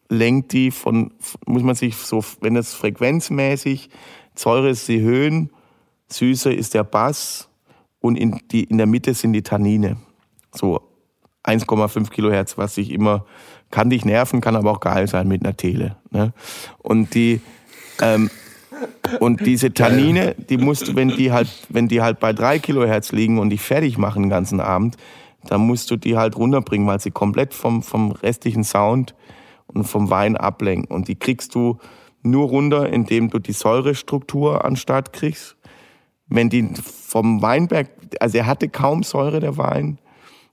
[0.09, 1.13] lenkt die von,
[1.45, 3.89] muss man sich so, wenn es frequenzmäßig,
[4.35, 5.51] Säure ist die Höhen,
[6.07, 7.49] Süße ist der Bass
[7.99, 9.97] und in, die, in der Mitte sind die Tannine.
[10.51, 10.81] So
[11.43, 13.25] 1,5 Kilohertz, was sich immer,
[13.71, 15.95] kann dich nerven, kann aber auch geil sein mit einer Tele.
[16.11, 16.33] Ne?
[16.79, 17.41] Und die,
[18.01, 18.29] ähm,
[19.19, 23.11] und diese Tannine, die musst du, wenn die halt, wenn die halt bei drei Kilohertz
[23.11, 24.95] liegen und dich fertig machen den ganzen Abend,
[25.47, 29.15] dann musst du die halt runterbringen, weil sie komplett vom, vom restlichen Sound
[29.67, 30.93] und vom Wein ablenken.
[30.93, 31.77] Und die kriegst du
[32.21, 35.55] nur runter, indem du die Säurestruktur an Start kriegst.
[36.27, 37.89] Wenn die vom Weinberg,
[38.19, 39.99] also er hatte kaum Säure, der Wein.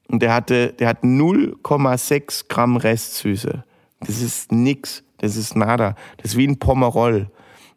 [0.09, 3.65] Und der hatte, der hat 0,6 Gramm Restsüße.
[4.01, 5.03] Das ist nix.
[5.19, 5.97] Das ist nada.
[6.19, 7.31] Das ist wie ein Pomerol.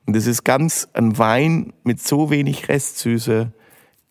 [0.06, 3.52] Und das ist ganz ein Wein mit so wenig Restsüße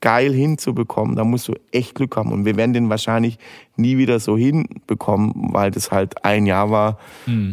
[0.01, 1.17] geil hinzubekommen.
[1.17, 2.33] Da musst du echt Glück haben.
[2.33, 3.39] Und wir werden den wahrscheinlich
[3.77, 6.99] nie wieder so hinbekommen, weil das halt ein Jahr war,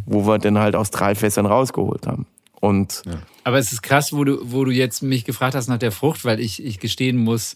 [0.06, 2.28] wo wir den halt aus drei Fässern rausgeholt haben.
[2.60, 3.04] Und
[3.44, 6.26] Aber es ist krass, wo du, wo du jetzt mich gefragt hast nach der Frucht,
[6.26, 7.56] weil ich, ich gestehen muss,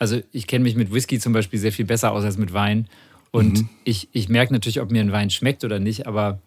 [0.00, 2.88] also ich kenne mich mit Whisky zum Beispiel sehr viel besser aus als mit Wein.
[3.30, 6.40] Und ich, ich merke natürlich, ob mir ein Wein schmeckt oder nicht, aber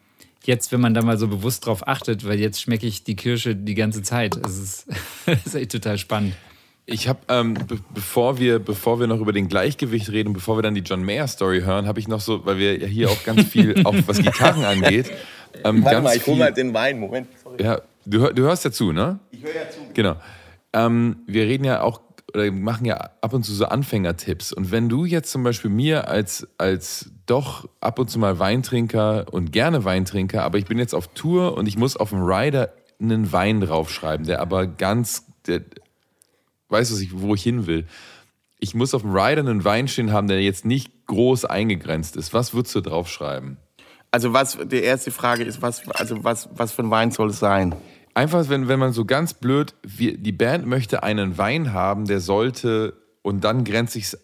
[0.44, 3.56] jetzt, wenn man da mal so bewusst drauf achtet, weil jetzt schmecke ich die Kirsche
[3.56, 4.36] die ganze Zeit.
[4.46, 4.88] Es ist,
[5.26, 6.34] das ist echt total spannend.
[6.86, 10.62] Ich habe, ähm, be bevor, wir, bevor wir noch über den Gleichgewicht reden, bevor wir
[10.64, 13.24] dann die John Mayer Story hören, habe ich noch so, weil wir ja hier auch
[13.24, 15.10] ganz viel, auch was Gitarren angeht,
[15.64, 17.00] ähm, Warte ganz mal, ich hol viel, mal den Wein.
[17.00, 17.28] Moment.
[17.42, 17.64] Sorry.
[17.64, 19.20] ja, du, hör- du hörst ja zu, ne?
[19.32, 19.80] Ich höre ja zu.
[19.94, 20.16] Genau.
[20.74, 22.02] Ähm, wir reden ja auch
[22.34, 24.54] oder machen ja ab und zu so Anfängertipps.
[24.54, 29.26] Und wenn du jetzt zum Beispiel mir als, als doch ab und zu mal Weintrinker
[29.32, 32.74] und gerne Weintrinker, aber ich bin jetzt auf Tour und ich muss auf dem Rider
[33.00, 35.62] einen Wein draufschreiben, der aber ganz, der,
[36.70, 37.86] weißt du, wo ich hin will?
[38.60, 42.34] Ich muss auf dem Rider einen Wein stehen haben, der jetzt nicht groß eingegrenzt ist.
[42.34, 43.58] Was würdest du draufschreiben?
[44.10, 47.40] Also was, die erste Frage ist, was, also was, was für ein Wein soll es
[47.40, 47.76] sein?
[48.15, 52.19] Einfach, wenn, wenn man so ganz blöd, wir, die Band möchte einen Wein haben, der
[52.19, 54.15] sollte, und dann grenzt sich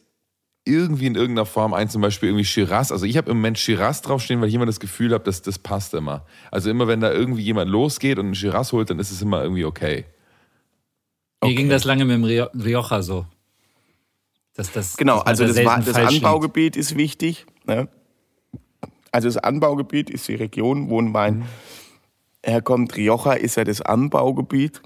[0.65, 2.91] irgendwie in irgendeiner Form ein, zum Beispiel irgendwie Shiraz.
[2.91, 5.57] Also ich habe im Moment Shiraz draufstehen, weil ich immer das Gefühl habe, dass das
[5.57, 6.25] passt immer.
[6.51, 9.41] Also immer, wenn da irgendwie jemand losgeht und einen Shiraz holt, dann ist es immer
[9.41, 10.05] irgendwie okay.
[11.43, 13.25] Mir ging das lange mit dem Rio- Rioja so.
[14.53, 16.25] Dass das, Genau, dass also da das, war, das liegt.
[16.25, 17.47] Anbaugebiet ist wichtig.
[17.65, 17.87] Ne?
[19.11, 21.45] Also das Anbaugebiet ist die Region, wo ein Wein
[22.43, 22.95] herkommt.
[22.95, 24.81] Rioja ist ja das Anbaugebiet.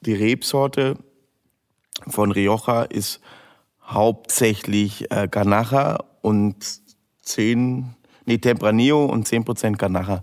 [0.00, 0.96] Die Rebsorte
[2.06, 3.20] von Rioja ist
[3.84, 6.56] hauptsächlich äh, Garnacha und
[7.22, 7.94] 10,
[8.24, 10.22] nee, Tempranillo und 10% Garnacha.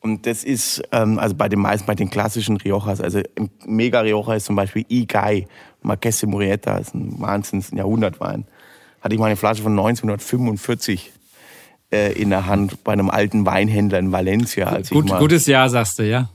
[0.00, 4.00] Und das ist, ähm, also bei den meisten, bei den klassischen Riojas, also ein Mega
[4.00, 5.46] Rioja ist zum Beispiel Igai,
[5.82, 8.46] Marqués de Murieta, ist ein Wahnsinns ein Jahrhundertwein.
[9.00, 11.23] Hatte ich mal eine Flasche von 1945 äh,
[11.90, 14.66] in der Hand bei einem alten Weinhändler in Valencia.
[14.66, 16.28] Als Gut, ich mal, gutes Jahr, sagst du, ja?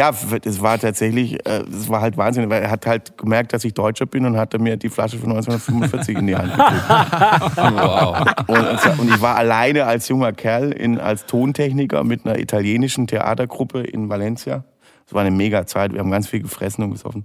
[0.00, 0.12] ja,
[0.42, 3.74] das war tatsächlich, äh, das war halt Wahnsinn, weil er hat halt gemerkt, dass ich
[3.74, 7.56] Deutscher bin und hat mir die Flasche von 1945 in die Hand gedrückt.
[7.56, 8.24] Wow.
[8.46, 13.82] Und, und ich war alleine als junger Kerl in, als Tontechniker mit einer italienischen Theatergruppe
[13.82, 14.64] in Valencia.
[15.04, 15.92] Das war eine mega Zeit.
[15.92, 17.24] Wir haben ganz viel gefressen und gesoffen.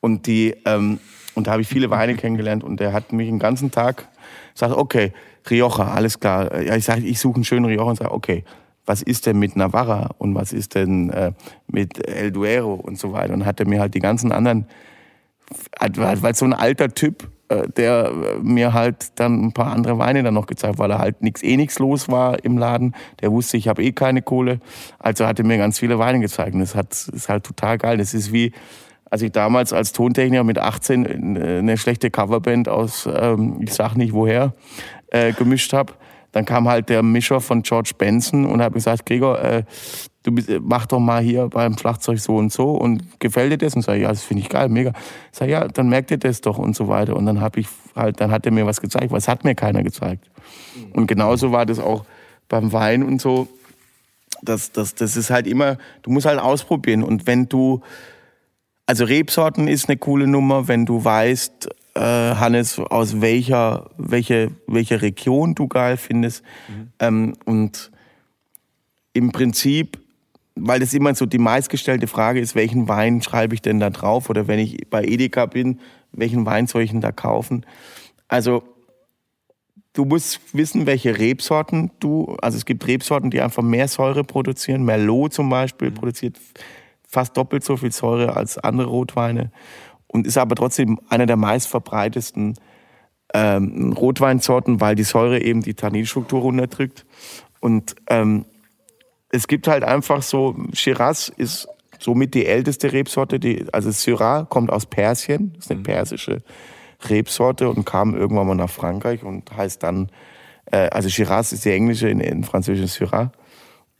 [0.00, 0.98] Und die, ähm,
[1.34, 2.64] und da habe ich viele Weine kennengelernt.
[2.64, 4.08] Und der hat mich den ganzen Tag
[4.54, 5.12] gesagt, okay,
[5.48, 6.60] Rioja, alles klar.
[6.60, 8.44] Ja, ich sage, ich suche einen schönen Rioja und sage, okay,
[8.86, 11.32] was ist denn mit Navarra und was ist denn äh,
[11.66, 13.34] mit El Duero und so weiter.
[13.34, 14.66] Und hat er mir halt die ganzen anderen
[15.96, 20.22] weil, so ein alter Typ, äh, der äh, mir halt dann ein paar andere Weine
[20.22, 22.94] dann noch gezeigt, weil er halt nix eh nichts los war im Laden.
[23.20, 24.60] Der wusste, ich habe eh keine Kohle.
[24.98, 26.54] Also hat er mir ganz viele Weine gezeigt.
[26.54, 27.96] Und das hat, ist halt total geil.
[27.96, 28.52] Das ist wie,
[29.10, 34.12] als ich damals als Tontechniker mit 18 eine schlechte Coverband aus, ähm, ich sag nicht
[34.12, 34.52] woher,
[35.10, 35.94] äh, gemischt habe.
[36.32, 39.64] Dann kam halt der Mischer von George Benson und hat gesagt, Gregor, äh,
[40.22, 43.58] du bist, äh, mach doch mal hier beim Schlagzeug so und so und gefällt dir
[43.58, 43.74] das?
[43.74, 44.90] Und sag ich, ja, das finde ich geil, mega.
[45.32, 47.16] Ich sag, ja, dann merkt ihr das doch und so weiter.
[47.16, 49.82] Und dann habe ich halt, dann hat er mir was gezeigt, was hat mir keiner
[49.82, 50.30] gezeigt.
[50.92, 52.04] Und genauso war das auch
[52.48, 53.48] beim Wein und so.
[54.42, 57.02] Das, das, das ist halt immer, du musst halt ausprobieren.
[57.02, 57.80] Und wenn du,
[58.86, 61.68] also Rebsorten ist eine coole Nummer, wenn du weißt,
[61.98, 66.44] äh, Hannes, aus welcher, welche, welche Region du geil findest.
[67.00, 67.90] Ähm, und
[69.12, 69.98] im Prinzip,
[70.54, 74.30] weil das immer so die meistgestellte Frage ist, welchen Wein schreibe ich denn da drauf?
[74.30, 75.80] Oder wenn ich bei Edeka bin,
[76.12, 77.66] welchen Wein soll ich denn da kaufen?
[78.28, 78.62] Also
[79.92, 84.84] du musst wissen, welche Rebsorten du, also es gibt Rebsorten, die einfach mehr Säure produzieren.
[84.84, 86.38] Merlot zum Beispiel produziert
[87.08, 89.50] fast doppelt so viel Säure als andere Rotweine
[90.08, 92.54] und ist aber trotzdem einer der meistverbreitetsten
[93.34, 97.04] ähm, Rotweinsorten, weil die Säure eben die Tanninstruktur runterdrückt.
[97.60, 98.46] Und ähm,
[99.30, 101.68] es gibt halt einfach so, Shiraz ist
[101.98, 106.42] somit die älteste Rebsorte, die, also Syrah kommt aus Persien, ist eine persische
[107.08, 110.10] Rebsorte und kam irgendwann mal nach Frankreich und heißt dann,
[110.66, 113.32] äh, also Shiraz ist die englische, in, in französisch Syrah.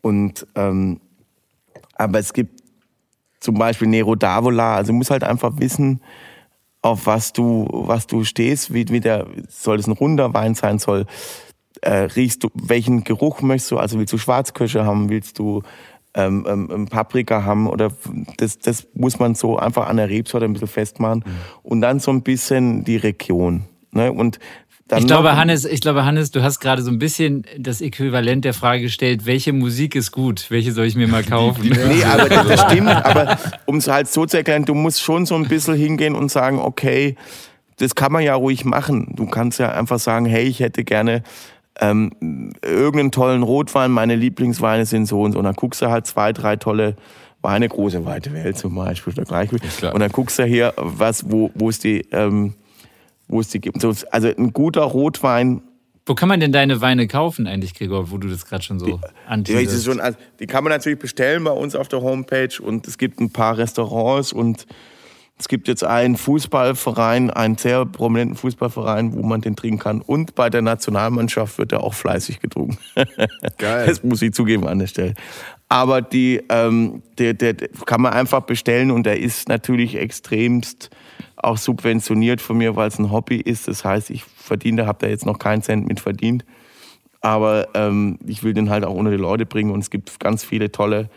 [0.00, 1.00] Und, ähm,
[1.94, 2.57] aber es gibt
[3.40, 6.00] zum Beispiel Nero d'Avola, also du musst halt einfach wissen,
[6.82, 10.78] auf was du, was du stehst, wie, wie der, soll es ein runder Wein sein,
[10.78, 11.06] soll,
[11.82, 15.62] äh, riechst du, welchen Geruch möchtest du, also willst du Schwarzkirsche haben, willst du
[16.14, 17.68] ähm, ähm, Paprika haben?
[17.68, 17.92] Oder
[18.36, 21.24] das, das muss man so einfach an der Rebsorte ein bisschen festmachen.
[21.62, 23.64] Und dann so ein bisschen die Region.
[23.92, 24.12] Ne?
[24.12, 24.38] Und
[24.88, 28.44] dann Ich glaube, Hannes, ich glaube, Hannes, du hast gerade so ein bisschen das Äquivalent
[28.44, 30.46] der Frage gestellt, welche Musik ist gut?
[30.48, 31.68] Welche soll ich mir mal kaufen?
[31.68, 32.88] Nee, aber das, stimmt.
[32.88, 36.30] Aber um es halt so zu erklären, du musst schon so ein bisschen hingehen und
[36.30, 37.16] sagen, okay,
[37.76, 39.12] das kann man ja ruhig machen.
[39.14, 41.22] Du kannst ja einfach sagen, hey, ich hätte gerne
[41.80, 45.38] ähm, irgendeinen tollen Rotwein, meine Lieblingsweine sind so und so.
[45.38, 46.96] Und dann guckst du halt zwei, drei tolle
[47.42, 49.52] Weine, große weite Welt zum Beispiel, oder gleich.
[49.52, 52.54] Und dann guckst du hier, was, wo, wo es die, ähm,
[53.28, 53.80] wo es die gibt.
[53.80, 55.62] So, Also ein guter Rotwein
[56.06, 58.86] Wo kann man denn deine Weine kaufen eigentlich, Gregor, wo du das gerade schon so
[59.84, 63.20] schon, also, die kann man natürlich bestellen bei uns auf der Homepage und es gibt
[63.20, 64.66] ein paar Restaurants und
[65.38, 70.00] es gibt jetzt einen Fußballverein, einen sehr prominenten Fußballverein, wo man den trinken kann.
[70.00, 72.76] Und bei der Nationalmannschaft wird er auch fleißig getrunken.
[73.58, 73.86] Geil.
[73.86, 75.14] Das muss ich zugeben an der Stelle.
[75.68, 80.90] Aber die, ähm, der, der, der kann man einfach bestellen und der ist natürlich extremst
[81.36, 83.68] auch subventioniert von mir, weil es ein Hobby ist.
[83.68, 86.44] Das heißt, ich verdiene, habe da jetzt noch keinen Cent mit verdient.
[87.20, 90.44] Aber ähm, ich will den halt auch unter die Leute bringen und es gibt ganz
[90.44, 91.10] viele tolle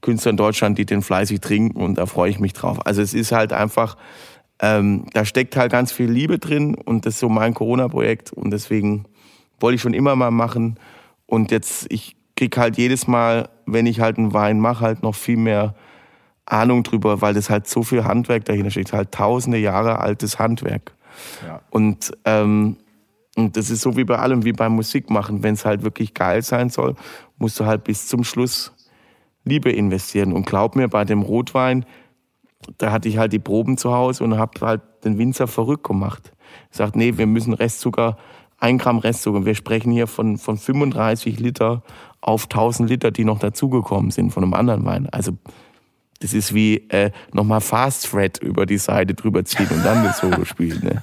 [0.00, 2.86] Künstler in Deutschland, die den fleißig trinken und da freue ich mich drauf.
[2.86, 3.96] Also es ist halt einfach,
[4.60, 8.52] ähm, da steckt halt ganz viel Liebe drin und das ist so mein Corona-Projekt und
[8.52, 9.06] deswegen
[9.58, 10.78] wollte ich schon immer mal machen
[11.26, 15.16] und jetzt, ich krieg halt jedes Mal, wenn ich halt einen Wein mache, halt noch
[15.16, 15.74] viel mehr
[16.50, 20.92] Ahnung drüber, weil das halt so viel Handwerk dahinter steckt, halt tausende Jahre altes Handwerk.
[21.70, 22.76] Und, ähm,
[23.36, 25.42] und das ist so wie bei allem, wie beim Musikmachen.
[25.42, 26.94] Wenn es halt wirklich geil sein soll,
[27.36, 28.72] musst du halt bis zum Schluss
[29.44, 30.32] Liebe investieren.
[30.32, 31.84] Und glaub mir, bei dem Rotwein,
[32.78, 36.32] da hatte ich halt die Proben zu Hause und habe halt den Winzer verrückt gemacht.
[36.70, 38.16] Ich sagte, nee, wir müssen Restzucker,
[38.58, 39.44] ein Gramm Restzucker.
[39.44, 41.82] Wir sprechen hier von, von 35 Liter
[42.20, 45.08] auf 1000 Liter, die noch dazugekommen sind von einem anderen Wein.
[45.10, 45.32] Also
[46.20, 50.18] das ist wie äh, nochmal Fast Thread über die Seite drüber ziehen und dann das
[50.18, 50.80] Solo spielen.
[50.82, 51.00] Ne?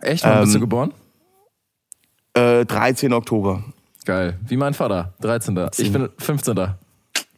[0.00, 0.24] Echt?
[0.24, 0.92] Wann bist du Ähm, geboren?
[2.34, 3.12] Äh, 13.
[3.12, 3.64] Oktober.
[4.04, 4.38] Geil.
[4.46, 5.14] Wie mein Vater.
[5.20, 5.58] 13.
[5.78, 6.74] Ich bin 15.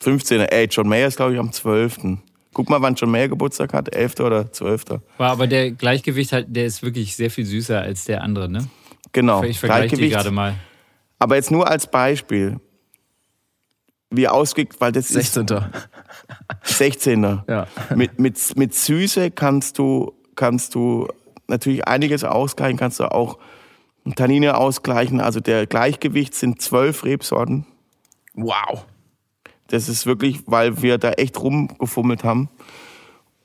[0.01, 0.41] 15.
[0.43, 2.19] Ey, John Mayer ist, glaube ich, am 12.
[2.59, 3.95] Guck mal, wann John Mayer Geburtstag hat.
[3.95, 4.19] 11.
[4.19, 4.87] oder 12.
[5.17, 8.69] War aber der Gleichgewicht halt, der ist wirklich sehr viel süßer als der andere, ne?
[9.13, 9.45] Genau.
[9.45, 10.15] Ich vergleiche die Gleichgewicht.
[10.17, 10.55] gerade mal.
[11.21, 12.59] Aber jetzt nur als Beispiel.
[14.11, 15.47] Wie ausgeglichen, weil das 16.
[16.65, 17.23] ist 16.
[17.23, 17.69] Ja.
[17.95, 21.07] Mit, mit, mit Süße kannst du, kannst du
[21.47, 23.39] natürlich einiges ausgleichen, kannst du auch
[24.17, 25.21] Tannine ausgleichen.
[25.21, 27.67] Also der Gleichgewicht sind zwölf Rebsorten.
[28.35, 28.85] Wow.
[29.69, 32.49] Das ist wirklich, weil wir da echt rumgefummelt haben.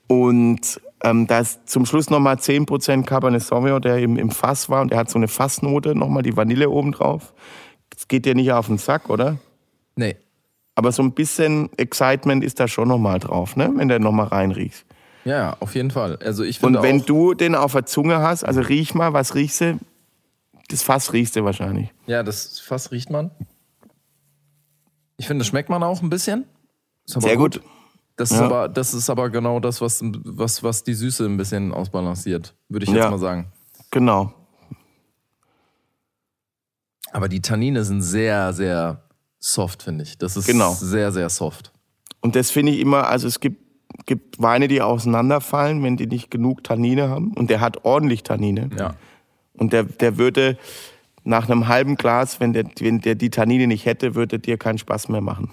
[0.06, 4.82] Und ähm, da ist zum Schluss nochmal 10% Cabernet Sauvignon, der im, im Fass war.
[4.82, 7.34] Und der hat so eine Fassnote, nochmal die Vanille oben drauf.
[7.90, 9.38] Das geht dir nicht auf den Sack, oder?
[9.96, 10.16] Nee.
[10.74, 13.70] Aber so ein bisschen Excitement ist da schon nochmal drauf, ne?
[13.76, 14.84] wenn der nochmal reinriechst.
[15.24, 16.18] Ja, auf jeden Fall.
[16.22, 19.12] Also ich Und finde wenn auch, du den auf der Zunge hast, also riech mal,
[19.12, 19.78] was riechst du?
[20.68, 21.92] Das Fass riechst du wahrscheinlich.
[22.06, 23.30] Ja, das Fass riecht man.
[25.16, 26.44] Ich finde, das schmeckt man auch ein bisschen.
[27.06, 27.60] Ist Sehr gut.
[28.16, 28.44] Das ist, Ja.
[28.46, 32.84] aber, das ist aber genau das, was, was, was die Süße ein bisschen ausbalanciert, würde
[32.84, 33.10] ich jetzt Ja.
[33.10, 33.46] mal sagen.
[33.90, 34.32] Genau.
[37.12, 39.02] Aber die Tannine sind sehr, sehr
[39.38, 40.18] soft, finde ich.
[40.18, 40.72] Das ist Genau.
[40.74, 41.72] sehr, sehr soft.
[42.20, 43.62] Und das finde ich immer, also es gibt,
[44.06, 47.32] gibt Weine, die auseinanderfallen, wenn die nicht genug Tannine haben.
[47.34, 48.70] Und der hat ordentlich Tannine.
[48.78, 48.94] Ja.
[49.54, 50.58] Und der, der würde
[51.24, 54.78] nach einem halben Glas, wenn der, wenn der die Tannine nicht hätte, würde dir keinen
[54.78, 55.50] Spaß mehr machen.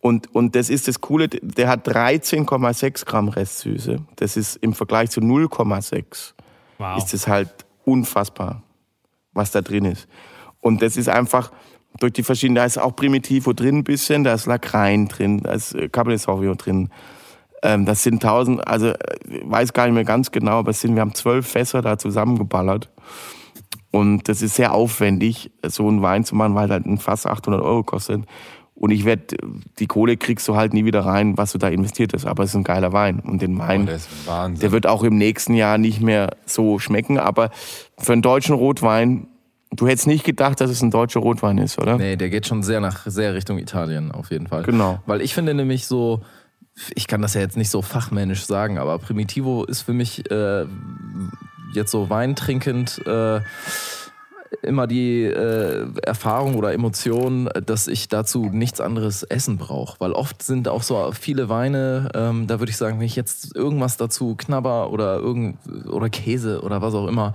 [0.00, 4.00] Und, und das ist das Coole, der hat 13,6 Gramm Restsüße.
[4.16, 6.34] Das ist im Vergleich zu 0,6
[6.78, 6.96] Wow.
[6.96, 7.48] ist es halt
[7.84, 8.62] unfassbar,
[9.32, 10.06] was da drin ist.
[10.60, 11.50] Und das ist einfach
[11.98, 15.52] durch die verschiedenen, da ist auch Primitivo drin ein bisschen, da ist Lacrein drin, da
[15.52, 16.90] ist äh, Cabernet Sauvignon drin.
[17.62, 18.96] Ähm, das sind tausend, also äh,
[19.42, 22.88] weiß gar nicht mehr ganz genau, aber es sind, wir haben zwölf Fässer da zusammengeballert.
[23.90, 27.62] Und das ist sehr aufwendig, so einen Wein zu machen, weil halt ein Fass 800
[27.62, 28.22] Euro kostet.
[28.74, 29.36] Und ich werde,
[29.80, 32.26] die Kohle kriegst du halt nie wieder rein, was du da investiert hast.
[32.26, 33.18] Aber es ist ein geiler Wein.
[33.20, 33.88] Und den Oh, Wein,
[34.26, 34.60] Wahnsinn.
[34.60, 37.18] der wird auch im nächsten Jahr nicht mehr so schmecken.
[37.18, 37.50] Aber
[37.98, 39.26] für einen deutschen Rotwein,
[39.72, 41.96] du hättest nicht gedacht, dass es ein deutscher Rotwein ist, oder?
[41.98, 44.62] Nee, der geht schon sehr nach sehr Richtung Italien auf jeden Fall.
[44.62, 45.00] Genau.
[45.06, 46.20] Weil ich finde nämlich so,
[46.94, 50.66] ich kann das ja jetzt nicht so fachmännisch sagen, aber Primitivo ist für mich äh,
[51.72, 53.40] jetzt so weintrinkend äh,
[54.62, 60.00] immer die äh, Erfahrung oder Emotion, dass ich dazu nichts anderes essen brauche.
[60.00, 63.54] Weil oft sind auch so viele Weine, ähm, da würde ich sagen, wenn ich jetzt
[63.54, 67.34] irgendwas dazu knabber oder irgend oder Käse oder was auch immer,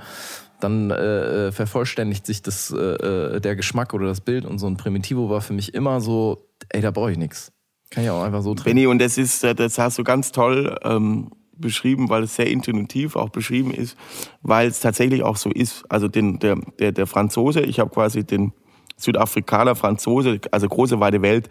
[0.60, 4.68] dann äh, äh, vervollständigt sich das, äh, äh, der Geschmack oder das Bild und so
[4.68, 7.52] ein Primitivo war für mich immer so, ey, da brauche ich nichts.
[7.90, 8.70] Kann ich auch einfach so trinken.
[8.70, 12.48] Benny, und das ist, äh, das hast du ganz toll ähm, beschrieben, weil es sehr
[12.48, 13.98] intuitiv auch beschrieben ist,
[14.42, 15.84] weil es tatsächlich auch so ist.
[15.90, 18.54] Also den, der, der, der Franzose, ich habe quasi den
[18.98, 21.50] Südafrikaner Franzose, also große weite Welt,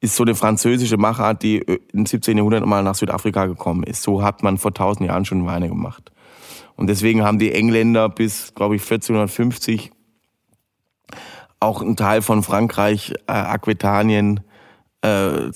[0.00, 2.36] ist so eine französische Machart, die äh, im 17.
[2.36, 4.02] Jahrhundert mal nach Südafrika gekommen ist.
[4.02, 6.10] So hat man vor 1000 Jahren schon Weine gemacht.
[6.74, 9.92] Und deswegen haben die Engländer bis, glaube ich, 1450
[11.60, 14.40] auch einen Teil von Frankreich, äh, Aquitanien,
[15.02, 15.50] äh,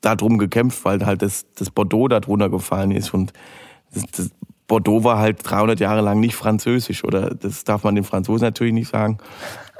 [0.00, 3.12] darum gekämpft, weil halt das, das Bordeaux da drunter gefallen ist.
[3.12, 3.32] Und
[3.92, 4.30] das, das
[4.66, 8.72] Bordeaux war halt 300 Jahre lang nicht französisch, oder das darf man den Franzosen natürlich
[8.72, 9.18] nicht sagen.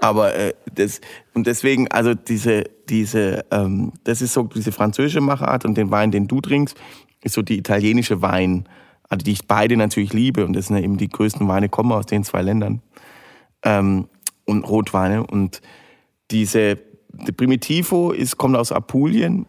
[0.00, 1.00] Aber äh, das,
[1.32, 6.10] und deswegen, also diese, diese, ähm, das ist so diese französische Machart und den Wein,
[6.10, 6.76] den du trinkst,
[7.22, 8.68] ist so die italienische Wein,
[9.08, 10.44] also die ich beide natürlich liebe.
[10.44, 12.82] Und das sind ja eben die größten Weine, kommen aus den zwei Ländern.
[13.62, 14.08] Ähm,
[14.44, 15.24] und Rotweine.
[15.24, 15.62] Und
[16.32, 16.78] diese
[17.12, 19.46] die Primitivo ist, kommt aus Apulien.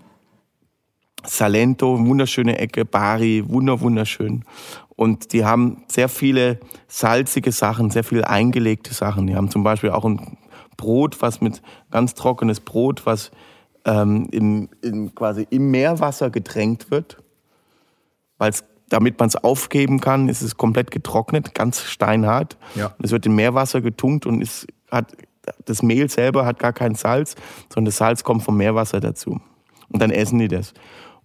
[1.25, 4.43] Salento, wunderschöne Ecke, Bari, wunder, wunderschön.
[4.95, 9.27] Und die haben sehr viele salzige Sachen, sehr viele eingelegte Sachen.
[9.27, 10.37] Die haben zum Beispiel auch ein
[10.77, 11.61] Brot, was mit
[11.91, 13.31] ganz trockenes Brot, was
[13.85, 17.17] ähm, im, in, quasi im Meerwasser getränkt wird.
[18.37, 22.57] Weil's, damit man es aufgeben kann, ist es komplett getrocknet, ganz steinhart.
[22.75, 22.93] Ja.
[23.01, 25.15] Es wird in Meerwasser getunkt und es hat,
[25.65, 27.35] das Mehl selber hat gar kein Salz,
[27.73, 29.39] sondern das Salz kommt vom Meerwasser dazu.
[29.89, 30.73] Und dann essen die das.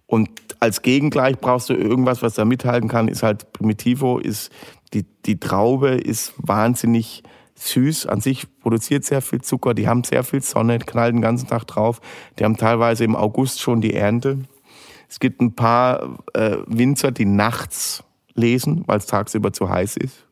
[0.05, 4.51] Und als Gegengleich brauchst du irgendwas, was da mithalten kann, ist halt Primitivo, ist
[4.93, 7.23] die, die Traube ist wahnsinnig
[7.55, 11.47] süß, an sich produziert sehr viel Zucker, die haben sehr viel Sonne, knallt den ganzen
[11.47, 12.01] Tag drauf.
[12.37, 14.39] Die haben teilweise im August schon die Ernte.
[15.09, 20.25] Es gibt ein paar äh, Winzer, die nachts lesen, weil es tagsüber zu heiß ist.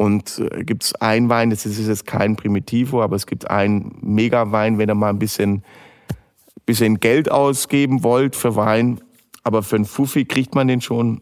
[0.00, 3.98] Und äh, gibt es einen Wein, das ist jetzt kein Primitivo, aber es gibt einen
[4.00, 5.62] Mega-Wein, wenn ihr mal ein bisschen,
[6.64, 9.02] bisschen Geld ausgeben wollt für Wein.
[9.42, 11.20] Aber für einen Fuffi kriegt man den schon.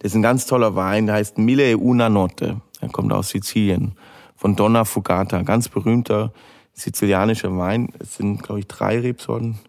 [0.00, 2.60] Das ist ein ganz toller Wein, der heißt Mille e una Notte.
[2.80, 3.92] Er kommt aus Sizilien,
[4.34, 5.42] von Donna Fugata.
[5.42, 6.32] Ganz berühmter
[6.72, 7.90] sizilianischer Wein.
[8.00, 9.60] Es sind, glaube ich, drei Rebsorten.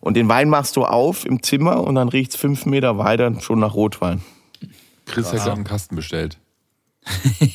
[0.00, 3.58] Und den Wein machst du auf im Zimmer und dann riecht's fünf Meter weiter schon
[3.58, 4.22] nach Rotwein.
[5.04, 6.38] Chris hat gerade einen Kasten bestellt.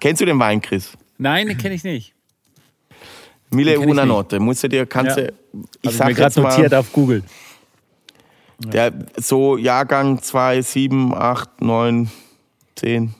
[0.00, 0.92] Kennst du den Wein, Chris?
[1.18, 2.14] Nein, den kenne ich nicht.
[3.50, 4.12] Mille una nicht.
[4.12, 4.40] Notte.
[4.40, 5.24] Musst du dir, kannst Ja.
[5.26, 5.32] du,
[5.82, 7.22] ich jetzt gerade mal, notiert auf Google.
[8.58, 12.10] der, so Jahrgang 2, 7, 8, 9,
[12.76, 13.14] 10.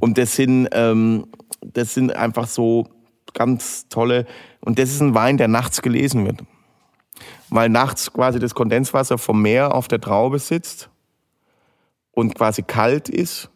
[0.00, 1.26] Und das sind, ähm,
[1.60, 2.88] das sind einfach so
[3.34, 4.26] ganz tolle,
[4.60, 6.40] und das ist ein Wein, der nachts gelesen wird.
[7.50, 10.88] Weil nachts quasi das Kondenswasser vom Meer auf der Traube sitzt
[12.12, 13.50] und quasi kalt ist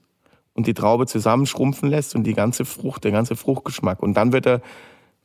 [0.54, 4.02] und die Traube zusammenschrumpfen lässt und die ganze Frucht, der ganze Fruchtgeschmack.
[4.02, 4.60] Und dann wird er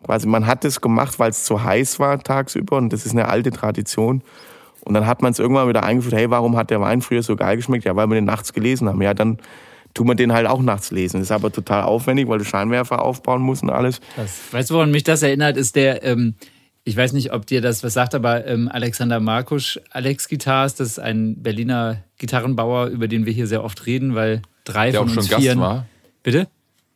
[0.03, 3.27] quasi, man hat das gemacht, weil es zu heiß war tagsüber und das ist eine
[3.27, 4.23] alte Tradition.
[4.83, 7.35] Und dann hat man es irgendwann wieder eingeführt, hey, warum hat der Wein früher so
[7.35, 7.85] geil geschmeckt?
[7.85, 9.01] Ja, weil wir den nachts gelesen haben.
[9.01, 9.37] Ja, dann
[9.93, 11.19] tun wir den halt auch nachts lesen.
[11.19, 14.01] Das ist aber total aufwendig, weil du Scheinwerfer aufbauen musst und alles.
[14.15, 16.35] Das, weißt du, woran mich das erinnert, ist der, ähm,
[16.83, 20.89] ich weiß nicht, ob dir das was sagt, aber ähm, Alexander Markusch, Alex Guitars, das
[20.89, 25.09] ist ein Berliner Gitarrenbauer, über den wir hier sehr oft reden, weil drei Der von
[25.09, 25.85] auch schon uns Gast vieren, war.
[26.23, 26.47] Bitte?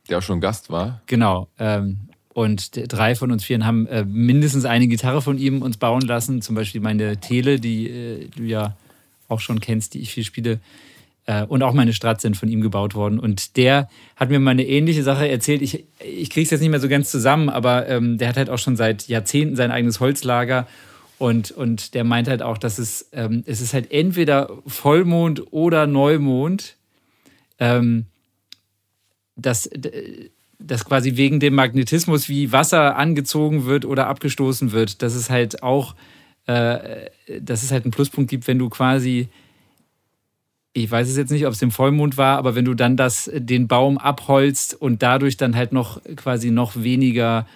[0.09, 1.01] Der auch schon Gast war.
[1.05, 1.47] Genau.
[1.59, 1.99] Ähm,
[2.33, 6.41] und drei von uns vieren haben äh, mindestens eine Gitarre von ihm uns bauen lassen.
[6.41, 8.75] Zum Beispiel meine Tele, die äh, du ja
[9.27, 10.59] auch schon kennst, die ich viel spiele.
[11.25, 13.19] Äh, und auch meine Strat sind von ihm gebaut worden.
[13.19, 15.61] Und der hat mir mal eine ähnliche Sache erzählt.
[15.61, 18.49] Ich, ich kriege es jetzt nicht mehr so ganz zusammen, aber ähm, der hat halt
[18.49, 20.67] auch schon seit Jahrzehnten sein eigenes Holzlager.
[21.17, 25.87] Und, und der meint halt auch, dass es, ähm, es ist halt entweder Vollmond oder
[25.87, 26.75] Neumond.
[27.57, 28.05] Ähm,
[29.35, 29.69] dass,
[30.59, 35.61] dass quasi wegen dem Magnetismus wie Wasser angezogen wird oder abgestoßen wird, dass es halt
[35.61, 35.95] auch,
[36.47, 37.09] äh,
[37.41, 39.27] dass es halt einen Pluspunkt gibt, wenn du quasi,
[40.77, 43.31] ich weiß es jetzt nicht, ob es im Vollmond war, aber wenn du dann das,
[43.33, 47.47] den Baum abholzt und dadurch dann halt noch quasi noch weniger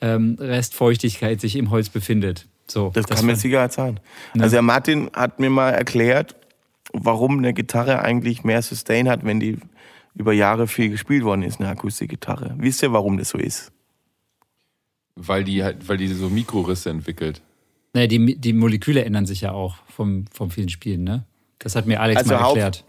[0.00, 2.46] ähm, Restfeuchtigkeit sich im Holz befindet.
[2.68, 3.98] So, Das, kann mit war- Sicherheit sein.
[4.38, 6.36] Also der Martin hat mir mal erklärt,
[6.92, 9.58] warum eine Gitarre eigentlich mehr Sustain hat, wenn die
[10.14, 12.54] über Jahre viel gespielt worden ist, eine Akustikgitarre.
[12.58, 13.72] Wisst ihr, warum das so ist?
[15.16, 17.42] Weil die halt, weil die so Mikrorisse entwickelt.
[17.94, 21.24] Naja, die, die Moleküle ändern sich ja auch vom, vom vielen Spielen, ne?
[21.60, 22.84] Das hat mir Alex Also mal Haupt- erklärt.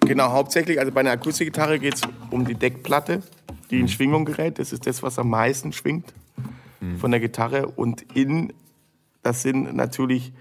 [0.00, 3.22] Genau, hauptsächlich, also bei einer Akustikgitarre geht es um die Deckplatte,
[3.70, 4.58] die in Schwingung gerät.
[4.58, 6.12] Das ist das, was am meisten schwingt
[6.98, 7.66] von der Gitarre.
[7.68, 8.52] Und in,
[9.22, 10.32] das sind natürlich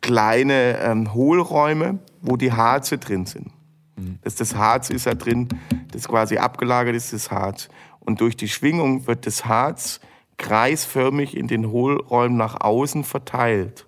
[0.00, 3.48] kleine ähm, Hohlräume, wo die Harze drin sind.
[4.22, 5.48] Das, das Harz ist da drin,
[5.92, 7.68] das quasi abgelagert ist, das Harz.
[7.98, 10.00] Und durch die Schwingung wird das Harz
[10.38, 13.86] kreisförmig in den Hohlräumen nach außen verteilt.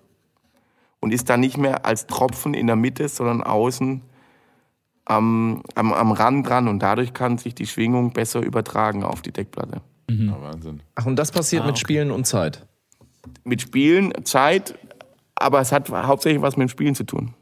[1.03, 4.01] Und ist dann nicht mehr als Tropfen in der Mitte, sondern außen
[5.03, 6.69] am, am, am Rand dran.
[6.69, 9.81] Und dadurch kann sich die Schwingung besser übertragen auf die Deckplatte.
[10.09, 10.81] Ja, Wahnsinn.
[10.95, 12.65] Ach, und das passiert mit Spielen und Zeit.
[13.43, 14.79] mit Spielen Zeit,
[15.35, 17.33] aber es hat hauptsächlich was mit dem Spielen zu tun.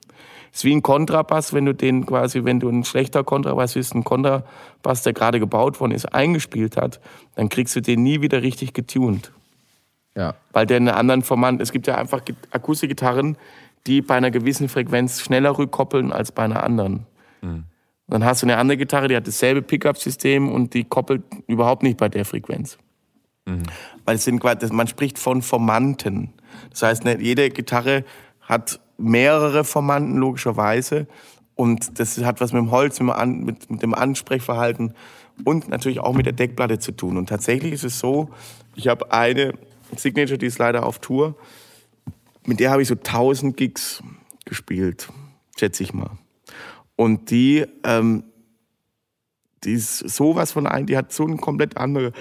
[0.51, 3.93] Es ist wie ein Kontrabass, wenn du den quasi, wenn du ein schlechter Kontrabass bist,
[3.95, 6.99] ein Kontrabass, der gerade gebaut worden ist, eingespielt hat,
[7.35, 9.31] dann kriegst du den nie wieder richtig getuned.
[10.15, 10.35] Ja.
[10.51, 13.38] Weil der in einer anderen Format, es gibt ja einfach Git- Akustikgitarren,
[13.88, 17.06] die bei einer gewissen Frequenz schneller rückkoppeln als bei einer anderen.
[18.07, 21.98] Dann hast du eine andere Gitarre, die hat dasselbe Pickup-System und die koppelt überhaupt nicht
[21.98, 22.77] bei der Frequenz.
[24.06, 26.33] Weil es sind man spricht von Formanten.
[26.69, 28.03] Das heißt, nicht jede Gitarre
[28.41, 31.07] hat mehrere Formanten, logischerweise.
[31.56, 34.93] Und das hat was mit dem Holz, mit dem, An, mit, mit dem Ansprechverhalten
[35.43, 37.17] und natürlich auch mit der Deckplatte zu tun.
[37.17, 38.30] Und tatsächlich ist es so,
[38.75, 39.53] ich habe eine
[39.98, 41.36] Signature, die ist leider auf Tour.
[42.45, 44.03] Mit der habe ich so 1000 Gigs
[44.45, 45.10] gespielt,
[45.58, 46.11] schätze ich mal.
[46.95, 48.24] Und die, ähm,
[49.64, 52.14] die ist sowas von ein, die hat so ein komplett andere,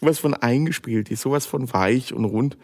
[0.00, 2.56] sowas von eingespielt, die ist sowas von weich und rund.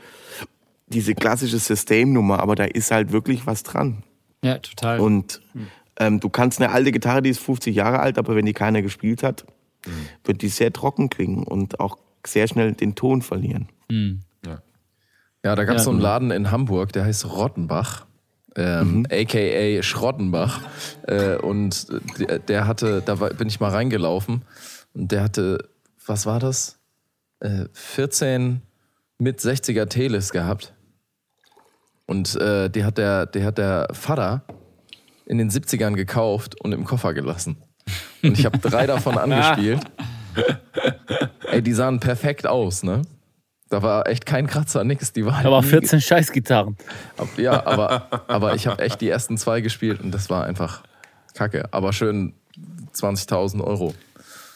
[0.87, 4.03] Diese klassische System-Nummer, aber da ist halt wirklich was dran.
[4.43, 5.01] Ja, total.
[5.01, 5.41] Und
[5.99, 8.83] ähm, du kannst eine alte Gitarre, die ist 50 Jahre alt, aber wenn die keiner
[8.83, 9.47] gespielt hat,
[10.25, 13.69] wird die sehr trocken klingen und auch sehr schnell den Ton verlieren.
[15.45, 15.85] Ja, da gab es Ja.
[15.85, 18.07] so einen Laden in Hamburg, der heißt Rottenbach.
[18.57, 20.61] Ähm, aka Schrottenbach.
[21.07, 21.87] Äh, und
[22.19, 24.43] der, der hatte, da war, bin ich mal reingelaufen
[24.95, 25.69] und der hatte,
[26.07, 26.79] was war das?
[27.41, 28.63] Äh, 14
[29.19, 30.73] mit 60er Teles gehabt.
[32.07, 34.45] Und äh, die, hat der, die hat der Vater
[35.27, 37.57] in den 70ern gekauft und im Koffer gelassen.
[38.23, 39.81] Und ich habe drei davon angespielt.
[41.51, 43.03] Ey, die sahen perfekt aus, ne?
[43.71, 45.13] Da war echt kein Kratzer, nix.
[45.13, 46.77] Die waren Aber nie- 14 Scheißgitarren.
[47.37, 50.83] Ja, aber, aber ich habe echt die ersten zwei gespielt und das war einfach
[51.35, 51.69] kacke.
[51.73, 52.35] Aber schön
[52.95, 53.95] 20.000 Euro.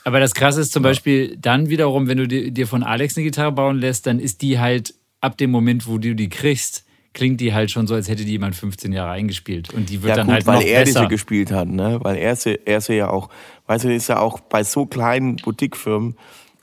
[0.05, 3.53] Aber das Krasse ist zum Beispiel dann wiederum, wenn du dir von Alex eine Gitarre
[3.53, 7.53] bauen lässt, dann ist die halt ab dem Moment, wo du die kriegst, klingt die
[7.53, 9.75] halt schon so, als hätte die jemand 15 Jahre eingespielt.
[9.75, 11.01] Und die wird Ja, dann gut, halt weil noch er besser.
[11.01, 11.99] diese gespielt hat, ne?
[12.03, 13.28] Weil er sie, er sie ja auch,
[13.67, 16.17] weißt du, ist ja auch bei so kleinen Boutiquefirmen,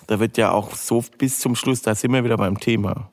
[0.07, 3.09] da wird ja auch so bis zum Schluss, da sind wir wieder beim Thema.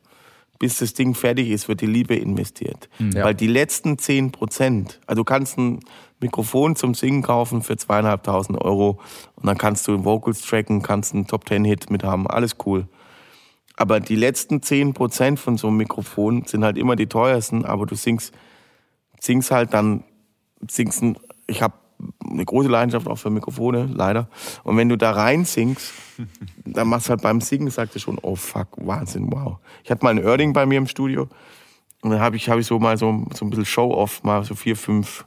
[0.58, 2.88] Bis das Ding fertig ist, wird die Liebe investiert.
[2.98, 3.24] Ja.
[3.24, 5.80] Weil die letzten 10 Prozent, also du kannst ein
[6.20, 9.00] Mikrofon zum Singen kaufen für zweieinhalbtausend Euro
[9.34, 12.86] und dann kannst du Vocals tracken, kannst einen Top-Ten-Hit mit haben, alles cool.
[13.76, 17.86] Aber die letzten 10 Prozent von so einem Mikrofon sind halt immer die teuersten, aber
[17.86, 18.32] du singst,
[19.18, 20.04] singst halt dann,
[20.68, 21.74] singst ein, ich habe
[22.28, 24.28] eine große Leidenschaft auch für Mikrofone, leider.
[24.64, 25.92] Und wenn du da rein singst,
[26.64, 29.58] dann machst du halt beim Singen, sagst du schon, oh fuck, Wahnsinn, wow.
[29.84, 31.28] Ich hatte mal einen Erding bei mir im Studio
[32.02, 34.54] Und dann habe ich, hab ich so mal so, so ein bisschen Show-off, mal so
[34.54, 35.26] vier, fünf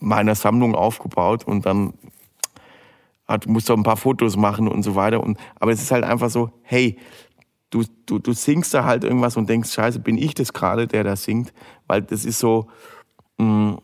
[0.00, 1.94] meiner Sammlung aufgebaut und dann
[3.26, 5.22] hat, musst du ein paar Fotos machen und so weiter.
[5.22, 6.98] Und, aber es ist halt einfach so, hey,
[7.70, 11.04] du, du, du singst da halt irgendwas und denkst, scheiße, bin ich das gerade, der
[11.04, 11.52] da singt?
[11.86, 12.68] Weil das ist so,
[13.38, 13.78] mh,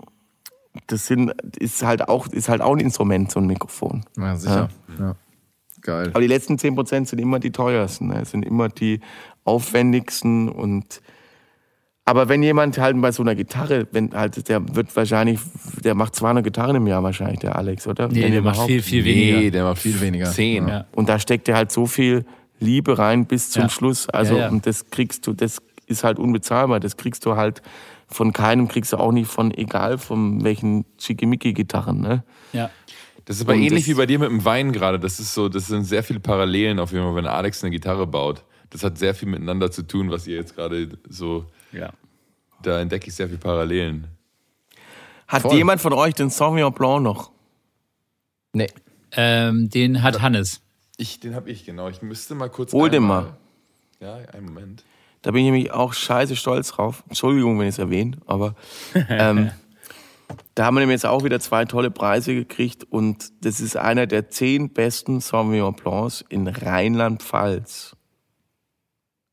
[0.86, 4.04] das sind, ist halt auch, ist halt auch ein Instrument, so ein Mikrofon.
[4.16, 4.68] Ja, sicher.
[4.98, 5.16] Ja.
[5.82, 6.10] Geil.
[6.10, 8.24] Aber die letzten 10% sind immer die teuersten, ne?
[8.24, 9.00] sind immer die
[9.44, 11.00] aufwendigsten und
[12.06, 15.38] aber wenn jemand halt bei so einer Gitarre, wenn halt, der wird wahrscheinlich,
[15.84, 18.08] der macht 200 Gitarren im Jahr wahrscheinlich, der Alex, oder?
[18.08, 19.38] Nee, Wenn der macht viel, viel weniger.
[19.38, 20.26] Nee, der macht Viel weniger.
[20.26, 20.66] Zehn.
[20.66, 20.86] Ja.
[20.92, 22.24] Und da steckt er halt so viel
[22.58, 23.68] Liebe rein bis zum Ja.
[23.68, 24.08] Schluss.
[24.08, 24.48] Also, Ja, ja.
[24.48, 26.80] und das kriegst du, das ist halt unbezahlbar.
[26.80, 27.62] Das kriegst du halt
[28.10, 32.24] von keinem, kriegst du auch nicht von, egal von welchen Schickimicki-Gitarren, ne?
[32.52, 32.70] Ja.
[33.24, 34.98] Das ist aber Und ähnlich wie bei dir mit dem Wein gerade.
[34.98, 38.06] Das ist so, das sind sehr viele Parallelen auf jeden Fall, wenn Alex eine Gitarre
[38.06, 38.44] baut.
[38.70, 41.90] Das hat sehr viel miteinander zu tun, was ihr jetzt gerade so, ja.
[42.62, 44.08] da entdecke ich sehr viele Parallelen.
[45.28, 45.56] Hat Voll.
[45.56, 47.30] jemand von euch den Sauvignon Blanc noch?
[48.52, 48.68] Nee.
[49.12, 50.60] Ähm, den hat Hannes.
[50.96, 51.88] Ich, den habe ich, genau.
[51.88, 52.72] Ich müsste mal kurz.
[52.72, 53.36] Hol den einmal- mal.
[54.00, 54.84] Ja, einen Moment.
[55.22, 57.04] Da bin ich nämlich auch scheiße stolz drauf.
[57.08, 58.54] Entschuldigung, wenn ich es erwähne, aber
[59.08, 59.50] ähm,
[60.54, 64.06] da haben wir nämlich jetzt auch wieder zwei tolle Preise gekriegt und das ist einer
[64.06, 67.96] der zehn besten Sauvignon Blancs in Rheinland-Pfalz.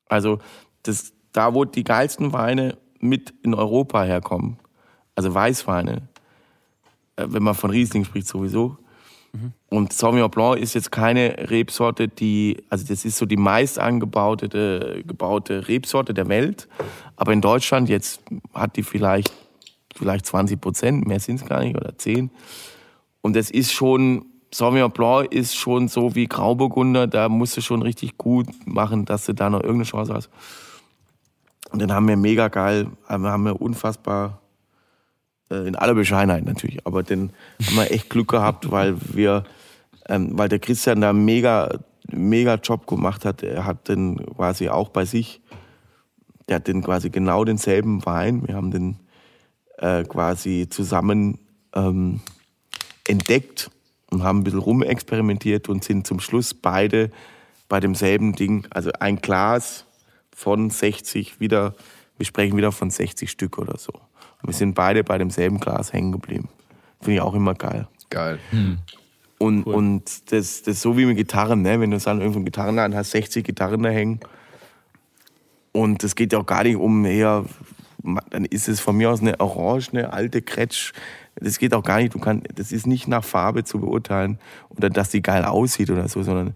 [0.09, 0.39] Also
[0.83, 4.57] das, da, wo die geilsten Weine mit in Europa herkommen,
[5.15, 6.07] also Weißweine,
[7.15, 8.77] äh, wenn man von Riesling spricht sowieso.
[9.69, 15.03] Und Sauvignon Blanc ist jetzt keine Rebsorte, die, also das ist so die meist angebaute
[15.05, 16.69] gebaute Rebsorte der Welt.
[17.17, 18.21] Aber in Deutschland jetzt
[18.53, 19.33] hat die vielleicht,
[19.93, 22.31] vielleicht 20 Prozent, mehr sind es gar nicht, oder 10.
[23.21, 27.81] Und das ist schon, Sauvignon Blanc ist schon so wie Grauburgunder, da musst du schon
[27.81, 30.29] richtig gut machen, dass du da noch irgendeine Chance hast.
[31.71, 34.39] Und den haben wir mega geil, haben wir unfassbar
[35.49, 37.31] in aller Bescheidenheit natürlich, aber den
[37.65, 39.43] haben wir echt Glück gehabt, weil wir,
[40.09, 41.79] ähm, weil der Christian da mega,
[42.11, 43.43] mega Job gemacht hat.
[43.43, 45.41] Er hat den quasi auch bei sich,
[46.49, 48.47] der hat den quasi genau denselben Wein.
[48.47, 48.97] Wir haben den
[49.77, 51.39] äh, quasi zusammen
[51.75, 52.19] ähm,
[53.07, 53.71] entdeckt
[54.11, 57.11] und haben ein bisschen rumexperimentiert und sind zum Schluss beide
[57.69, 59.85] bei demselben Ding, also ein Glas
[60.33, 61.75] von 60 wieder,
[62.17, 63.91] wir sprechen wieder von 60 Stück oder so.
[64.43, 66.49] Wir sind beide bei demselben Glas hängen geblieben.
[66.99, 67.87] Finde ich auch immer geil.
[68.09, 68.39] Geil.
[69.39, 71.79] Und, und das, das ist so wie mit Gitarren, ne?
[71.79, 74.19] wenn du dann irgendwo Gitarrenladen hast, 60 Gitarren da hängen.
[75.73, 77.45] Und es geht ja auch gar nicht um eher,
[78.31, 80.93] dann ist es von mir aus eine orange, eine alte Kretsch.
[81.35, 84.89] Das geht auch gar nicht, du kannst, das ist nicht nach Farbe zu beurteilen oder
[84.89, 86.55] dass die geil aussieht oder so, sondern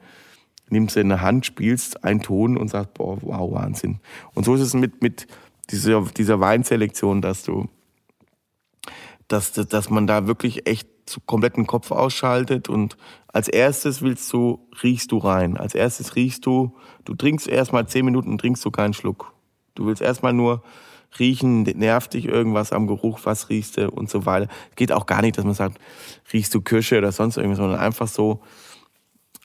[0.70, 4.00] nimmst sie in der Hand, spielst einen Ton und sagst, boah, wow, Wahnsinn.
[4.34, 5.28] Und so ist es mit, mit
[5.72, 7.68] dieser, dieser Weinselektion, dass du,
[9.28, 14.32] dass, dass man da wirklich echt so komplett den Kopf ausschaltet und als erstes willst
[14.34, 15.58] du, riechst du rein.
[15.58, 16.76] Als erstes riechst du,
[17.06, 19.34] du trinkst erstmal zehn Minuten trinkst du keinen Schluck.
[19.76, 20.64] Du willst erstmal nur
[21.20, 24.48] riechen, nervt dich irgendwas am Geruch, was riechst du und so weiter.
[24.76, 25.80] Geht auch gar nicht, dass man sagt,
[26.32, 28.42] riechst du Kirsche oder sonst irgendwas, sondern einfach so,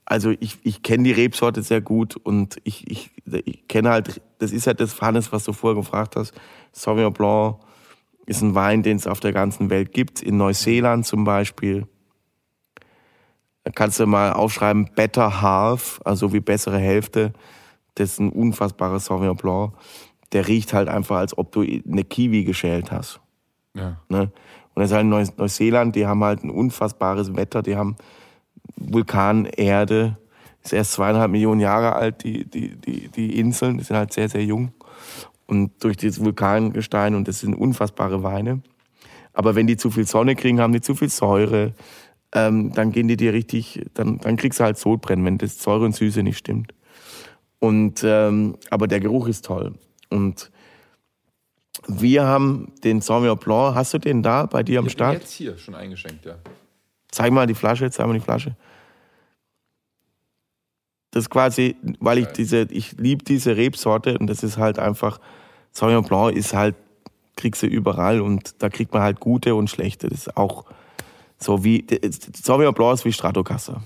[0.07, 3.11] also ich, ich kenne die Rebsorte sehr gut und ich, ich,
[3.45, 6.33] ich kenne halt, das ist halt das Hannes, was du vorher gefragt hast.
[6.73, 7.57] Sauvignon Blanc
[8.25, 10.23] ist ein Wein, den es auf der ganzen Welt gibt.
[10.23, 11.89] In Neuseeland zum Beispiel.
[13.65, 17.33] Da kannst du mal aufschreiben, Better Half, also wie bessere Hälfte.
[17.97, 19.73] Das ist ein unfassbares Sauvignon Blanc.
[20.31, 23.21] Der riecht halt einfach, als ob du eine Kiwi geschält hast.
[23.75, 24.01] Ja.
[24.09, 24.31] Ne?
[24.75, 27.97] Und das ist halt in Neu Neuseeland, die haben halt ein unfassbares Wetter, die haben
[28.77, 30.17] Vulkanerde,
[30.63, 34.29] ist erst zweieinhalb Millionen Jahre alt, die, die, die, die Inseln, die sind halt sehr,
[34.29, 34.73] sehr jung.
[35.47, 38.63] Und durch dieses Vulkangestein, und das sind unfassbare Weine.
[39.33, 41.75] Aber wenn die zu viel Sonne kriegen, haben die zu viel Säure,
[42.33, 45.85] ähm, dann gehen die dir richtig, dann, dann kriegst du halt Sodbrennen, wenn das Säure
[45.85, 46.75] und Süße nicht stimmt.
[47.59, 49.75] Und, ähm, aber der Geruch ist toll.
[50.11, 50.51] Und
[51.87, 54.99] wir haben den Sauvignon Blanc, hast du den da bei dir am Ich hab den
[54.99, 55.15] Start?
[55.15, 56.37] jetzt hier schon eingeschenkt, ja.
[57.17, 58.55] Zeig mal die Flasche, zeig mal die Flasche.
[61.13, 65.19] Das ist quasi, weil ich diese, ich liebe diese Rebsorte und das ist halt einfach,
[65.73, 66.75] Sauvignon Blanc ist halt,
[67.35, 70.11] kriegst du überall und da kriegt man halt gute und schlechte.
[70.11, 70.67] Das ist auch
[71.39, 71.87] so wie,
[72.35, 73.81] Sauvignon Blanc ist wie Stratocaster.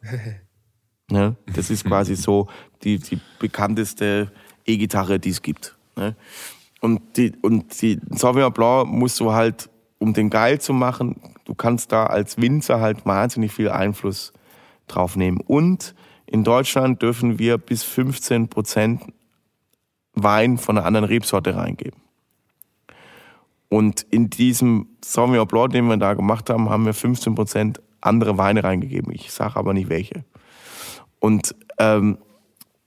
[1.10, 1.36] ne?
[1.54, 2.48] Das ist quasi so
[2.84, 4.32] die, die bekannteste
[4.64, 5.76] E-Gitarre, die es gibt.
[5.94, 6.16] Ne?
[6.80, 9.68] Und die, und die Sauvignon Blanc musst du halt,
[9.98, 14.32] um den geil zu machen, du kannst da als Winzer halt wahnsinnig viel Einfluss
[14.88, 15.38] drauf nehmen.
[15.38, 19.02] Und in Deutschland dürfen wir bis 15 Prozent
[20.14, 22.00] Wein von einer anderen Rebsorte reingeben.
[23.68, 28.64] Und in diesem Sauvignon Blanc, den wir da gemacht haben, haben wir 15% andere Weine
[28.64, 29.12] reingegeben.
[29.12, 30.24] Ich sage aber nicht welche.
[31.20, 32.16] Und ähm,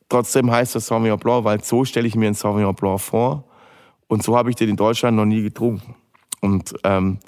[0.10, 3.44] trotzdem heißt das Sauvignon Blanc, weil so stelle ich mir ein Sauvignon Blanc vor.
[4.08, 5.94] Und so habe ich den in Deutschland noch nie getrunken.
[6.42, 7.20] Und ähm,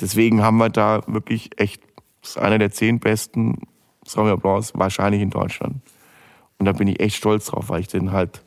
[0.00, 1.82] deswegen haben wir da wirklich echt,
[2.20, 3.62] das ist einer der zehn besten
[4.04, 5.76] Sauvignon Blancs wahrscheinlich in Deutschland.
[6.58, 8.42] Und da bin ich echt stolz drauf, weil ich den halt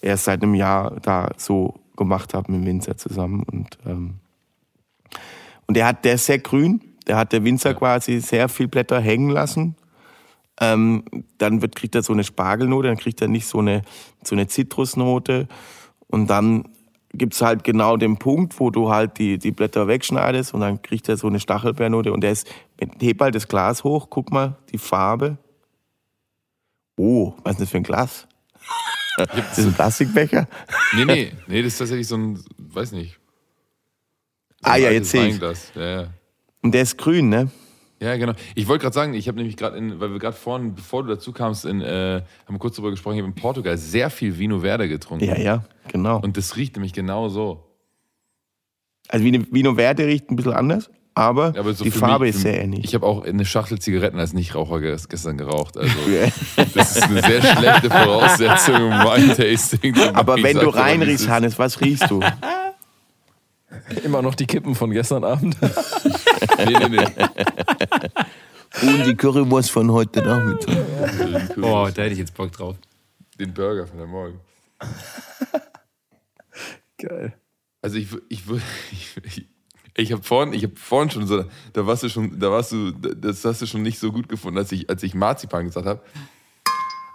[0.00, 3.42] erst seit einem Jahr da so gemacht habe mit dem Winzer zusammen.
[3.42, 4.14] Und, ähm,
[5.66, 6.80] und der hat, der ist sehr grün.
[7.06, 9.76] Der hat der Winzer quasi sehr viel Blätter hängen lassen.
[10.60, 11.04] Ähm,
[11.38, 13.82] dann wird, kriegt er so eine Spargelnote, dann kriegt er nicht so eine,
[14.22, 15.48] so eine Zitrusnote.
[16.06, 16.68] Und dann
[17.16, 21.08] gibt's halt genau den Punkt, wo du halt die, die Blätter wegschneidest und dann kriegt
[21.08, 22.12] er so eine Stachelbeernote.
[22.12, 22.48] Und der ist,
[23.00, 25.38] heb halt das Glas hoch, guck mal, die Farbe.
[26.96, 28.26] Oh, was ist das für ein Glas?
[29.16, 30.48] Das ist ein Plastikbecher?
[30.94, 33.18] Nee, nee, nee, das ist tatsächlich so ein, weiß nicht.
[34.60, 35.40] So Ah ja, jetzt sehe ich.
[35.74, 36.08] Ja, ja.
[36.62, 37.50] Und der ist grün, ne?
[38.00, 38.32] Ja, genau.
[38.54, 41.08] Ich wollte gerade sagen, ich habe nämlich gerade, in- weil wir gerade vorhin, bevor du
[41.10, 44.36] dazu kamst, in, äh, haben wir kurz darüber gesprochen, ich habe in Portugal sehr viel
[44.38, 45.24] Vino Verde getrunken.
[45.24, 46.20] Ja, ja, genau.
[46.20, 47.64] Und das riecht nämlich genau so.
[49.08, 52.42] Also Vino, Verde riecht ein bisschen anders, aber, Ja, aber so die Farbe mich, ist
[52.42, 52.84] sehr ähnlich.
[52.84, 55.76] Ich habe auch eine Schachtel Zigaretten als Nichtraucher ges- gestern geraucht.
[55.78, 55.94] Also
[56.74, 59.94] das ist eine sehr schlechte Voraussetzung im Wine-Tasting.
[60.14, 61.28] Aber Ich wenn du reinriechst.
[61.28, 62.20] Hannes, was riechst du?
[64.04, 65.56] Immer noch die Kippen von gestern Abend.
[66.58, 67.06] Nee, nee, nee.
[68.82, 70.76] Und die Currywurst von heute Nachmittag.
[71.58, 72.76] Oh, da hätte ich jetzt Bock drauf.
[73.38, 74.40] Den Burger von der Morgen.
[76.98, 77.34] Geil.
[77.82, 79.46] Also ich, wür- ich,
[79.94, 82.92] ich, habe vorhin, ich habe vorhin schon so, da warst du schon, da warst du,
[82.92, 86.00] das hast du schon nicht so gut gefunden, als ich, als ich Marzipan gesagt habe.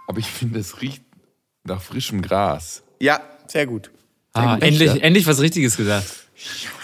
[0.06, 1.02] Aber ich finde, es riecht
[1.64, 2.82] nach frischem Gras.
[3.00, 3.90] Ja, sehr gut.
[4.32, 4.64] Ah, gut.
[4.64, 5.00] endlich, ja?
[5.00, 6.28] endlich was Richtiges gesagt.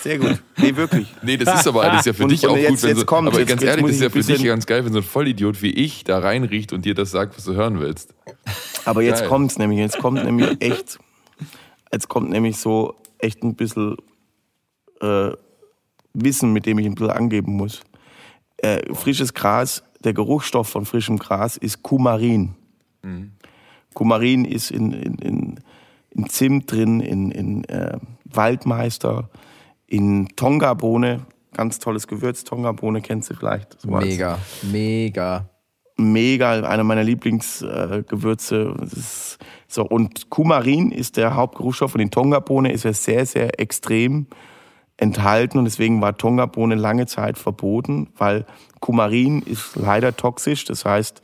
[0.02, 0.43] Sehr gut.
[0.59, 1.07] Nee, wirklich.
[1.23, 3.07] Nee, das ist aber alles ja für Und- dich auch jetzt- gut, wenn jetzt so,
[3.07, 4.99] kommt's, aber jetzt- ganz jetzt ehrlich, das ist ja für dich ganz geil, wenn so
[4.99, 8.15] ein Vollidiot wie ich da reinriecht und dir das sagt, was du hören willst.
[8.85, 9.28] Aber jetzt Geil.
[9.28, 9.78] kommt's nämlich.
[9.78, 10.99] Jetzt kommt nämlich echt,
[11.93, 13.97] jetzt kommt nämlich so echt ein bisschen
[15.01, 15.31] äh,
[16.15, 17.81] Wissen, mit dem ich ein bisschen angeben muss.
[18.59, 22.55] Äh, frisches Gras, der Geruchsstoff von frischem Gras ist Kumarin.
[23.94, 25.60] Kumarin ist in, in, in,
[26.10, 29.28] in Zimt drin, in, in äh, Waldmeister,
[29.86, 32.44] in Tongabohne, ganz tolles Gewürz.
[32.44, 33.81] Tongabohne kennst du vielleicht.
[33.81, 35.48] So Mega, mega.
[35.97, 38.74] mega, einer meiner Lieblingsgewürze.
[38.81, 38.86] Äh,
[39.68, 44.26] so, und Kumarin ist der Hauptgeruchsstoff und in Tongabohne ist er sehr, sehr extrem
[44.98, 48.47] enthalten und deswegen war Tongabohne lange Zeit verboten, weil
[48.81, 51.20] Kumarin ist leider toxisch, das heißt,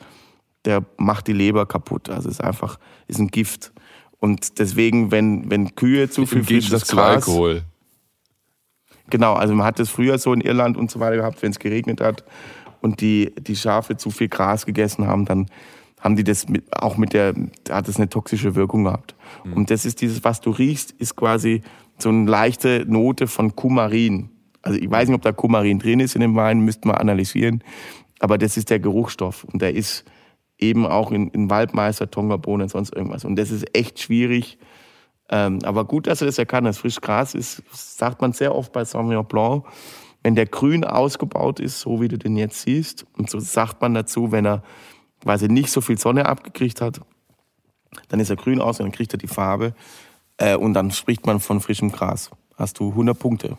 [0.65, 2.09] der macht die Leber kaputt.
[2.09, 3.73] Also es ist einfach, ist ein Gift.
[4.21, 7.65] Und deswegen, wenn, wenn Kühe zu viel Im Gegensatz frisches zu Gras, Alkohol.
[9.13, 11.59] Genau, also man hat es früher so in Irland und so weiter gehabt, wenn es
[11.59, 12.25] geregnet hat
[12.81, 15.49] und die, die Schafe zu viel Gras gegessen haben, dann
[16.01, 17.35] haben die das mit, auch mit der,
[17.69, 19.15] hat es eine toxische Wirkung gehabt.
[19.55, 21.61] Und das ist dieses, was du riechst, ist quasi
[21.99, 24.31] so eine leichte Note von Kumarin.
[24.63, 27.63] Also ich weiß nicht, ob da Kumarin drin ist in dem Wein, müssten wir analysieren.
[28.19, 30.07] Aber das ist der Geruchsstoff und der ist
[30.59, 33.27] eben auch in, in Waldmeister, Tongabohnen und sonst irgendwas.
[33.27, 34.57] Und das ist echt schwierig,
[35.33, 36.77] ähm, aber gut, dass er das erkannt hat.
[36.77, 39.65] Frisch Gras ist, sagt man sehr oft bei Sauvignon Blanc,
[40.23, 43.07] wenn der grün ausgebaut ist, so wie du den jetzt siehst.
[43.17, 44.63] Und so sagt man dazu, wenn er
[45.23, 47.01] quasi nicht so viel Sonne abgekriegt hat,
[48.09, 49.75] dann ist er grün aus und dann kriegt er die Farbe.
[50.37, 52.31] Äh, und dann spricht man von frischem Gras.
[52.57, 53.57] Hast du 100 Punkte.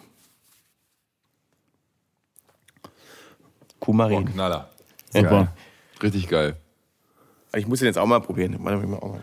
[3.79, 4.25] Kumarin.
[4.25, 4.69] Knaller.
[5.11, 5.51] Super.
[6.03, 6.55] Richtig geil.
[7.55, 8.57] Ich muss den jetzt auch mal probieren.
[8.59, 9.21] Warte, ich mal auch mal.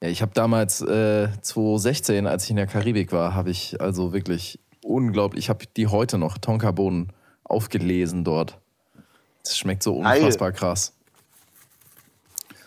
[0.00, 4.12] Ja, ich habe damals äh, 2016, als ich in der Karibik war, habe ich also
[4.12, 7.12] wirklich unglaublich, ich habe die heute noch, Tonkabohnen,
[7.44, 8.58] aufgelesen dort.
[9.42, 10.94] Das schmeckt so unfassbar krass.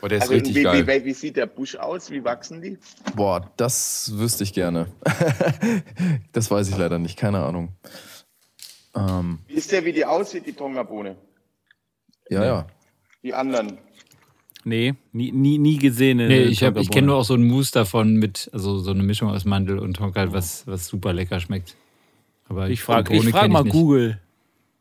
[0.01, 0.87] Boah, der ist Also, richtig wie, geil.
[0.87, 2.09] Wie, wie sieht der Busch aus?
[2.09, 2.79] Wie wachsen die?
[3.15, 4.87] Boah, das wüsste ich gerne.
[6.31, 7.75] das weiß ich leider nicht, keine Ahnung.
[8.95, 11.15] Ähm, Wisst ihr, wie die aussieht, die Tongabohne?
[12.29, 12.67] ja, ja.
[13.23, 13.77] Die anderen.
[14.63, 16.19] Nee, nie, nie, nie gesehen.
[16.19, 18.91] in Nee, ich, hab- ich kenne nur auch so einen Mousse davon mit, also so
[18.91, 21.75] eine Mischung aus Mandel und Tonka, was, was super lecker schmeckt.
[22.47, 23.73] Aber Ich frage ich frag kenn mal nicht.
[23.73, 24.19] Google.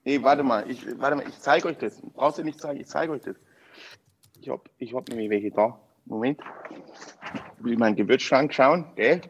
[0.04, 2.00] Nee, warte mal, ich, warte mal, ich zeige euch das.
[2.14, 3.36] Brauchst du nicht zeigen, ich zeige euch das.
[4.40, 5.78] Ich hab, ich hab nämlich welche da.
[6.06, 6.40] Moment.
[7.58, 9.20] Ich will meinen Gewürzschrank schauen, gell?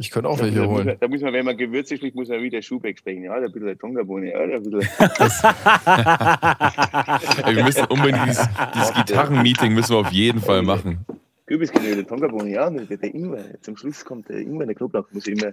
[0.00, 0.96] Ich könnte auch Da, welche holen.
[0.98, 3.24] da muss man, wenn man Gewürze spricht, muss man wieder Schubeck sprechen.
[3.24, 4.80] Ja, da ein bisschen Tongabohne, ja, da ein bisschen.
[7.44, 11.04] Ey, wir müssen unbedingt dieses, dieses Gitarrenmeeting müssen wir auf jeden Fall machen.
[11.44, 13.44] Kürbisgemüse, Tonkabohnen, ja, der, der Ingwer.
[13.60, 15.52] Zum Schluss kommt der Ingwer, der Knoblauch muss immer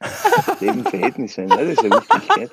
[0.60, 1.48] im Verhältnis sein.
[1.48, 2.28] Das ist ja wichtig.
[2.36, 2.48] Gell?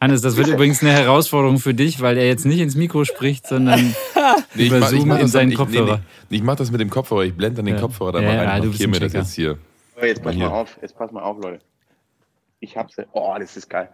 [0.00, 3.46] Hannes, das wird übrigens eine Herausforderung für dich, weil er jetzt nicht ins Mikro spricht,
[3.46, 3.94] sondern
[4.54, 5.96] Nee, über Zoom in das seinen ich, Kopfhörer.
[5.98, 7.24] Nee, nee, ich mach das mit dem Kopfhörer.
[7.24, 7.80] Ich blende dann den Ja.
[7.82, 9.58] Kopfhörer da Ja, mal ja, rein du und bist ein mir das jetzt hier.
[9.96, 10.48] Aber jetzt pass Hier.
[10.48, 11.60] mal auf, jetzt pass mal auf, Leute.
[12.60, 12.96] Ich hab's.
[12.96, 13.90] ja- Oh, das ist geil.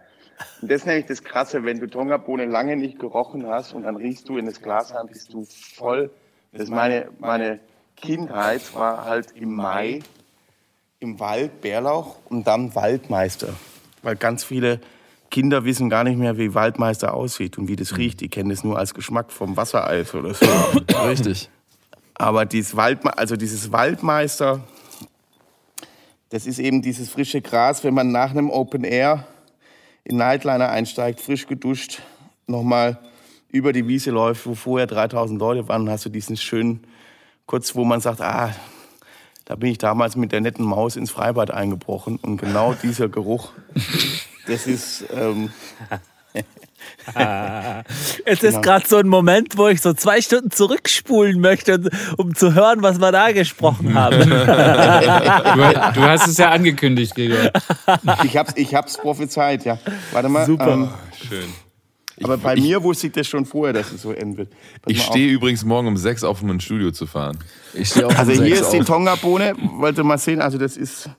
[0.61, 3.97] Und das ist nämlich das Krasse, wenn du Tongabohne lange nicht gerochen hast und dann
[3.97, 5.45] riechst du in das Glas rein, bist du
[5.75, 6.09] voll.
[6.53, 7.59] Das ist meine, meine
[7.97, 9.99] Kindheit war halt im Mai
[10.99, 13.49] im Wald Bärlauch und dann Waldmeister.
[14.03, 14.79] Weil ganz viele
[15.37, 18.21] Kinder wissen gar nicht mehr, wie Waldmeister aussieht und wie das riecht.
[18.21, 20.47] Die kennen das nur als Geschmack vom Wassereis oder so.
[21.07, 21.51] Richtig.
[22.15, 24.63] Aber dieses, Waldme also dieses Waldmeister,
[26.31, 29.27] das ist eben dieses frische Gras, wenn man nach einem Open Air
[30.05, 32.01] in Nightliner einsteigt, frisch geduscht,
[32.47, 32.97] nochmal
[33.51, 36.79] über die Wiese läuft, wo vorher 3000 Leute waren, hast du diesen schönen,
[37.45, 38.55] kurz wo man sagt, ah,
[39.45, 42.17] da bin ich damals mit der netten Maus ins Freibad eingebrochen.
[42.17, 43.51] Und genau dieser Geruch,
[44.47, 45.49] das ist, ähm,
[48.25, 48.57] Es Genau.
[48.57, 52.81] ist gerade so ein Moment, wo ich so zwei Stunden zurückspulen möchte, um zu hören,
[52.81, 54.17] was wir da gesprochen haben.
[54.29, 57.51] Du, du hast es ja angekündigt, Gregor.
[58.23, 59.79] ich hab's, ich hab's prophezeit, ja.
[60.11, 60.45] Warte mal.
[60.45, 60.73] Super.
[60.73, 60.89] Ähm,
[61.27, 61.45] Schön.
[62.23, 64.49] aber bei mir wusste ich das schon vorher, dass es so enden wird.
[64.51, 67.37] Pass Ich stehe übrigens morgen um sechs auf, um ins Studio zu fahren.
[67.73, 68.85] Ich stehe auch Also um hier sechs ist die auf.
[68.87, 71.09] Tonga-Bohne, wollt ihr mal sehen, also das ist,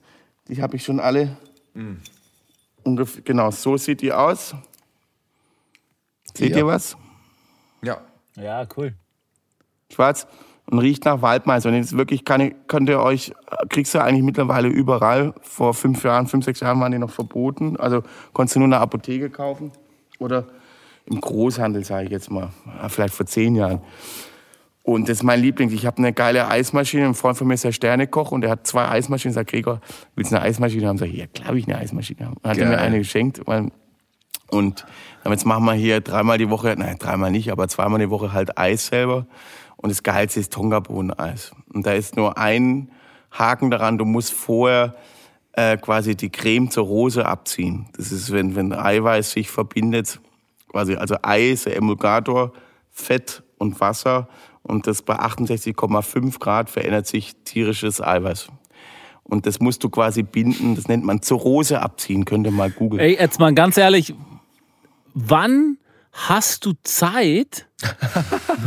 [0.49, 1.37] die habe ich schon alle.
[2.89, 4.55] Ungefähr, genau, so sieht die aus.
[6.35, 6.59] Seht Ja.
[6.59, 6.97] ihr was?
[7.83, 7.99] Ja.
[8.37, 8.95] Ja, cool.
[9.93, 10.27] Schwarz
[10.67, 11.69] und riecht nach Waldmeister.
[11.71, 13.33] Und jetzt wirklich kann ich, könnt ihr euch,
[13.69, 15.35] kriegst du eigentlich mittlerweile überall.
[15.41, 17.77] Vor fünf Jahren, fünf, sechs Jahren waren die noch verboten.
[17.77, 18.03] Also
[18.33, 19.73] konntest du nur in der Apotheke kaufen
[20.19, 20.47] oder
[21.07, 22.51] im Großhandel, sage ich jetzt mal.
[22.67, 23.81] Ja, Vielleicht vor zehn Jahren.
[24.89, 25.71] Und das ist mein Liebling.
[25.71, 27.05] Ich habe eine geile Eismaschine.
[27.05, 29.35] Ein Freund von mir ist der Sternekoch und der hat zwei Eismaschinen.
[29.35, 29.83] Sagt Gregor,
[30.15, 30.97] willst du eine Eismaschine haben?
[30.97, 32.37] Sag ich, ja, klar will ich eine Eismaschine haben.
[32.41, 33.43] Dann hat er mir eine geschenkt.
[34.49, 34.87] Und
[35.29, 38.57] jetzt machen wir hier dreimal die Woche, nein, dreimal nicht, aber zweimal die Woche halt
[38.57, 39.27] Eis selber.
[39.77, 41.53] Und das Geilste ist Tongabohnen-Eis.
[41.71, 42.91] Und da ist nur ein
[43.31, 44.95] Haken daran, du musst vorher
[45.53, 47.91] äh, quasi die Creme zur Rose abziehen.
[47.95, 50.19] Das ist, wenn, wenn Eiweiß sich verbindet,
[50.67, 52.55] quasi, also Eis, der Emulgator,
[52.91, 54.29] Fett und Wasser.
[54.69, 58.49] Und das bei 68,5 Grad verändert sich tierisches Eiweiß.
[59.25, 62.71] Und das musst du quasi binden, das nennt man zur Rose abziehen, könnt ihr mal
[62.71, 63.01] googeln.
[63.01, 64.15] Ey, jetzt mal ganz ehrlich,
[65.15, 65.77] wann
[66.27, 67.67] hast du Zeit,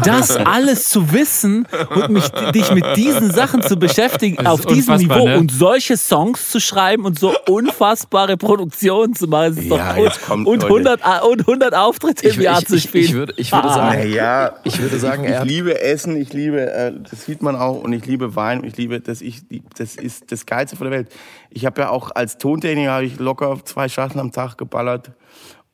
[0.06, 5.28] das alles zu wissen und mich, dich mit diesen Sachen zu beschäftigen, auf diesem Niveau
[5.28, 5.38] ne?
[5.38, 9.68] und solche Songs zu schreiben und so unfassbare Produktionen zu machen?
[9.68, 10.74] Ja, doch jetzt kommt, und, Leute.
[10.74, 13.04] 100, A- und 100 Auftritte im Ich, Jahr ich, zu ich, spielen.
[13.04, 13.74] ich, würde, ich würde Ah.
[13.74, 17.58] sagen, Naja, ich würde sagen, ich, ich liebe Essen, ich liebe, äh, das sieht man
[17.58, 19.42] auch, und ich liebe Wein, und ich liebe, das, ich,
[19.78, 21.10] das ist das Geilste von der Welt.
[21.50, 25.12] Ich habe ja auch als Tontechniker habe ich locker zwei Schachteln am Tag geballert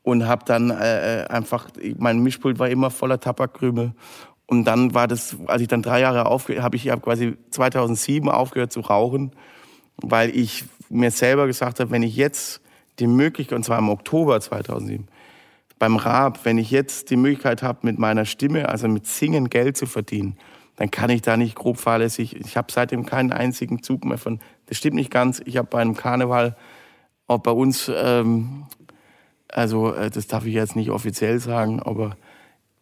[0.08, 3.92] und habe dann äh, äh, einfach, mein Mischpult war immer voller Tabakkrümel.
[4.46, 8.30] Und dann war das, als ich dann drei Jahre aufgehört habe, ich ja quasi 2007
[8.30, 9.32] aufgehört zu rauchen,
[9.98, 12.62] weil ich mir selber gesagt habe, wenn ich jetzt
[13.00, 15.10] die Möglichkeit, und zwar im Oktober 2007,
[15.78, 19.76] beim Rap, wenn ich jetzt die Möglichkeit habe, mit meiner Stimme, also mit Singen Geld
[19.76, 20.38] zu verdienen,
[20.78, 22.34] dann kann ich da nicht grob fahrlässig.
[22.34, 24.40] Ich habe seitdem keinen einzigen Zug mehr von.
[24.68, 25.42] Das stimmt nicht ganz.
[25.44, 26.56] Ich habe bei einem Karneval
[27.28, 28.68] auch bei uns, ähm,
[29.58, 32.16] also äh, das darf ich jetzt nicht offiziell sagen, aber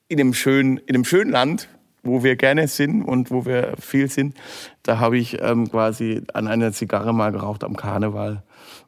[0.09, 1.69] in einem schönen, in einem schönen Land,
[2.03, 4.35] wo wir gerne sind und wo wir viel sind,
[4.83, 8.43] da habe ich ähm, quasi an einer Zigarre mal geraucht am Karneval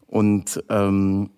[0.05, 1.29] und ähm,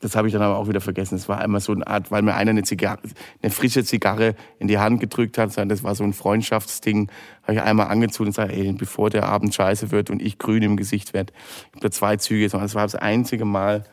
[0.00, 1.14] das habe ich dann aber auch wieder vergessen.
[1.14, 2.98] Es war einmal so eine Art, weil mir einer eine Zigarre,
[3.40, 5.56] eine frische Zigarre in die Hand gedrückt hat.
[5.56, 7.10] Das war so ein Freundschaftsding.
[7.44, 10.62] Habe ich einmal angezündet und gesagt, ey, bevor der Abend scheiße wird und ich grün
[10.62, 11.32] im Gesicht werde.
[11.68, 12.46] Ich habe da zwei Züge.
[12.50, 13.84] Das war das einzige Mal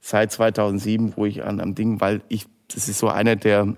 [0.00, 3.74] seit 2007, wo ich an am Ding, weil ich, das ist so einer der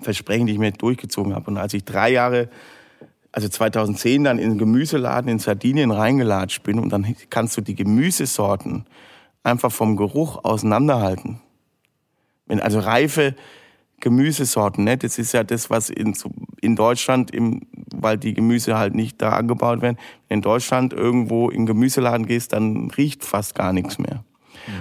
[0.00, 1.50] Versprechen, die ich mir durchgezogen habe.
[1.50, 2.48] Und als ich drei Jahre
[3.32, 7.74] also 2010 dann in einen Gemüseladen in Sardinien reingelatscht bin und dann kannst du die
[7.74, 8.86] Gemüsesorten
[9.42, 11.40] einfach vom Geruch auseinanderhalten.
[12.46, 13.36] Wenn also reife
[14.00, 16.16] Gemüsesorten, ne, das ist ja das, was in,
[16.60, 17.62] in Deutschland, im,
[17.94, 19.98] weil die Gemüse halt nicht da angebaut werden,
[20.28, 24.24] wenn in Deutschland irgendwo in den Gemüseladen gehst, dann riecht fast gar nichts mehr.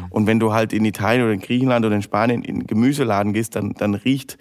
[0.10, 3.34] Und wenn du halt in Italien oder in Griechenland oder in Spanien in den Gemüseladen
[3.34, 4.38] gehst, dann, dann riecht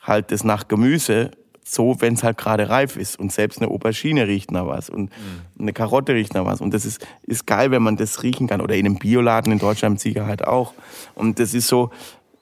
[0.00, 1.30] halt das nach Gemüse
[1.64, 3.18] so, wenn es halt gerade reif ist.
[3.18, 5.10] Und selbst eine Aubergine riecht nach was und
[5.58, 6.60] eine Karotte riecht nach was.
[6.60, 8.60] Und das ist, ist geil, wenn man das riechen kann.
[8.60, 10.74] Oder in einem Bioladen in Deutschland mit Sicherheit auch.
[11.14, 11.90] Und das ist so,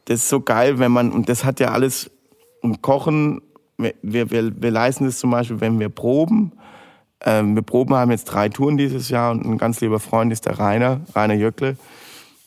[0.05, 2.11] das ist so geil, wenn man, und das hat ja alles,
[2.61, 3.41] und Kochen
[3.79, 6.53] wir, wir, wir leisten das zum Beispiel, wenn wir proben.
[7.25, 10.47] Ähm, wir proben haben jetzt drei Touren dieses Jahr und ein ganz lieber Freund ist
[10.47, 11.77] der Rainer, Rainer Jöckle.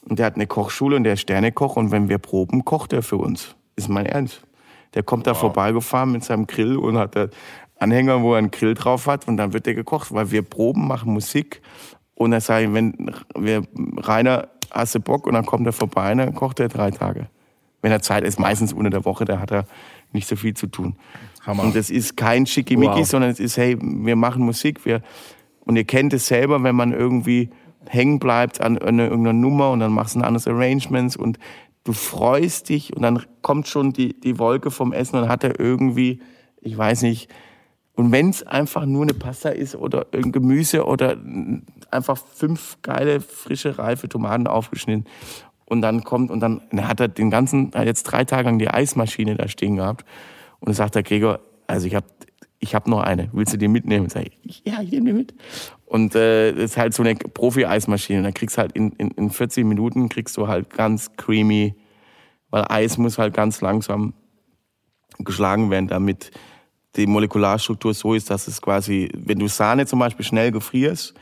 [0.09, 3.03] Und der hat eine Kochschule und der ist Sternekoch und wenn wir proben, kocht er
[3.03, 3.55] für uns.
[3.75, 4.41] Ist mein Ernst.
[4.93, 7.27] Der kommt da vorbeigefahren mit seinem Grill und hat da
[7.77, 10.87] Anhänger, wo er einen Grill drauf hat und dann wird der gekocht, weil wir proben,
[10.87, 11.61] machen Musik
[12.15, 13.63] und dann sage ich, wenn wir,
[13.97, 17.27] Rainer, hast du Bock und dann kommt er vorbei und dann kocht er drei Tage.
[17.81, 19.65] Wenn er Zeit ist, meistens unter der Woche, da hat er
[20.13, 20.95] nicht so viel zu tun.
[21.45, 21.63] Hammer.
[21.63, 23.07] Und das ist kein Schickimicki, Wow.
[23.07, 24.83] sondern es ist, hey, wir machen Musik.
[24.83, 25.01] Wir,
[25.61, 27.51] und ihr kennt es selber, wenn man irgendwie
[27.89, 31.39] hängen bleibt an einer- irgendeiner Nummer und dann machst du ein anderes Arrangements und
[31.83, 35.59] du freust dich und dann kommt schon die, die Wolke vom Essen und hat er
[35.59, 36.19] irgendwie,
[36.61, 37.29] ich weiß nicht,
[37.95, 41.17] und wenn es einfach nur eine Pasta ist oder ein Gemüse oder
[41.89, 45.05] einfach fünf geile, frische, reife Tomaten aufgeschnitten
[45.65, 48.59] und dann kommt und dann, dann hat er den ganzen, hat jetzt drei Tage lang
[48.59, 50.05] die Eismaschine da stehen gehabt
[50.59, 52.05] und dann sagt der Gregor, also ich habe
[52.59, 54.09] ich hab noch eine, willst du die mitnehmen?
[54.09, 55.33] Sag ich, ja, ich nehme die mit.
[55.87, 58.21] Und äh, das ist halt so eine Profi-Eismaschine.
[58.21, 61.75] Dann kriegst halt in, in, in 40 Minuten kriegst du halt ganz creamy,
[62.49, 64.13] weil Eis muss halt ganz langsam
[65.19, 66.31] geschlagen werden, damit
[66.97, 71.13] die Molekularstruktur so ist, dass es quasi, wenn du Sahne zum Beispiel schnell gefrierst,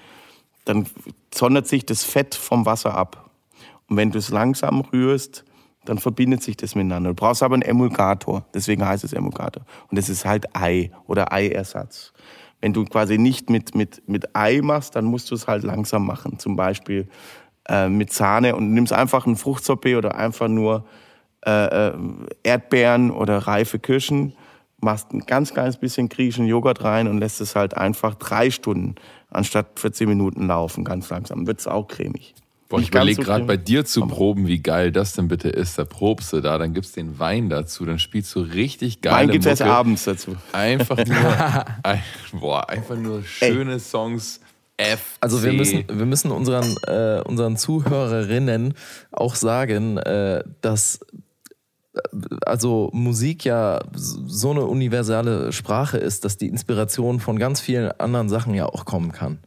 [0.66, 0.88] dann
[1.34, 3.30] sondert sich das Fett vom Wasser ab.
[3.88, 5.45] Und wenn du es langsam rührst,
[5.85, 7.10] dann verbindet sich das miteinander.
[7.10, 9.64] Du brauchst aber einen Emulgator, deswegen heißt es Emulgator.
[9.90, 12.14] Und das ist halt Ei oder Eiersatz.
[12.61, 16.06] Wenn du quasi nicht mit, mit, mit Ei machst, dann musst du es halt langsam
[16.06, 16.40] machen.
[16.40, 17.08] Zum Beispiel
[17.67, 20.85] äh, mit Sahne und nimmst einfach ein Fruchtsorbet oder einfach nur
[21.45, 21.93] äh, äh,
[22.43, 24.34] Erdbeeren oder reife Kirschen,
[24.80, 28.95] machst ein ganz kleines bisschen griechischen Joghurt rein und lässt es halt einfach drei Stunden
[29.30, 31.45] anstatt 14 Minuten laufen, ganz langsam.
[31.45, 32.34] Wird es auch cremig.
[32.68, 35.77] Boah, ich überlege so gerade bei dir zu proben, wie geil das denn bitte ist.
[35.77, 39.32] Da probst du da, dann gibst den Wein dazu, dann spielst du richtig geile Wein
[39.32, 40.35] gibt es erst abends dazu.
[40.52, 42.02] Einfach nur, ein,
[42.34, 44.40] boah, einfach nur schöne Songs.
[44.77, 45.18] F.
[45.22, 45.58] Also wir C.
[45.58, 48.74] müssen, wir müssen unseren, äh, unseren Zuhörerinnen
[49.11, 51.00] auch sagen, äh, dass
[51.94, 52.00] äh,
[52.45, 58.27] also Musik ja so eine universale Sprache ist, dass die Inspiration von ganz vielen anderen
[58.27, 59.40] Sachen ja auch kommen kann.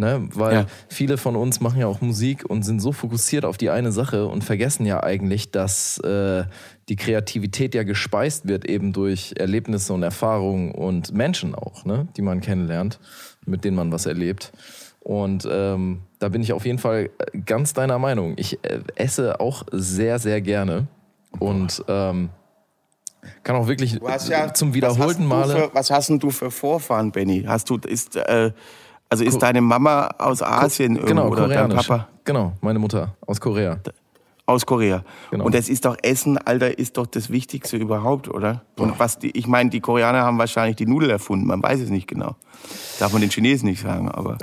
[0.00, 0.28] Ne?
[0.32, 0.66] Weil Ja.
[0.88, 4.26] viele von uns machen ja auch Musik und sind so fokussiert auf die eine Sache
[4.26, 6.44] und vergessen ja eigentlich, dass äh,
[6.88, 12.06] die Kreativität ja gespeist wird eben durch Erlebnisse und Erfahrungen und Menschen auch, ne?
[12.16, 13.00] die man kennenlernt,
[13.44, 14.52] mit denen man was erlebt.
[15.00, 17.10] Und ähm, da bin ich auf jeden Fall
[17.44, 18.34] ganz deiner Meinung.
[18.36, 20.86] Ich äh, esse auch sehr, sehr gerne
[21.40, 22.28] und ähm,
[23.42, 23.94] kann auch wirklich
[24.28, 25.54] ja, zum was wiederholten du Male.
[25.54, 27.44] Für, was hast denn du für Vorfahren, Benny?
[27.48, 28.52] Hast du, ist, äh,
[29.08, 31.70] also ist deine Mama aus Asien irgendwo Genau, oder dein.
[31.70, 33.78] Papa Genau, meine Mutter aus Korea.
[34.46, 35.02] aus Korea?
[35.30, 35.44] Genau.
[35.44, 38.62] Und das ist doch Essen, Alter, ist doch das Wichtigste überhaupt, oder?
[38.78, 41.90] Und was die, ich meine, die Koreaner haben wahrscheinlich die Nudel erfunden, man weiß es
[41.90, 42.36] nicht genau.
[42.98, 44.36] Darf man den Chinesen nicht sagen, aber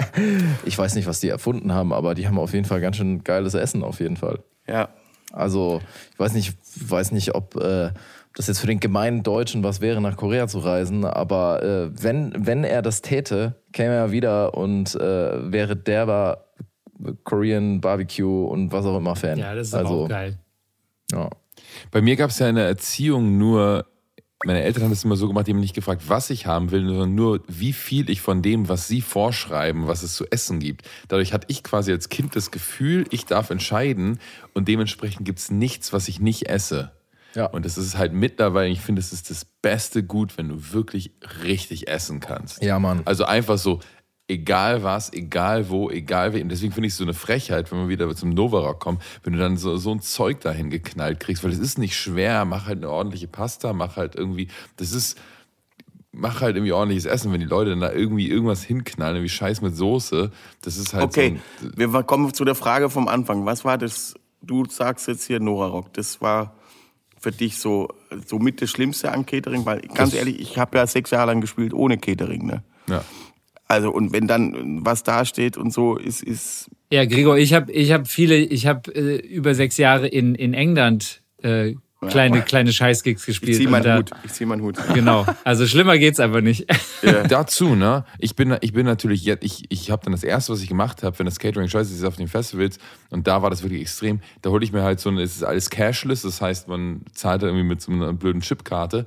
[0.64, 3.22] Ich weiß nicht, was die erfunden haben, aber die haben auf jeden Fall ganz schön
[3.24, 4.40] geiles Essen, auf jeden Fall.
[4.66, 4.88] ja.
[5.32, 5.80] Also,
[6.12, 6.54] ich weiß nicht,
[6.88, 7.90] weiß nicht ob äh,
[8.34, 12.32] das jetzt für den gemeinen Deutschen was wäre, nach Korea zu reisen, aber äh, wenn,
[12.36, 16.46] wenn er das täte, käme er wieder und äh, wäre derber
[17.24, 19.38] Korean Barbecue und was auch immer Fan.
[19.38, 20.38] Ja, das ist also, auch geil.
[21.12, 21.30] Ja.
[21.90, 23.86] Bei mir gab es ja in der Erziehung nur,
[24.44, 26.86] meine Eltern haben es immer so gemacht, die haben nicht gefragt, was ich haben will,
[26.86, 30.88] sondern nur, wie viel ich von dem, was sie vorschreiben, was es zu essen gibt.
[31.08, 34.18] Dadurch hatte ich quasi als Kind das Gefühl, ich darf entscheiden
[34.54, 36.92] und dementsprechend gibt es nichts, was ich nicht esse.
[37.34, 37.46] Ja.
[37.46, 41.12] Und das ist halt mittlerweile, ich finde, es ist das beste Gut, wenn du wirklich
[41.44, 42.62] richtig essen kannst.
[42.62, 43.02] Ja, Mann.
[43.04, 43.80] Also einfach so,
[44.30, 46.42] egal was, egal wo, egal wie.
[46.42, 49.32] Und deswegen finde ich es so eine Frechheit, wenn wir wieder zum Novarock kommen, wenn
[49.32, 52.66] du dann so, so ein Zeug dahin geknallt kriegst, weil es ist nicht schwer, mach
[52.66, 55.18] halt eine ordentliche Pasta, mach halt irgendwie, das ist,
[56.12, 59.60] mach halt irgendwie ordentliches Essen, wenn die Leute dann da irgendwie irgendwas hinknallen, irgendwie Scheiß
[59.62, 60.30] mit Soße,
[60.62, 63.44] das ist halt Okay, so ein, wir kommen zu der Frage vom Anfang.
[63.46, 66.54] Was war das, du sagst jetzt hier Nora Rock, das war
[67.20, 67.88] für dich so,
[68.26, 69.64] so mit das Schlimmste an Catering?
[69.66, 72.46] Weil ganz Das- ehrlich, ich habe ja sechs Jahre lang gespielt ohne Catering.
[72.46, 72.62] Ne?
[72.88, 73.04] ja.
[73.68, 77.70] Also und wenn dann was da steht und so, ist, ist Ja, Gregor, ich habe
[77.70, 81.74] ich hab viele, ich habe äh, über sechs Jahre in, in England äh,
[82.08, 83.52] kleine, kleine Scheißgigs gespielt.
[83.52, 84.10] ich zieh meinen da- Hut.
[84.24, 84.76] Ich zieh meinen Hut.
[84.94, 85.26] Genau.
[85.44, 86.66] Also schlimmer geht's einfach nicht.
[87.28, 88.04] Dazu, ne?
[88.18, 91.02] Ich bin, ich bin natürlich jetzt, ich, ich habe dann das erste, was ich gemacht
[91.02, 92.78] habe, wenn das Catering scheiße ist auf den Festivals,
[93.10, 95.42] und da war das wirklich extrem, da hole ich mir halt so eine, es ist
[95.44, 99.06] alles cashless, das heißt, man zahlt da irgendwie mit so einer blöden Chipkarte,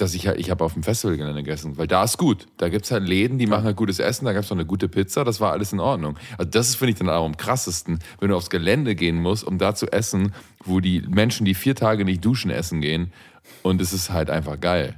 [0.00, 2.46] dass ich ich habe auf dem Festivalgelände gegessen, weil da ist gut.
[2.56, 5.24] Da gibt's halt Läden, die machen halt gutes Essen, da gab's noch eine gute Pizza,
[5.24, 6.18] das war alles in Ordnung.
[6.38, 9.44] Also das ist, finde ich, dann auch am krassesten, wenn du aufs Gelände gehen musst,
[9.44, 13.12] um da zu essen, wo die Menschen, die vier Tage nicht duschen, essen gehen.
[13.62, 14.94] Und es ist halt einfach geil.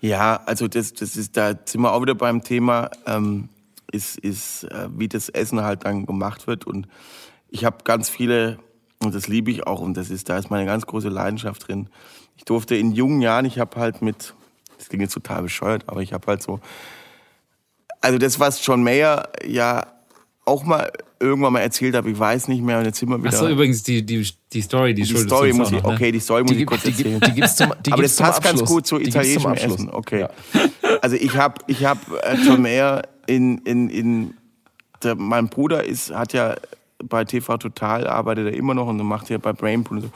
[0.00, 3.48] Ja, also das, das ist, da sind wir auch wieder beim Thema, ähm,
[3.90, 6.66] ist, ist, äh, wie das Essen halt dann gemacht wird.
[6.66, 6.86] Und
[7.48, 8.58] ich habe ganz viele,
[9.02, 11.88] und das liebe ich auch, und das ist, da ist meine ganz große Leidenschaft drin.
[12.36, 14.34] Ich durfte in jungen Jahren, ich habe halt mit,
[14.78, 16.60] das klingt jetzt total bescheuert, aber ich habe halt so,
[18.00, 19.86] also das, was John Mayer ja
[20.44, 23.30] auch mal irgendwann mal erzählt habe, ich weiß nicht mehr, und jetzt sind wir wieder.
[23.30, 25.94] Achso, übrigens, die, die, die Story, die, die schuldest Story muss ich, noch, ne?
[25.94, 27.14] okay, die Story muss Die ich kurz erzählen.
[27.18, 28.68] gibt- die gibt's zum- die Aber gibt's das passt ganz Abschluss.
[28.68, 29.74] gut zu italienischem Abschluss.
[29.76, 29.90] Essen.
[29.90, 30.20] Okay.
[30.20, 30.30] Ja.
[31.02, 34.34] Also ich habe ich hab, äh, John Mayer in, in, in
[35.02, 36.54] der, mein Bruder ist, hat ja
[37.04, 40.10] bei TV Total, arbeitet er immer noch und macht ja bei Brainpool und so.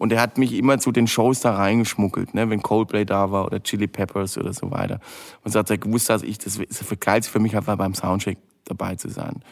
[0.00, 3.44] Und er hat mich immer zu den Shows da reingeschmuggelt, ne, wenn Coldplay da war
[3.44, 4.98] oder Chili Peppers oder so weiter.
[5.44, 8.38] Und so hat er gewusst, dass ich das, das Geilste für mich war, beim Soundcheck
[8.64, 9.42] dabei zu sein.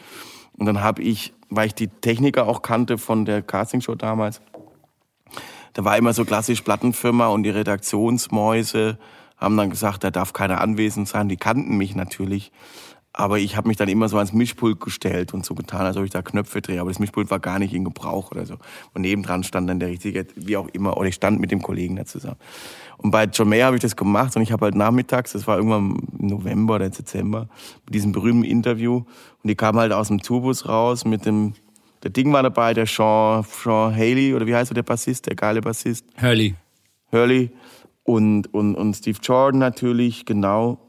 [0.57, 4.41] Und dann habe ich, weil ich die Techniker auch kannte von der Castingshow damals,
[5.73, 8.97] da war immer so klassisch Plattenfirma und die Redaktionsmäuse
[9.37, 11.29] haben dann gesagt, da darf keiner anwesend sein.
[11.29, 12.51] Die kannten mich natürlich.
[13.11, 16.05] Aber ich habe mich dann immer so ans Mischpult gestellt und so getan, als ob
[16.05, 16.79] ich da Knöpfe drehe.
[16.79, 18.55] Aber das Mischpult war gar nicht in Gebrauch oder so.
[18.93, 21.95] Und nebendran stand dann der richtige, wie auch immer, oder ich stand mit dem Kollegen
[21.95, 22.37] da zusammen.
[22.97, 25.57] Und bei John Mayer habe ich das gemacht und ich habe halt nachmittags, das war
[25.57, 27.49] irgendwann im November oder Dezember,
[27.85, 28.97] mit diesem berühmten Interview.
[28.97, 31.53] Und die kamen halt aus dem Tourbus raus mit dem,
[32.03, 35.35] der Ding war dabei, der Sean, Sean Haley, oder wie heißt er, der Bassist, der
[35.35, 36.05] geile Bassist.
[36.21, 36.55] Hurley.
[37.11, 37.51] Hurley
[38.03, 40.79] und, und, und Steve Jordan natürlich, genau.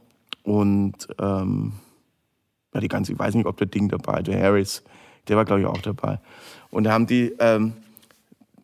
[0.43, 1.73] Und ähm,
[2.75, 4.83] ja, die ganze, ich weiß nicht, ob der Ding dabei, der Harris,
[5.29, 6.19] der war, glaube ich, auch dabei.
[6.71, 7.73] Und da haben die ähm,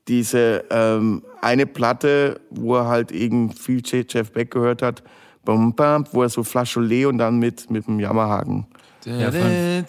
[0.09, 5.03] diese ähm, eine Platte, wo er halt eben viel Jeff Beck gehört hat,
[5.45, 8.67] bum, bum, wo er so Flascholé und dann mit, mit dem Jammerhaken.
[9.05, 9.85] Ja, von,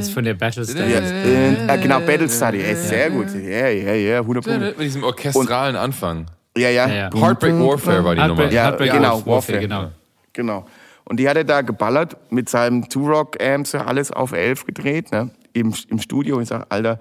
[0.00, 0.84] ist von der Battlestar.
[0.84, 3.28] Ja, äh, genau, Battle Study, ey, sehr gut.
[3.32, 4.60] Ja, ja, ja, 100 Punkte.
[4.76, 6.26] Mit diesem orchestralen Anfang.
[6.56, 6.88] Ja, ja.
[6.88, 7.10] Ja, ja.
[7.14, 8.42] Heartbreak Warfare war die Nummer.
[8.42, 9.60] Heartbreak, Ja, Heartbreak genau, Warfare, Warfare.
[9.60, 9.90] genau.
[10.32, 10.66] Genau.
[11.08, 15.30] Und die hat er da geballert mit seinem Two-Rock-Amps, alles auf 11 gedreht, ne?
[15.54, 16.36] Im, im Studio.
[16.36, 17.00] Und ich sag, Alter,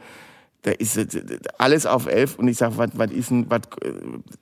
[0.61, 1.07] da ist äh,
[1.57, 2.39] alles auf 11.
[2.39, 3.91] Und ich sag, was, was ist denn, was, äh,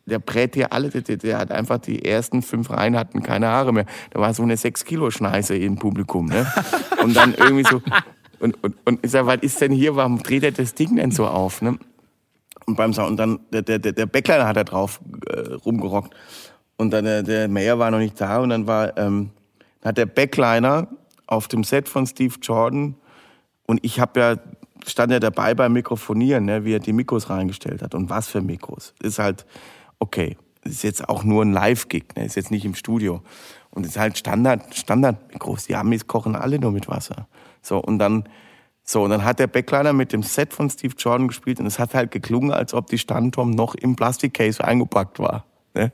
[0.06, 3.74] der brät hier alle, der, der hat einfach die ersten fünf Reihen hatten keine Haare
[3.74, 3.88] mehr.
[4.12, 6.46] Da war so eine 6-Kilo-Schneise im Publikum, ne?
[7.02, 7.82] Und dann irgendwie so,
[8.40, 11.10] und, und, und ich sag, was ist denn hier, warum dreht er das Ding denn
[11.10, 11.80] so auf, ne?
[12.68, 16.14] Und beim Sound, und dann, der, der, der Backliner hat da drauf äh, rumgerockt.
[16.78, 19.32] Und dann der, der Mayer war noch nicht da und dann war, ähm,
[19.86, 20.88] dann hat der Backliner
[21.28, 22.96] auf dem Set von Steve Jordan
[23.68, 24.36] und ich habe ja,
[24.88, 27.94] stand ja dabei beim Mikrofonieren, ne, wie er die Mikros reingestellt hat.
[27.94, 28.96] Und was für Mikros.
[29.04, 29.46] Ist halt,
[30.00, 33.22] okay, ist jetzt auch nur ein Live-Gig, ne, ist jetzt nicht im Studio.
[33.70, 35.66] Und ist halt Standard, Standard-Mikros.
[35.66, 37.28] Die Amis kochen alle nur mit Wasser.
[37.62, 38.28] So, und dann,
[38.84, 41.78] so, und dann hat der Backliner mit dem Set von Steve Jordan gespielt und es
[41.78, 45.46] hat halt geklungen, als ob die Standtom noch im Plastikcase eingepackt war.
[45.76, 45.92] Ne?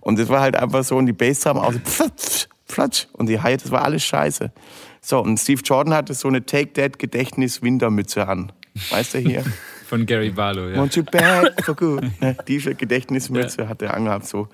[0.00, 3.40] Und es war halt einfach so, und die Bassdrum auch so pfatsch, pfatsch, und die
[3.40, 4.52] Hi-Hat, das war alles scheiße.
[5.00, 8.52] So, und Steve Jordan hatte so eine Take That Gedächtnis Wintermütze an.
[8.90, 9.44] Weißt du hier?
[9.86, 10.78] Von Gary Barlow, ja.
[10.78, 12.02] Want you back for good.
[12.20, 14.48] Ne, Diese Gedächtnismütze hat er angehabt so.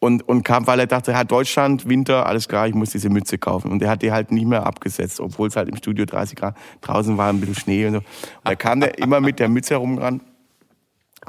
[0.00, 3.38] Und, und kam, weil er dachte, ja, Deutschland, Winter, alles klar, ich muss diese Mütze
[3.38, 3.70] kaufen.
[3.70, 6.56] Und er hat die halt nicht mehr abgesetzt, obwohl es halt im Studio 30 Grad
[6.80, 7.98] draußen war, ein bisschen Schnee und so.
[7.98, 8.04] Und
[8.44, 10.22] da kam der immer mit der Mütze herumgerannt.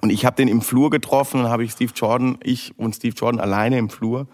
[0.02, 3.16] Und ich habe den im Flur getroffen und habe ich Steve Jordan, ich und Steve
[3.16, 4.28] Jordan alleine im Flur.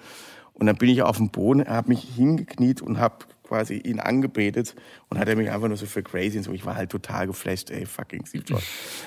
[0.55, 4.75] Und dann bin ich auf dem Boden, habe mich hingekniet und habe quasi ihn angebetet
[5.09, 6.51] und hat er mich einfach nur so für crazy und so.
[6.51, 8.65] Ich war halt total geflasht, ey, fucking Steve Jordan.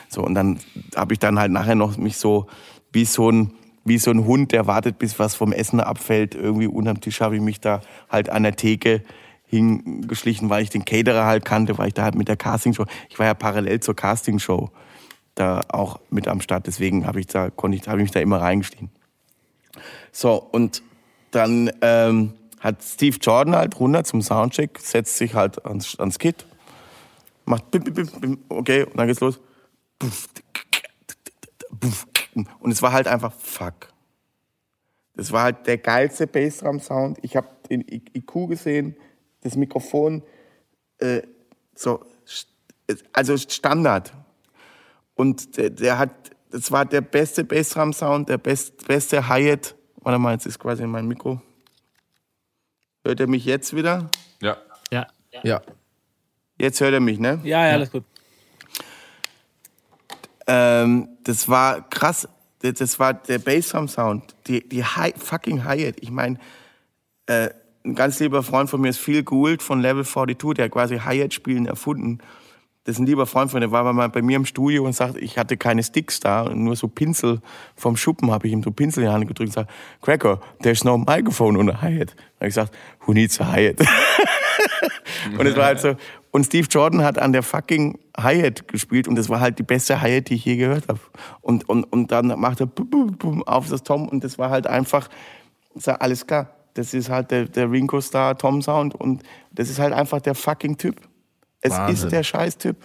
[0.09, 0.61] So, und dann
[0.95, 2.47] habe ich dann halt nachher noch mich so
[2.93, 3.53] wie so ein,
[3.85, 6.35] wie so ein Hund, der wartet, bis was vom Essen abfällt.
[6.35, 9.03] Irgendwie unterm Tisch habe ich mich da halt an der Theke
[9.47, 13.19] hingeschlichen, weil ich den Caterer halt kannte, weil ich da halt mit der Castingshow, ich
[13.19, 14.71] war ja parallel zur Castingshow
[15.35, 18.21] da auch mit am Start, deswegen habe ich da, konnte ich, habe ich mich da
[18.21, 18.91] immer reingestiegen.
[20.13, 20.83] So, und
[21.31, 26.47] dann ähm, hat Steve Jordan halt runter zum Soundcheck, setzt sich halt ans, ans Kit,
[27.45, 29.41] macht bim, bim, bim, bim, okay, und dann geht's los.
[32.61, 33.89] Und es war halt einfach fuck.
[35.15, 37.19] Das war halt der geilste Bassdrum-Sound.
[37.23, 38.97] Ich habe den IQ gesehen,
[39.41, 40.23] das Mikrofon,
[40.99, 41.23] äh,
[41.75, 42.05] so,
[43.13, 44.13] also Standard.
[45.15, 46.11] Und der, der hat,
[46.51, 49.75] das war der beste Bassdrum-Sound, der best, beste Hi-Hat.
[50.03, 51.41] Warte mal, jetzt ist quasi mein Mikro.
[53.05, 54.11] Hört er mich jetzt wieder?
[54.41, 54.57] Ja.
[54.91, 55.07] Ja.
[55.43, 55.63] Ja.
[56.59, 57.41] Jetzt hört er mich, ne?
[57.45, 58.05] Ja, ja, alles gut.
[60.47, 62.29] Ähm, das war krass.
[62.61, 64.35] Das, war der Bassdrum-Sound.
[64.49, 65.97] Die, die Hi fucking Hi-Hat.
[66.01, 66.39] Ich meine,
[67.27, 67.51] äh,
[67.85, 70.99] ein ganz lieber Freund von mir ist Phil Gould von Level 42, der hat quasi
[70.99, 72.19] Hi-Hat-Spielen erfunden.
[72.89, 74.95] Das ist ein lieber Freund von mir, der war mal bei mir im Studio und
[74.95, 77.43] sagt, ich hatte keine Sticks da, nur so Pinsel
[77.77, 80.85] vom Schuppen habe ich ihm so Pinsel in die Hand gedrückt und sagt, Cracker, there's
[80.85, 82.17] no microphone on a hi-hat.
[82.37, 83.81] Habe ich gesagt, who needs a hi-hat?
[85.39, 85.97] und es war halt so,
[86.31, 90.01] und Steve Jordan hat an der fucking Hi-Hat gespielt und das war halt die beste
[90.01, 91.01] Hi-Hat, die ich je gehört habe.
[91.43, 94.49] Und, und, und dann macht er bum, bum, bum auf das Tom und das war
[94.49, 95.11] halt einfach,
[95.75, 99.79] sag, alles klar, das ist halt der, der Ringo Star Tom Sound und das ist
[99.79, 101.08] halt einfach der fucking Typ.
[101.61, 102.07] Es Wahnsinn.
[102.07, 102.77] ist der Scheiß-Typ.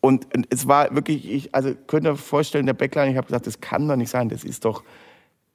[0.00, 3.26] Und, und es war wirklich, ich, also könnt ihr euch vorstellen, der Backline, ich habe
[3.26, 4.84] gesagt, das kann doch nicht sein, das ist doch,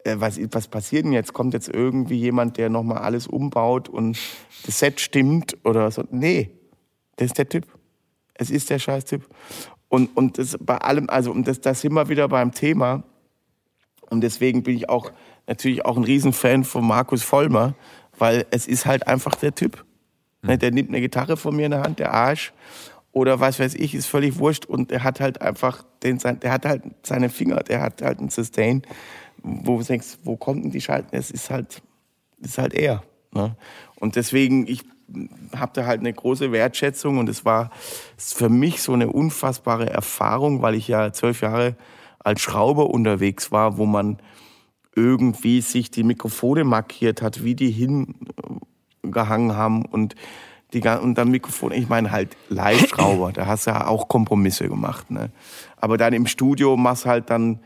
[0.04, 1.34] äh, was, was passiert denn jetzt?
[1.34, 4.18] Kommt jetzt irgendwie jemand, der nochmal alles umbaut und
[4.66, 6.04] das Set stimmt oder so?
[6.10, 6.50] Nee,
[7.18, 7.68] das ist der Typ.
[8.34, 9.28] Es ist der Scheiß-Typ.
[9.88, 13.04] Und, und das bei allem, also und das, das sind wir wieder beim Thema.
[14.10, 15.12] Und deswegen bin ich auch
[15.46, 17.76] natürlich auch ein Riesenfan von Markus Vollmer,
[18.18, 19.86] weil es ist halt einfach der Typ.
[20.42, 22.54] Ne, Der nimmt eine Gitarre von mir in der Hand, der Arsch.
[23.12, 24.66] Oder was weiß ich, ist völlig wurscht.
[24.66, 28.30] Und der hat halt einfach, den, der hat halt seine Finger, der hat halt einen
[28.30, 28.84] Sustain,
[29.42, 31.16] wo du denkst, wo kommt denn die Schalten?
[31.16, 31.82] Es ist halt,
[32.40, 33.04] ist halt er.
[33.32, 33.56] Ne?
[34.00, 34.84] Und deswegen, ich
[35.56, 37.72] habe da halt eine große Wertschätzung und es war
[38.18, 41.76] für mich so eine unfassbare Erfahrung, weil ich ja zwölf Jahre
[42.20, 44.18] als Schrauber unterwegs war, wo man
[44.96, 47.72] irgendwie sich die Mikrofone markiert hat, wie die
[49.14, 50.16] hingehangen haben und
[50.74, 55.10] die und dann Mikrofon, ich meine halt Live-Schrauber, da hast du ja auch Kompromisse gemacht,
[55.10, 55.32] ne?
[55.78, 57.60] Aber dann im Studio machst halt dann,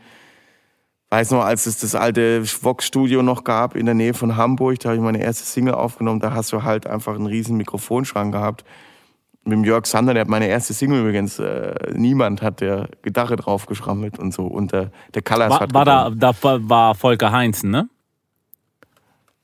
[1.10, 4.88] weiß noch, als es das alte Vox-Studio noch gab in der Nähe von Hamburg, da
[4.88, 8.64] habe ich meine erste Single aufgenommen, da hast du halt einfach einen riesen Mikrofonschrank gehabt.
[9.46, 13.36] Mit dem Jörg Sander, der hat meine erste Single übrigens, äh, niemand hat der Gitarre
[13.36, 14.46] draufgeschrammelt und so.
[14.46, 17.88] Und der, der Callas War, hat war da, da war- war Volker Heinzen, ne?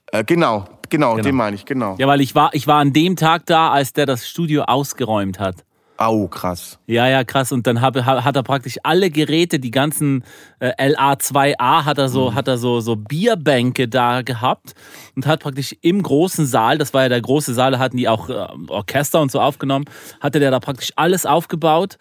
[0.06, 1.22] Äh, genau, genau, Genau.
[1.24, 1.96] den meine ich, genau.
[1.98, 5.38] Ja, weil ich war, ich war an dem Tag da, als der das Studio ausgeräumt
[5.40, 5.64] hat.
[5.96, 6.78] Au, krass.
[6.86, 7.52] Ja, ja, krass.
[7.52, 10.24] Und dann hab, ha- hat er praktisch alle Geräte, die ganzen
[10.58, 14.72] äh, LA2A, hat er so, hat er so, so Bierbänke da gehabt
[15.14, 18.08] und hat praktisch im großen Saal, das war ja der große Saal, da hatten die
[18.08, 19.84] auch äh, Orchester und so aufgenommen,
[20.20, 21.98] hatte der da praktisch alles aufgebaut.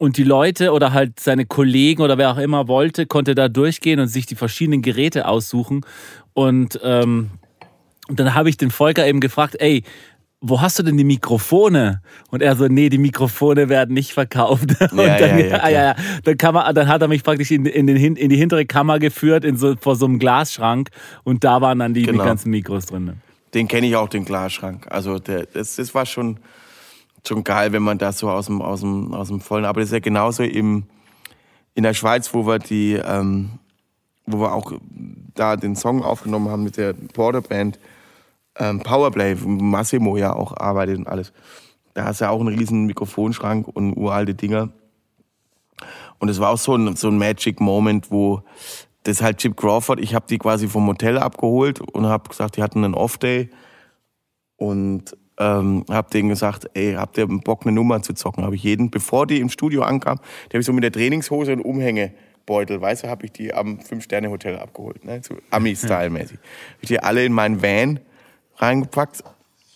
[0.00, 4.00] Und die Leute oder halt seine Kollegen oder wer auch immer wollte, konnte da durchgehen
[4.00, 5.82] und sich die verschiedenen Geräte aussuchen.
[6.32, 7.30] Und, ähm,
[8.08, 9.82] und dann habe ich den Volker eben gefragt, ey,
[10.46, 12.02] wo hast du denn die Mikrofone?
[12.30, 14.78] Und er so, nee, die Mikrofone werden nicht verkauft.
[14.92, 15.70] Und Ja, dann, ja, ja, klar.
[15.70, 18.36] ja, ja, dann, kann man, dann hat er mich praktisch in, in, den, in die
[18.36, 20.90] hintere Kammer geführt, in so, vor so einem Glasschrank.
[21.22, 22.24] Und da waren dann die, die Genau.
[22.24, 23.14] ganzen Mikros drin.
[23.54, 24.86] Den kenne ich auch, den Glasschrank.
[24.90, 26.36] Also der, das, das war schon,
[27.26, 29.64] schon geil, wenn man das so aus dem, aus dem, aus dem Vollen.
[29.64, 30.82] Aber das ist ja genauso im,
[31.74, 33.48] in der Schweiz, wo wir die, ähm,
[34.26, 34.72] wo wir auch
[35.34, 37.78] da den Song aufgenommen haben mit der Porter Band,
[38.58, 41.32] ähm, Powerplay, Massimo ja auch arbeitet und alles.
[41.94, 44.70] Da hast du ja auch einen riesen Mikrofonschrank und uralte Dinger.
[46.18, 48.42] Und es war auch so ein, so ein Magic Moment, wo
[49.04, 52.62] das halt Chip Crawford, ich habe die quasi vom Hotel abgeholt und habe gesagt, die
[52.62, 53.50] hatten einen Off-Day
[54.56, 58.44] und ähm, habe denen gesagt, ey, habt ihr Bock, eine Nummer zu zocken?
[58.44, 61.52] Habe ich jeden, bevor die im Studio ankam, die habe ich so mit der Trainingshose
[61.52, 65.20] und Umhängebeutel, weißt du, habe ich die am Fünf-Sterne-Hotel abgeholt, ne?
[65.22, 66.38] so Ami-Style-mäßig.
[66.38, 68.00] Hab ich die alle in meinen Van
[68.56, 69.24] reingepackt.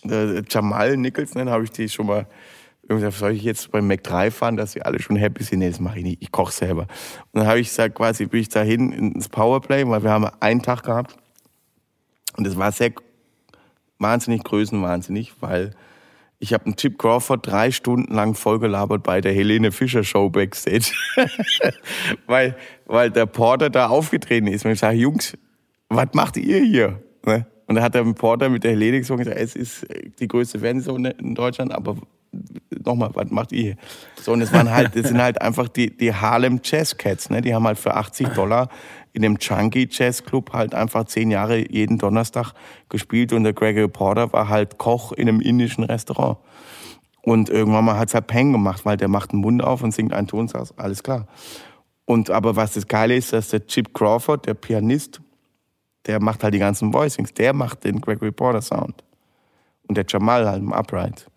[0.03, 2.25] Der Jamal Nicholson, habe ich die schon mal
[3.11, 5.59] soll ich jetzt beim Mac 3 fahren, dass sie alle schon happy sind?
[5.59, 6.83] Nee, das mache ich nicht, ich koche selber.
[7.31, 10.61] Und dann habe ich gesagt, quasi bin ich dahin ins Powerplay, weil wir haben einen
[10.61, 11.15] Tag gehabt.
[12.37, 12.91] Und das war sehr
[13.99, 15.71] wahnsinnig größenwahnsinnig, weil
[16.39, 20.91] ich habe einen Chip Crawford drei Stunden lang vollgelabert bei der Helene Fischer Show Backstage.
[22.25, 24.65] weil, weil der Porter da aufgetreten ist.
[24.65, 25.37] Und ich sage, Jungs,
[25.89, 27.03] was macht ihr hier?
[27.25, 27.45] Ne?
[27.69, 29.85] Und da hat der Porter mit der Helene und gesagt, es ist
[30.19, 31.97] die größte Fernsehshow in Deutschland, aber
[32.83, 33.75] nochmal, was macht ihr?
[34.19, 37.41] So, und es waren halt, das sind halt einfach die, die Harlem Jazz Cats, ne?
[37.41, 38.69] Die haben halt für 80 Dollar
[39.13, 42.53] in dem Chunky Jazz Club halt einfach zehn Jahre jeden Donnerstag
[42.89, 46.39] gespielt und der Gregory Porter war halt Koch in einem indischen Restaurant.
[47.21, 50.11] Und irgendwann mal hat's halt Peng gemacht, weil der macht den Mund auf und singt
[50.11, 51.27] einen Ton, alles klar.
[52.05, 55.21] Und aber was das Geile ist, dass der Chip Crawford, der Pianist,
[56.05, 59.03] der macht halt die ganzen Voicings, der macht den Gregory Porter Sound.
[59.87, 61.27] Und der Jamal halt im Upright.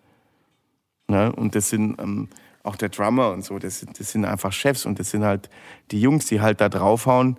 [1.07, 1.31] Ne?
[1.33, 2.29] Und das sind ähm,
[2.63, 5.49] auch der Drummer und so, das, sind- das sind einfach Chefs und das sind halt
[5.91, 7.37] die Jungs, die halt da draufhauen,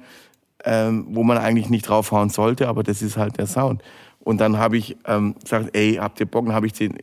[0.65, 3.83] ähm, wo man eigentlich nicht draufhauen sollte, aber das ist halt der Sound.
[4.21, 6.47] Und dann habe ich ähm, gesagt, ey, habt ihr Bock?
[6.47, 6.97] Dann habe ich den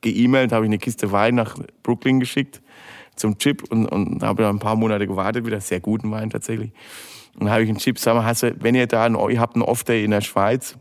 [0.00, 2.60] geemailt, habe ich eine Kiste Wein nach Brooklyn geschickt
[3.14, 6.72] zum Chip und, und habe dann ein paar Monate gewartet, wieder sehr guten Wein tatsächlich.
[7.34, 10.04] Und dann habe ich einen Chip, du, wenn ihr da, einen, ihr habt einen Off-Day
[10.04, 10.76] in der Schweiz,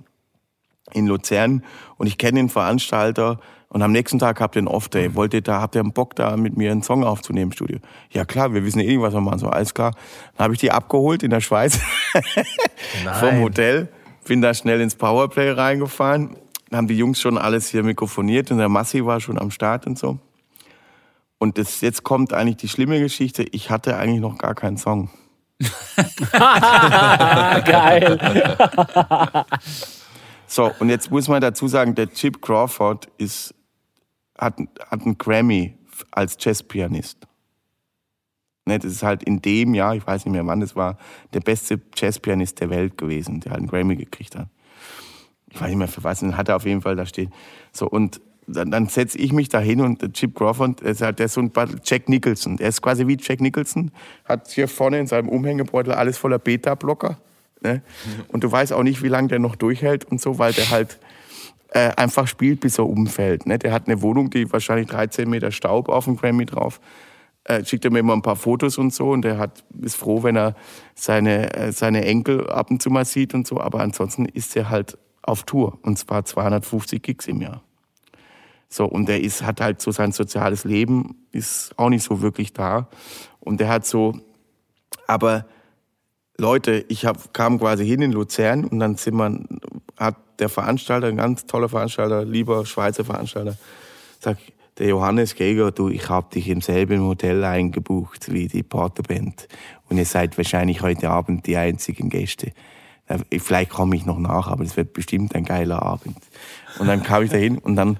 [0.94, 1.64] in Luzern
[1.98, 3.40] und ich kenne den Veranstalter
[3.70, 5.16] und am nächsten Tag habt ihr einen Off-Day.
[5.16, 7.80] Wollt ihr da, habt ihr einen Bock da mit mir einen Song aufzunehmen im Studio?
[8.10, 9.40] Ja klar, wir wissen eh nicht, was wir machen.
[9.40, 9.94] So, alles klar.
[10.36, 11.80] Dann habe ich die abgeholt in der Schweiz
[13.20, 13.88] vom Hotel.
[14.28, 16.36] Bin da schnell ins Powerplay reingefahren.
[16.70, 19.88] Dann haben die Jungs schon alles hier mikrofoniert und der Massi war schon am Start
[19.88, 20.20] und so.
[21.38, 23.44] Und das, jetzt kommt eigentlich die schlimme Geschichte.
[23.52, 25.10] Ich hatte eigentlich noch gar keinen Song.
[27.66, 28.18] Geil.
[30.52, 33.56] So, und jetzt muss man dazu sagen, der Chip Crawford ist,
[34.38, 35.78] hat, hat einen Grammy
[36.12, 37.26] als Jazzpianist.
[38.66, 40.98] Ne, das ist halt in dem Jahr, ich weiß nicht mehr wann das war,
[41.34, 44.50] der beste Jazzpianist der Welt gewesen, der halt einen Grammy gekriegt hat.
[45.50, 47.32] Ich weiß nicht mehr für was, den hat er auf jeden Fall da stehen.
[47.72, 51.20] So, und dann, dann setze ich mich da hin und Chip Crawford, der ist, halt,
[51.20, 51.52] der ist so ein
[51.84, 52.58] Jack Nicholson.
[52.58, 53.92] Der ist quasi wie Jack Nicholson,
[54.26, 57.18] hat hier vorne in seinem Umhängebeutel alles voller Beta-Blocker.
[57.61, 57.82] Ne?
[58.30, 61.00] Und du weißt auch nicht, wie lange der noch durchhält und so, weil der halt
[61.70, 63.45] äh, einfach spielt, bis er umfällt.
[63.45, 63.60] Ne?
[63.60, 66.82] Der hat eine Wohnung, die wahrscheinlich 13 Meter Staub auf dem Grammy drauf.
[67.44, 70.22] Äh, schickt er mir immer ein paar Fotos und so und der hat, ist froh,
[70.22, 70.56] wenn er
[70.95, 73.60] seine, äh, seine Enkel ab und zu mal sieht und so.
[73.60, 77.64] Aber ansonsten ist er halt auf Tour und zwar 250 Gigs im Jahr.
[78.74, 82.53] So, und der ist, hat halt so sein soziales Leben, ist auch nicht so wirklich
[82.53, 82.88] da.
[83.41, 84.17] Und der hat so,
[85.08, 85.45] aber
[86.38, 89.40] Leute, ich hab, kam quasi hin in Luzern und dann sind wir,
[89.98, 93.58] hat der Veranstalter, ein ganz toller Veranstalter, lieber Schweizer Veranstalter,
[94.22, 94.41] sagt,
[94.77, 99.50] der Johannes Geger, du, ich habe dich im selben Hotel eingebucht wie die Porterband
[99.90, 102.53] und ihr seid wahrscheinlich heute Abend die einzigen Gäste.
[103.38, 106.16] Vielleicht komme ich noch nach, aber es wird bestimmt ein geiler Abend.
[106.80, 108.00] Und dann kam ich da hin und dann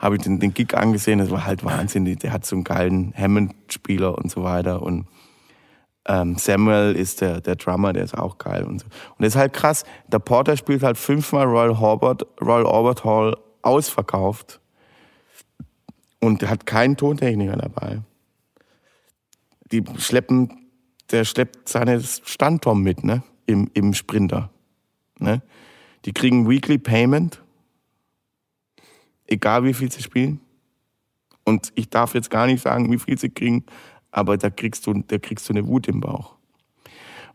[0.00, 2.04] habe ich den, den Gig angesehen, das war halt Wahnsinn.
[2.04, 5.06] Der hat so einen geilen Hammond-Spieler und so weiter und
[6.06, 8.86] ähm, Samuel ist der, der Drummer, der ist auch geil und so.
[8.86, 9.84] Und das ist halt krass.
[10.08, 14.60] Der Porter spielt halt fünfmal Royal Albert, Royal Albert Hall ausverkauft
[16.18, 18.00] und hat keinen Tontechniker dabei.
[19.70, 20.70] Die schleppen,
[21.10, 24.50] der schleppt seine Standtom mit, ne, im, im Sprinter,
[25.18, 25.42] ne.
[26.06, 27.42] Die kriegen Weekly Payment,
[29.30, 30.40] egal wie viel sie spielen.
[31.44, 33.64] Und ich darf jetzt gar nicht sagen, wie viel sie kriegen,
[34.10, 36.36] aber da kriegst du, da kriegst du eine Wut im Bauch.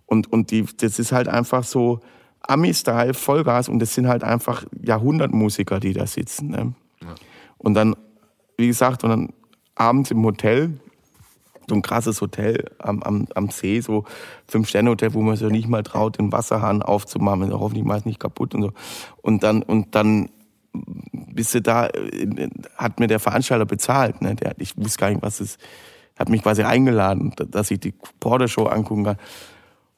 [0.05, 2.01] Und, und die, das ist halt einfach so
[2.41, 6.49] Ami-Style, Vollgas und das sind halt einfach Jahrhundertmusiker, die da sitzen.
[6.49, 6.75] Ne?
[7.01, 7.15] Ja.
[7.57, 7.95] Und dann,
[8.57, 9.33] wie gesagt, und dann
[9.73, 10.79] abends im Hotel,
[11.67, 14.05] so ein krasses Hotel am, am, am See, so
[14.47, 18.53] Fünf-Sterne-Hotel, wo man sich nicht mal traut, den Wasserhahn aufzumachen, hoffentlich mal ist nicht kaputt
[18.53, 18.71] und so.
[19.23, 20.29] Und dann, und dann
[21.11, 24.21] bist du da, äh, hat mir der Veranstalter bezahlt.
[24.21, 24.35] Ne?
[24.35, 25.57] Der, ich wusste gar nicht, was es
[26.17, 29.17] hat mich quasi eingeladen, dass ich die Porter-Show angucken kann.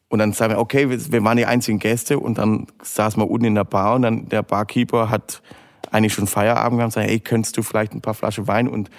[0.10, 3.46] Und dann sagen wir, okay, wir waren die einzigen Gäste und dann saßen wir unten
[3.46, 5.42] in der Bar und dann der Barkeeper hat
[5.92, 8.90] eigentlich schon Feierabend gehabt und sagt, hey, könntest du vielleicht ein paar Flaschen Wein und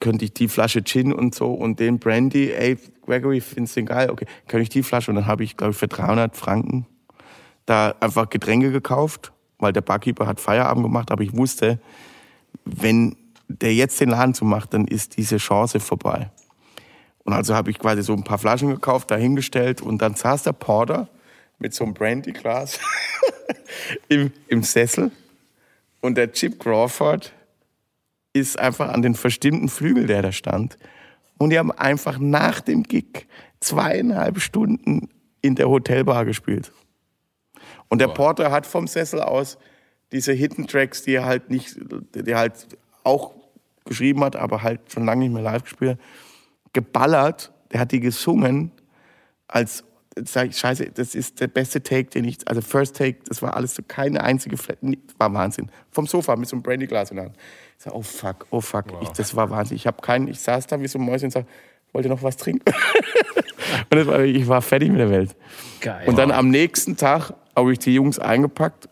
[0.00, 3.86] könnte ich die Flasche Gin und so und den Brandy, ey, Gregory, findest du den
[3.86, 4.10] geil?
[4.10, 6.86] Okay, könnte ich die Flasche und dann habe ich, glaube ich, für 300 Franken
[7.66, 11.78] da einfach Getränke gekauft, weil der Barkeeper hat Feierabend gemacht, aber ich wusste,
[12.64, 13.16] wenn
[13.48, 16.30] der jetzt den Laden zumacht, dann ist diese Chance vorbei.
[17.24, 20.52] Und also habe ich quasi so ein paar Flaschen gekauft, dahingestellt und dann saß der
[20.52, 21.08] Porter
[21.58, 22.78] mit so einem Brandyglas
[24.08, 25.10] im, im Sessel
[26.00, 27.32] und der Chip Crawford
[28.32, 30.76] ist einfach an den verstimmten Flügel, der da stand.
[31.38, 33.26] Und die haben einfach nach dem Gig
[33.60, 35.08] zweieinhalb Stunden
[35.40, 36.72] in der Hotelbar gespielt.
[37.88, 39.58] Und der Porter hat vom Sessel aus
[40.12, 41.76] diese Hidden Tracks, die er halt nicht,
[42.14, 42.66] die halt
[43.04, 43.34] auch
[43.84, 45.98] geschrieben hat, aber halt schon lange nicht mehr live gespielt,
[46.72, 47.52] geballert.
[47.72, 48.72] Der hat die gesungen
[49.46, 49.84] als
[50.24, 53.56] sag ich, scheiße, das ist der beste Take, den ich, also First Take, das war
[53.56, 54.78] alles so keine einzige Flat,
[55.18, 55.70] war Wahnsinn.
[55.90, 57.36] Vom Sofa mit so einem Brandyglas in der Hand.
[57.76, 59.02] Ich sag, oh fuck, oh fuck, wow.
[59.02, 59.76] ich, das war Wahnsinn.
[59.76, 61.46] Ich habe keinen, ich saß da wie so ein Mäuschen und sag,
[61.92, 62.64] wollte noch was trinken?
[63.90, 65.36] und war, ich war fertig mit der Welt.
[65.80, 66.08] Geil.
[66.08, 68.88] Und dann am nächsten Tag habe ich die Jungs eingepackt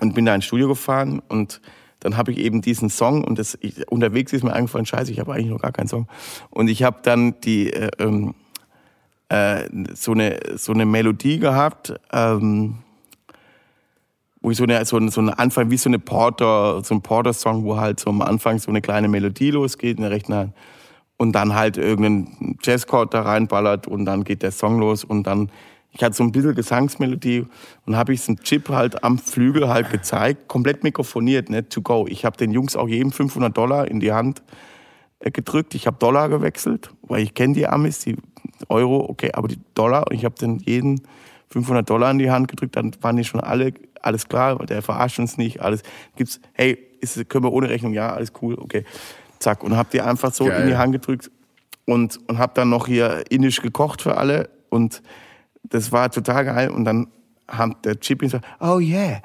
[0.00, 1.60] und bin da ins Studio gefahren und
[2.00, 5.20] dann habe ich eben diesen Song und das, ich, unterwegs ist mir eingefallen, scheiße, ich
[5.20, 6.08] habe eigentlich noch gar keinen Song.
[6.50, 8.34] Und ich habe dann die äh, ähm,
[9.28, 12.78] äh, so, eine, so eine Melodie gehabt, ähm,
[14.40, 17.62] wo ich so eine, so, so eine Anfang, wie so eine Porter, so ein Porter-Song,
[17.64, 20.54] wo halt so am Anfang so eine kleine Melodie losgeht in der rechten Hand
[21.18, 25.52] und dann halt irgendein Jazzchord da reinballert und dann geht der Song los und dann
[25.92, 27.46] ich hatte so ein bisschen Gesangsmelodie
[27.86, 31.82] und habe ich so einen Chip halt am Flügel halt gezeigt, komplett mikrofoniert, ne, to
[31.82, 32.06] go.
[32.08, 34.42] Ich habe den Jungs auch jedem 500 Dollar in die Hand
[35.20, 35.74] äh, gedrückt.
[35.74, 38.16] Ich habe Dollar gewechselt, weil ich kenne die Amis, die
[38.68, 40.06] Euro, okay, aber die Dollar.
[40.08, 41.02] Und ich habe den jeden
[41.50, 45.18] 500 Dollar in die Hand gedrückt, dann waren die schon alle alles klar, der verarscht
[45.18, 45.82] uns nicht, alles
[46.16, 48.84] gibt's, hey, ist, können wir ohne Rechnung, ja, alles cool, okay.
[49.38, 49.64] Zack.
[49.64, 50.62] Und hab die einfach so Geil.
[50.62, 51.30] in die Hand gedrückt
[51.84, 55.02] und, und hab dann noch hier indisch gekocht für alle und
[55.64, 56.70] das war total geil.
[56.70, 57.08] Und dann
[57.48, 59.20] hat der Chippy gesagt, oh yeah,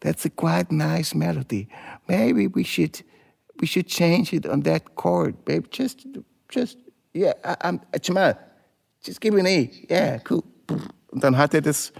[0.00, 1.68] that's a quite nice melody.
[2.08, 3.04] Maybe we should,
[3.60, 5.66] we should change it on that chord, babe.
[5.70, 6.06] Just,
[6.48, 6.78] just,
[7.12, 8.36] yeah, I, I'm, Jamal,
[9.02, 9.70] just give me an A.
[9.90, 10.44] Yeah, cool.
[11.08, 11.92] Und dann hat er das,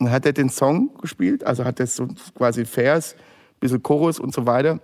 [0.00, 3.14] hat er den Song gespielt, also hat er so quasi Vers,
[3.60, 4.80] bisschen Chorus und so weiter.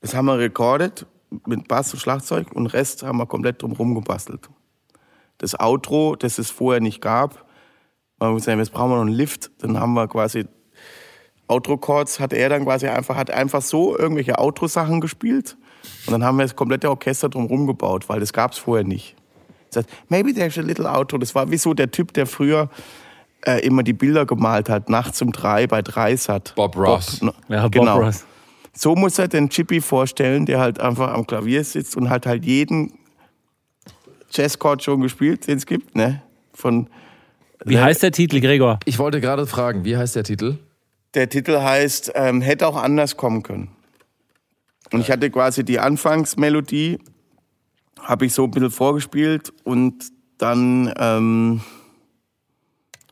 [0.00, 1.06] Das haben wir rekordet
[1.46, 4.48] mit Bass und Schlagzeug und Rest haben wir komplett drumherum gebastelt.
[5.38, 7.44] Das Outro, das es vorher nicht gab,
[8.18, 10.46] weil wir gesagt, jetzt brauchen wir noch einen Lift, dann haben wir quasi
[11.48, 15.56] Outro-Chords, hat er dann quasi einfach, hat einfach so irgendwelche Outro-Sachen gespielt
[16.06, 19.16] und dann haben wir das komplette Orchester drumherum gebaut, weil das gab es vorher nicht.
[19.70, 21.18] Das heißt, maybe there's a little outro.
[21.18, 22.70] Das war wie so der Typ, der früher
[23.46, 26.54] äh, immer die Bilder gemalt hat, nachts um drei bei Dreisat.
[26.54, 27.20] Bob Ross.
[27.20, 28.00] Bob, Ja, Bob genau.
[28.00, 28.24] Ross.
[28.72, 32.44] So muss er den Chippy vorstellen, der halt einfach am Klavier sitzt und hat halt
[32.44, 32.92] jeden
[34.34, 36.22] Jazzchord schon gespielt, den es gibt, ne?
[36.52, 36.88] Von
[37.64, 38.80] Wie heißt der Titel, Gregor?
[38.84, 40.58] Ich wollte gerade fragen, wie heißt der Titel?
[41.14, 43.70] Der Titel heißt ähm, Hätte auch anders kommen können.
[44.92, 46.98] Und ich hatte quasi die Anfangsmelodie,
[48.00, 50.04] habe ich so ein bisschen vorgespielt und
[50.38, 51.60] dann ähm,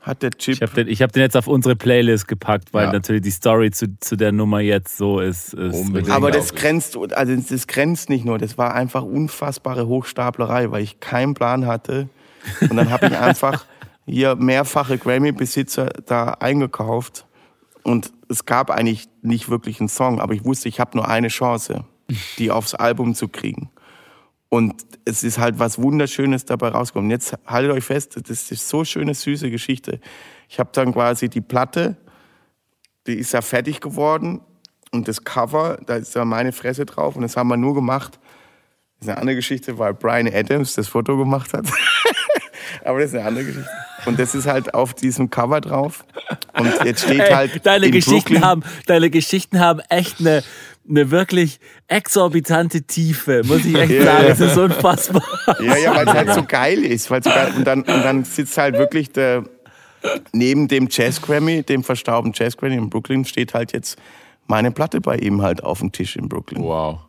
[0.02, 0.54] hat der Chip.
[0.54, 2.92] Ich habe den, hab den jetzt auf unsere Playlist gepackt, weil Ja.
[2.92, 5.54] natürlich die Story zu, zu der Nummer jetzt so ist.
[5.54, 10.82] ist aber das grenzt, also das grenzt nicht nur, das war einfach unfassbare Hochstaplerei, weil
[10.82, 12.08] ich keinen Plan hatte.
[12.68, 13.64] Und dann habe ich einfach
[14.04, 17.26] hier mehrfache Grammy-Besitzer da eingekauft.
[17.84, 21.28] Und es gab eigentlich nicht wirklich einen Song, aber ich wusste, ich habe nur eine
[21.28, 21.84] Chance,
[22.38, 23.70] die aufs Album zu kriegen.
[24.52, 27.10] Und es ist halt was Wunderschönes dabei rausgekommen.
[27.10, 29.98] Jetzt haltet euch fest, das ist so schöne, süße Geschichte.
[30.46, 31.96] Ich habe dann quasi die Platte,
[33.06, 34.42] die ist ja fertig geworden
[34.90, 38.18] und das Cover, da ist ja meine Fresse drauf und das haben wir nur gemacht.
[38.98, 41.64] Das ist eine andere Geschichte, weil Brian Adams das Foto gemacht hat.
[42.84, 43.70] Aber das ist eine andere Geschichte.
[44.04, 46.04] Und das ist halt auf diesem Cover drauf.
[46.58, 50.42] Und jetzt steht Ey, halt deine, in Geschichten Brooklyn, haben, deine Geschichten haben echt eine,
[50.88, 54.24] eine wirklich exorbitante Tiefe, muss ich echt sagen.
[54.24, 54.28] ja.
[54.28, 55.22] Es ist unfassbar.
[55.60, 57.10] Ja, ja, weil es halt so geil ist.
[57.10, 59.44] Weil's geil, und, dann, und dann sitzt halt wirklich der,
[60.32, 63.96] neben dem Jazz Grammy, dem verstaubten Jazz Grammy in Brooklyn, steht halt jetzt
[64.46, 66.62] meine Platte bei ihm halt auf dem Tisch in Brooklyn.
[66.62, 67.00] Wow.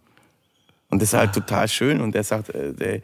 [0.89, 2.01] Und das ist halt total schön.
[2.01, 3.01] Und er sagt, äh, der,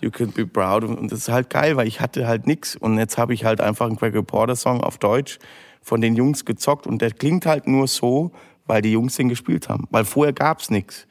[0.00, 0.84] you can be proud.
[0.84, 2.76] Und das ist halt geil, weil ich hatte halt nix.
[2.76, 5.38] Und jetzt habe ich halt einfach einen Greg Reporter Song auf Deutsch
[5.82, 6.86] von den Jungs gezockt.
[6.86, 8.32] Und der klingt halt nur so,
[8.66, 9.86] weil die Jungs den gespielt haben.
[9.90, 11.06] Weil vorher gab's nix.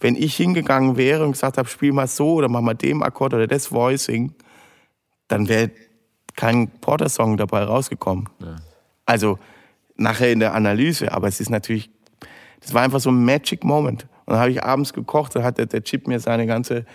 [0.00, 3.34] Wenn ich hingegangen wäre und gesagt habe, spiel mal so oder mach mal dem Akkord
[3.34, 4.34] oder das Voicing,
[5.28, 5.70] dann wäre
[6.36, 8.28] kein Porter-Song dabei rausgekommen.
[9.04, 9.38] Also
[9.96, 11.90] nachher in der Analyse, aber es ist natürlich,
[12.60, 14.06] das war einfach so ein Magic Moment.
[14.24, 16.86] Und dann habe ich abends gekocht, da hat der, der Chip mir seine ganze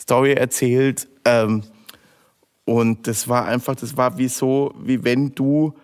[0.00, 1.08] Story erzählt.
[1.24, 1.64] Ähm,
[2.64, 5.74] und das war einfach, das war wie so, wie wenn du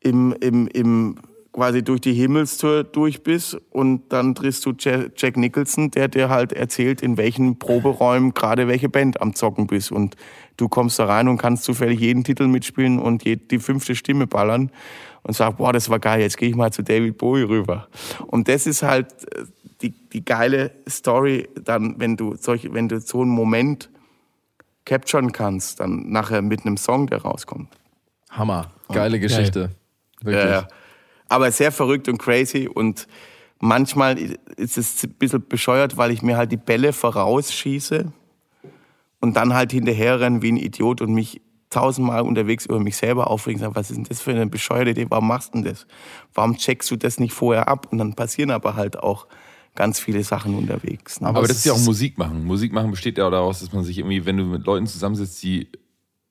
[0.00, 1.16] im, im, im
[1.52, 6.28] quasi durch die Himmelstür durch bist und dann triffst du Ja- Jack Nicholson, der dir
[6.28, 9.90] halt erzählt, in welchen Proberäumen gerade welche Band am Zocken bist.
[9.90, 10.16] Und
[10.56, 14.70] du kommst da rein und kannst zufällig jeden Titel mitspielen und die fünfte Stimme ballern
[15.22, 17.88] und sagst, boah, das war geil, jetzt gehe ich mal zu David Bowie rüber.
[18.26, 19.44] Und das ist halt äh,
[19.82, 23.90] die, die geile Story, dann, wenn du, solche, wenn du so einen Moment
[24.84, 27.68] capturen kannst, dann nachher mit einem Song, der rauskommt.
[28.30, 28.70] Hammer.
[28.92, 29.70] Geile Geschichte.
[30.22, 30.44] Wirklich.
[30.44, 30.68] Ja, ja.
[31.30, 33.06] Aber sehr verrückt und crazy und
[33.60, 34.18] manchmal
[34.56, 38.12] ist es ein bisschen bescheuert, weil ich mir halt die Bälle vorausschieße
[39.20, 43.30] und dann halt hinterher renne wie ein Idiot und mich tausendmal unterwegs über mich selber
[43.30, 45.70] aufregen und sage, was ist denn das für eine bescheuerte Idee, warum machst du denn
[45.70, 45.86] das?
[46.34, 47.86] Warum checkst du das nicht vorher ab?
[47.92, 49.28] Und dann passieren aber halt auch
[49.76, 51.20] ganz viele Sachen unterwegs.
[51.20, 51.28] Ne?
[51.28, 52.44] Aber das es ist ja auch Musik machen.
[52.44, 55.40] Musik machen besteht ja auch daraus, dass man sich irgendwie, wenn du mit Leuten zusammensitzt,
[55.44, 55.68] die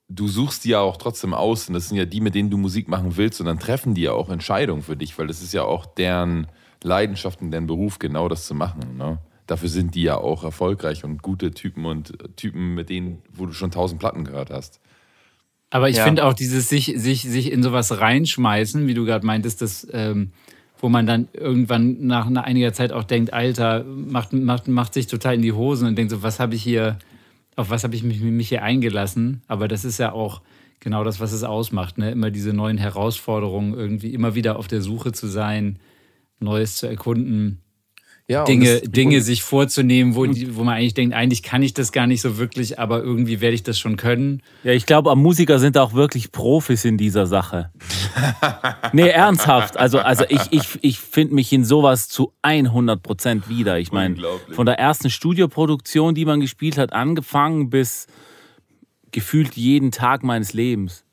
[0.09, 2.57] du suchst die ja auch trotzdem aus und das sind ja die, mit denen du
[2.57, 5.53] Musik machen willst und dann treffen die ja auch Entscheidungen für dich, weil das ist
[5.53, 6.47] ja auch deren
[6.83, 8.97] Leidenschaft und deren Beruf, genau das zu machen.
[8.97, 9.19] Ne?
[9.47, 13.51] Dafür sind die ja auch erfolgreich und gute Typen und Typen, mit denen, wo du
[13.53, 14.79] schon tausend Platten gehört hast.
[15.71, 16.03] Aber ich Ja.
[16.05, 20.31] finde auch dieses sich, sich, sich in sowas reinschmeißen, wie du gerade meintest, das, ähm,
[20.79, 25.07] wo man dann irgendwann nach einer einiger Zeit auch denkt, Alter, macht, macht, macht sich
[25.07, 26.97] total in die Hosen und denkt so, was habe ich hier,
[27.59, 29.41] auf was habe ich mich, mich hier eingelassen?
[29.47, 30.41] Aber das ist ja auch
[30.79, 32.11] genau das, was es ausmacht, ne?
[32.11, 35.79] Immer diese neuen Herausforderungen, irgendwie immer wieder auf der Suche zu sein,
[36.39, 37.61] Neues zu erkunden.
[38.29, 41.73] Ja, Dinge, das- Dinge sich vorzunehmen, wo, die, wo man eigentlich denkt, eigentlich kann ich
[41.73, 44.43] das gar nicht so wirklich, aber irgendwie werde ich das schon können.
[44.63, 47.71] Ja, ich glaube, Musiker sind auch wirklich Profis in dieser Sache.
[48.93, 49.77] nee, ernsthaft.
[49.77, 53.79] Also, also ich, ich, ich finde mich in sowas zu 100 Prozent wieder.
[53.79, 54.15] Ich meine,
[54.51, 58.05] von der ersten Studioproduktion, die man gespielt hat, angefangen bis
[59.11, 61.03] gefühlt jeden Tag meines Lebens.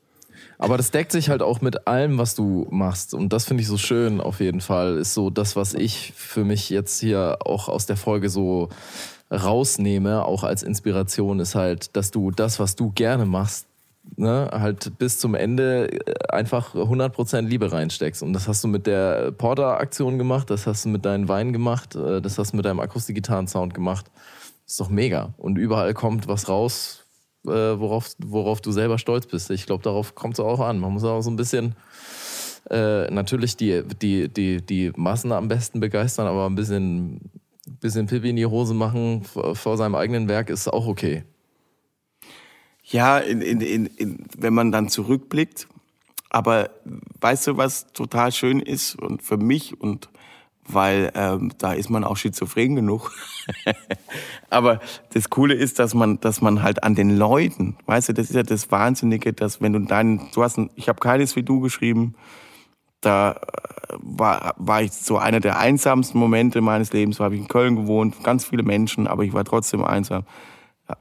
[0.57, 3.13] Aber das deckt sich halt auch mit allem, was du machst.
[3.13, 4.97] Und das finde ich so schön auf jeden Fall.
[4.97, 8.69] Ist so das, was ich für mich jetzt hier auch aus der Folge so
[9.31, 13.67] rausnehme, auch als Inspiration, ist halt, dass du das, was du gerne machst,
[14.15, 18.23] ne, halt bis zum Ende äh, einfach 100% Liebe reinsteckst.
[18.23, 21.95] Und das hast du mit der Porter-Aktion gemacht, das hast du mit deinen Weinen gemacht,
[21.95, 24.05] äh, das hast du mit deinem Akustikgitarren-Sound gemacht.
[24.65, 25.33] Ist doch mega.
[25.37, 27.05] Und überall kommt was raus,
[27.47, 29.49] äh, worauf, worauf du selber stolz bist.
[29.49, 30.79] Ich glaube, darauf kommt es auch an.
[30.79, 31.75] Man muss auch so ein bisschen
[32.69, 37.31] äh, natürlich die, die, die, die Massen am besten begeistern, aber ein bisschen,
[37.79, 41.23] bisschen Pipi in die Hose machen vor, seinem eigenen Werk ist auch okay.
[42.83, 45.67] Ja, in, in, in, wenn man dann zurückblickt.
[46.29, 46.69] Aber
[47.21, 50.09] weißt du, was total schön ist und für mich und
[50.67, 53.11] weil ähm, da ist man auch schizophren genug.
[54.49, 54.79] Aber
[55.13, 58.35] das Coole ist, dass man, dass man halt an den Leuten, weißt du, das ist
[58.35, 61.59] ja das Wahnsinnige, dass wenn du deinen, du hast, ein, ich habe keines wie du
[61.59, 62.15] geschrieben,
[63.01, 67.19] da äh, war, war ich so einer der einsamsten Momente meines Lebens.
[67.19, 70.23] Habe ich in Köln gewohnt, ganz viele Menschen, aber ich war trotzdem einsam.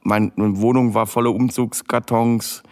[0.03, 2.63] Meine Wohnung war voller Umzugskartons,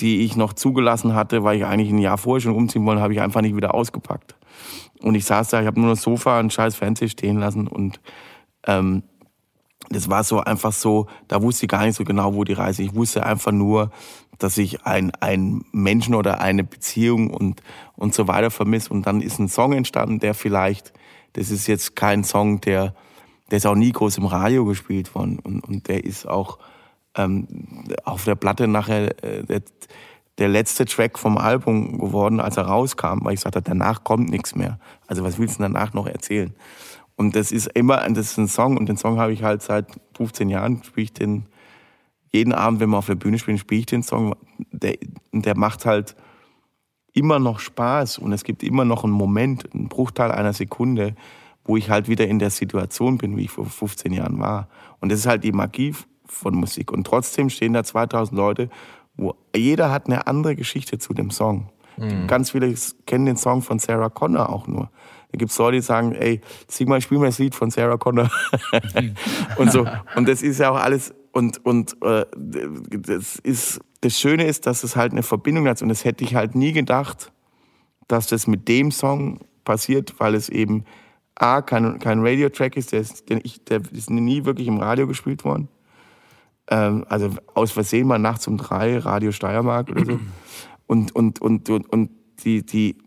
[0.00, 3.12] die ich noch zugelassen hatte, weil ich eigentlich ein Jahr vorher schon umziehen wollte, habe
[3.12, 4.36] ich einfach nicht wieder ausgepackt.
[5.00, 8.00] Und ich saß da, ich habe nur das Sofa und scheiß Fernseher stehen lassen und
[8.66, 9.02] ähm,
[9.88, 12.82] das war so einfach so, da wusste ich gar nicht so genau, wo die Reise.
[12.82, 13.90] Ich wusste einfach nur,
[14.38, 17.60] dass ich ein, ein Menschen oder eine Beziehung und,
[17.96, 18.90] und so weiter vermisse.
[18.90, 20.92] Und dann ist ein Song entstanden, der vielleicht,
[21.32, 22.94] das ist jetzt kein Song, der,
[23.50, 25.40] der ist auch nie groß im Radio gespielt worden.
[25.40, 26.58] Und, und der ist auch
[27.16, 27.48] ähm,
[28.04, 29.62] auf der Platte nachher äh, der,
[30.40, 34.56] der letzte Track vom Album geworden, als er rauskam, weil ich sagte, danach kommt nichts
[34.56, 34.80] mehr.
[35.06, 36.54] Also was willst du danach noch erzählen?
[37.14, 39.86] Und das ist immer, das ist ein Song und den Song habe ich halt seit
[40.16, 41.44] 15 Jahren, spiele ich den
[42.32, 44.34] jeden Abend, wenn wir auf der Bühne spielen, spiele ich den Song.
[44.72, 44.96] Der,
[45.32, 46.16] der macht halt
[47.12, 51.14] immer noch Spaß und es gibt immer noch einen Moment, einen Bruchteil einer Sekunde,
[51.64, 54.68] wo ich halt wieder in der Situation bin, wie ich vor 15 Jahren war.
[55.00, 55.94] Und das ist halt die Magie
[56.24, 56.92] von Musik.
[56.92, 58.70] Und trotzdem stehen da 2000 Leute,
[59.54, 61.70] jeder hat eine andere Geschichte zu dem Song.
[62.26, 62.74] Ganz viele
[63.06, 64.90] kennen den Song von Sarah Connor auch nur.
[65.32, 68.30] Da gibt's Leute, die sagen, ey, sing mal, spiel mal das Lied von Sarah Connor.
[69.58, 69.86] und so.
[70.16, 74.82] Und das ist ja auch alles, und, und äh, das ist, das Schöne ist, dass
[74.82, 75.82] es halt eine Verbindung hat.
[75.82, 77.32] Und das hätte ich halt nie gedacht,
[78.08, 80.84] dass das mit dem Song passiert, weil es eben
[81.34, 85.06] A, kein, kein Radio-Track ist, der ist, den ich, der ist nie wirklich im Radio
[85.06, 85.68] gespielt worden.
[86.70, 90.20] Ähm, also aus Versehen mal nachts um drei, Radio Steiermark oder so.
[90.86, 92.10] Und, und, und, und, und
[92.44, 92.98] die, die,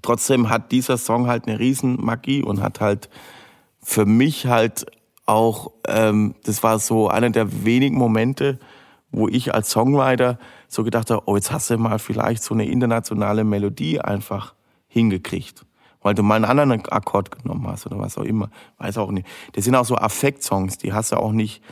[0.00, 3.10] trotzdem hat dieser Song halt eine riesen Magie und hat halt
[3.82, 4.86] für mich halt
[5.26, 8.58] auch, ähm, das war so einer der wenigen Momente,
[9.10, 12.66] wo ich als Songwriter so gedacht habe, oh, jetzt hast du mal vielleicht so eine
[12.66, 14.54] internationale Melodie einfach
[14.88, 15.64] hingekriegt.
[16.00, 18.50] Weil du mal einen anderen Akkord genommen hast oder was auch immer.
[18.78, 19.26] Weiß auch nicht.
[19.52, 21.62] Das sind auch so Affekt-Songs, die hast du auch nicht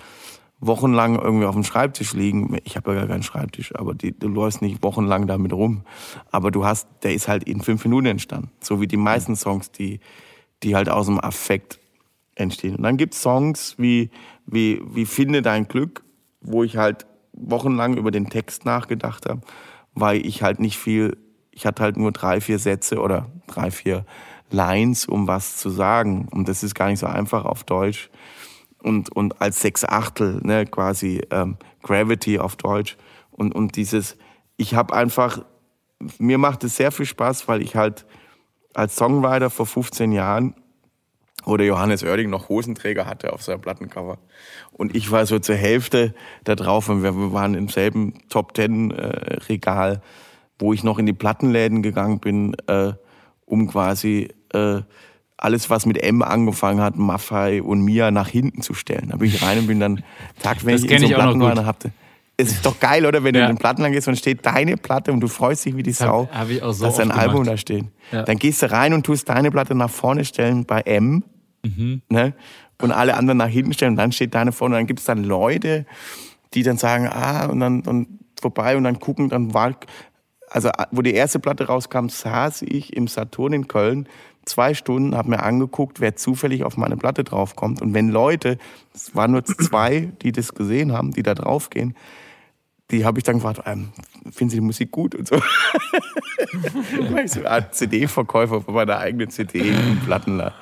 [0.61, 2.59] wochenlang irgendwie auf dem Schreibtisch liegen.
[2.65, 5.83] Ich habe ja gar keinen Schreibtisch, aber die, du läufst nicht wochenlang damit rum.
[6.31, 8.51] Aber du hast, der ist halt in fünf Minuten entstanden.
[8.61, 10.01] So wie die meisten Songs, die,
[10.63, 11.81] die halt aus dem Affekt
[12.35, 12.77] entstehen.
[12.77, 14.11] Und dann gibt's Songs wie,
[14.47, 16.05] wie, wie Finde dein Glück,
[16.43, 19.41] wo ich halt wochenlang über den Text nachgedacht habe,
[19.95, 21.17] weil ich halt nicht viel,
[21.53, 24.05] ich hatte halt nur drei, vier Sätze oder drei, vier
[24.51, 26.29] Lines, um was zu sagen.
[26.31, 28.11] Und das ist gar nicht so einfach auf Deutsch.
[28.83, 32.97] Und, und als sechs Achtel, ne, quasi ähm, Gravity auf Deutsch.
[33.31, 34.17] Und, und dieses,
[34.57, 35.44] ich habe einfach,
[36.18, 38.07] mir macht es sehr viel Spaß, weil ich halt
[38.75, 40.55] als Songwriter vor 15 Jahren
[41.44, 44.18] wo der Johannes Oerding noch Hosenträger hatte auf seinem Plattencover.
[44.73, 48.91] Und ich war so zur Hälfte da drauf und wir waren im selben Top Ten
[48.91, 50.02] äh, Regal,
[50.59, 52.92] wo ich noch in die Plattenläden gegangen bin, äh,
[53.47, 54.83] um quasi äh,
[55.43, 59.09] alles, was mit M angefangen hat, Maffei und Mia nach hinten zu stellen.
[59.10, 60.02] Da bin ich rein und bin dann
[60.43, 61.91] Tag, wenn Das ich in so noch Plattenladen hatte.
[62.36, 63.23] Es ist doch geil, oder?
[63.25, 63.47] Wenn du Ja.
[63.47, 66.28] in den Plattenladen gehst und steht deine Platte und du freust dich wie die Sau,
[66.33, 67.49] hab auch so dass dein oft Album gemacht.
[67.52, 67.85] da steht.
[68.12, 68.23] Ja.
[68.23, 71.23] Dann gehst du rein und tust deine Platte nach vorne stellen bei M
[72.09, 72.33] ne?
[72.81, 74.75] und alle anderen nach hinten stellen und dann steht deine vorne.
[74.77, 75.85] Und dann gibt es dann Leute,
[76.55, 78.09] die dann sagen, ah, und dann und
[78.41, 79.75] vorbei und dann gucken, dann war,
[80.51, 84.09] also wo die erste Platte rauskam, saß ich im Saturn in Köln
[84.51, 87.81] zwei Stunden, habe mir angeguckt, wer zufällig auf meine Platte draufkommt.
[87.81, 88.59] Und wenn Leute,
[88.95, 91.95] es waren nur zwei, die das gesehen haben, die da draufgehen,
[92.91, 93.91] die habe ich dann gefragt, ähm,
[94.33, 95.37] finden Sie die Musik gut und so.
[97.25, 100.55] ich so ein CD-Verkäufer von meiner eigenen CD im Plattenladen.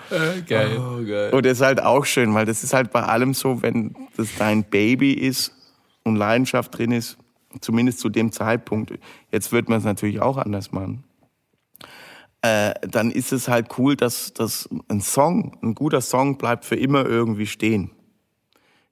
[0.46, 0.78] Geil.
[0.78, 1.32] Oh, geil.
[1.32, 4.28] Und das ist halt auch schön, weil das ist halt bei allem so, wenn das
[4.38, 5.52] dein Baby ist
[6.04, 7.16] und Leidenschaft drin ist,
[7.60, 8.92] zumindest zu dem Zeitpunkt,
[9.32, 11.04] jetzt wird man es natürlich auch anders machen,
[12.42, 16.76] äh, dann ist es halt cool, dass, dass ein Song, ein guter Song bleibt für
[16.76, 17.90] immer irgendwie stehen.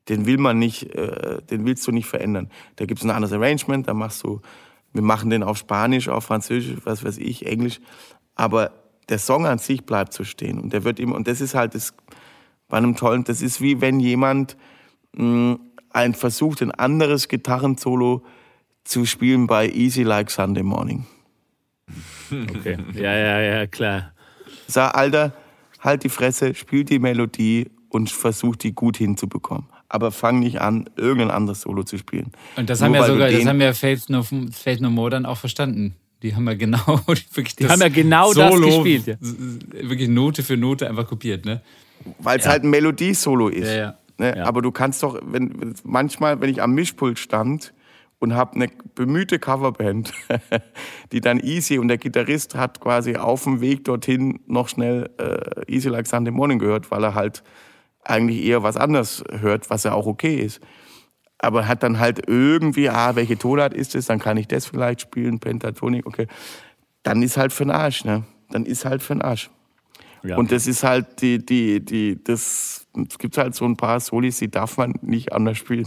[0.09, 2.51] Den will man nicht, äh, den willst du nicht verändern.
[2.77, 4.41] Da gibt es ein anderes Arrangement, da machst du,
[4.93, 7.81] wir machen den auf Spanisch, auf Französisch, was weiß ich, Englisch,
[8.35, 8.73] aber
[9.09, 11.75] der Song an sich bleibt so stehen und der wird immer, und das ist halt
[11.75, 11.95] das,
[12.69, 14.57] bei einem tollen, das ist wie wenn jemand
[15.13, 15.59] mh,
[15.91, 18.25] ein versucht, ein anderes Gitarrensolo
[18.85, 21.07] zu spielen bei Easy Like Sunday Morning.
[22.31, 22.79] Okay.
[22.95, 24.13] Ja, ja, ja, klar.
[24.67, 25.33] Sag, Alter,
[25.81, 29.67] halt die Fresse, spiel die Melodie und versuch die gut hinzubekommen.
[29.89, 32.33] Aber fang nicht an, irgendein anderes Solo zu spielen.
[32.57, 35.27] Und das Nur haben ja sogar, das haben ja Faith No, Faith no More dann
[35.27, 35.95] auch verstanden.
[36.23, 39.17] Die haben ja genau, wirklich das haben ja genau das Solo, gespielt, ja.
[39.21, 41.61] Wirklich Note für Note einfach kopiert, ne?
[42.19, 43.69] Weil es halt ein Melodiesolo ist.
[43.69, 43.99] Ja, ja.
[44.19, 44.37] Ne?
[44.39, 44.45] Ja.
[44.45, 47.73] Aber du kannst doch, wenn manchmal, wenn ich am Mischpult stand
[48.19, 50.13] und habe eine bemühte Coverband,
[51.13, 55.71] die dann easy und der Gitarrist hat quasi auf dem Weg dorthin noch schnell äh,
[55.73, 57.43] Easy Like Sunday Morning gehört, weil er halt
[58.03, 60.61] eigentlich eher was anderes hört, was ja auch okay ist.
[61.39, 65.03] Aber hat dann halt irgendwie, ah, welche Tonart ist es, dann kann ich das vielleicht
[65.03, 66.27] spielen, Pentatonik, okay.
[67.03, 68.25] Dann ist halt für den Arsch, ne?
[68.51, 69.51] Dann ist halt für den Arsch.
[70.23, 70.37] Ja.
[70.37, 74.39] Und das ist halt die, die, die, das, es gibt halt so ein paar Solis,
[74.39, 75.87] die darf man nicht anders spielen.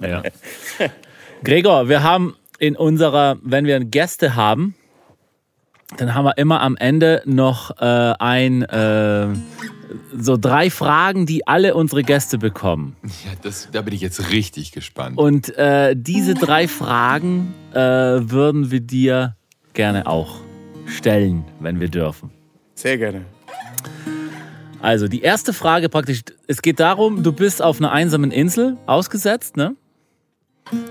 [0.00, 0.22] Ja.
[1.44, 4.74] Gregor, wir haben in unserer, wenn wir Gäste haben,
[5.96, 7.84] dann haben wir immer am Ende noch äh,
[8.18, 9.28] ein, äh,
[10.16, 12.96] so drei Fragen, die alle unsere Gäste bekommen.
[13.02, 15.16] Ja, das, da bin ich jetzt richtig gespannt.
[15.16, 19.36] Und äh, diese drei Fragen äh, würden wir dir
[19.72, 20.40] gerne auch
[20.86, 22.30] stellen, wenn wir dürfen.
[22.74, 23.24] Sehr gerne.
[24.80, 29.56] Also die erste Frage praktisch, es geht darum, du bist auf einer einsamen Insel ausgesetzt,
[29.56, 29.74] ne?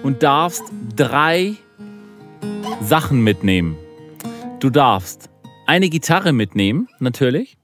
[0.04, 0.64] Und darfst
[0.96, 1.56] drei
[2.82, 3.76] Sachen mitnehmen.
[4.60, 5.30] Du darfst
[5.66, 7.58] eine Gitarre mitnehmen, natürlich.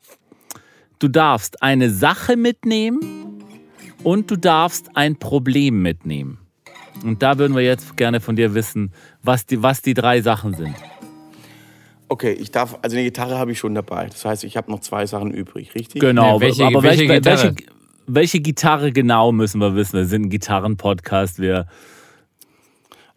[0.99, 2.99] Du darfst eine Sache mitnehmen
[4.03, 6.37] und du darfst ein Problem mitnehmen.
[7.03, 8.93] Und da würden wir jetzt gerne von dir wissen,
[9.23, 10.75] was die, was die drei Sachen sind.
[12.09, 14.05] Okay, ich darf, also eine Gitarre habe ich schon dabei.
[14.05, 15.99] Das heißt, ich habe noch zwei Sachen übrig, richtig?
[15.99, 17.43] Genau, Nee, welche- aber welche welche, Gitarre?
[17.55, 17.65] welche,
[18.05, 19.97] welche Gitarre genau müssen wir wissen?
[19.97, 21.39] Wir sind ein Gitarren-Podcast.
[21.39, 21.65] Wir,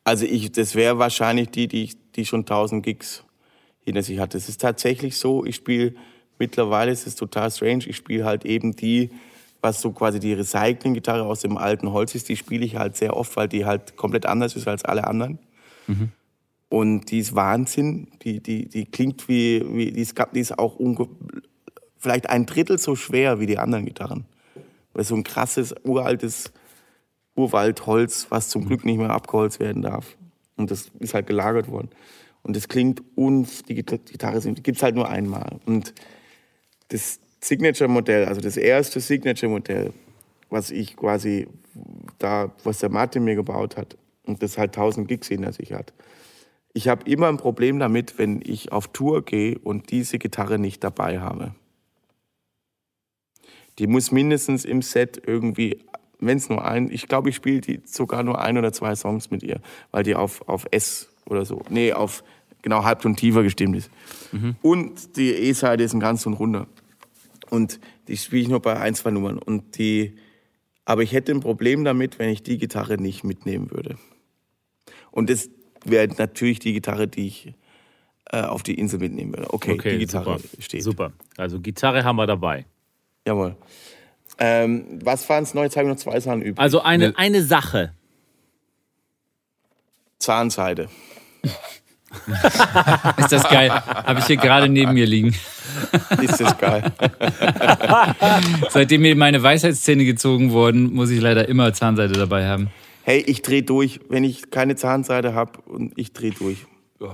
[0.06, 3.24] Also ich, das wäre wahrscheinlich die, die, die schon 1000 Gigs
[3.80, 4.36] hinter sich hat.
[4.36, 5.96] Es ist tatsächlich so, ich spiele
[6.38, 9.10] mittlerweile, es ist total strange, ich spiele halt eben die,
[9.62, 13.16] was so quasi die Recycling-Gitarre aus dem alten Holz ist, die spiele ich halt sehr
[13.16, 15.40] oft, weil die halt komplett anders ist als alle anderen.
[16.68, 20.78] Und die ist Wahnsinn, die, die, die klingt wie, wie die, ist, die ist auch
[21.98, 24.24] vielleicht ein Drittel so schwer wie die anderen Gitarren.
[24.92, 26.52] Weil so ein krasses, uraltes
[27.36, 30.16] Urwaldholz, was zum Glück nicht mehr abgeholzt werden darf.
[30.56, 31.90] Und das ist halt gelagert worden.
[32.42, 35.58] Und das klingt unf die Gita- Gitarre die gibt's halt nur einmal.
[35.66, 35.92] Und
[36.88, 39.92] das Signature-Modell, also das erste Signature-Modell,
[40.48, 41.48] was ich quasi
[42.18, 45.92] da, was der Martin mir gebaut hat, und das halt 1000 Gigs hinter sich hat.
[46.72, 50.84] Ich habe immer ein Problem damit, wenn ich auf Tour gehe und diese Gitarre nicht
[50.84, 51.54] dabei habe.
[53.78, 55.84] Die muss mindestens im Set irgendwie,
[56.18, 59.30] wenn es nur ein, ich glaube, ich spiele die sogar nur ein oder zwei Songs
[59.30, 62.24] mit ihr, weil die auf, auf S oder so, nee, auf
[62.62, 63.90] genau Halbton tiefer gestimmt ist.
[64.62, 66.66] Und die E-Seite ist ein ganz und runter.
[67.50, 67.78] Und
[68.08, 69.38] die spiele ich nur bei ein, zwei Nummern.
[69.38, 70.16] Und die,
[70.84, 73.96] aber ich hätte ein Problem damit, wenn ich die Gitarre nicht mitnehmen würde.
[75.10, 75.48] Und das
[75.84, 77.54] wäre natürlich die Gitarre, die ich
[78.32, 79.52] äh, auf die Insel mitnehmen würde.
[79.54, 80.62] Okay, die Gitarre super.
[80.62, 80.82] steht.
[80.82, 81.12] Super.
[81.36, 82.66] Also Gitarre haben wir dabei.
[83.24, 83.56] Jawohl.
[84.38, 85.64] Ähm, was waren es neu?
[85.64, 86.58] Jetzt habe ich noch zwei Sachen übrig.
[86.58, 87.92] Also eine, eine Sache.
[90.18, 90.88] Zahnseide.
[93.18, 93.70] Ist das geil?
[93.70, 95.34] Habe ich hier gerade neben mir liegen.
[96.22, 96.92] Ist das geil.
[98.70, 102.70] Seitdem mir meine Weisheitszähne gezogen wurden, muss ich leider immer Zahnseide dabei haben.
[103.02, 106.66] hey, ich drehe durch, wenn ich keine Zahnseide habe und ich drehe durch.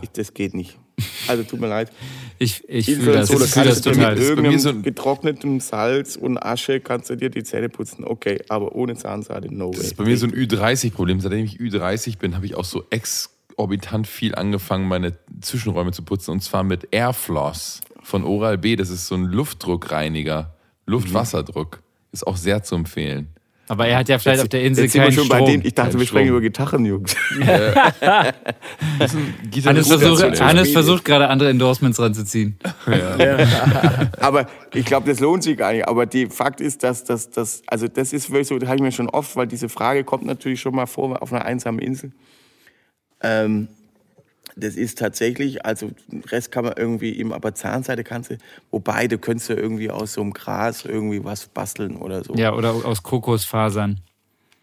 [0.03, 0.79] Ich, das geht nicht.
[1.27, 1.91] Also tut mir leid.
[2.39, 4.15] Ich, ich fühle das, oder ich fühl das total.
[4.15, 7.69] mit ist bei mir irgendeinem so getrocknetem Salz und Asche kannst du dir die Zähne
[7.69, 8.05] putzen.
[8.05, 9.77] Okay, aber ohne Zahnseide, no way.
[9.77, 11.21] Das ist bei mir so ein Ü30-Problem.
[11.21, 16.33] Seitdem ich Ü30 bin, habe ich auch so exorbitant viel angefangen, meine Zwischenräume zu putzen.
[16.33, 17.81] Und zwar mit Airfloss.
[18.03, 18.77] von Oral B.
[18.77, 20.55] Das ist so ein Luftdruckreiniger.
[20.87, 21.81] Luftwasserdruck.
[22.11, 23.29] Ist auch sehr zu empfehlen.
[23.73, 25.49] Aber er hat ja vielleicht auf der Insel Jetzt keinen schon bei Strom.
[25.49, 25.65] denen.
[25.65, 26.37] Ich dachte, Kein wir sprechen Strom.
[26.37, 27.17] über Gitarren, Jungs.
[27.41, 28.35] Ein
[29.65, 32.59] Hannes der versucht, Hannes versucht gerade andere Endorsements ranzuziehen.
[34.21, 35.89] Aber ich glaube, das lohnt sich gar nicht.
[35.89, 38.83] Aber die Fakt ist, dass das, das also das ist wirklich so, das habe ich
[38.83, 42.13] mir schon oft, weil diese Frage kommt natürlich schon mal vor auf einer einsamen Insel.
[43.23, 43.69] Ähm,
[44.57, 48.39] das ist tatsächlich, also den Rest kann man irgendwie im, aber Zahnseide kannst du,
[48.71, 52.35] wobei du könntest ja irgendwie aus so einem Gras irgendwie was basteln oder so.
[52.35, 54.01] Ja, oder aus Kokosfasern.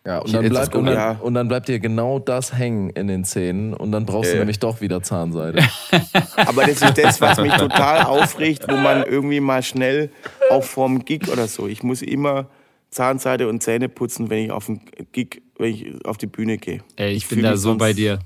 [0.06, 3.08] Ja, und Ich dann, bleibt, und, dann, und dann bleibt dir genau das hängen in
[3.08, 4.40] den Zähnen und dann brauchst du Ja.
[4.40, 5.62] nämlich doch wieder Zahnseide.
[6.38, 10.10] Aber das ist das, was mich total aufregt, wo man irgendwie mal schnell,
[10.50, 12.48] auch vorm Gig oder so, ich muss immer
[12.92, 16.82] Zahnseide und Zähne putzen, wenn ich auf den Gig, wenn ich auf die Bühne gehe.
[16.96, 18.20] Ey, ich, bin fühl da so bei dir.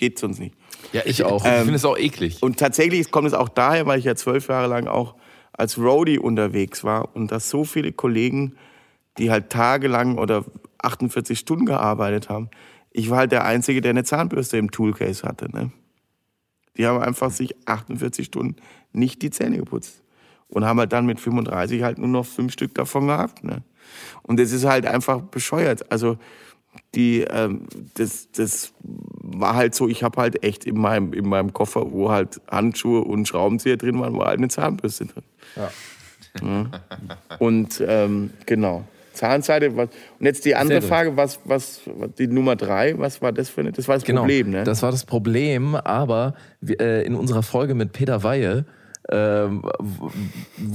[0.00, 0.54] Geht sonst nicht.
[0.94, 1.44] Ja, ich auch.
[1.44, 2.42] Ähm, ich finde es auch eklig.
[2.42, 5.14] Und tatsächlich kommt es auch daher, weil ich ja zwölf Jahre lang auch
[5.52, 8.56] als Roadie unterwegs war und dass so viele Kollegen,
[9.18, 10.46] die halt tagelang oder
[10.78, 12.48] 48 Stunden gearbeitet haben,
[12.92, 15.54] ich war halt der Einzige, der eine Zahnbürste im Toolcase hatte.
[15.54, 15.70] Ne?
[16.78, 18.56] Die haben einfach sich 48 Stunden
[18.94, 20.02] nicht die Zähne geputzt
[20.48, 23.44] und haben halt dann mit 35 halt nur noch fünf Stück davon gehabt.
[23.44, 23.62] Ne?
[24.22, 25.92] Und das ist halt einfach bescheuert.
[25.92, 26.16] Also
[26.94, 31.52] die, ähm, das, das war halt so, ich habe halt echt in meinem, in meinem
[31.52, 35.24] Koffer, wo halt Handschuhe und Schraubenzieher drin waren, war halt eine Zahnbürste drin.
[35.56, 35.70] Ja.
[37.38, 38.84] Und ähm, genau.
[39.12, 39.88] Zahnseide, was,
[40.18, 40.82] und jetzt die andere.
[40.82, 41.80] Frage, was, was,
[42.18, 44.64] die Nummer drei, was war das für eine, das war das Genau, Problem, ne?
[44.64, 46.34] das war das Problem, aber
[46.66, 48.64] äh, in unserer Folge mit Peter Weihe
[49.08, 49.62] ähm,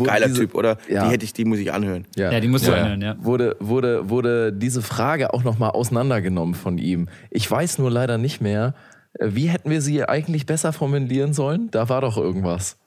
[0.04, 0.78] Geiler diese- Typ, oder?
[0.90, 1.06] Ja.
[1.06, 2.06] Die hätte ich, die muss ich anhören.
[2.16, 2.78] Ja, Ja, die musst du Ja.
[2.82, 3.16] anhören, ja.
[3.20, 7.08] wurde, wurde, wurde diese Frage auch nochmal auseinandergenommen von ihm.
[7.30, 8.74] Ich weiß nur leider nicht mehr,
[9.20, 11.70] äh, wie hätten wir sie eigentlich besser formulieren sollen?
[11.72, 12.78] Da war doch irgendwas.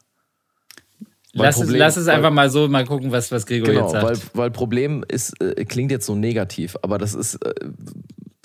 [1.34, 3.68] Weil Lass es, Problem- lass es weil- einfach mal so, mal gucken, was, was Gregor
[3.68, 4.30] Genau, jetzt weil, sagt.
[4.36, 7.54] weil Problem ist, äh, klingt jetzt so negativ, aber das ist, äh,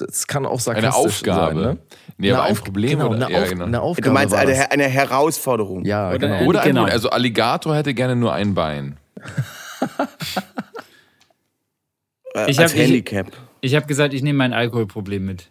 [0.05, 1.61] das kann auch Eine sarkastisch Aufgabe.
[1.63, 1.73] sein.
[1.73, 1.77] Ne?
[2.17, 3.25] Nee, aber Eine ein Auf- Problem genau, oder?
[3.27, 3.65] eine, Ja, genau.
[3.65, 4.07] eine Aufgabe.
[4.07, 5.83] Du meinst eine, eine Herausforderung.
[5.85, 6.33] Ja, Oder genau.
[6.35, 6.83] eine- Oder ein Genau.
[6.85, 8.97] Also Alligator hätte gerne nur ein Bein.
[12.35, 13.27] Äh, Ich als hab- ich- Handicap.
[13.61, 15.47] Ich habe gesagt, ich nehme mein Alkoholproblem mit.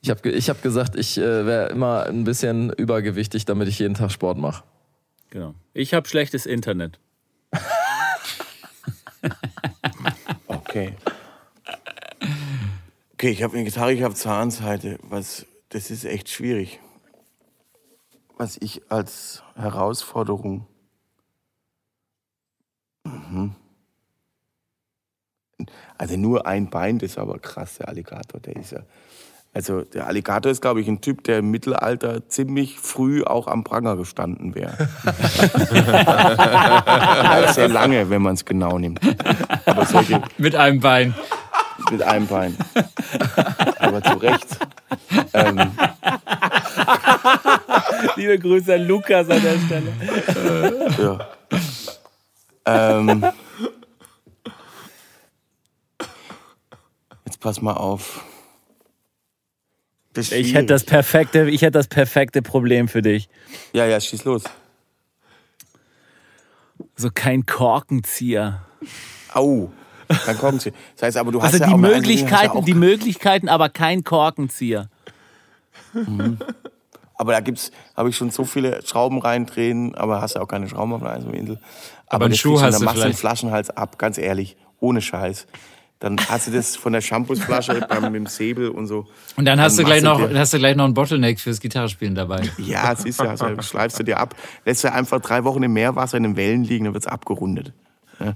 [0.00, 3.92] Ich habe ich hab gesagt, ich äh, wäre immer ein bisschen übergewichtig, damit ich jeden
[3.94, 4.64] Tag Sport mache.
[5.28, 5.54] Genau.
[5.74, 6.98] Ich habe schlechtes Internet.
[10.46, 10.94] Okay.
[13.18, 14.98] Okay, ich habe eine Gitarre, ich habe Zahnseite.
[15.08, 16.80] Was, das ist echt schwierig.
[18.36, 20.66] Was ich als Herausforderung.
[23.04, 23.54] Mhm.
[25.96, 28.80] Also nur ein Bein, das ist aber krass, der Alligator, der ist ja.
[29.54, 33.64] Also der Alligator ist, glaube ich, ein Typ, der im Mittelalter ziemlich früh auch am
[33.64, 34.76] Pranger gestanden wäre.
[37.54, 39.00] sehr lange, wenn man es genau nimmt.
[39.64, 41.14] Aber solche, Mit einem Bein.
[41.90, 42.56] Mit einem Bein.
[43.78, 44.46] Aber zu Recht.
[45.32, 45.72] Ähm,
[48.16, 50.90] Liebe Grüße an Lukas an der Stelle.
[50.98, 51.28] ja.
[52.64, 53.24] ähm,
[57.24, 58.24] jetzt pass mal auf.
[60.16, 63.28] Ich hätte das perfekte, ich hätte das perfekte Problem für dich.
[63.74, 64.44] Ja, ja, schieß los.
[66.96, 68.64] So kein Korkenzieher.
[69.34, 69.70] Au.
[70.26, 70.72] Dann kommen sie.
[70.94, 73.48] Das heißt aber, du hast Also ja die auch Möglichkeiten, hast die ja auch, Möglichkeiten,
[73.48, 74.88] aber kein Korkenzieher.
[77.18, 80.68] Aber da gibt's, habe ich schon so viele Schrauben reindrehen, aber hast ja auch keine
[80.68, 81.60] Schrauben auf einer einsamen Insel.
[82.08, 83.18] Aber, einen das Schuh hast dann du machst du den vielleicht.
[83.20, 85.46] Flaschenhals ab, ganz ehrlich, ohne Scheiß.
[85.98, 89.06] Dann hast du das von der Shampoosflasche beim, mit dem Säbel und so.
[89.36, 91.58] Und dann hast, Dann du gleich noch, dir- hast du gleich noch einen Bottleneck fürs
[91.58, 92.42] Gitarrespielen dabei.
[92.58, 94.34] Ja, siehst du, also schleifst du dir ab,
[94.66, 97.72] lässt du einfach drei Wochen im Meerwasser in den Wellen liegen, dann wird's abgerundet.
[98.18, 98.32] Ja,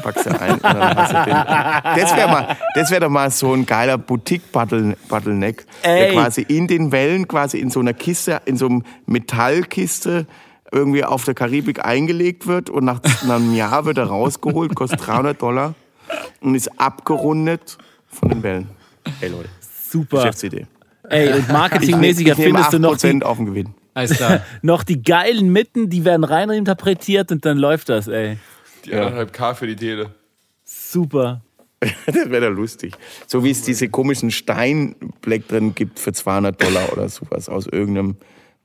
[0.00, 2.02] packst du ein und dann hast du den.
[2.02, 6.92] Das wäre mal, das wäre doch mal so ein geiler Boutique-Bottleneck, der quasi in den
[6.92, 10.26] Wellen, quasi in so einer Kiste, in so einem Metallkiste
[10.70, 15.40] irgendwie auf der Karibik eingelegt wird und nach einem Jahr wird er rausgeholt, kostet 300
[15.40, 15.74] Dollar
[16.40, 18.68] und ist abgerundet von den Wellen.
[19.20, 19.48] Ey Leute,
[19.90, 20.18] Super.
[20.18, 20.66] Geschäftsidee.
[21.08, 23.74] Ey, und marketingmäßiger ich nehme findest du noch 8% die, auf den Gewinn.
[23.94, 24.40] Alles klar.
[24.62, 28.36] noch die geilen Mitten, die werden reininterpretiert und dann läuft das, ey.
[28.84, 30.10] Die anderthalb K für die Tele.
[30.64, 31.42] Super.
[32.06, 32.94] Das wäre doch lustig.
[33.26, 38.16] So wie es diese komischen Steinbleck drin gibt für 200 Dollar oder sowas aus irgendeinem,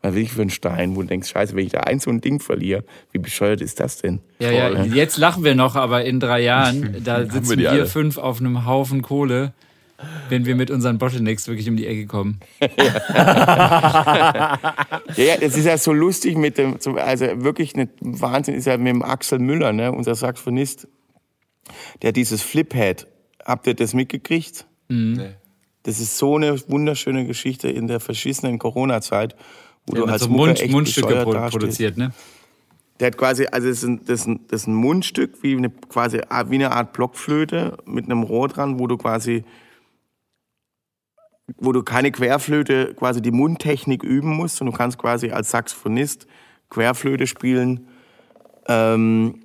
[0.01, 2.09] was will ich für einen Stein, wo du denkst, scheiße, wenn ich da ein so
[2.09, 4.19] ein Ding verliere, wie bescheuert ist das denn?
[4.39, 7.85] Ja, ja, jetzt lachen wir noch, aber in drei Jahren, da sitzen wir alle.
[7.85, 9.53] fünf auf einem Haufen Kohle
[10.29, 12.39] wenn wir mit unseren Bottlenecks wirklich um die Ecke kommen.
[15.15, 18.65] Ja, ja, es ist ja so lustig mit dem, so- also wirklich ein Wahnsinn ist
[18.65, 20.87] ja mit dem Axel Müller, ne, unser Saxophonist,
[22.01, 23.07] der dieses Fliphead,
[23.45, 24.65] habt ihr das mitgekriegt?
[24.89, 25.31] Nee.
[25.83, 29.35] Das ist so eine wunderschöne Geschichte in der verschissenen Corona-Zeit,
[29.85, 31.59] wo Der du hat als so Mund, echt Mundstücke pro dastehst.
[31.59, 32.11] produziert, ne?
[32.99, 35.57] Der hat quasi, also das ist ein, das ist ein, das ist ein Mundstück, wie
[35.57, 39.43] eine, quasi wie eine Art Blockflöte mit einem Rohr dran, wo du quasi,
[41.57, 46.27] wo du keine Querflöte, quasi die Mundtechnik üben musst und du kannst quasi als Saxophonist
[46.69, 47.87] Querflöte spielen
[48.67, 49.41] ähm,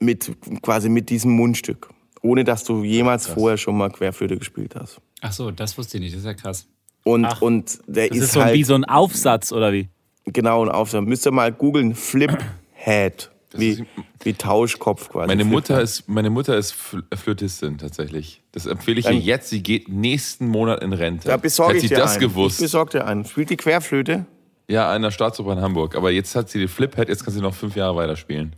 [0.00, 1.88] mit, quasi mit diesem Mundstück,
[2.22, 5.00] ohne dass du jemals vorher schon mal Querflöte gespielt hast.
[5.22, 6.66] Ach so, das wusste ich nicht, das ist ja krass.
[7.04, 9.88] Und, Ach, und der Das ist, ist so halt wie so ein Aufsatz, oder wie?
[10.26, 11.04] genau ein Aufsatz.
[11.06, 13.30] Müsst ihr mal googeln, Flip-Head.
[13.60, 13.82] Wie, ist-
[14.22, 15.26] wie Tauschkopf quasi.
[15.28, 18.42] Meine Mutter ist, meine Mutter ist Fl- Flötistin tatsächlich.
[18.52, 19.50] Das empfehle ich ihr Dann- jetzt.
[19.50, 21.28] Sie geht nächsten Monat in Rente.
[21.28, 22.20] Da besorge Hätte ich sie dir das einen.
[22.20, 22.58] gewusst?
[22.60, 23.24] Ich besorge dir einen.
[23.24, 24.26] Spielt die Querflöte?
[24.68, 25.94] Ja, an der Staatsoper in Hamburg.
[25.96, 28.54] Aber jetzt hat sie die Fliphead, jetzt kann sie noch fünf Jahre weiterspielen.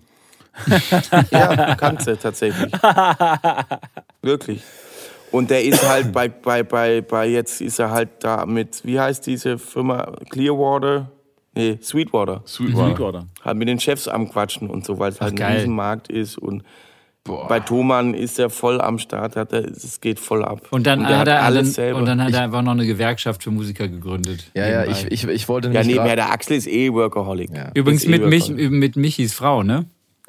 [1.30, 2.72] Ja, kannst du tatsächlich.
[4.22, 4.62] Wirklich.
[5.30, 8.98] Und der ist halt bei, bei, bei, bei, jetzt ist er halt da mit, wie
[8.98, 10.12] heißt diese Firma?
[10.30, 11.10] Clearwater?
[11.58, 12.42] Nee, Sweetwater.
[12.46, 13.08] Sweetwater.
[13.08, 13.26] Oder?
[13.44, 15.56] Halt mit den Chefs am Quatschen und so, weil es halt ein geil.
[15.56, 16.38] Riesenmarkt ist.
[16.38, 16.62] Und
[17.24, 20.68] bei Thomann ist er voll am Start, hat er, es geht voll ab.
[20.70, 21.98] Und dann, der hat er, alles dann, selber.
[21.98, 24.50] und dann hat er einfach noch eine Gewerkschaft für Musiker gegründet.
[24.54, 24.98] Ja, ja, nebenbei.
[25.10, 27.50] ich, ich, ich wollte ja, nämlich nebenher, der Axel ist eh Workaholic.
[27.54, 27.70] Ja.
[27.74, 28.70] Übrigens eh mit, mich, Workaholic.
[28.70, 29.86] mit Michis Frau, ne?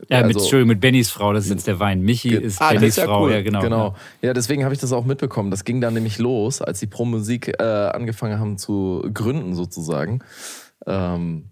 [0.10, 2.02] Ja, mit, Also- Entschuldigung, mit Bennys Frau, das ist jetzt der Wein.
[2.02, 3.32] Michi ist Ah, Bennys ist ja Frau, cool.
[3.34, 3.62] ja, genau.
[3.62, 3.96] Genau.
[4.22, 5.52] Ja, deswegen habe ich das auch mitbekommen.
[5.52, 10.20] Das ging dann nämlich los, als die Pro Musik äh, angefangen haben zu gründen, sozusagen.
[10.88, 11.46] Ähm,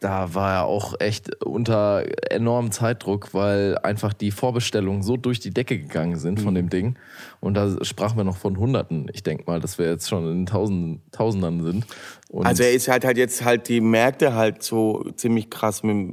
[0.00, 5.50] da war er auch echt unter enormem Zeitdruck, weil einfach die Vorbestellungen so durch die
[5.50, 6.44] Decke gegangen sind Mhm.
[6.44, 6.96] von dem Ding.
[7.40, 9.08] Und da sprachen wir noch von Hunderten.
[9.12, 11.84] Ich denke mal, dass wir jetzt schon in Tausenden, Tausendern sind.
[12.28, 15.82] Und Also er ist halt halt jetzt halt die Märkte halt so ziemlich krass.
[15.82, 16.10] Mit,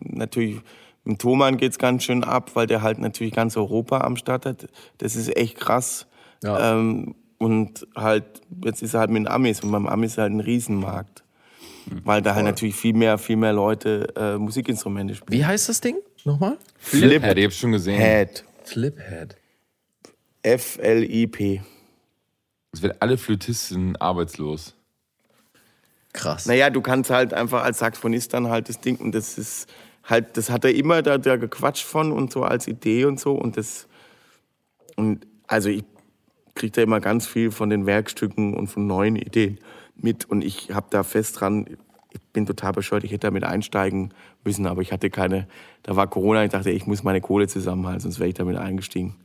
[0.00, 0.62] natürlich
[1.04, 4.68] mit Thomann geht's ganz schön ab, weil der halt natürlich ganz Europa am Start hat.
[4.98, 6.06] Das ist echt krass.
[6.42, 6.78] Ja.
[6.78, 8.24] Ähm, und halt,
[8.64, 11.24] jetzt ist er halt mit den Amis und beim Amis ist halt ein Riesenmarkt.
[12.04, 15.38] Weil da halt natürlich viel mehr, viel mehr Leute äh, Musikinstrumente spielen.
[15.38, 16.56] wie heißt das Ding nochmal?
[16.78, 17.98] Fliphead, ich hab's schon gesehen.
[17.98, 18.44] Head.
[18.64, 19.36] Fliphead.
[20.42, 21.62] F-L-I-P.
[22.72, 24.74] Es werden alle Flötisten arbeitslos.
[26.12, 26.46] Krass.
[26.46, 29.68] Naja, du kannst halt einfach als Saxophonist dann halt das Ding, und das ist
[30.04, 33.32] halt, das hat er immer da, da gequatscht von und so als Idee und so.
[33.32, 33.86] Und das,
[34.96, 35.84] und also ich
[36.54, 39.58] kriege da immer ganz viel von den Werkstücken und von neuen Ideen
[39.98, 40.24] mit.
[40.24, 41.66] Und ich habe da fest dran,
[42.10, 44.12] ich bin total bescheuert, ich hätte damit einsteigen
[44.44, 45.46] müssen, aber ich hatte keine,
[45.82, 49.16] da war Corona, ich dachte, ich muss meine Kohle zusammenhalten, sonst wäre ich damit eingestiegen.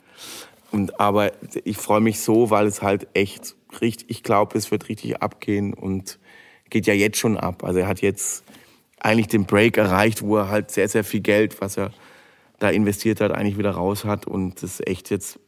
[0.72, 1.32] Und, aber
[1.64, 5.74] ich freue mich so, weil es halt echt richtig, ich glaube, es wird richtig abgehen
[5.74, 6.20] und
[6.70, 7.64] geht ja jetzt schon ab.
[7.64, 8.44] Also er hat jetzt
[9.00, 11.92] eigentlich den Break erreicht, wo er halt sehr, sehr viel Geld, was er
[12.60, 15.40] da investiert hat, eigentlich wieder raus hat und das echt jetzt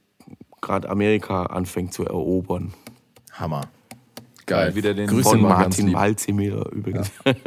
[0.61, 2.73] gerade Amerika anfängt zu erobern.
[3.31, 3.67] Hammer.
[4.45, 4.75] Geil.
[4.75, 5.95] wieder den- Grüße Von Martin lieb.
[5.95, 7.11] Malzimiller übrigens.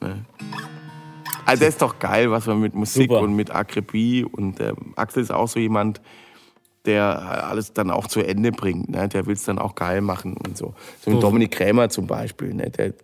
[0.00, 0.24] Ne.
[1.46, 3.20] also das ist doch geil, was wir mit Musik Super.
[3.22, 6.00] und mit Akribie und ähm, Axel ist auch so jemand,
[6.86, 8.88] der alles dann auch zu Ende bringt.
[8.88, 9.08] Ne?
[9.08, 10.74] Der will es dann auch geil machen und so.
[11.04, 12.52] So ein Dominik Krämer zum Beispiel.
[12.52, 12.70] Ne?
[12.70, 12.94] Der,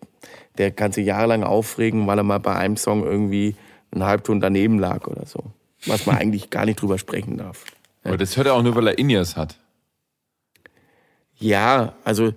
[0.58, 3.54] der kann sich jahrelang aufregen, weil er mal bei einem Song irgendwie
[3.92, 5.44] einen Halbton daneben lag oder so.
[5.86, 7.64] Was man eigentlich gar nicht drüber sprechen darf.
[8.02, 9.56] Aber das hört er auch nur, weil er Ineas hat.
[11.38, 12.32] Ja, also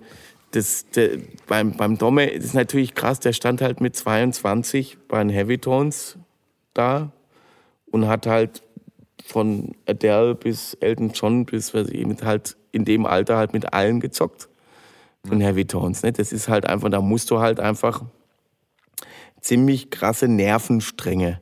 [0.52, 5.30] das, der, beim, beim Domme ist natürlich krass, der stand halt mit 22 bei den
[5.30, 6.18] Heavy Tones
[6.74, 7.10] da
[7.90, 8.62] und hat halt
[9.24, 13.72] von Adele bis Elton John bis was ich, mit halt in dem Alter halt mit
[13.72, 14.48] allen gezockt
[15.26, 16.02] von Heavy Tones.
[16.02, 16.12] Ne?
[16.12, 18.02] Das ist halt einfach, da musst du halt einfach
[19.40, 21.40] ziemlich krasse Nervenstränge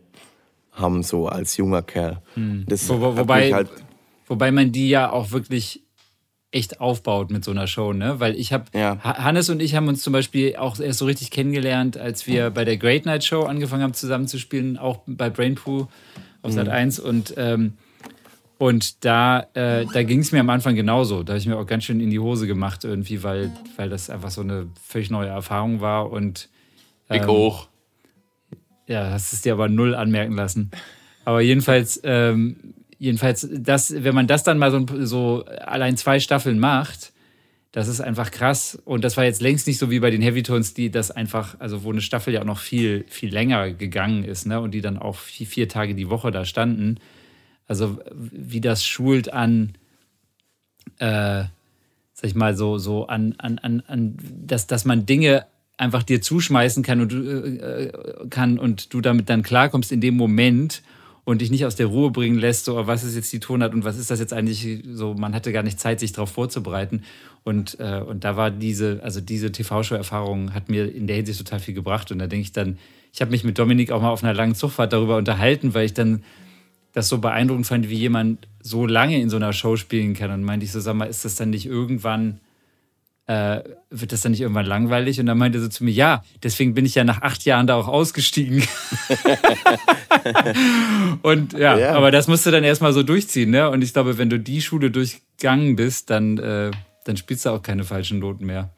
[0.73, 2.23] haben, so als junger Kerl.
[2.67, 3.71] Das Wo, wo, wobei, halt,
[4.27, 5.83] wobei man die ja auch wirklich
[6.53, 8.19] echt aufbaut mit so einer Show, ne?
[8.19, 8.99] Weil ich habe, Ja.
[9.03, 12.65] Hannes und ich haben uns zum Beispiel auch erst so richtig kennengelernt, als wir bei
[12.65, 15.87] der Great Night Show angefangen haben zusammen zu spielen, auch bei Brainpoo
[16.43, 17.75] auf Sat 1 und ähm,
[18.59, 21.23] und da, äh, da ging es mir am Anfang genauso.
[21.23, 24.11] Da habe ich mir auch ganz schön in die Hose gemacht irgendwie, weil, weil das
[24.11, 26.51] einfach so eine völlig neue Erfahrung war und
[27.09, 27.69] Ähm, auch.
[28.87, 30.71] ja, hast es dir aber null anmerken lassen.
[31.25, 36.61] Aber jedenfalls, ähm, jedenfalls, das, wenn man das dann mal so, so allein zwei Staffeln
[36.61, 37.13] macht,
[37.73, 38.81] das ist einfach krass.
[38.85, 41.83] Und das war jetzt längst nicht so wie bei den Heavytones, die das einfach, also
[41.83, 44.61] wo eine Staffel ja auch noch viel, viel länger gegangen ist, ne?
[44.61, 46.99] Und die dann auch vier, vier Tage die Woche da standen.
[47.67, 49.73] Also wie das schult an
[50.99, 51.45] äh,
[52.21, 55.47] sag ich mal, so, so an, an, an, an dass, dass man Dinge
[55.79, 57.93] einfach dir zuschmeißen kann und, äh,
[58.29, 60.83] kann und du damit dann klarkommst in dem Moment
[61.25, 63.85] und dich nicht aus der Ruhe bringen lässt, so was ist jetzt die Tonart und
[63.85, 67.03] was ist das jetzt eigentlich so, man hatte gar nicht Zeit, sich darauf vorzubereiten.
[67.45, 71.61] Und, äh, und da war diese, also diese TV-Show-Erfahrung hat mir in der Hinsicht total
[71.61, 72.11] viel gebracht.
[72.11, 72.79] Und da denke ich dann,
[73.13, 75.95] ich habe mich mit Dominik auch mal auf einer langen Zugfahrt darüber unterhalten, weil ich
[75.95, 76.23] dann
[76.93, 80.31] das so beeindruckend fand, wie jemand so lange in so einer Show spielen kann.
[80.31, 82.41] Und meinte ich so, sag mal, ist das dann nicht irgendwann
[83.31, 85.21] äh, wird das dann nicht irgendwann langweilig?
[85.21, 87.69] Und dann meinte er so zu mir, ja, deswegen bin ich ja nach acht Jahren
[87.69, 88.65] da auch ausgestiegen.
[91.23, 93.71] und ja, ja, aber das musst du dann erstmal so durchziehen, ne?
[93.71, 96.73] Und ich glaube, wenn du die Schule durchgegangen bist, dann, äh,
[97.05, 98.71] dann spielst du auch keine falschen Noten mehr.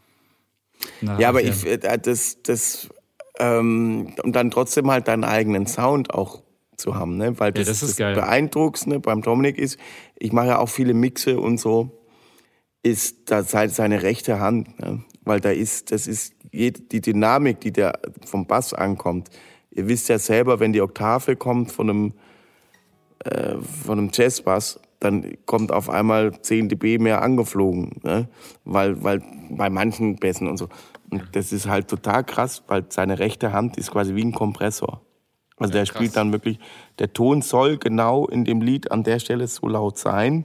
[1.01, 2.91] ja, aber ich, äh, das, das,
[3.39, 6.43] ähm, und dann trotzdem halt deinen eigenen Sound auch
[6.77, 7.41] zu haben, ne?
[7.41, 9.79] Weil das, ja, das, ist das Beeindruckendste beim Dominik ist,
[10.19, 12.02] ich mache ja auch viele Mixe und so
[12.83, 15.02] ist da seine rechte Hand, ne?
[15.25, 19.31] weil da ist, das ist die Dynamik, die der vom Bass ankommt.
[19.70, 22.12] Ihr wisst ja selber, wenn die Oktave kommt von einem,
[23.25, 28.28] äh, von einem Jazzbass, dann kommt auf einmal 10 dB mehr angeflogen, ne?
[28.65, 30.69] weil, weil bei manchen Bässen und so.
[31.11, 35.02] Und das ist halt total krass, weil seine rechte Hand ist quasi wie ein Kompressor.
[35.57, 35.97] Also ja, der krass.
[35.97, 36.59] spielt dann wirklich,
[36.99, 40.44] der Ton soll genau in dem Lied an der Stelle so laut sein,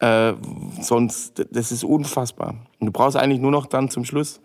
[0.00, 0.34] äh,
[0.80, 2.56] sonst, das ist unfassbar.
[2.78, 4.40] Und du brauchst eigentlich nur noch dann zum Schluss,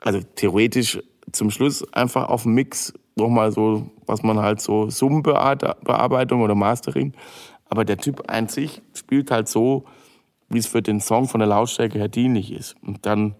[0.00, 1.00] also theoretisch
[1.32, 7.12] zum Schluss einfach auf dem Mix nochmal so, was man halt so Summenbearbeitung oder Mastering.
[7.66, 9.84] Aber der Typ an sich spielt halt so,
[10.48, 12.76] wie es für den Song von der Lautstärke her dienlich ist.
[12.82, 13.34] Und dann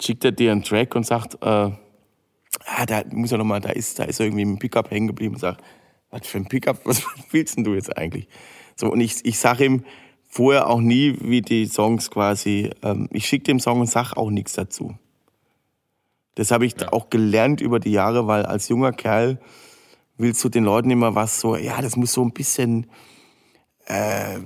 [0.00, 3.70] schickt er dir einen Track und sagt, äh, ah, da muss er noch mal, da
[3.70, 5.62] ist, da ist er irgendwie dem Pickup hängen geblieben und sagt,
[6.10, 8.28] was für ein Pickup, was willst denn du jetzt eigentlich?
[8.76, 9.84] So, und ich, ich sage ihm,
[10.32, 14.30] vorher auch nie, wie die Songs quasi, ähm, ich schicke dem Song und sag auch
[14.30, 14.96] nichts dazu.
[16.36, 16.90] Das habe ich ja.
[16.90, 19.38] auch gelernt über die Jahre, weil als junger Kerl
[20.16, 22.86] willst du den Leuten immer was so, ja, das muss so ein bisschen,
[23.84, 24.38] äh,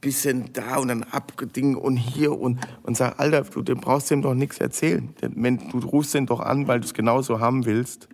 [0.00, 4.22] bisschen da und dann abgedingen und hier und, und sag, Alter, du, du brauchst dem
[4.22, 5.14] doch nichts erzählen.
[5.20, 8.08] Wenn, du rufst den doch an, weil du es genauso haben willst,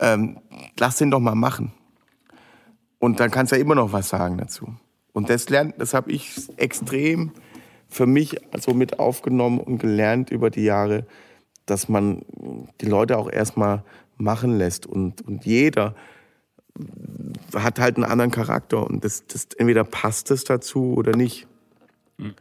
[0.00, 0.40] ähm,
[0.76, 1.70] lass den doch mal machen.
[2.98, 4.74] Und dann kannst du ja immer noch was sagen dazu.
[5.12, 7.32] Und das lernt, das habe ich extrem
[7.88, 11.06] für mich so mit aufgenommen und gelernt über die Jahre,
[11.66, 12.22] dass man
[12.80, 13.84] die Leute auch erstmal
[14.16, 14.86] machen lässt.
[14.86, 15.94] Und, und jeder
[17.54, 18.86] hat halt einen anderen Charakter.
[18.86, 21.46] Und das, das entweder passt es dazu oder nicht.
[22.18, 22.34] Hm.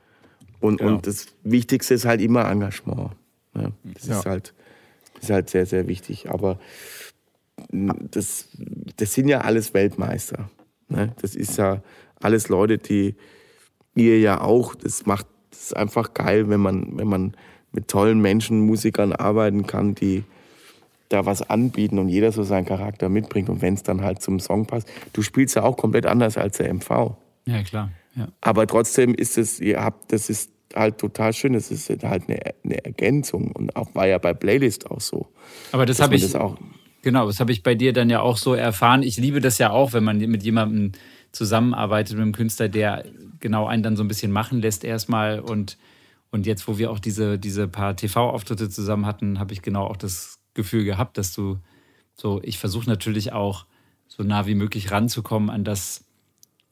[0.60, 0.96] Und, genau.
[0.96, 3.12] und das Wichtigste ist halt immer Engagement.
[3.54, 3.72] Ne?
[3.84, 4.20] Das ja.
[4.20, 4.54] ist, halt,
[5.20, 6.30] ist halt sehr, sehr wichtig.
[6.30, 6.60] Aber
[7.72, 8.50] das,
[8.98, 10.50] das sind ja alles Weltmeister.
[10.90, 11.14] Ne?
[11.22, 11.82] Das ist ja
[12.22, 13.16] alles Leute, die
[13.96, 17.34] ihr ja auch, das macht es einfach geil, wenn man, wenn man
[17.72, 20.24] mit tollen Menschen, Musikern arbeiten kann, die
[21.10, 24.40] da was anbieten und jeder so seinen Charakter mitbringt und wenn es dann halt zum
[24.40, 24.88] Song passt.
[25.12, 27.16] Du spielst ja auch komplett anders als der MV.
[27.46, 27.92] Ja, klar.
[28.16, 28.28] Ja.
[28.42, 31.54] Aber trotzdem ist es, ihr habt, das ist halt total schön.
[31.54, 35.28] Das ist halt eine, eine Ergänzung und auch war ja bei Playlist auch so.
[35.72, 36.58] Aber das habe ich, das auch
[37.02, 39.04] genau, das habe ich bei dir dann ja auch so erfahren.
[39.04, 40.92] Ich liebe das ja auch, wenn man mit jemandem
[41.32, 43.06] zusammenarbeitet mit einem Künstler, der
[43.40, 45.40] genau einen dann so ein bisschen machen lässt erstmal.
[45.40, 45.78] Und,
[46.32, 49.98] und jetzt, wo wir auch diese, diese paar TV-Auftritte zusammen hatten, habe ich genau auch
[49.98, 51.60] das Gefühl gehabt, dass du
[52.16, 53.66] so, ich versuche natürlich auch
[54.08, 56.04] so nah wie möglich ranzukommen an das,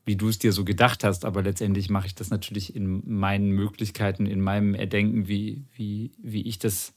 [0.06, 3.52] wie du es dir so gedacht hast, aber letztendlich mache ich das natürlich in meinen
[3.52, 6.94] Möglichkeiten, in meinem Erdenken, wie, wie, wie ich das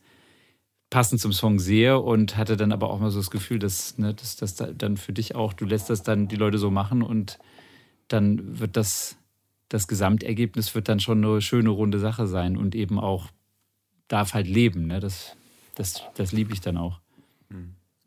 [0.90, 4.12] passend zum Song sehe und hatte dann aber auch mal so das Gefühl, dass, ne,
[4.12, 7.38] dass das dann für dich auch, du lässt das dann die Leute so machen und
[8.08, 9.16] dann wird das,
[9.68, 13.28] das Gesamtergebnis wird dann schon eine schöne runde Sache sein und eben auch
[14.08, 14.88] darf halt leben.
[14.88, 14.98] Ne?
[14.98, 15.36] Das,
[15.76, 17.00] das, das liebe ich dann auch.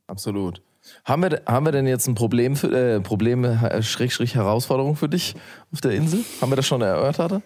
[0.07, 0.61] Absolut.
[1.05, 5.07] Haben wir, haben wir denn jetzt ein Problem, für, äh, Probleme, äh, Schrägstrich Herausforderung für
[5.07, 5.35] dich
[5.71, 6.25] auf der Insel?
[6.41, 7.41] Haben wir das schon erörtert?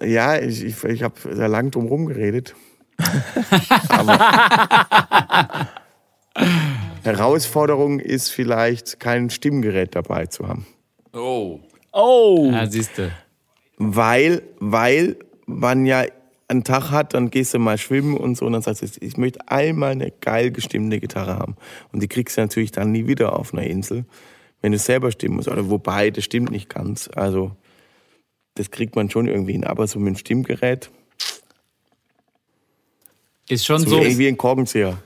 [0.00, 2.06] Ja, ich, ich, ich habe da lang drum herum
[7.02, 10.66] Herausforderung ist vielleicht kein Stimmgerät dabei zu haben.
[11.12, 11.60] Oh.
[11.92, 12.50] Oh.
[12.52, 13.10] Ja, siehst du.
[13.78, 15.16] Weil, weil
[15.46, 16.04] man ja
[16.48, 19.16] einen Tag hat, dann gehst du mal schwimmen und so und dann sagst du, ich
[19.16, 21.56] möchte einmal eine geil gestimmte Gitarre haben.
[21.92, 24.04] Und die kriegst du natürlich dann nie wieder auf einer Insel,
[24.62, 25.48] wenn du selber stimmen musst.
[25.48, 27.10] Oder wobei, das stimmt nicht ganz.
[27.14, 27.52] Also,
[28.54, 29.64] das kriegt man schon irgendwie hin.
[29.64, 30.90] Aber so mit dem Stimmgerät.
[33.48, 33.90] Ist schon so.
[33.90, 34.02] so.
[34.02, 34.98] Irgendwie ein Korkenzieher.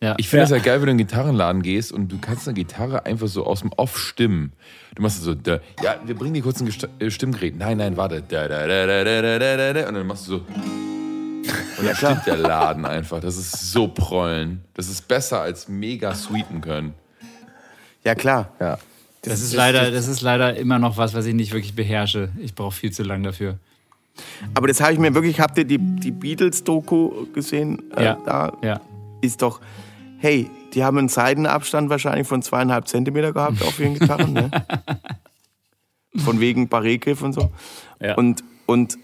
[0.00, 0.14] Ja.
[0.18, 0.56] Ich finde es ja.
[0.56, 3.46] halt geil, wenn du in den Gitarrenladen gehst und du kannst eine Gitarre einfach so
[3.46, 4.52] aus dem Off stimmen.
[4.94, 7.56] Du machst so, da, ja, wir bringen dir kurz ein äh, Stimmgerät.
[7.56, 8.22] Nein, nein, warte.
[8.22, 10.36] Da, da, da, da, da, da, da, und dann machst du so.
[11.78, 13.20] Und dann stimmt der Laden einfach.
[13.20, 14.62] Das ist so prollen.
[14.74, 16.94] Das ist besser als mega sweeten können.
[18.04, 18.52] Ja, klar.
[18.60, 18.78] Ja.
[19.22, 22.28] Das, das, ist leider, das ist leider immer noch was, was ich nicht wirklich beherrsche.
[22.38, 23.58] Ich brauche viel zu lang dafür.
[24.54, 27.90] Aber das habe ich mir wirklich, habt ihr die, die Beatles-Doku gesehen?
[27.96, 28.18] Äh, Ja.
[28.24, 28.80] Da Ja.
[29.20, 29.60] ist doch,
[30.18, 34.32] hey, die haben einen Seitenabstand wahrscheinlich von zweieinhalb Zentimeter gehabt auf ihren Gitarren.
[34.32, 34.50] Ne?
[36.16, 37.50] Von wegen Barré-Griff und so.
[38.00, 38.14] Ja.
[38.14, 38.98] Und, und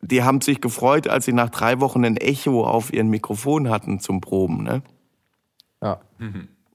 [0.00, 4.00] die haben sich gefreut, als sie nach drei Wochen ein Echo auf ihren Mikrofon hatten
[4.00, 4.62] zum Proben.
[4.62, 4.82] Ne?
[5.82, 6.00] Ja.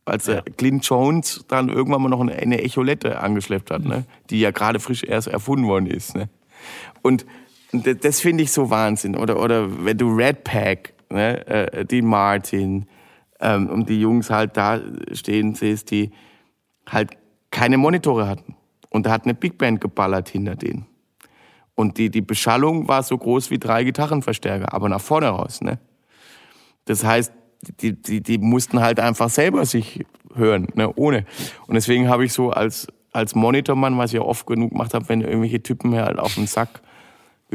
[0.06, 4.06] Als äh, Clint Jones dann irgendwann mal noch eine, eine Echolette angeschleppt hat, ne?
[4.30, 6.16] die ja gerade frisch erst erfunden worden ist.
[6.16, 6.30] Ne?
[7.02, 7.26] Und
[7.84, 9.16] das, das finde ich so Wahnsinn.
[9.16, 11.46] Oder, oder wenn du Red Pack, ne?
[11.48, 12.88] äh, Dean Martin
[13.40, 14.80] ähm, und die Jungs halt da
[15.12, 16.12] stehen siehst, die
[16.88, 17.12] halt
[17.52, 18.56] keine Monitore hatten.
[18.90, 20.86] Und da hat eine Big Band geballert hinter denen.
[21.76, 25.62] Und die, die Beschallung war so groß wie drei Gitarrenverstärker, aber nach vorne raus.
[25.62, 25.80] Ne?
[26.86, 27.34] Das heißt,
[27.82, 31.26] die, die, die mussten halt einfach selber sich hören, ne, ohne.
[31.68, 35.10] Und deswegen habe ich so als, als Monitormann, was ich ja oft genug gemacht habe,
[35.10, 36.82] wenn irgendwelche Typen mir halt auf den Sack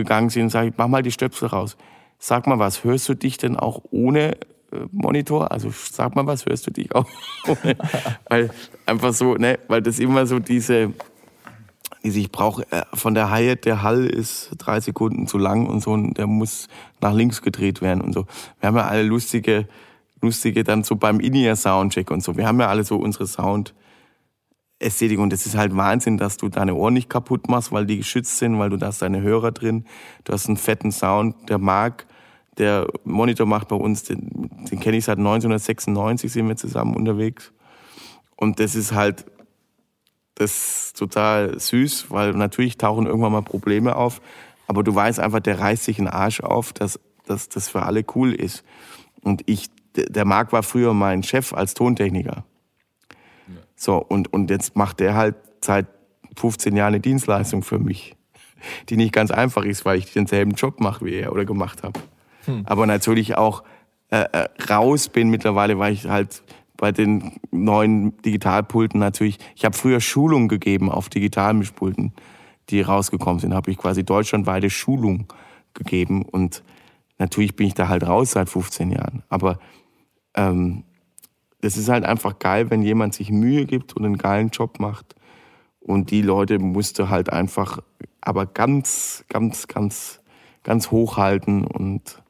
[0.00, 1.76] gegangen sind, sage ich, mach mal die Stöpsel raus.
[2.18, 4.32] Sag mal was, hörst du dich denn auch ohne
[4.72, 5.52] äh, Monitor?
[5.52, 7.06] Also sag mal was, hörst du dich auch
[7.46, 7.76] ohne?
[8.28, 8.50] weil
[8.86, 10.92] einfach so, ne, weil das immer so diese,
[12.02, 15.82] diese ich brauche äh, von der Hi-Hat, der Hall ist drei Sekunden zu lang und
[15.82, 16.68] so, und der muss
[17.00, 18.26] nach links gedreht werden und so.
[18.60, 19.66] Wir haben ja alle lustige,
[20.20, 22.36] lustige dann so beim In-Ear-Soundcheck und so.
[22.36, 23.74] Wir haben ja alle so unsere Sound-
[24.80, 27.98] Ästhetik und es ist halt Wahnsinn, dass du deine Ohren nicht kaputt machst, weil die
[27.98, 29.84] geschützt sind, weil du da hast deine Hörer drin,
[30.24, 32.06] du hast einen fetten Sound, der Marc,
[32.58, 37.52] der Monitor macht bei uns, den, den kenne ich seit 1996, sind wir zusammen unterwegs.
[38.36, 39.26] Und das ist halt
[40.40, 44.22] das ist total süß, weil natürlich tauchen irgendwann mal Probleme auf,
[44.66, 48.04] aber du weißt einfach, der reißt sich einen Arsch auf, dass, dass das für alle
[48.14, 48.64] cool ist.
[49.22, 52.44] Und ich, der Marc war früher mein Chef als Tontechniker.
[53.80, 55.86] So, und, und jetzt macht der halt seit
[56.36, 58.14] 15 Jahren eine Dienstleistung für mich,
[58.90, 61.98] die nicht ganz einfach ist, weil ich denselben Job mache wie er oder gemacht habe.
[62.66, 63.64] Aber natürlich auch
[64.10, 66.42] äh, äh, raus bin mittlerweile, weil ich halt
[66.76, 72.12] bei den neuen Digitalpulten natürlich, ich habe früher Schulungen gegeben auf Digitalmischpulten,
[72.68, 75.32] die rausgekommen sind, habe ich quasi deutschlandweite Schulung
[75.72, 76.62] gegeben und
[77.18, 79.22] natürlich bin ich da halt raus seit 15 Jahren.
[79.30, 79.58] Aber
[80.34, 80.84] ähm,
[81.60, 85.14] das ist halt einfach geil, wenn jemand sich Mühe gibt und einen geilen Job macht.
[85.80, 87.82] Und die Leute musst du halt einfach,
[88.20, 90.20] aber ganz, ganz, ganz,
[90.62, 92.22] ganz hochhalten und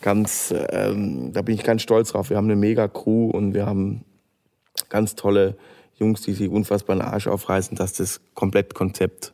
[0.00, 2.30] ganz, ähm, da bin ich ganz stolz drauf.
[2.30, 4.04] Wir haben eine mega Crew und wir haben
[4.88, 5.56] ganz tolle
[5.96, 9.33] Jungs, die sich unfassbar den Arsch aufreißen, dass das Komplettkonzept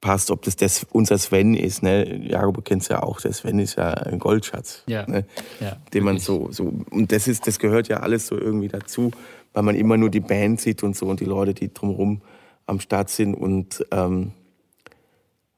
[0.00, 0.30] passt.
[0.30, 2.26] Ob das, das unser Sven ist, ne?
[2.26, 4.82] Jakob, du kennst ja auch, der Sven ist ja ein Goldschatz.
[4.86, 5.06] Ja.
[5.06, 5.26] Ne?
[5.60, 9.10] Ja, den man so, so, und das ist, das gehört ja alles so irgendwie dazu,
[9.52, 12.22] weil man immer nur die Band sieht und so und die Leute, die drumherum
[12.66, 14.32] am Start sind und, ähm,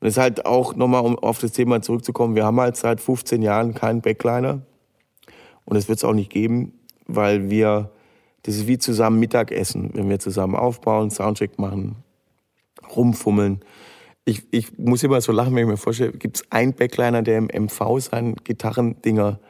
[0.00, 3.00] und es ist halt auch nochmal, um auf das Thema zurückzukommen, wir haben halt seit
[3.00, 4.62] 15 Jahren keinen Backliner
[5.64, 6.72] und das wird es auch nicht geben,
[7.06, 7.90] weil wir,
[8.42, 11.96] das ist wie zusammen Mittagessen, wenn wir zusammen aufbauen, Soundcheck machen,
[12.96, 13.60] rumfummeln.
[14.24, 17.38] Ich, ich muss immer so lachen, wenn ich mir vorstelle, gibt es einen Backliner, der
[17.38, 19.40] im MV seinen Gitarrendinger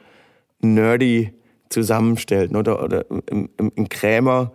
[0.61, 1.33] nerdy
[1.69, 4.51] zusammenstellt oder, oder im, im, im Krämer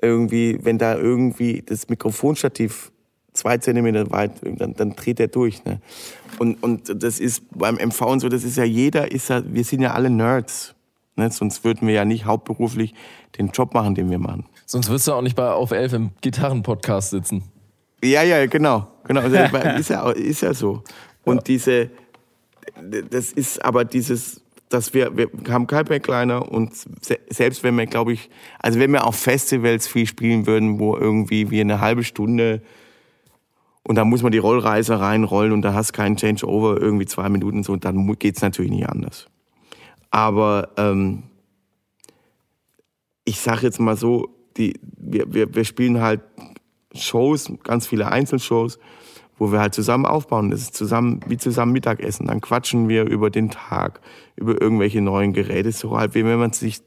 [0.00, 2.90] irgendwie, wenn da irgendwie das Mikrofonstativ
[3.32, 5.64] zwei Zentimeter weit, dann, dann dreht er durch.
[5.64, 5.80] Ne?
[6.38, 9.64] Und, und das ist beim MV und so, das ist ja jeder, ist ja, wir
[9.64, 10.74] sind ja alle Nerds.
[11.16, 11.30] Ne?
[11.30, 12.94] Sonst würden wir ja nicht hauptberuflich
[13.38, 14.46] den Job machen, den wir machen.
[14.66, 17.44] Sonst würdest du auch nicht bei Auf 11 im Gitarrenpodcast sitzen.
[18.02, 18.88] Ja, ja, genau.
[19.04, 19.20] Genau.
[19.20, 19.36] Also,
[19.78, 20.82] ist, ja, ist ja so.
[21.24, 21.90] Und diese,
[23.10, 27.86] das ist aber dieses, dass wir, wir haben kein Backliner und se selbst wenn wir,
[27.86, 32.04] glaube ich, also wenn wir auf Festivals viel spielen würden, wo irgendwie wir eine halbe
[32.04, 32.62] Stunde
[33.84, 37.58] und da muss man die Rollreise reinrollen und da hast keinen Changeover, irgendwie zwei Minuten
[37.58, 39.26] und so, dann mu- geht's natürlich nicht anders.
[40.10, 41.24] Aber ähm,
[43.24, 46.20] ich sage jetzt mal so, die, wir, wir, wir spielen halt
[46.94, 48.78] Shows, ganz viele Einzelshows,
[49.38, 50.50] wo wir halt zusammen aufbauen.
[50.50, 52.26] Das ist zusammen, wie zusammen Mittagessen.
[52.26, 54.00] Dann quatschen wir über den Tag,
[54.36, 56.80] über irgendwelche neuen Geräte, so halt wie wenn man sich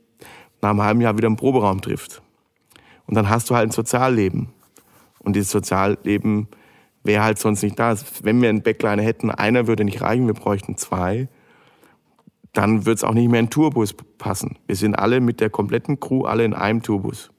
[0.61, 2.22] nach einem halben Jahr wieder im Proberaum trifft.
[3.08, 4.50] Und dann hast du halt ein Sozialleben.
[5.19, 6.48] Und dieses Sozialleben
[7.03, 7.95] wäre halt sonst nicht da.
[8.24, 11.27] Wenn wir einen Backliner hätten, einer würde nicht reichen, wir bräuchten zwei.
[12.53, 14.58] dann wird es auch nicht mehr in Tourbus passen.
[14.66, 17.32] Wir sind alle mit der kompletten Crew alle in einem Tourbus.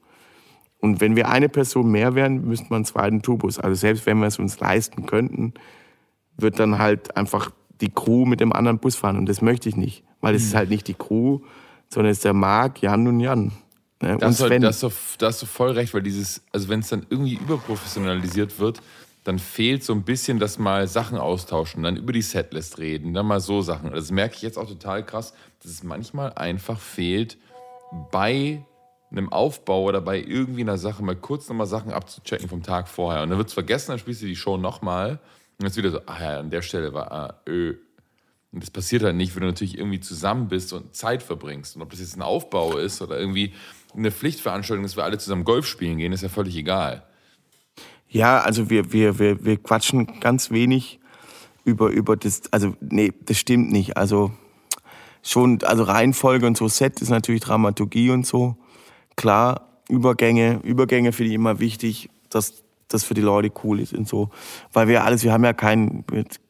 [0.79, 3.59] Und wenn wir eine Person mehr wären, müsste man einen zweiten Tourbus.
[3.59, 5.53] Also selbst wenn wir es uns leisten könnten,
[6.37, 9.17] wird dann halt einfach die Crew mit dem anderen Bus fahren.
[9.17, 10.03] Und das möchte ich nicht.
[10.21, 11.39] Weil es ist halt nicht die Crew,
[11.89, 13.45] sondern es ist der Marc, Jan und Jan.
[13.45, 13.51] Ne?
[14.01, 14.61] Da Und hast, du, Sven.
[14.61, 17.35] da, hast du, da hast du voll recht, weil dieses, also wenn es dann irgendwie
[17.35, 18.81] überprofessionalisiert wird,
[19.23, 23.25] dann fehlt so ein bisschen das mal Sachen austauschen, dann über die Setlist reden, dann
[23.25, 23.91] mal so Sachen.
[23.91, 27.37] Das merke ich jetzt auch total krass, dass es manchmal einfach fehlt,
[28.11, 28.63] bei
[29.11, 33.23] einem Aufbau oder bei irgendwie einer Sache mal kurz nochmal Sachen abzuchecken vom Tag vorher.
[33.23, 35.19] Und dann wird es vergessen, dann spielst du die Show nochmal und
[35.59, 37.75] dann ist wieder so, ah ja, an der Stelle war, ah, ö.
[38.51, 41.75] Und das passiert halt nicht, wenn du natürlich irgendwie zusammen bist und Zeit verbringst.
[41.75, 43.53] Und ob das jetzt ein Aufbau ist oder irgendwie
[43.95, 47.03] eine Pflichtveranstaltung, dass wir alle zusammen Golf spielen gehen, ist ja völlig egal.
[48.09, 50.99] Ja, also wir, wir, wir, wir quatschen ganz wenig
[51.65, 53.97] über, über das, also nee, das stimmt nicht.
[53.97, 54.31] Also
[55.21, 58.57] schon, also Reihenfolge und so, Set ist natürlich Dramaturgie und so.
[59.17, 64.07] Klar, Übergänge, Übergänge finde ich immer wichtig, dass das für die Leute cool ist und
[64.07, 64.29] so.
[64.71, 66.05] Weil wir alles, wir haben ja kein,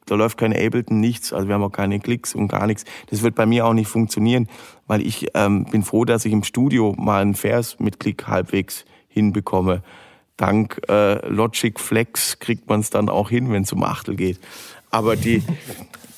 [0.06, 2.86] da läuft kein Ableton, nichts, also wir haben auch keine Klicks und gar nichts.
[3.10, 4.48] Das wird bei mir auch nicht funktionieren,
[4.86, 8.86] weil ich ähm, bin froh, dass ich im Studio mal einen Vers mit Klick halbwegs
[9.08, 9.82] hinbekomme.
[10.36, 14.40] Dank äh, Logic Flex kriegt man es dann auch hin, wenn es um Achtel geht.
[14.92, 15.42] Aber die,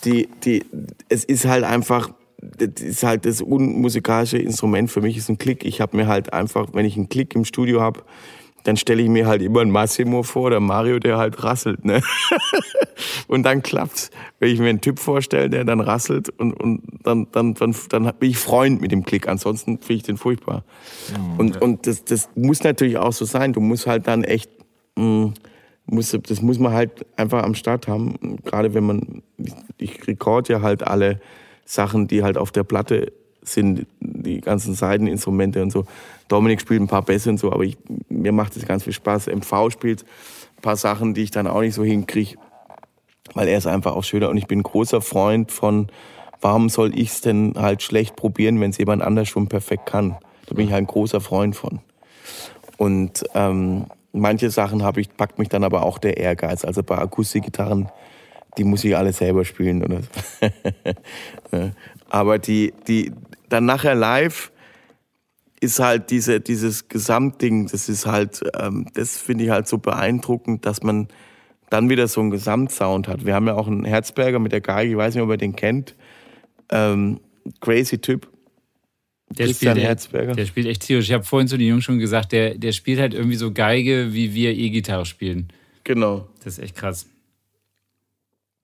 [0.03, 0.65] die, die,
[1.07, 2.09] es ist halt einfach,
[2.41, 5.65] das ist halt das unmusikalische Instrument für mich ist ein Klick.
[5.65, 8.03] Ich habe mir halt einfach, wenn ich einen Klick im Studio habe,
[8.63, 12.01] dann stelle ich mir halt immer einen Massimo vor, der Mario, der halt rasselt, ne?
[13.27, 14.11] und dann klappt's.
[14.39, 18.11] Wenn ich mir einen Typ vorstelle, der dann rasselt und, und dann, dann, dann, dann
[18.19, 19.27] bin ich Freund mit dem Klick.
[19.27, 20.63] Ansonsten finde ich den furchtbar.
[21.37, 23.53] und und das, das muss natürlich auch so sein.
[23.53, 24.51] Du musst halt dann echt,
[24.97, 25.33] mh,
[25.85, 28.37] muss, das muss man halt einfach am Start haben.
[28.43, 31.21] Gerade wenn man, ich, ich rekord ja halt alle
[31.69, 35.85] Sachen, die halt auf der Platte sind, die ganzen Seiteninstrumente und so.
[36.27, 37.77] Dominik spielt ein paar Bässe und so, aber ich,
[38.09, 39.27] mir macht es ganz viel Spaß.
[39.27, 40.03] MV spielt
[40.57, 42.37] ein paar Sachen, die ich dann auch nicht so hinkriege,
[43.35, 45.87] weil er ist einfach auch schöner und ich bin großer Freund von,
[46.41, 50.17] warum soll ich es denn halt schlecht probieren, wenn es jemand anders schon perfekt kann?
[50.47, 51.81] Da bin ich halt ein großer Freund von.
[52.77, 56.65] Und ähm, manche Sachen habe ich, packt mich dann aber auch der Ehrgeiz.
[56.65, 57.89] Also bei Akustikgitarren,
[58.57, 59.83] die muss ich alle selber spielen.
[59.83, 61.71] Oder so.
[62.09, 63.11] Aber die, die
[63.49, 64.51] dann nachher live
[65.61, 70.65] ist halt diese, dieses Gesamtding, das ist halt, ähm, das finde ich halt so beeindruckend,
[70.65, 71.07] dass man
[71.69, 73.25] dann wieder so einen Gesamtsound hat.
[73.25, 75.55] Wir haben ja auch einen Herzberger mit der Geige, ich weiß nicht, ob ihr den
[75.55, 75.95] kennt.
[76.71, 77.19] Ähm,
[77.59, 78.27] crazy Typ.
[79.31, 80.33] Der Christian spielt, Herzberger.
[80.33, 81.05] der spielt echt tierisch.
[81.07, 84.13] Ich habe vorhin zu den Jungs schon gesagt, der, der spielt halt irgendwie so Geige,
[84.13, 85.49] wie wir E-Gitarre spielen.
[85.83, 86.27] Genau.
[86.43, 87.07] Das ist echt krass.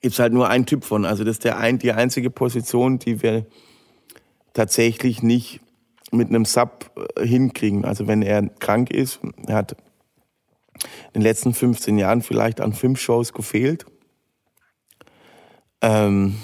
[0.06, 1.04] Gibt's halt nur einen Typ von.
[1.04, 3.48] Also das ist der ein, die einzige Position, die wir
[4.54, 5.62] tatsächlich nicht
[6.12, 7.86] mit einem Sub äh, hinkriegen.
[7.86, 9.76] Also wenn er krank ist, er hat
[11.14, 13.88] in den letzten 15 Jahren vielleicht an fünf Shows gefehlt.
[15.82, 16.36] Ähm,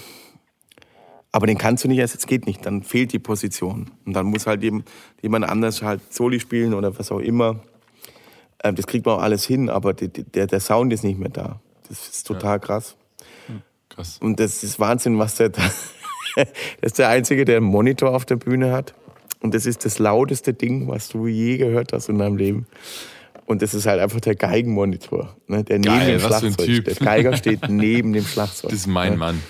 [1.30, 3.92] aber den kannst du nicht erst, es geht nicht, dann fehlt die Position.
[4.04, 4.64] Und dann muss halt
[5.22, 7.60] jemand anders halt Soli spielen oder was auch immer.
[8.64, 11.30] Ähm, das kriegt man auch alles hin, aber die, der, der Sound ist nicht mehr
[11.30, 11.60] da.
[11.88, 12.96] Das ist total krass.
[13.94, 14.18] Krass.
[14.20, 15.62] Und das ist Wahnsinn, was der da.
[16.36, 16.46] das
[16.80, 18.94] ist der Einzige, der einen Monitor auf der Bühne hat.
[19.40, 22.66] Und das ist das lauteste Ding, was du je gehört hast in deinem Leben.
[23.44, 26.52] Und das ist halt einfach der Geigenmonitor, ne, der neben Geil, dem was für ein
[26.52, 26.84] Schlagzeug Typ.
[26.84, 27.00] steht.
[27.00, 28.70] Der Geiger steht neben dem Schlagzeug.
[28.70, 29.42] Das ist mein Mann.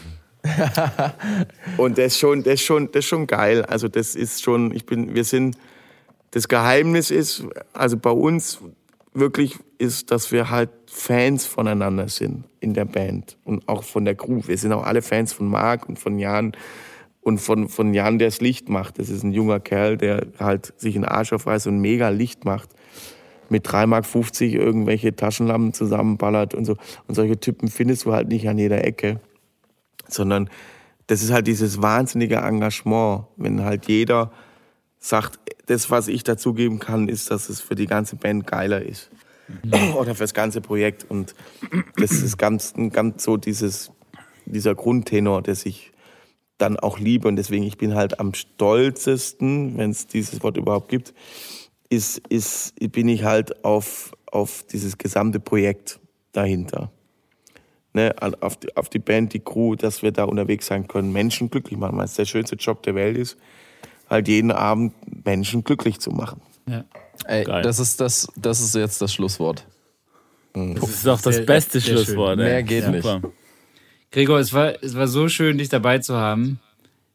[1.76, 3.64] Und das ist schon, das ist schon, das ist schon geil.
[3.64, 5.56] Also das ist schon, ich bin, wir sind,
[6.32, 8.60] das Geheimnis ist, also bei uns
[9.14, 14.14] wirklich ist, dass wir halt Fans voneinander sind in der Band und auch von der
[14.14, 14.40] Crew.
[14.46, 16.52] Wir sind auch alle Fans von Marc und von Jan
[17.20, 18.98] und von, von Jan, der das Licht macht.
[18.98, 22.70] Das ist ein junger Kerl, der halt sich einen Arsch aufreißt und mega Licht macht.
[23.48, 26.76] Mit 3,50 Mark irgendwelche Taschenlampen zusammenballert und so.
[27.06, 29.20] Und solche Typen findest du halt nicht an jeder Ecke
[30.14, 30.48] sondern
[31.06, 34.32] das ist halt dieses wahnsinnige Engagement, wenn halt jeder
[34.98, 35.38] sagt,
[35.72, 39.10] das, was ich dazugeben kann, ist, dass es für die ganze Band geiler ist.
[39.96, 41.04] Oder für das ganze Projekt.
[41.08, 41.34] Und
[41.96, 43.90] das ist ganz, ganz so dieses,
[44.46, 45.92] dieser Grundtenor, der ich
[46.58, 47.28] dann auch liebe.
[47.28, 51.12] Und deswegen, ich bin halt am stolzesten, wenn es dieses Wort überhaupt gibt,
[51.88, 56.00] ist, ist, bin ich halt auf, auf dieses gesamte Projekt
[56.32, 56.90] dahinter
[57.94, 61.50] ne, auf, die, auf die Band, die Crew, dass wir da unterwegs sein können, Menschen
[61.50, 63.36] glücklich machen, weil es der schönste Job der Welt ist,
[64.12, 64.92] halt jeden Abend
[65.24, 66.40] Menschen glücklich zu machen.
[66.68, 66.84] Ja.
[67.26, 67.62] Ey, Geil.
[67.62, 69.66] das ist, das, das ist jetzt das Schlusswort.
[70.54, 72.04] Das ist auch das Sehr- beste sehr schön.
[72.04, 72.38] Schlusswort.
[72.38, 72.44] Ey.
[72.44, 73.22] Mehr geht Super.
[74.10, 76.60] Gregor, es war, es war so schön, dich dabei zu haben.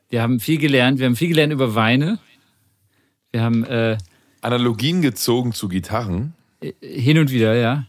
[0.10, 1.00] Wir haben viel gelernt.
[1.00, 2.18] Wir haben viel gelernt über Weine.
[3.32, 3.98] Wir haben äh,
[4.42, 6.34] Analogien gezogen zu Gitarren.
[6.82, 7.86] hin und wieder, ja.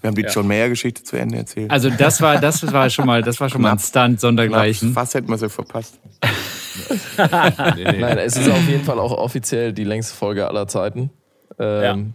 [0.00, 1.70] Wir haben die John Mayer-Geschichte zu Ende erzählt.
[1.70, 4.92] Also das war, das war schon mal, das war schon mal ein Stunt sondergleichen.
[4.92, 5.98] Fast hätten wir sie verpasst.
[7.76, 7.98] Nee, nee.
[7.98, 11.10] Nein, es ist auf jeden Fall auch offiziell die längste Folge aller Zeiten.
[11.58, 12.14] Ähm,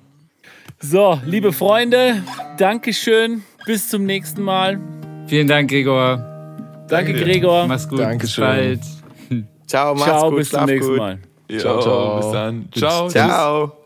[0.80, 2.24] So, liebe Freunde,
[2.58, 3.44] Dankeschön.
[3.66, 4.80] Bis zum nächsten Mal.
[5.28, 6.18] Vielen Dank, Gregor.
[6.88, 7.24] Danke, Danke.
[7.24, 7.68] Gregor.
[7.68, 8.00] Mach's gut.
[8.00, 8.80] Dankeschön.
[8.80, 8.90] Bis
[9.30, 9.46] bald.
[9.68, 10.98] Ciao, macht's Ciao, gut, bis zum nächsten gut.
[10.98, 11.20] Mal.
[11.50, 12.18] Jo, Ciao, ciao.
[12.20, 12.70] Bis dann.
[12.74, 13.08] Ciao.
[13.10, 13.79] Ciao.